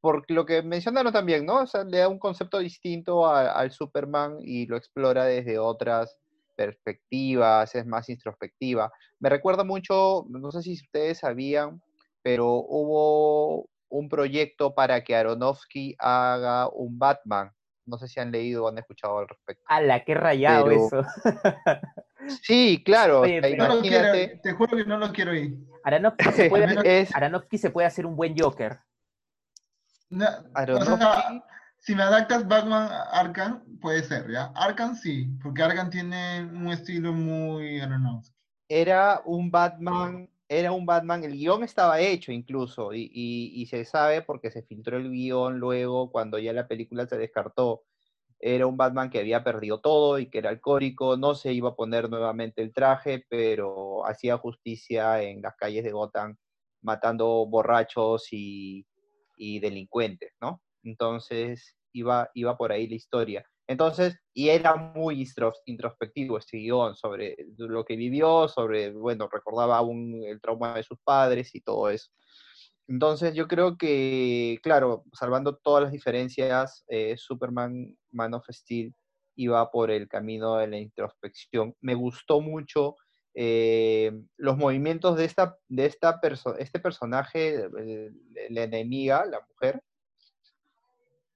por 0.00 0.30
lo 0.30 0.46
que 0.46 0.62
mencionaron 0.62 1.12
también, 1.12 1.44
¿no? 1.44 1.62
O 1.62 1.66
sea, 1.66 1.82
le 1.84 1.98
da 1.98 2.08
un 2.08 2.18
concepto 2.20 2.58
distinto 2.60 3.26
a- 3.26 3.50
al 3.50 3.72
Superman 3.72 4.36
y 4.40 4.66
lo 4.66 4.76
explora 4.76 5.24
desde 5.24 5.58
otras 5.58 6.16
perspectivas, 6.58 7.72
es 7.76 7.86
más 7.86 8.08
introspectiva. 8.08 8.90
Me 9.20 9.28
recuerda 9.28 9.62
mucho, 9.64 10.26
no 10.28 10.50
sé 10.50 10.62
si 10.62 10.72
ustedes 10.74 11.18
sabían, 11.18 11.80
pero 12.22 12.46
hubo 12.54 13.68
un 13.88 14.08
proyecto 14.08 14.74
para 14.74 15.02
que 15.04 15.14
Aronofsky 15.16 15.94
haga 15.98 16.68
un 16.68 16.98
Batman. 16.98 17.52
No 17.86 17.96
sé 17.96 18.06
si 18.08 18.20
han 18.20 18.30
leído 18.32 18.64
o 18.64 18.68
han 18.68 18.76
escuchado 18.76 19.18
al 19.20 19.28
respecto. 19.28 19.62
¡Hala, 19.66 20.04
qué 20.04 20.14
rayado 20.14 20.66
Pero- 20.66 20.86
eso! 20.86 21.02
Sí, 22.42 22.82
claro. 22.84 23.20
Oye, 23.20 23.38
o 23.38 23.42
sea, 23.42 23.50
pero- 23.56 23.74
No 23.76 23.80
quiero, 23.80 24.12
te 24.42 24.52
juro 24.52 24.76
que 24.76 24.84
no 24.84 24.98
lo 24.98 25.10
quiero 25.12 25.34
ir. 25.34 25.56
Aronofsky 25.84 26.32
se, 26.32 26.50
puede, 26.50 27.00
es 27.00 27.14
Aronofsky 27.14 27.56
se 27.56 27.70
puede 27.70 27.86
hacer 27.86 28.04
un 28.04 28.16
buen 28.16 28.36
Joker. 28.36 28.80
No, 30.10 30.26
o 30.26 30.50
Aronofsky. 30.54 30.96
sea, 30.96 31.44
si 31.88 31.94
me 31.94 32.02
adaptas 32.02 32.46
Batman 32.46 32.90
Arkham, 33.12 33.62
puede 33.80 34.02
ser, 34.02 34.30
¿ya? 34.30 34.52
Arkham 34.54 34.94
sí, 34.94 35.26
porque 35.42 35.62
Arkham 35.62 35.88
tiene 35.88 36.44
un 36.44 36.68
estilo 36.68 37.14
muy 37.14 37.80
era 38.68 39.22
un 39.24 39.50
Batman, 39.50 40.28
era 40.50 40.72
un 40.72 40.84
Batman, 40.84 41.24
el 41.24 41.32
guion 41.32 41.64
estaba 41.64 41.98
hecho 41.98 42.30
incluso, 42.30 42.90
y, 42.92 43.66
se 43.70 43.86
sabe 43.86 44.20
porque 44.20 44.50
se 44.50 44.62
filtró 44.64 44.98
el 44.98 45.10
guion 45.10 45.58
luego 45.58 46.12
cuando 46.12 46.38
ya 46.38 46.52
la 46.52 46.68
película 46.68 47.06
se 47.06 47.16
descartó. 47.16 47.84
Era 48.38 48.66
un 48.66 48.76
Batman 48.76 49.08
que 49.08 49.20
había 49.20 49.42
perdido 49.42 49.80
todo 49.80 50.18
y 50.18 50.28
que 50.28 50.40
era 50.40 50.50
alcohólico, 50.50 51.16
no 51.16 51.34
se 51.34 51.54
iba 51.54 51.70
a 51.70 51.74
poner 51.74 52.10
nuevamente 52.10 52.60
el 52.60 52.74
traje, 52.74 53.24
pero 53.30 54.06
hacía 54.06 54.36
justicia 54.36 55.22
en 55.22 55.40
las 55.40 55.56
calles 55.56 55.84
de 55.84 55.92
Gotham, 55.92 56.36
matando 56.82 57.46
borrachos 57.46 58.28
y 58.30 58.84
delincuentes, 59.38 60.34
¿no? 60.42 60.60
Entonces 60.82 61.77
iba, 61.92 62.30
iba 62.34 62.56
por 62.56 62.72
ahí 62.72 62.86
la 62.88 62.94
historia. 62.96 63.44
Entonces, 63.66 64.16
y 64.32 64.48
era 64.48 64.76
muy 64.76 65.22
intros- 65.24 65.60
introspectivo 65.66 66.38
este 66.38 66.56
guion 66.58 66.94
sobre 66.96 67.36
lo 67.58 67.84
que 67.84 67.96
vivió, 67.96 68.48
sobre, 68.48 68.90
bueno, 68.92 69.28
recordaba 69.30 69.76
aún 69.76 70.22
el 70.24 70.40
trauma 70.40 70.74
de 70.74 70.82
sus 70.82 70.98
padres 71.04 71.54
y 71.54 71.60
todo 71.60 71.90
eso. 71.90 72.10
Entonces, 72.88 73.34
yo 73.34 73.46
creo 73.46 73.76
que, 73.76 74.58
claro, 74.62 75.04
salvando 75.12 75.56
todas 75.56 75.82
las 75.82 75.92
diferencias, 75.92 76.84
eh, 76.88 77.14
Superman, 77.18 77.94
Man 78.10 78.32
of 78.34 78.46
Steel 78.50 78.94
iba 79.36 79.70
por 79.70 79.90
el 79.90 80.08
camino 80.08 80.56
de 80.56 80.68
la 80.68 80.78
introspección. 80.78 81.74
Me 81.82 81.94
gustó 81.94 82.40
mucho 82.40 82.96
eh, 83.34 84.10
los 84.38 84.56
movimientos 84.56 85.16
de 85.16 85.26
esta, 85.26 85.56
de 85.68 85.86
esta 85.86 86.20
perso 86.20 86.56
este 86.56 86.80
personaje, 86.80 87.68
la 88.50 88.62
enemiga, 88.62 89.26
la 89.26 89.40
mujer. 89.46 89.82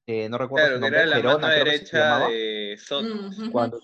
Eh, 0.06 0.28
no 0.28 0.38
recuerdo 0.38 0.66
Claro, 0.66 0.74
su 0.76 0.80
que 0.80 0.80
nombre, 0.80 1.00
era 1.00 1.06
la 1.08 1.16
mano 1.16 1.38
creo 1.48 1.64
que 1.64 1.70
se 1.70 1.74
derecha 1.74 1.98
llamaba 1.98 2.28
de 2.30 2.78
ujú. 3.38 3.50
cuando 3.52 3.80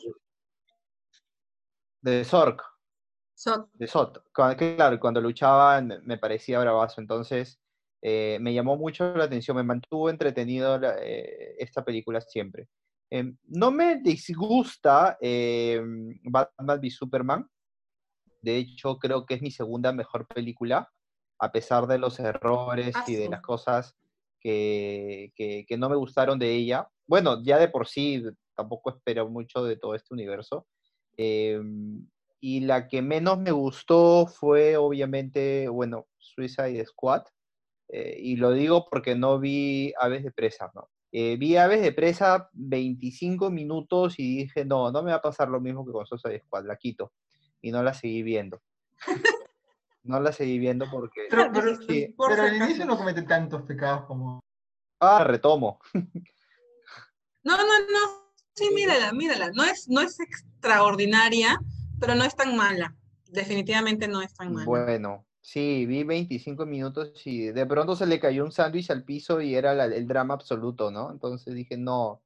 de 2.01 2.25
Zork, 2.25 2.63
So- 3.35 3.69
de 3.75 3.89
Cuando- 4.35 4.57
claro, 4.57 4.99
cuando 5.01 5.21
luchaban 5.21 6.01
me 6.05 6.19
parecía 6.19 6.59
bravazo, 6.61 7.01
entonces 7.01 7.61
eh, 8.01 8.39
me 8.41 8.55
llamó 8.55 8.77
mucho 8.77 9.13
la 9.17 9.25
atención, 9.25 9.57
me 9.57 9.65
mantuvo 9.65 10.09
entretenido 10.09 10.79
la- 10.79 10.97
eh, 11.03 11.57
esta 11.59 11.85
película 11.85 12.21
siempre. 12.21 12.69
Em, 13.11 13.37
no 13.45 13.71
me 13.73 13.97
disgusta 13.97 15.19
eh, 15.21 15.81
Batman 16.23 16.79
v 16.81 16.91
Superman, 16.91 17.51
de 18.41 18.57
hecho 18.57 18.99
creo 18.99 19.27
que 19.27 19.35
es 19.35 19.43
mi 19.43 19.51
segunda 19.51 19.93
mejor 19.93 20.27
película, 20.29 20.89
a 21.41 21.51
pesar 21.51 21.87
de 21.89 21.99
los 21.99 22.21
errores 22.21 22.95
y 23.09 23.17
de 23.17 23.29
las 23.29 23.41
cosas 23.43 23.97
que, 24.41 25.67
no 25.79 25.89
me 25.89 25.97
gustaron 25.97 26.39
de 26.39 26.53
ella. 26.55 26.89
Bueno, 27.07 27.43
ya 27.43 27.59
de 27.59 27.69
por 27.69 27.87
sí 27.89 28.23
tampoco 28.55 28.91
espero 28.91 29.29
mucho 29.29 29.65
de 29.65 29.77
todo 29.77 29.95
este 29.95 30.15
universo. 30.15 30.67
Em, 31.17 32.07
y 32.41 32.61
la 32.61 32.87
que 32.89 33.03
menos 33.03 33.39
me 33.39 33.51
gustó 33.51 34.27
fue, 34.27 34.77
obviamente, 34.77 35.69
bueno, 35.69 36.07
Suicide 36.19 36.85
Squad. 36.87 37.23
eh, 37.91 38.17
y 38.21 38.37
lo 38.37 38.53
digo 38.53 38.87
porque 38.91 39.15
no 39.15 39.39
vi 39.39 39.93
Aves 39.99 40.23
de 40.23 40.31
Presa, 40.31 40.71
¿no? 40.75 40.91
Eh, 41.11 41.37
vi 41.39 41.57
Aves 41.57 41.81
de 41.81 41.93
Presa 41.93 42.51
25 42.53 43.51
minutos 43.51 44.19
y 44.19 44.39
dije, 44.45 44.65
no, 44.65 44.93
no 44.93 45.03
me 45.03 45.11
va 45.11 45.17
a 45.19 45.23
pasar 45.23 45.49
lo 45.49 45.61
mismo 45.61 45.87
que 45.87 45.93
con 45.93 46.07
Suicide 46.07 46.41
Squad, 46.41 46.67
la 46.67 46.77
quito. 46.77 47.13
Y 47.63 47.71
no 47.71 47.83
la 47.83 47.95
seguí 47.95 48.23
viendo. 48.23 48.61
No 50.09 50.19
la 50.21 50.33
seguí 50.33 50.59
viendo 50.59 50.87
porque... 50.91 51.27
Pero, 51.31 51.51
pero, 51.53 51.77
Sí. 51.87 52.15
Por 52.17 52.31
pero 52.31 52.43
al 52.43 52.57
inicio 52.57 52.87
no 52.87 52.97
comete 52.97 53.23
tantos 53.23 53.63
pecados 53.63 54.07
como... 54.07 54.41
Ah, 55.01 55.23
retomo. 55.23 55.79
No, 57.45 57.57
no, 57.57 57.63
no. 57.65 58.33
Sí, 58.55 58.69
mírala, 58.75 59.13
mírala. 59.13 59.51
No 59.55 59.63
es, 59.65 59.89
no 59.89 60.01
es 60.01 60.19
extraordinaria, 60.21 61.59
pero 62.01 62.15
no 62.15 62.25
es 62.25 62.35
tan 62.35 62.57
mala. 62.57 62.95
Definitivamente 63.31 64.09
no 64.09 64.21
es 64.21 64.35
tan 64.35 64.53
mala. 64.53 64.67
Bueno, 64.67 65.27
sí, 65.41 65.87
vi 65.87 66.03
25 66.05 66.67
minutos 66.67 67.13
y 67.25 67.47
de 67.47 67.65
pronto 67.67 67.95
se 67.97 68.07
le 68.07 68.19
cayó 68.21 68.45
un 68.45 68.53
sándwich 68.53 68.91
al 68.91 69.05
piso 69.05 69.41
y 69.41 69.55
era 69.55 69.73
la- 69.75 69.85
el 69.87 70.07
drama 70.09 70.35
absoluto, 70.35 70.91
¿no? 70.91 71.11
Entonces 71.13 71.55
dije, 71.55 71.77
no. 71.79 72.23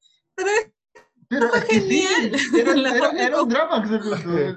Pero 1.32 1.48
Fue 1.48 1.58
es 1.60 1.64
que 1.64 1.80
sí, 1.80 2.02
genial. 2.02 3.16
era, 3.18 3.42
un 3.42 3.48
drama. 3.48 3.82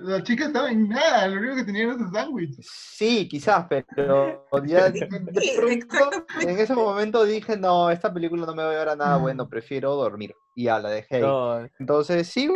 La 0.01 0.21
chica 0.23 0.47
estaba 0.47 0.69
en 0.69 0.89
nada, 0.89 1.25
lo 1.29 1.39
único 1.39 1.55
que 1.55 1.63
tenía 1.63 1.83
era 1.83 1.93
ese 1.93 2.09
sándwich. 2.11 2.57
Sí, 2.61 3.29
quizás, 3.29 3.65
pero 3.69 4.45
ya 4.65 4.91
Sí, 4.91 5.53
pronto 5.55 6.25
en 6.41 6.59
ese 6.59 6.73
momento 6.75 7.23
dije, 7.23 7.55
no, 7.55 7.89
esta 7.89 8.13
película 8.13 8.45
no 8.45 8.53
me 8.53 8.63
va 8.63 8.69
a 8.69 8.71
llevar 8.73 8.89
a 8.89 8.95
nada 8.97 9.15
bueno, 9.15 9.47
prefiero 9.47 9.95
dormir. 9.95 10.35
Y 10.53 10.65
ya 10.65 10.79
la 10.79 10.89
dejé 10.89 11.15
ahí. 11.15 11.21
No, 11.21 11.65
Entonces, 11.79 12.27
sí, 12.27 12.49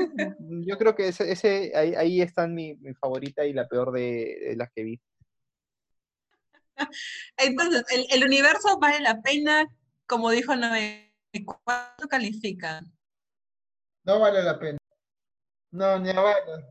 yo 0.66 0.78
creo 0.78 0.96
que 0.98 1.08
ese, 1.08 1.32
ese 1.32 1.72
ahí, 1.74 1.96
ahí 1.96 2.22
están 2.22 2.54
mi, 2.54 2.76
mi 2.76 2.94
favorita 2.96 3.46
y 3.46 3.54
la 3.54 3.70
peor 3.70 3.94
de, 3.94 4.38
de 4.50 4.56
las 4.58 4.70
que 4.76 4.84
vi. 4.84 5.02
Entonces, 7.38 7.86
el, 7.90 8.06
el 8.10 8.26
universo 8.26 8.78
vale 8.80 9.00
la 9.00 9.22
pena, 9.22 9.66
como 10.06 10.30
dijo 10.30 10.58
Noé. 10.58 11.06
¿Cuánto 11.46 12.08
califica? 12.10 12.82
No 14.04 14.20
vale 14.20 14.44
la 14.44 14.58
pena. 14.60 14.78
No, 15.72 16.00
ni 16.00 16.10
a 16.10 16.20
balas. 16.20 16.66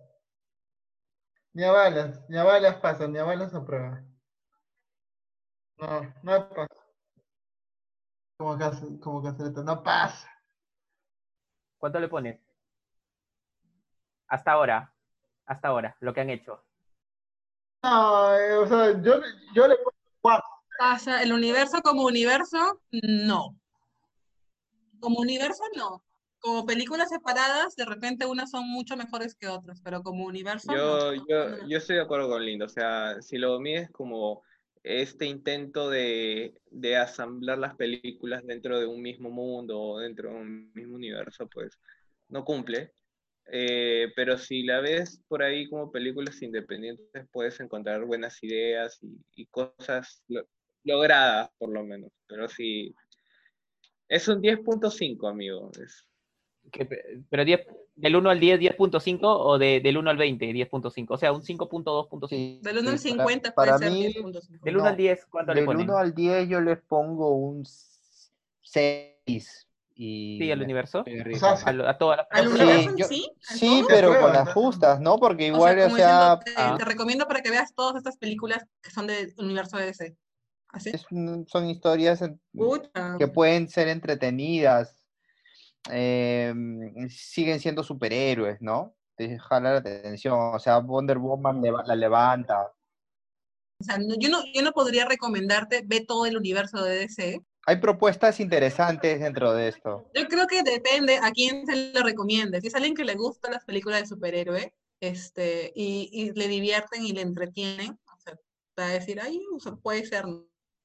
Ni 1.53 1.65
a 1.65 1.73
balas, 1.73 2.21
ni 2.29 2.39
a 2.39 2.45
balas 2.45 2.77
pasa, 2.77 3.07
ni 3.09 3.19
a 3.19 3.25
balas 3.25 3.55
aprueba. 3.55 4.03
No, 5.79 6.15
no 6.23 6.49
pasa. 6.49 6.85
Como 8.37 8.59
que, 8.59 9.01
como 9.01 9.23
que 9.23 9.63
no 9.63 9.83
pasa. 9.83 10.31
¿Cuánto 11.79 12.01
le 12.01 12.09
pones? 12.09 12.41
Hasta 14.29 14.53
ahora. 14.53 14.95
Hasta 15.47 15.69
ahora, 15.69 15.97
lo 16.01 16.13
que 16.13 16.21
han 16.21 16.31
hecho. 16.31 16.63
No, 17.83 18.35
eh, 18.35 18.55
o 18.59 18.67
sea, 18.67 19.01
yo, 19.01 19.21
yo 19.55 19.67
le 19.67 19.77
pongo 19.77 19.95
cuatro. 20.21 20.47
Pasa, 20.79 21.23
el 21.23 21.33
universo 21.33 21.81
como 21.83 22.05
universo, 22.05 22.83
no. 22.93 23.59
Como 25.01 25.21
universo, 25.21 25.65
no. 25.75 26.05
Como 26.41 26.67
películas 26.67 27.11
separadas, 27.11 27.77
de 27.77 27.85
repente 27.85 28.27
unas 28.27 28.51
son 28.51 28.69
mucho 28.69 28.97
mejores 28.97 29.35
que 29.37 29.49
otras, 29.49 29.81
pero 29.83 30.03
como 30.03 30.25
universo, 30.27 30.73
Yo, 30.73 31.15
no. 31.15 31.25
yo, 31.29 31.67
yo 31.69 31.79
estoy 31.79 31.97
de 31.97 32.03
acuerdo 32.03 32.29
con 32.29 32.45
Lindo, 32.45 32.67
o 32.67 32.69
sea, 32.69 33.21
si 33.23 33.39
lo 33.39 33.59
mides 33.61 33.91
como 33.91 34.43
este 34.83 35.27
intento 35.27 35.89
de, 35.91 36.55
de 36.71 36.97
asamblar 36.97 37.59
las 37.59 37.77
películas 37.77 38.45
dentro 38.45 38.79
de 38.79 38.87
un 38.87 39.01
mismo 39.03 39.31
mundo 39.31 39.81
o 39.81 39.99
dentro 40.01 40.31
de 40.31 40.37
un 40.37 40.73
mismo 40.75 40.95
universo, 40.97 41.49
pues 41.49 41.79
no 42.29 42.45
cumple. 42.45 42.93
Eh, 43.51 44.13
pero 44.17 44.37
si 44.39 44.63
la 44.65 44.81
ves 44.81 45.23
por 45.29 45.43
ahí 45.43 45.69
como 45.69 45.91
películas 45.93 46.41
independientes, 46.43 47.27
puedes 47.33 47.59
encontrar 47.61 48.05
buenas 48.05 48.43
ideas 48.43 48.99
y, 49.03 49.19
y 49.37 49.47
cosas 49.47 50.23
lo- 50.29 50.47
logradas, 50.85 51.51
por 51.59 51.71
lo 51.71 51.85
menos. 51.85 52.11
Pero 52.27 52.49
sí, 52.49 52.95
es 54.09 54.29
un 54.29 54.41
10.5, 54.41 55.29
amigo. 55.29 55.71
Es, 55.83 56.07
Que- 56.71 57.21
pero 57.31 57.45
10, 57.45 57.67
del 57.97 58.17
1 58.17 58.31
al 58.31 58.41
10, 58.41 58.61
10.5 58.61 59.21
o 59.23 59.59
de, 59.59 59.81
del 59.81 59.97
1 59.99 60.11
al 60.11 60.17
20, 60.17 60.47
10.5. 60.53 61.15
O 61.15 61.17
sea, 61.17 61.33
un 61.33 61.43
5.2.5. 61.43 62.29
Sí, 62.29 62.61
Del 62.63 62.79
1 62.79 62.91
al 62.91 62.99
sí, 62.99 63.11
para- 63.15 63.23
50 63.29 63.55
para 63.55 63.77
puede 63.77 63.91
ser 63.91 63.99
mí, 63.99 64.07
10.5. 64.15 64.65
Del 64.65 64.77
1 64.77 64.85
al 64.87 64.93
No, 64.93 64.97
10, 64.97 65.27
¿cuánto 65.27 65.55
le 65.55 65.61
Del 65.61 65.67
ponen? 65.67 65.83
1 65.91 65.97
al 65.99 66.15
10 66.15 66.49
yo 66.49 66.61
les 66.61 66.79
pongo 66.81 67.31
un 67.35 67.65
6. 68.63 69.65
y 70.01 70.39
Sí, 70.41 70.47
me 70.47 70.55
universo. 70.65 71.01
O 71.01 71.37
sea, 71.39 71.51
A, 71.65 71.91
a 71.91 71.99
todas 71.99 72.19
las 72.19 72.27
¿Al 72.31 72.47
Sí, 72.49 72.55
universo 72.63 72.91
en 72.91 72.97
yo- 72.97 73.07
sí? 73.09 73.33
¿A 73.49 73.55
Sí, 73.55 73.85
pero 73.89 74.21
con 74.21 74.33
las 74.33 74.53
justas, 74.53 75.01
¿no? 75.01 75.19
Porque 75.19 75.51
O 75.51 75.55
igual, 75.57 75.75
sea, 75.77 75.87
o 75.87 75.91
sea, 75.91 76.37
diciendo, 76.37 76.41
te, 76.45 76.53
ah. 76.57 76.75
te 76.79 76.85
recomiendo 76.85 77.27
para 77.27 77.41
que 77.43 77.51
veas 77.51 77.75
todas 77.75 77.97
estas 77.97 78.17
películas 78.17 78.65
que 78.81 78.91
son 78.91 79.07
del 79.09 79.35
universo 79.39 79.77
de 79.77 79.87
DC. 79.87 80.17
¿Así? 80.71 80.91
es 80.91 81.07
son 81.49 81.67
historias 81.67 82.23
Pucha. 82.53 83.17
que 83.19 83.27
pueden 83.27 83.69
ser 83.71 83.89
entretenidas. 83.89 84.98
Em, 85.91 87.09
siguen 87.09 87.61
siendo 87.61 87.83
superhéroes, 87.83 88.61
¿no? 88.61 88.95
Te 89.17 89.39
jala 89.39 89.73
la 89.73 89.79
atención. 89.79 90.55
O 90.55 90.59
sea, 90.59 90.79
Wonder 90.79 91.19
Woman 91.19 91.61
la 91.87 91.97
levanta. 91.97 92.73
O 93.81 93.85
sea, 93.85 93.99
no- 93.99 94.15
yo, 94.19 94.29
no, 94.29 94.43
yo 94.53 94.63
no 94.63 94.73
podría 94.73 95.05
recomendarte 95.07 95.83
ve 95.87 96.05
todo 96.07 96.27
el 96.27 96.37
universo 96.37 96.83
de 96.83 96.97
DC. 96.97 97.41
Hay 97.67 97.77
propuestas 97.77 98.41
interesantes 98.41 99.21
dentro 99.21 99.53
de 99.53 99.69
esto. 99.69 100.11
Yo 100.15 100.27
creo 100.27 100.47
que 100.47 100.63
depende 100.63 101.19
a 101.23 101.31
quién 101.33 101.67
se 101.67 101.93
lo 101.93 102.03
recomiende. 102.03 102.61
Si 102.61 102.69
es 102.69 102.75
alguien 102.75 102.95
que 102.95 103.05
le 103.05 103.15
gustan 103.15 103.53
las 103.53 103.65
películas 103.65 104.01
de 104.01 104.07
superhéroe 104.07 104.75
este, 105.01 105.73
y, 105.75 106.09
y 106.13 106.33
le 106.33 106.49
divierten 106.49 107.05
y 107.05 107.13
le 107.13 107.21
entretienen, 107.21 107.91
o 107.91 108.21
sea, 108.21 108.35
va 108.79 108.87
a 108.87 108.93
decir, 108.93 109.21
ay, 109.21 109.41
o 109.55 109.61
sea, 109.61 109.73
puede 109.77 110.05
ser. 110.07 110.25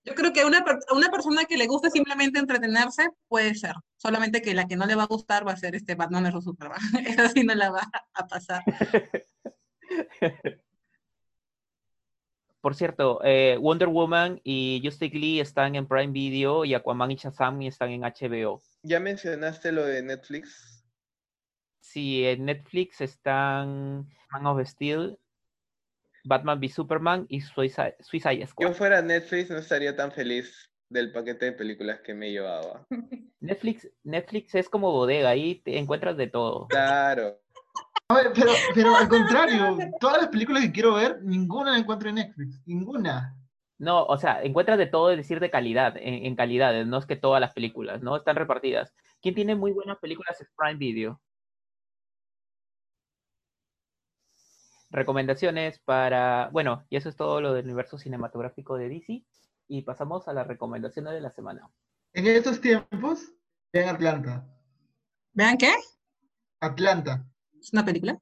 Yo 0.05 0.15
creo 0.15 0.34
que 0.34 0.41
a 0.41 0.47
una, 0.47 0.65
una 0.93 1.09
persona 1.09 1.45
que 1.45 1.57
le 1.57 1.65
guste 1.67 1.89
simplemente 1.89 2.39
entretenerse, 2.39 3.09
puede 3.27 3.55
ser. 3.55 3.75
Solamente 3.97 4.41
que 4.41 4.53
la 4.53 4.67
que 4.67 4.75
no 4.75 4.85
le 4.85 4.95
va 4.95 5.03
a 5.03 5.07
gustar 5.07 5.47
va 5.47 5.53
a 5.53 5.57
ser 5.57 5.75
este 5.75 5.95
Batman 5.95 6.25
vs 6.25 6.43
Superman. 6.43 6.80
Esa 7.07 7.30
sí 7.30 7.43
no 7.43 7.55
la 7.55 7.71
va 7.71 7.89
a 8.13 8.27
pasar. 8.27 8.63
Por 12.59 12.75
cierto, 12.75 13.19
eh, 13.23 13.57
Wonder 13.59 13.89
Woman 13.89 14.39
y 14.43 14.81
Justice 14.84 15.17
League 15.17 15.41
están 15.41 15.75
en 15.75 15.85
Prime 15.85 16.13
Video 16.13 16.63
y 16.63 16.73
Aquaman 16.73 17.11
y 17.11 17.15
Shazam 17.15 17.61
están 17.63 17.89
en 17.89 18.01
HBO. 18.03 18.61
¿Ya 18.84 19.01
mencionaste 19.01 19.73
lo 19.73 19.85
de 19.85 20.01
Netflix? 20.01 20.81
Sí, 21.81 22.25
en 22.25 22.45
Netflix 22.45 23.01
están 23.01 24.09
Man 24.31 24.45
of 24.45 24.65
Steel, 24.65 25.19
Batman 26.23 26.59
v 26.59 26.69
Superman 26.69 27.25
y 27.29 27.41
Suicide, 27.41 27.95
Suicide 27.99 28.45
Squad. 28.47 28.67
Yo 28.67 28.73
fuera 28.73 29.01
Netflix 29.01 29.49
no 29.49 29.57
estaría 29.57 29.95
tan 29.95 30.11
feliz 30.11 30.71
del 30.89 31.11
paquete 31.11 31.45
de 31.45 31.51
películas 31.53 31.99
que 32.01 32.13
me 32.13 32.31
llevaba. 32.31 32.85
Netflix, 33.39 33.89
Netflix 34.03 34.55
es 34.55 34.69
como 34.69 34.91
bodega, 34.91 35.29
ahí 35.29 35.55
te 35.55 35.77
encuentras 35.77 36.15
de 36.15 36.27
todo. 36.27 36.67
Claro. 36.67 37.39
A 38.07 38.15
ver, 38.15 38.31
pero, 38.33 38.51
pero 38.73 38.95
al 38.95 39.07
contrario, 39.09 39.77
todas 39.99 40.21
las 40.21 40.27
películas 40.29 40.63
que 40.63 40.71
quiero 40.71 40.93
ver, 40.93 41.21
ninguna 41.23 41.71
la 41.71 41.79
encuentro 41.79 42.09
en 42.09 42.15
Netflix. 42.15 42.61
Ninguna. 42.65 43.35
No, 43.79 44.05
o 44.05 44.17
sea, 44.17 44.41
encuentras 44.43 44.77
de 44.77 44.85
todo, 44.85 45.11
es 45.11 45.17
decir, 45.17 45.39
de 45.39 45.49
calidad, 45.49 45.97
en, 45.97 46.25
en 46.25 46.35
calidades, 46.35 46.85
no 46.87 46.97
es 46.97 47.05
que 47.05 47.15
todas 47.15 47.41
las 47.41 47.53
películas, 47.53 48.01
¿no? 48.01 48.15
Están 48.15 48.35
repartidas. 48.35 48.93
¿Quién 49.21 49.35
tiene 49.35 49.55
muy 49.55 49.71
buenas 49.71 49.97
películas 49.97 50.39
es 50.39 50.47
Prime 50.55 50.77
Video. 50.77 51.19
Recomendaciones 54.94 55.80
para, 55.80 56.49
bueno, 56.52 56.86
y 56.90 56.98
eso 56.98 57.10
es 57.10 57.15
todo 57.15 57.41
lo 57.41 57.53
del 57.53 57.65
universo 57.65 57.98
cinematográfico 57.98 58.78
de 58.78 58.90
DC. 58.90 59.26
Y 59.68 59.82
pasamos 59.82 60.28
a 60.28 60.34
las 60.34 60.45
recomendaciones 60.45 61.14
de 61.14 61.22
la 61.22 61.32
semana. 61.32 61.68
En 62.14 62.28
estos 62.28 62.61
tiempos, 62.61 63.32
vean 63.74 63.90
Atlanta. 63.95 64.45
¿Vean 65.34 65.57
qué? 65.57 65.74
Atlanta, 66.60 67.26
¿Es 67.60 67.74
una 67.74 67.84
película? 67.84 68.20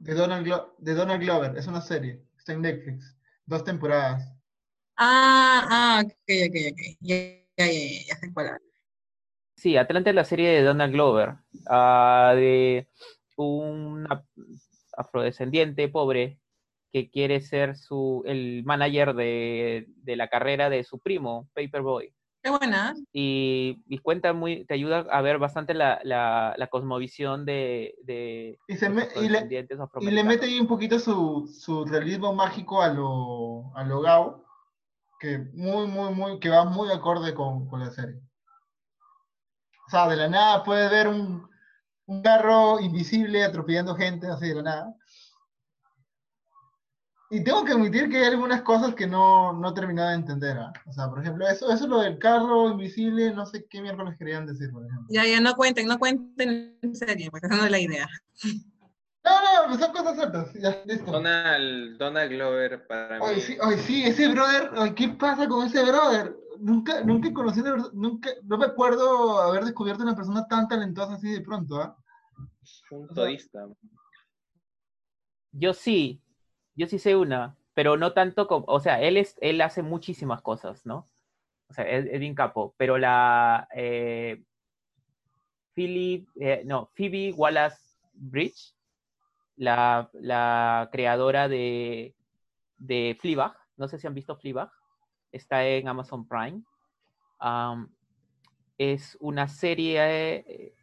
de 0.00 0.14
Donald, 0.14 0.46
Glo- 0.46 0.74
de 0.78 0.94
Donald 0.94 1.22
Glover. 1.22 1.56
Es 1.56 1.66
una 1.66 1.80
serie. 1.80 2.22
Está 2.36 2.52
en 2.52 2.60
Netflix. 2.62 3.16
Dos 3.46 3.64
temporadas. 3.64 4.30
Ah, 4.96 5.66
ah, 5.70 6.02
ok, 6.04 6.12
ok, 6.12 6.56
ok. 6.72 6.80
Ya, 7.00 7.16
ya, 7.16 7.32
ya, 7.56 7.66
ya, 7.66 8.04
ya 8.08 8.14
sé 8.16 8.32
cuál. 8.34 8.60
Sí, 9.56 9.76
Atlanta 9.76 10.10
es 10.10 10.16
la 10.16 10.24
serie 10.24 10.50
de 10.50 10.62
Donald 10.62 10.92
Glover, 10.92 11.34
ah, 11.68 12.32
de 12.36 12.88
un 13.36 14.06
af- 14.06 14.24
afrodescendiente 14.98 15.88
pobre 15.88 16.38
que 16.92 17.10
quiere 17.10 17.40
ser 17.40 17.76
su, 17.76 18.22
el 18.26 18.62
manager 18.64 19.14
de, 19.14 19.86
de 19.88 20.16
la 20.16 20.28
carrera 20.28 20.70
de 20.70 20.84
su 20.84 20.98
primo, 20.98 21.48
Paperboy. 21.54 22.14
Qué 22.42 22.50
buena. 22.50 22.94
Y, 23.12 23.82
y 23.88 23.98
cuenta 23.98 24.32
muy, 24.32 24.64
te 24.64 24.74
ayuda 24.74 25.06
a 25.10 25.20
ver 25.22 25.38
bastante 25.38 25.74
la, 25.74 26.00
la, 26.04 26.54
la 26.56 26.66
cosmovisión 26.68 27.44
de, 27.44 27.94
de 28.04 28.58
Y, 28.68 28.76
se 28.76 28.88
me- 28.88 29.02
y, 29.02 29.28
le, 29.28 29.38
afrodescendientes 29.38 29.76
y 29.76 29.78
le 29.78 29.84
afroamericanos. 29.84 30.24
mete 30.34 30.46
ahí 30.46 30.60
un 30.60 30.66
poquito 30.66 30.98
su, 30.98 31.46
su 31.52 31.84
realismo 31.84 32.32
mágico 32.32 32.80
a 32.80 32.88
lo, 32.88 33.76
a 33.76 33.84
lo 33.84 34.00
Gao, 34.00 34.44
que 35.20 35.38
muy, 35.52 35.88
muy, 35.88 36.14
muy, 36.14 36.38
que 36.38 36.48
va 36.48 36.64
muy 36.64 36.90
acorde 36.92 37.34
con, 37.34 37.66
con 37.68 37.80
la 37.80 37.90
serie. 37.90 38.20
O 39.86 39.90
sea, 39.90 40.08
de 40.08 40.16
la 40.16 40.28
nada 40.28 40.62
puedes 40.64 40.90
ver 40.90 41.08
un, 41.08 41.47
un 42.08 42.22
carro 42.22 42.80
invisible 42.80 43.44
atropellando 43.44 43.94
gente 43.94 44.26
así 44.26 44.48
de 44.48 44.54
la 44.56 44.62
nada. 44.62 44.94
Y 47.30 47.44
tengo 47.44 47.62
que 47.62 47.72
admitir 47.72 48.08
que 48.08 48.16
hay 48.16 48.24
algunas 48.24 48.62
cosas 48.62 48.94
que 48.94 49.06
no, 49.06 49.52
no 49.52 49.70
he 49.70 49.74
terminado 49.74 50.08
de 50.08 50.14
entender. 50.14 50.56
¿ah? 50.56 50.72
O 50.86 50.92
sea, 50.94 51.10
por 51.10 51.20
ejemplo, 51.20 51.46
eso, 51.46 51.70
eso 51.70 51.86
lo 51.86 52.00
del 52.00 52.18
carro 52.18 52.70
invisible, 52.70 53.34
no 53.34 53.44
sé 53.44 53.66
qué 53.68 53.82
miércoles 53.82 54.16
querían 54.18 54.46
decir, 54.46 54.70
por 54.72 54.86
ejemplo. 54.86 55.06
Ya, 55.10 55.26
ya, 55.26 55.38
no 55.38 55.54
cuenten, 55.54 55.86
no 55.86 55.98
cuenten 55.98 56.78
en 56.80 56.96
serio, 56.96 57.30
porque 57.30 57.46
esa 57.46 57.56
no 57.56 57.66
es 57.66 57.70
la 57.70 57.80
idea. 57.80 58.08
No, 59.28 59.68
no, 59.68 59.78
son 59.78 59.92
cosas. 59.92 60.54
Ya, 60.54 60.82
listo. 60.84 61.10
Donald, 61.10 61.98
Donald 61.98 62.30
Glover 62.30 62.86
para 62.86 63.18
Ay, 63.24 63.36
mí. 63.36 63.40
sí, 63.42 63.58
ay, 63.60 63.78
sí, 63.78 64.04
ese 64.04 64.28
brother, 64.28 64.70
ay, 64.76 64.94
¿qué 64.94 65.08
pasa 65.08 65.48
con 65.48 65.66
ese 65.66 65.82
brother? 65.82 66.36
Nunca, 66.58 67.02
nunca 67.02 67.32
conocí, 67.32 67.60
una 67.60 67.76
nunca, 67.92 68.30
no 68.42 68.58
me 68.58 68.66
acuerdo 68.66 69.40
haber 69.40 69.64
descubierto 69.64 70.02
una 70.02 70.16
persona 70.16 70.46
tan 70.48 70.66
talentosa 70.66 71.14
así 71.14 71.30
de 71.30 71.40
pronto, 71.40 71.80
¿ah? 71.80 71.96
Un 72.90 73.08
todista. 73.08 73.66
Yo 75.52 75.72
sí, 75.72 76.20
yo 76.74 76.86
sí 76.86 76.98
sé 76.98 77.14
una, 77.14 77.56
pero 77.74 77.96
no 77.96 78.12
tanto 78.12 78.48
como, 78.48 78.64
o 78.68 78.80
sea, 78.80 79.00
él 79.00 79.16
es, 79.16 79.36
él 79.40 79.60
hace 79.60 79.82
muchísimas 79.82 80.42
cosas, 80.42 80.84
¿no? 80.84 81.08
O 81.68 81.74
sea, 81.74 81.84
es, 81.84 82.06
es 82.06 82.18
bien 82.18 82.34
capo, 82.34 82.74
pero 82.76 82.98
la 82.98 83.68
eh, 83.74 84.42
Philip, 85.74 86.28
eh, 86.40 86.62
no, 86.64 86.90
Phoebe 86.94 87.32
Wallace 87.32 87.98
Bridge, 88.12 88.74
la, 89.58 90.88
creadora 90.90 91.48
de, 91.48 92.14
de 92.78 93.18
no 93.76 93.88
sé 93.88 93.98
si 93.98 94.06
han 94.06 94.14
visto 94.14 94.36
Fleabag, 94.36 94.70
está 95.30 95.66
en 95.66 95.88
Amazon 95.88 96.26
Prime. 96.26 96.62
Es 98.78 99.16
una 99.20 99.48
serie 99.48 100.44
eh, 100.46 100.74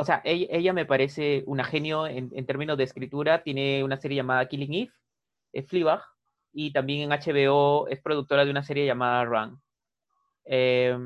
o 0.00 0.04
sea, 0.04 0.22
ella, 0.24 0.72
me 0.72 0.86
parece 0.86 1.44
una 1.46 1.62
genio 1.62 2.06
en, 2.06 2.46
términos 2.46 2.78
de 2.78 2.84
escritura. 2.84 3.42
Tiene 3.42 3.84
una 3.84 3.98
serie 3.98 4.16
llamada 4.16 4.48
Killing 4.48 4.72
Eve, 4.72 4.92
es 5.52 5.66
Fleabag, 5.68 6.00
y 6.54 6.72
también 6.72 7.02
en 7.02 7.10
HBO 7.10 7.86
es 7.86 8.00
productora 8.00 8.46
de 8.46 8.50
una 8.50 8.62
serie 8.62 8.86
llamada 8.86 9.26
Run. 9.26 9.60
Eh, 10.46 10.96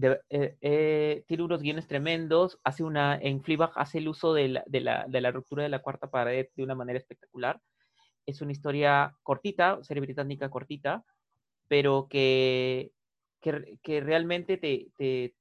eh, 0.00 0.56
eh, 0.60 1.24
tiene 1.26 1.42
unos 1.42 1.62
guiones 1.62 1.86
tremendos. 1.86 2.58
Hace 2.64 2.84
una, 2.84 3.16
en 3.16 3.42
Fleabag 3.42 3.72
hace 3.76 3.98
el 3.98 4.08
uso 4.08 4.34
de 4.34 4.48
la, 4.48 4.64
de, 4.66 4.80
la, 4.80 5.06
de 5.08 5.20
la 5.20 5.30
ruptura 5.30 5.62
de 5.62 5.68
la 5.68 5.80
cuarta 5.80 6.10
pared 6.10 6.48
de 6.54 6.62
una 6.62 6.74
manera 6.74 6.98
espectacular. 6.98 7.60
Es 8.26 8.40
una 8.40 8.52
historia 8.52 9.14
cortita, 9.22 9.82
serie 9.82 10.00
británica 10.00 10.50
cortita, 10.50 11.04
pero 11.68 12.08
que, 12.08 12.92
que, 13.40 14.00
realmente 14.00 14.56
te, 14.56 15.34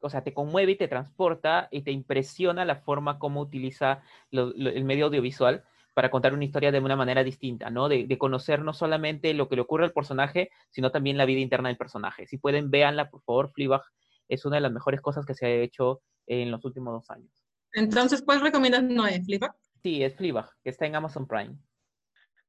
o 0.00 0.10
sea, 0.10 0.24
te 0.24 0.34
conmueve 0.34 0.72
y 0.72 0.76
te 0.76 0.88
transporta 0.88 1.68
y 1.70 1.82
te 1.82 1.90
impresiona 1.90 2.64
la 2.64 2.76
forma 2.76 3.18
como 3.18 3.40
utiliza 3.40 4.02
el 4.30 4.84
medio 4.84 5.06
audiovisual 5.06 5.64
para 5.94 6.10
contar 6.10 6.34
una 6.34 6.44
historia 6.44 6.72
de 6.72 6.80
una 6.80 6.96
manera 6.96 7.24
distinta, 7.24 7.70
¿no? 7.70 7.88
De, 7.88 8.06
de 8.06 8.18
conocer 8.18 8.62
no 8.62 8.72
solamente 8.72 9.34
lo 9.34 9.48
que 9.48 9.56
le 9.56 9.62
ocurre 9.62 9.84
al 9.84 9.92
personaje, 9.92 10.50
sino 10.70 10.90
también 10.90 11.16
la 11.16 11.24
vida 11.24 11.40
interna 11.40 11.68
del 11.68 11.78
personaje. 11.78 12.26
Si 12.26 12.38
pueden, 12.38 12.70
véanla, 12.70 13.10
por 13.10 13.22
favor. 13.22 13.52
Fleabag 13.52 13.82
es 14.28 14.44
una 14.44 14.56
de 14.56 14.62
las 14.62 14.72
mejores 14.72 15.00
cosas 15.00 15.26
que 15.26 15.34
se 15.34 15.46
ha 15.46 15.50
hecho 15.50 16.02
en 16.26 16.50
los 16.50 16.64
últimos 16.64 16.94
dos 16.94 17.10
años. 17.10 17.30
Entonces, 17.72 18.22
¿cuál 18.22 18.40
recomiendas 18.40 18.82
no 18.82 19.06
es, 19.06 19.24
Flipa? 19.24 19.54
Sí, 19.82 20.02
es 20.02 20.14
Fleabag, 20.14 20.48
que 20.62 20.70
está 20.70 20.86
en 20.86 20.96
Amazon 20.96 21.26
Prime. 21.26 21.56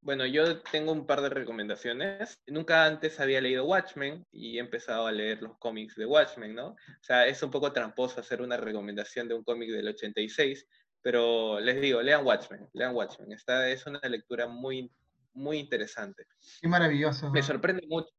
Bueno, 0.02 0.26
yo 0.26 0.62
tengo 0.64 0.92
un 0.92 1.06
par 1.06 1.22
de 1.22 1.30
recomendaciones. 1.30 2.38
Nunca 2.48 2.86
antes 2.86 3.22
había 3.22 3.40
leído 3.40 3.64
Watchmen 3.64 4.26
y 4.32 4.58
he 4.58 4.60
empezado 4.60 5.08
a 5.08 5.14
leer 5.14 5.42
los 5.42 5.58
cómics 5.58 5.96
de 5.96 6.06
Watchmen, 6.06 6.54
¿no? 6.54 6.72
O 6.72 6.78
sea, 7.00 7.26
es 7.26 7.42
un 7.42 7.50
poco 7.50 7.72
tramposo 7.72 8.20
hacer 8.20 8.42
una 8.42 8.58
recomendación 8.58 9.30
de 9.30 9.36
un 9.36 9.46
cómic 9.46 9.72
del 9.72 9.88
86, 9.88 10.68
pero 11.04 11.60
les 11.60 11.80
digo, 11.80 12.02
lean 12.02 12.26
Watchmen, 12.26 12.68
lean 12.74 12.96
Watchmen. 12.96 13.32
Esta 13.34 13.70
es 13.70 13.86
una 13.86 14.00
lectura 14.10 14.48
muy, 14.48 14.92
muy 15.34 15.60
interesante. 15.60 16.26
Qué 16.62 16.68
maravilloso. 16.68 17.30
Me 17.30 17.44
sorprende 17.44 17.86
mucho, 17.88 18.10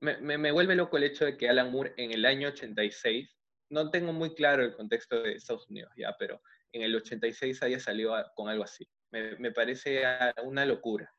me, 0.00 0.18
me- 0.18 0.38
me 0.38 0.52
vuelve 0.52 0.74
loco 0.74 0.96
el 0.96 1.04
hecho 1.04 1.24
de 1.24 1.36
que 1.36 1.48
Alan 1.48 1.70
Moore 1.72 1.94
en 1.96 2.12
el 2.12 2.24
año 2.24 2.48
86, 2.48 3.36
no 3.70 3.90
tengo 3.90 4.12
muy 4.12 4.34
claro 4.34 4.62
el 4.64 4.74
contexto 4.74 5.22
de 5.22 5.32
Estados 5.32 5.68
Unidos 5.68 5.92
ya, 5.96 6.14
pero 6.18 6.40
en 6.72 6.82
el 6.82 6.94
86 6.96 7.62
haya 7.62 7.80
salido 7.80 8.14
con 8.34 8.48
algo 8.48 8.64
así. 8.64 8.88
Me, 9.10 9.36
me 9.38 9.52
parece 9.52 10.02
una 10.44 10.64
locura. 10.66 11.12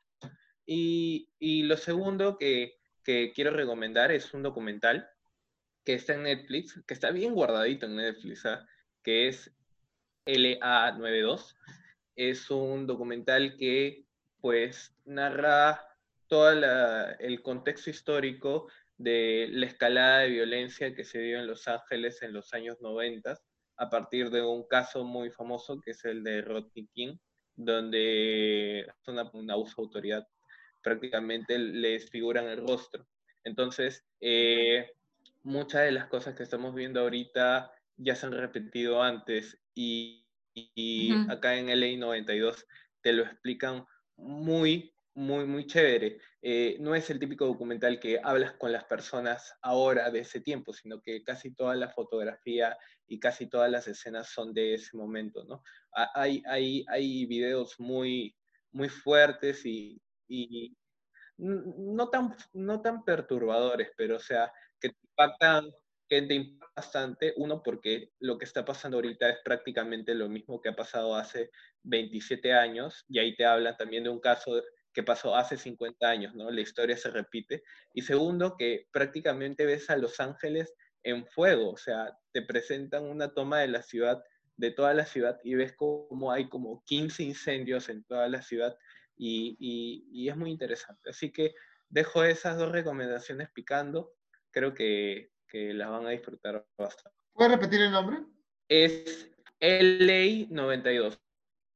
Y, 0.66 1.30
y 1.40 1.64
lo 1.64 1.76
segundo 1.78 2.38
que, 2.38 2.78
que 3.04 3.32
quiero 3.34 3.52
recomendar 3.52 4.12
es 4.12 4.34
un 4.34 4.44
documental 4.44 5.10
que 5.84 5.96
está 5.96 6.14
en 6.14 6.24
Netflix, 6.24 6.82
que 6.88 6.94
está 6.94 7.12
bien 7.12 7.34
guardadito 7.34 7.86
en 7.88 7.96
Netflix, 7.96 8.46
¿ah? 8.46 8.66
que 9.04 9.28
es 9.28 9.52
LA92. 10.26 11.56
Es 12.16 12.50
un 12.52 12.88
documental 12.88 13.58
que 13.58 14.06
pues 14.40 14.96
narra 15.06 15.86
todo 16.28 16.52
el 17.20 17.42
contexto 17.42 17.90
histórico 17.90 18.68
de 18.98 19.48
la 19.52 19.66
escalada 19.66 20.20
de 20.20 20.30
violencia 20.30 20.96
que 20.96 21.04
se 21.04 21.20
dio 21.20 21.40
en 21.40 21.48
Los 21.48 21.68
Ángeles 21.68 22.22
en 22.22 22.34
los 22.34 22.54
años 22.54 22.78
90, 22.82 23.38
a 23.78 23.90
partir 23.90 24.30
de 24.30 24.42
un 24.42 24.68
caso 24.68 25.04
muy 25.04 25.32
famoso 25.32 25.80
que 25.82 25.92
es 25.92 26.06
el 26.06 26.24
de 26.24 26.42
Rodney 26.42 26.88
King, 26.94 27.18
donde 27.56 28.88
una, 29.08 29.30
una 29.34 29.54
abuso 29.54 29.82
autoridad 29.82 30.28
prácticamente 30.82 31.58
le 31.58 31.90
desfiguran 31.90 32.46
el 32.46 32.66
rostro. 32.66 33.06
Entonces, 33.44 34.06
eh, 34.20 34.92
muchas 35.44 35.84
de 35.84 35.92
las 35.92 36.08
cosas 36.08 36.36
que 36.36 36.44
estamos 36.44 36.74
viendo 36.74 37.02
ahorita 37.02 37.72
ya 38.04 38.16
se 38.16 38.26
han 38.26 38.34
repetido 38.34 39.02
antes 39.02 39.58
y, 39.76 40.18
acá 41.30 41.56
en 41.56 41.70
el 41.70 42.00
92 42.00 42.66
te 43.02 43.14
lo 43.14 43.24
explican 43.24 43.86
muy, 44.18 44.94
muy, 45.14 45.46
muy 45.46 45.66
chévere. 45.66 46.20
Eh, 46.42 46.78
no 46.80 46.94
es 46.96 47.10
el 47.10 47.20
típico 47.20 47.46
documental 47.46 48.00
que 48.00 48.20
hablas 48.22 48.54
con 48.54 48.72
las 48.72 48.84
personas 48.84 49.54
ahora 49.62 50.12
de 50.12 50.20
ese 50.20 50.42
tiempo, 50.42 50.74
sino 50.74 51.02
que 51.02 51.24
casi 51.24 51.54
toda 51.54 51.76
la 51.76 51.90
fotografía 51.90 52.78
y 53.08 53.20
casi 53.20 53.48
todas 53.48 53.72
las 53.72 53.88
escenas 53.88 54.30
son 54.30 54.54
de 54.54 54.74
ese 54.74 54.98
momento, 54.98 55.44
¿no? 55.46 55.64
Hay, 56.16 56.44
hay, 56.48 56.86
hay 56.88 57.26
videos 57.26 57.80
muy, 57.80 58.36
muy 58.72 58.90
fuertes 58.90 59.66
y, 59.66 60.02
y 60.28 60.76
no, 61.38 62.10
tan, 62.10 62.36
no 62.54 62.82
tan 62.82 63.04
perturbadores, 63.04 63.90
pero 63.98 64.18
o 64.18 64.20
sea, 64.20 64.52
que 64.80 64.90
te 64.90 64.98
impactan, 65.04 65.70
que 66.12 66.22
te 66.24 66.34
impactan 66.34 66.70
bastante, 66.76 67.34
uno 67.38 67.64
porque 67.64 68.12
lo 68.20 68.38
que 68.38 68.44
está 68.44 68.66
pasando 68.66 68.98
ahorita 68.98 69.30
es 69.30 69.38
prácticamente 69.46 70.14
lo 70.14 70.28
mismo 70.28 70.62
que 70.62 70.68
ha 70.68 70.76
pasado 70.76 71.16
hace 71.16 71.52
27 71.84 72.52
años, 72.54 73.06
y 73.08 73.20
ahí 73.20 73.34
te 73.34 73.46
hablan 73.46 73.78
también 73.78 74.04
de 74.04 74.10
un 74.10 74.20
caso 74.20 74.62
que 74.94 75.04
pasó 75.04 75.38
hace 75.38 75.56
50 75.56 76.06
años, 76.10 76.36
¿no? 76.36 76.52
La 76.52 76.60
historia 76.60 76.98
se 76.98 77.10
repite. 77.12 77.64
Y 77.94 78.02
segundo, 78.02 78.58
que 78.58 78.90
prácticamente 78.92 79.66
ves 79.66 79.90
a 79.90 79.96
Los 79.96 80.20
Ángeles 80.20 80.74
en 81.04 81.26
fuego, 81.28 81.72
o 81.72 81.78
sea, 81.78 82.18
te 82.34 82.42
presentan 82.42 83.06
una 83.06 83.34
toma 83.34 83.60
de 83.60 83.70
la 83.70 83.82
ciudad, 83.82 84.22
de 84.58 84.72
toda 84.72 84.94
la 84.94 85.06
ciudad, 85.06 85.40
y 85.46 85.56
ves 85.56 85.74
como 85.78 86.30
hay 86.30 86.50
como 86.50 86.84
15 86.88 87.24
incendios 87.24 87.88
en 87.88 88.04
toda 88.04 88.28
la 88.28 88.42
ciudad, 88.42 88.78
y, 89.16 89.56
y, 90.12 90.28
es 90.28 90.36
muy 90.36 90.52
interesante. 90.52 91.12
Así 91.12 91.32
que 91.32 91.54
dejo 91.90 92.26
esas 92.26 92.58
dos 92.58 92.72
recomendaciones 92.72 93.50
picando, 93.52 94.14
creo 94.52 94.74
que, 94.74 95.32
que 95.52 95.74
las 95.74 95.90
van 95.90 96.08
a 96.08 96.12
disfrutar 96.12 96.66
bastante. 96.78 97.20
¿Puedes 97.34 97.52
repetir 97.52 97.82
el 97.82 97.92
nombre? 97.92 98.20
Es 98.70 99.30
LA 99.60 100.48
92, 100.50 101.20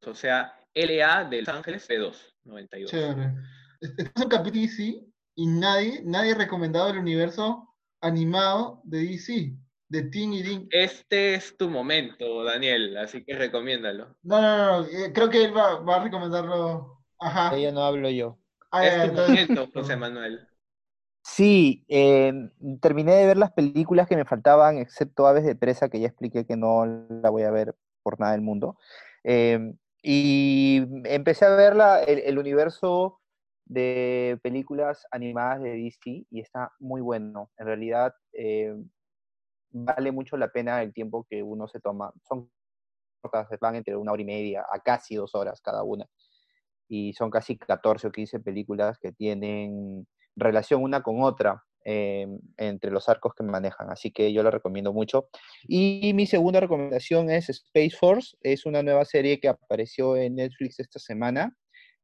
o 0.08 0.16
sea, 0.16 0.58
LA 0.74 1.26
de 1.26 1.42
Los 1.42 1.50
Ángeles 1.50 1.88
P2 1.90 2.16
92. 2.46 2.90
Chévere. 2.90 3.34
Este 3.82 4.04
es 4.04 4.12
un 4.16 4.30
capítulo 4.30 4.62
DC 4.62 5.06
y 5.36 5.48
nadie, 5.48 6.02
nadie 6.06 6.32
ha 6.32 6.36
recomendado 6.36 6.90
el 6.90 7.00
universo 7.00 7.76
animado 8.02 8.82
de 8.86 9.00
DC, 9.00 9.58
de 9.90 10.04
Teen 10.04 10.34
y 10.34 10.42
Ding. 10.42 10.68
Este 10.72 11.36
es 11.36 11.58
tu 11.58 11.70
momento, 11.70 12.44
Daniel, 12.46 12.96
así 12.98 13.26
que 13.26 13.36
recomiéndalo. 13.36 14.16
No, 14.24 14.42
no, 14.42 14.58
no, 14.58 14.88
eh, 14.88 15.12
creo 15.14 15.30
que 15.30 15.44
él 15.44 15.56
va, 15.56 15.80
va, 15.82 15.98
a 15.98 16.04
recomendarlo. 16.04 17.04
Ajá. 17.20 17.54
Ella 17.56 17.74
no 17.74 17.82
hablo 17.82 18.10
yo. 18.10 18.40
Ah, 18.72 18.86
es 18.86 19.10
tu 19.10 19.22
momento, 19.22 19.68
José 19.74 19.98
Manuel. 19.98 20.48
Sí, 21.28 21.84
eh, 21.90 22.32
terminé 22.82 23.16
de 23.16 23.26
ver 23.26 23.38
las 23.38 23.52
películas 23.52 24.08
que 24.08 24.16
me 24.16 24.26
faltaban, 24.26 24.78
excepto 24.78 25.26
Aves 25.26 25.44
de 25.44 25.56
Presa, 25.56 25.90
que 25.90 26.00
ya 26.00 26.08
expliqué 26.08 26.46
que 26.46 26.56
no 26.56 26.86
la 26.86 27.32
voy 27.32 27.42
a 27.44 27.52
ver 27.52 27.76
por 28.04 28.20
nada 28.20 28.34
del 28.34 28.42
mundo. 28.42 28.78
Eh, 29.24 29.74
y 30.04 30.84
empecé 31.06 31.46
a 31.46 31.56
ver 31.56 31.74
el, 32.08 32.38
universo 32.38 33.22
de 33.66 34.40
películas 34.44 35.08
animadas 35.10 35.64
de 35.64 35.72
DC 35.72 36.28
y 36.30 36.40
está 36.42 36.72
muy 36.80 37.02
bueno. 37.02 37.52
En 37.58 37.66
realidad, 37.66 38.14
eh, 38.34 38.76
vale 39.72 40.12
mucho 40.12 40.38
la 40.38 40.50
pena 40.50 40.84
el 40.84 40.94
tiempo 40.94 41.26
que 41.28 41.42
uno 41.42 41.68
se 41.68 41.80
toma. 41.80 42.14
Son 42.30 42.52
cortas, 43.22 43.48
van 43.60 43.76
entre 43.78 43.96
una 43.96 44.12
hora 44.12 44.22
y 44.22 44.26
media 44.26 44.66
a 44.72 44.80
casi 44.80 45.16
dos 45.16 45.34
horas 45.34 45.60
cada 45.62 45.82
una. 45.84 46.06
Y 46.88 47.14
son 47.14 47.32
casi 47.32 47.58
14 47.58 48.08
o 48.08 48.12
15 48.12 48.40
películas 48.42 49.00
que 49.00 49.12
tienen 49.12 50.06
relación 50.36 50.84
una 50.84 51.02
con 51.02 51.22
otra. 51.22 51.64
Em, 51.88 52.40
entre 52.58 52.90
los 52.90 53.08
arcos 53.10 53.36
que 53.36 53.44
manejan, 53.44 53.92
así 53.92 54.10
que 54.10 54.34
yo 54.34 54.42
la 54.42 54.50
recomiendo 54.50 54.92
mucho. 54.92 55.28
Y 55.68 56.14
mi 56.16 56.26
segunda 56.26 56.60
recomendación 56.60 57.30
es 57.30 57.48
Space 57.50 57.96
Force, 57.96 58.36
es 58.42 58.66
una 58.66 58.82
nueva 58.82 59.06
serie 59.06 59.40
que 59.40 59.50
apareció 59.50 60.16
en 60.16 60.34
Netflix 60.38 60.80
esta 60.80 60.98
semana. 60.98 61.56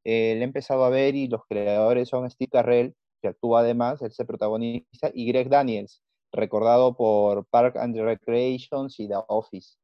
Eh, 0.04 0.34
la 0.36 0.42
he 0.42 0.44
empezado 0.44 0.84
a 0.84 0.88
ver 0.88 1.16
y 1.16 1.26
los 1.26 1.40
creadores 1.48 2.10
son 2.10 2.30
Steve 2.30 2.50
Carrell, 2.52 2.94
que 3.20 3.28
actúa 3.28 3.60
además, 3.60 4.00
él 4.02 4.12
es 4.12 4.20
el 4.20 4.26
protagonista, 4.26 5.10
y 5.12 5.26
Greg 5.26 5.48
Daniels, 5.48 6.00
recordado 6.30 6.94
por 6.94 7.44
Park 7.46 7.76
and 7.76 7.96
Recreations 7.96 9.00
y 9.00 9.08
The 9.08 9.16
Office. 9.26 9.78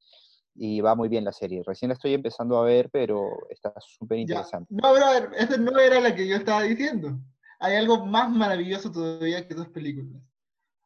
Y 0.54 0.80
va 0.80 0.94
muy 0.94 1.08
bien 1.08 1.24
la 1.24 1.32
serie. 1.32 1.64
Recién 1.66 1.88
la 1.88 1.94
estoy 1.94 2.14
empezando 2.14 2.56
a 2.56 2.64
ver, 2.64 2.88
pero 2.92 3.30
está 3.50 3.74
súper 3.80 4.20
interesante. 4.20 4.72
No, 4.72 4.94
brother, 4.94 5.30
esa 5.36 5.56
no 5.56 5.76
era 5.76 5.98
la 5.98 6.14
que 6.14 6.28
yo 6.28 6.36
estaba 6.36 6.62
diciendo 6.62 7.18
hay 7.58 7.76
algo 7.76 8.06
más 8.06 8.30
maravilloso 8.30 8.90
todavía 8.90 9.46
que 9.46 9.54
esas 9.54 9.68
películas. 9.68 10.22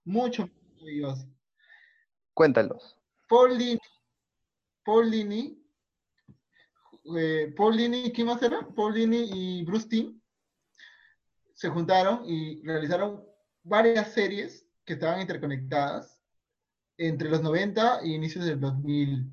Mucho 0.04 0.42
más 0.42 0.52
maravilloso. 0.74 1.28
Cuéntalos. 2.34 2.96
Paul 3.28 3.58
Dini, 3.58 3.80
Paul 4.84 5.10
Dini, 5.10 5.62
eh, 7.16 7.54
Paul 7.56 7.76
Dini, 7.76 8.12
¿quién 8.12 8.26
más 8.26 8.42
era? 8.42 8.66
Paul 8.74 8.94
Dini 8.94 9.30
y 9.32 9.64
Bruce 9.64 9.88
Timm 9.88 10.20
se 11.54 11.68
juntaron 11.68 12.22
y 12.26 12.62
realizaron 12.62 13.24
varias 13.62 14.12
series 14.12 14.66
que 14.84 14.94
estaban 14.94 15.20
interconectadas 15.20 16.20
entre 16.96 17.30
los 17.30 17.42
90 17.42 18.00
y 18.04 18.14
inicios 18.14 18.44
del 18.44 18.60
2000. 18.60 19.30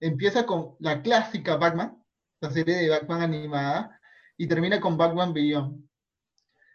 Empieza 0.00 0.46
con 0.46 0.76
la 0.80 1.02
clásica 1.02 1.56
Batman, 1.56 2.02
la 2.40 2.50
serie 2.50 2.76
de 2.76 2.88
Batman 2.88 3.22
animada, 3.22 4.00
y 4.36 4.46
termina 4.46 4.80
con 4.80 4.96
Batman 4.96 5.32
Beyond 5.32 5.87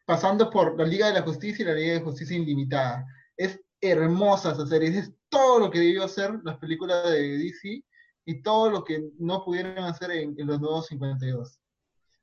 pasando 0.05 0.49
por 0.49 0.77
la 0.77 0.85
Liga 0.85 1.07
de 1.07 1.13
la 1.13 1.21
Justicia 1.21 1.63
y 1.63 1.67
la 1.67 1.73
Liga 1.73 1.93
de 1.93 2.01
Justicia 2.01 2.37
Ilimitada. 2.37 3.05
Es 3.37 3.59
hermosa 3.81 4.51
esa 4.51 4.65
serie, 4.65 4.97
es 4.97 5.11
todo 5.29 5.59
lo 5.59 5.71
que 5.71 5.79
debió 5.79 6.03
hacer 6.03 6.39
las 6.43 6.57
películas 6.57 7.03
de 7.09 7.37
DC 7.37 7.83
y 8.25 8.41
todo 8.41 8.69
lo 8.69 8.83
que 8.83 9.03
no 9.19 9.43
pudieron 9.43 9.79
hacer 9.79 10.11
en, 10.11 10.35
los 10.37 10.59
nuevos 10.59 10.87
52. 10.87 11.59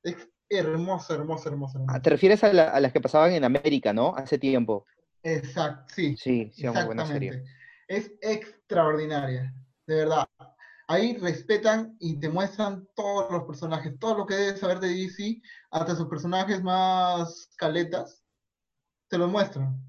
Es 0.03 0.29
hermosa, 0.49 1.13
hermosa, 1.13 1.49
hermosa. 1.49 1.79
Ah, 1.87 2.01
te 2.01 2.09
refieres 2.09 2.43
a, 2.43 2.51
las 2.51 2.91
que 2.91 3.01
pasaban 3.01 3.33
en 3.33 3.43
América, 3.43 3.93
¿no? 3.93 4.15
Hace 4.15 4.37
tiempo. 4.37 4.85
Exacto, 5.23 5.93
sí. 5.95 6.15
Sí, 6.17 6.51
sí, 6.53 6.67
una 6.67 6.85
buena 6.85 7.05
serie. 7.05 7.43
Es 7.87 8.11
extraordinaria, 8.21 9.53
de 9.85 9.95
verdad 9.95 10.25
ahí 10.91 11.17
respetan 11.17 11.95
y 11.99 12.19
te 12.19 12.29
muestran 12.29 12.87
todos 12.95 13.31
los 13.31 13.43
personajes, 13.43 13.97
todo 13.99 14.19
lo 14.19 14.25
que 14.25 14.35
debes 14.35 14.59
saber 14.59 14.79
de 14.79 14.89
DC, 14.89 15.41
hasta 15.71 15.95
sus 15.95 16.07
personajes 16.07 16.61
más 16.61 17.49
caletas, 17.57 18.23
te 19.07 19.17
lo 19.17 19.27
muestran. 19.27 19.79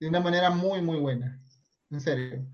De 0.00 0.08
una 0.08 0.20
manera 0.20 0.50
muy, 0.50 0.82
muy 0.82 0.98
buena. 0.98 1.40
En 1.90 2.00
serio. 2.00 2.46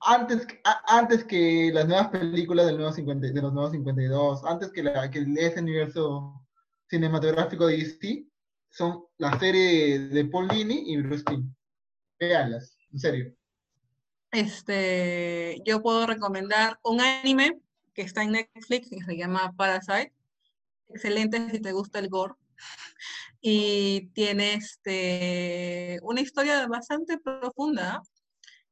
Antes, 0.00 0.46
antes 0.86 1.24
que 1.24 1.70
las 1.72 1.88
nuevas 1.88 2.08
películas 2.08 2.66
del 2.66 2.76
nuevo 2.76 2.92
50, 2.92 3.26
de 3.28 3.42
los 3.42 3.52
nuevos 3.52 3.72
52, 3.72 4.44
antes 4.44 4.70
que, 4.70 4.82
la, 4.82 5.10
que 5.10 5.26
ese 5.38 5.60
universo 5.60 6.46
cinematográfico 6.88 7.66
de 7.66 7.78
DC, 7.78 8.28
son 8.70 9.04
la 9.18 9.38
serie 9.38 9.98
de 9.98 10.24
Paul 10.26 10.48
Dini 10.48 10.92
y 10.92 10.96
Bruce 10.98 11.24
Timm. 11.24 11.54
Véanlas, 12.20 12.76
en 12.92 12.98
serio. 12.98 13.34
Este, 14.34 15.62
yo 15.64 15.80
puedo 15.80 16.08
recomendar 16.08 16.80
un 16.82 17.00
anime 17.00 17.60
que 17.94 18.02
está 18.02 18.24
en 18.24 18.32
Netflix 18.32 18.90
y 18.90 19.00
se 19.00 19.16
llama 19.16 19.54
Parasite. 19.56 20.12
Excelente 20.88 21.50
si 21.50 21.60
te 21.60 21.70
gusta 21.70 22.00
el 22.00 22.08
gore. 22.08 22.34
Y 23.40 24.08
tiene 24.12 24.54
este, 24.54 26.00
una 26.02 26.20
historia 26.20 26.66
bastante 26.66 27.18
profunda 27.18 28.02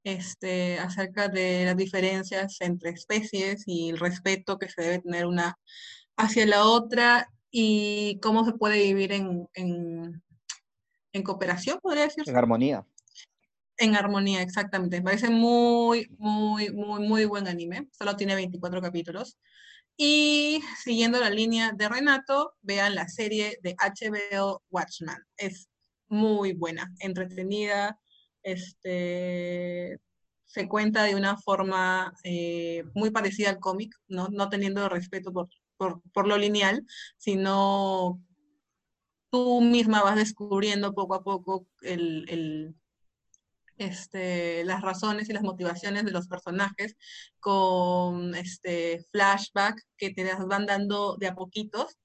este, 0.03 0.81
acerca 0.81 1.29
de 1.29 1.67
las 1.67 1.77
diferencias 1.77 2.61
entre 2.61 2.91
especies 2.91 3.63
y 3.67 3.91
el 3.91 4.01
respeto 4.01 4.59
que 4.59 4.69
se 4.69 4.83
debe 4.83 4.99
tener 4.99 5.27
una 5.27 5.57
hacia 6.17 6.45
la 6.45 6.65
otra 6.65 7.29
y 7.53 8.19
cómo 8.21 8.45
se 8.45 8.55
puede 8.55 8.79
vivir 8.83 9.13
en, 9.13 9.49
en, 9.55 10.23
en 11.13 11.23
cooperación, 11.23 11.79
podría 11.81 12.05
decirse. 12.05 12.33
En 12.33 12.37
armonía. 12.37 12.85
En 13.83 13.97
armonía, 13.97 14.43
exactamente. 14.43 14.99
Me 14.99 15.03
parece 15.03 15.29
muy, 15.29 16.07
muy, 16.17 16.71
muy, 16.71 17.01
muy 17.09 17.25
buen 17.25 17.49
anime. 17.49 17.89
Solo 17.91 18.17
tiene 18.17 18.37
24 18.37 18.81
capítulos. 18.81 19.39
Y 19.97 20.63
siguiendo 20.85 21.19
la 21.19 21.31
línea 21.31 21.73
de 21.73 21.89
Renato, 21.89 22.55
vean 22.63 22.95
la 22.95 23.09
serie 23.09 23.59
de 23.61 23.75
HBO 23.75 24.63
Watchman. 24.71 25.21
Es 25.37 25.69
muy 26.07 26.53
buena, 26.53 26.93
entretenida, 27.01 27.99
este, 28.45 29.99
se 30.45 30.69
cuenta 30.69 31.03
de 31.03 31.17
una 31.17 31.37
forma 31.37 32.15
eh, 32.23 32.85
muy 32.95 33.11
parecida 33.11 33.51
al 33.51 33.59
cómic, 33.59 33.93
¿no? 34.07 34.29
no 34.29 34.49
teniendo 34.49 34.89
respeto 34.89 35.33
por, 35.33 35.49
por, 36.13 36.29
lo 36.29 36.39
lineal, 36.39 36.87
sino 37.17 38.21
tú 39.31 39.61
misma 39.61 40.05
vas 40.05 40.15
descubriendo 40.15 40.95
poco 40.95 41.15
a 41.17 41.25
poco 41.25 41.67
el, 41.81 42.77
este, 43.87 44.65
las 44.65 44.83
razones 44.83 45.29
y 45.29 45.33
las 45.33 45.43
motivaciones 45.43 46.05
de 46.05 46.11
los 46.11 46.29
personajes 46.29 46.97
con 47.41 48.35
este 48.35 49.05
flashback 49.13 49.83
que 49.97 50.11
te 50.11 50.25
van 50.47 50.67
dando 50.67 51.17
de 51.17 51.29
a 51.29 51.35
poquitos 51.35 51.99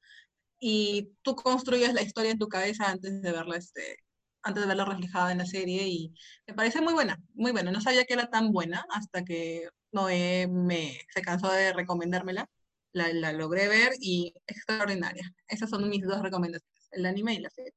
y 0.59 1.11
tú 1.21 1.35
construyes 1.35 1.93
la 1.93 2.01
historia 2.01 2.31
en 2.31 2.39
tu 2.39 2.47
cabeza 2.47 2.89
antes 2.89 3.21
de 3.21 3.31
verla 3.31 3.57
este, 3.57 3.97
antes 4.43 4.63
de 4.63 4.67
verla 4.67 4.85
reflejada 4.85 5.31
en 5.31 5.39
la 5.39 5.45
serie 5.45 5.87
y 5.87 6.13
me 6.47 6.53
parece 6.53 6.81
muy 6.81 6.93
buena, 6.93 7.19
muy 7.33 7.51
buena. 7.51 7.71
No 7.71 7.81
sabía 7.81 8.05
que 8.05 8.13
era 8.13 8.29
tan 8.29 8.51
buena 8.51 8.85
hasta 8.89 9.23
que 9.23 9.69
Noé 9.91 10.47
me, 10.47 10.99
se 11.13 11.21
cansó 11.21 11.51
de 11.51 11.73
recomendármela. 11.73 12.49
La, 12.93 13.13
la 13.13 13.33
logré 13.33 13.67
ver 13.67 13.91
y 13.99 14.33
extraordinaria. 14.47 15.31
Esas 15.47 15.69
son 15.69 15.89
mis 15.89 16.03
dos 16.03 16.21
recomendaciones, 16.21 16.87
el 16.91 17.05
anime 17.05 17.35
y 17.35 17.39
la 17.39 17.49
serie. 17.49 17.73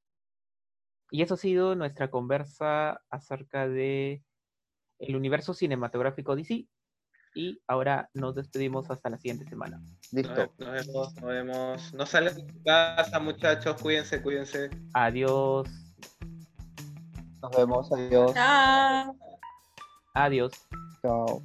Y 1.10 1.22
eso 1.22 1.34
ha 1.34 1.36
sido 1.36 1.74
nuestra 1.74 2.10
conversa 2.10 3.02
acerca 3.10 3.68
de 3.68 4.22
el 4.98 5.16
universo 5.16 5.54
cinematográfico 5.54 6.36
DC. 6.36 6.68
Y 7.34 7.60
ahora 7.68 8.10
nos 8.12 8.34
despedimos 8.34 8.90
hasta 8.90 9.08
la 9.08 9.18
siguiente 9.18 9.44
semana. 9.48 9.80
Listo. 10.12 10.52
Nos, 10.58 10.86
vemos, 10.86 11.14
nos 11.14 11.24
vemos. 11.24 11.94
No 11.94 12.06
salen 12.06 12.34
de 12.34 12.62
casa, 12.64 13.20
muchachos. 13.20 13.80
Cuídense, 13.80 14.20
cuídense. 14.20 14.70
Adiós. 14.94 15.68
Nos 17.40 17.56
vemos, 17.56 17.92
adiós. 17.92 18.34
Chao. 18.34 19.16
Adiós. 20.14 20.52
Chao. 21.02 21.42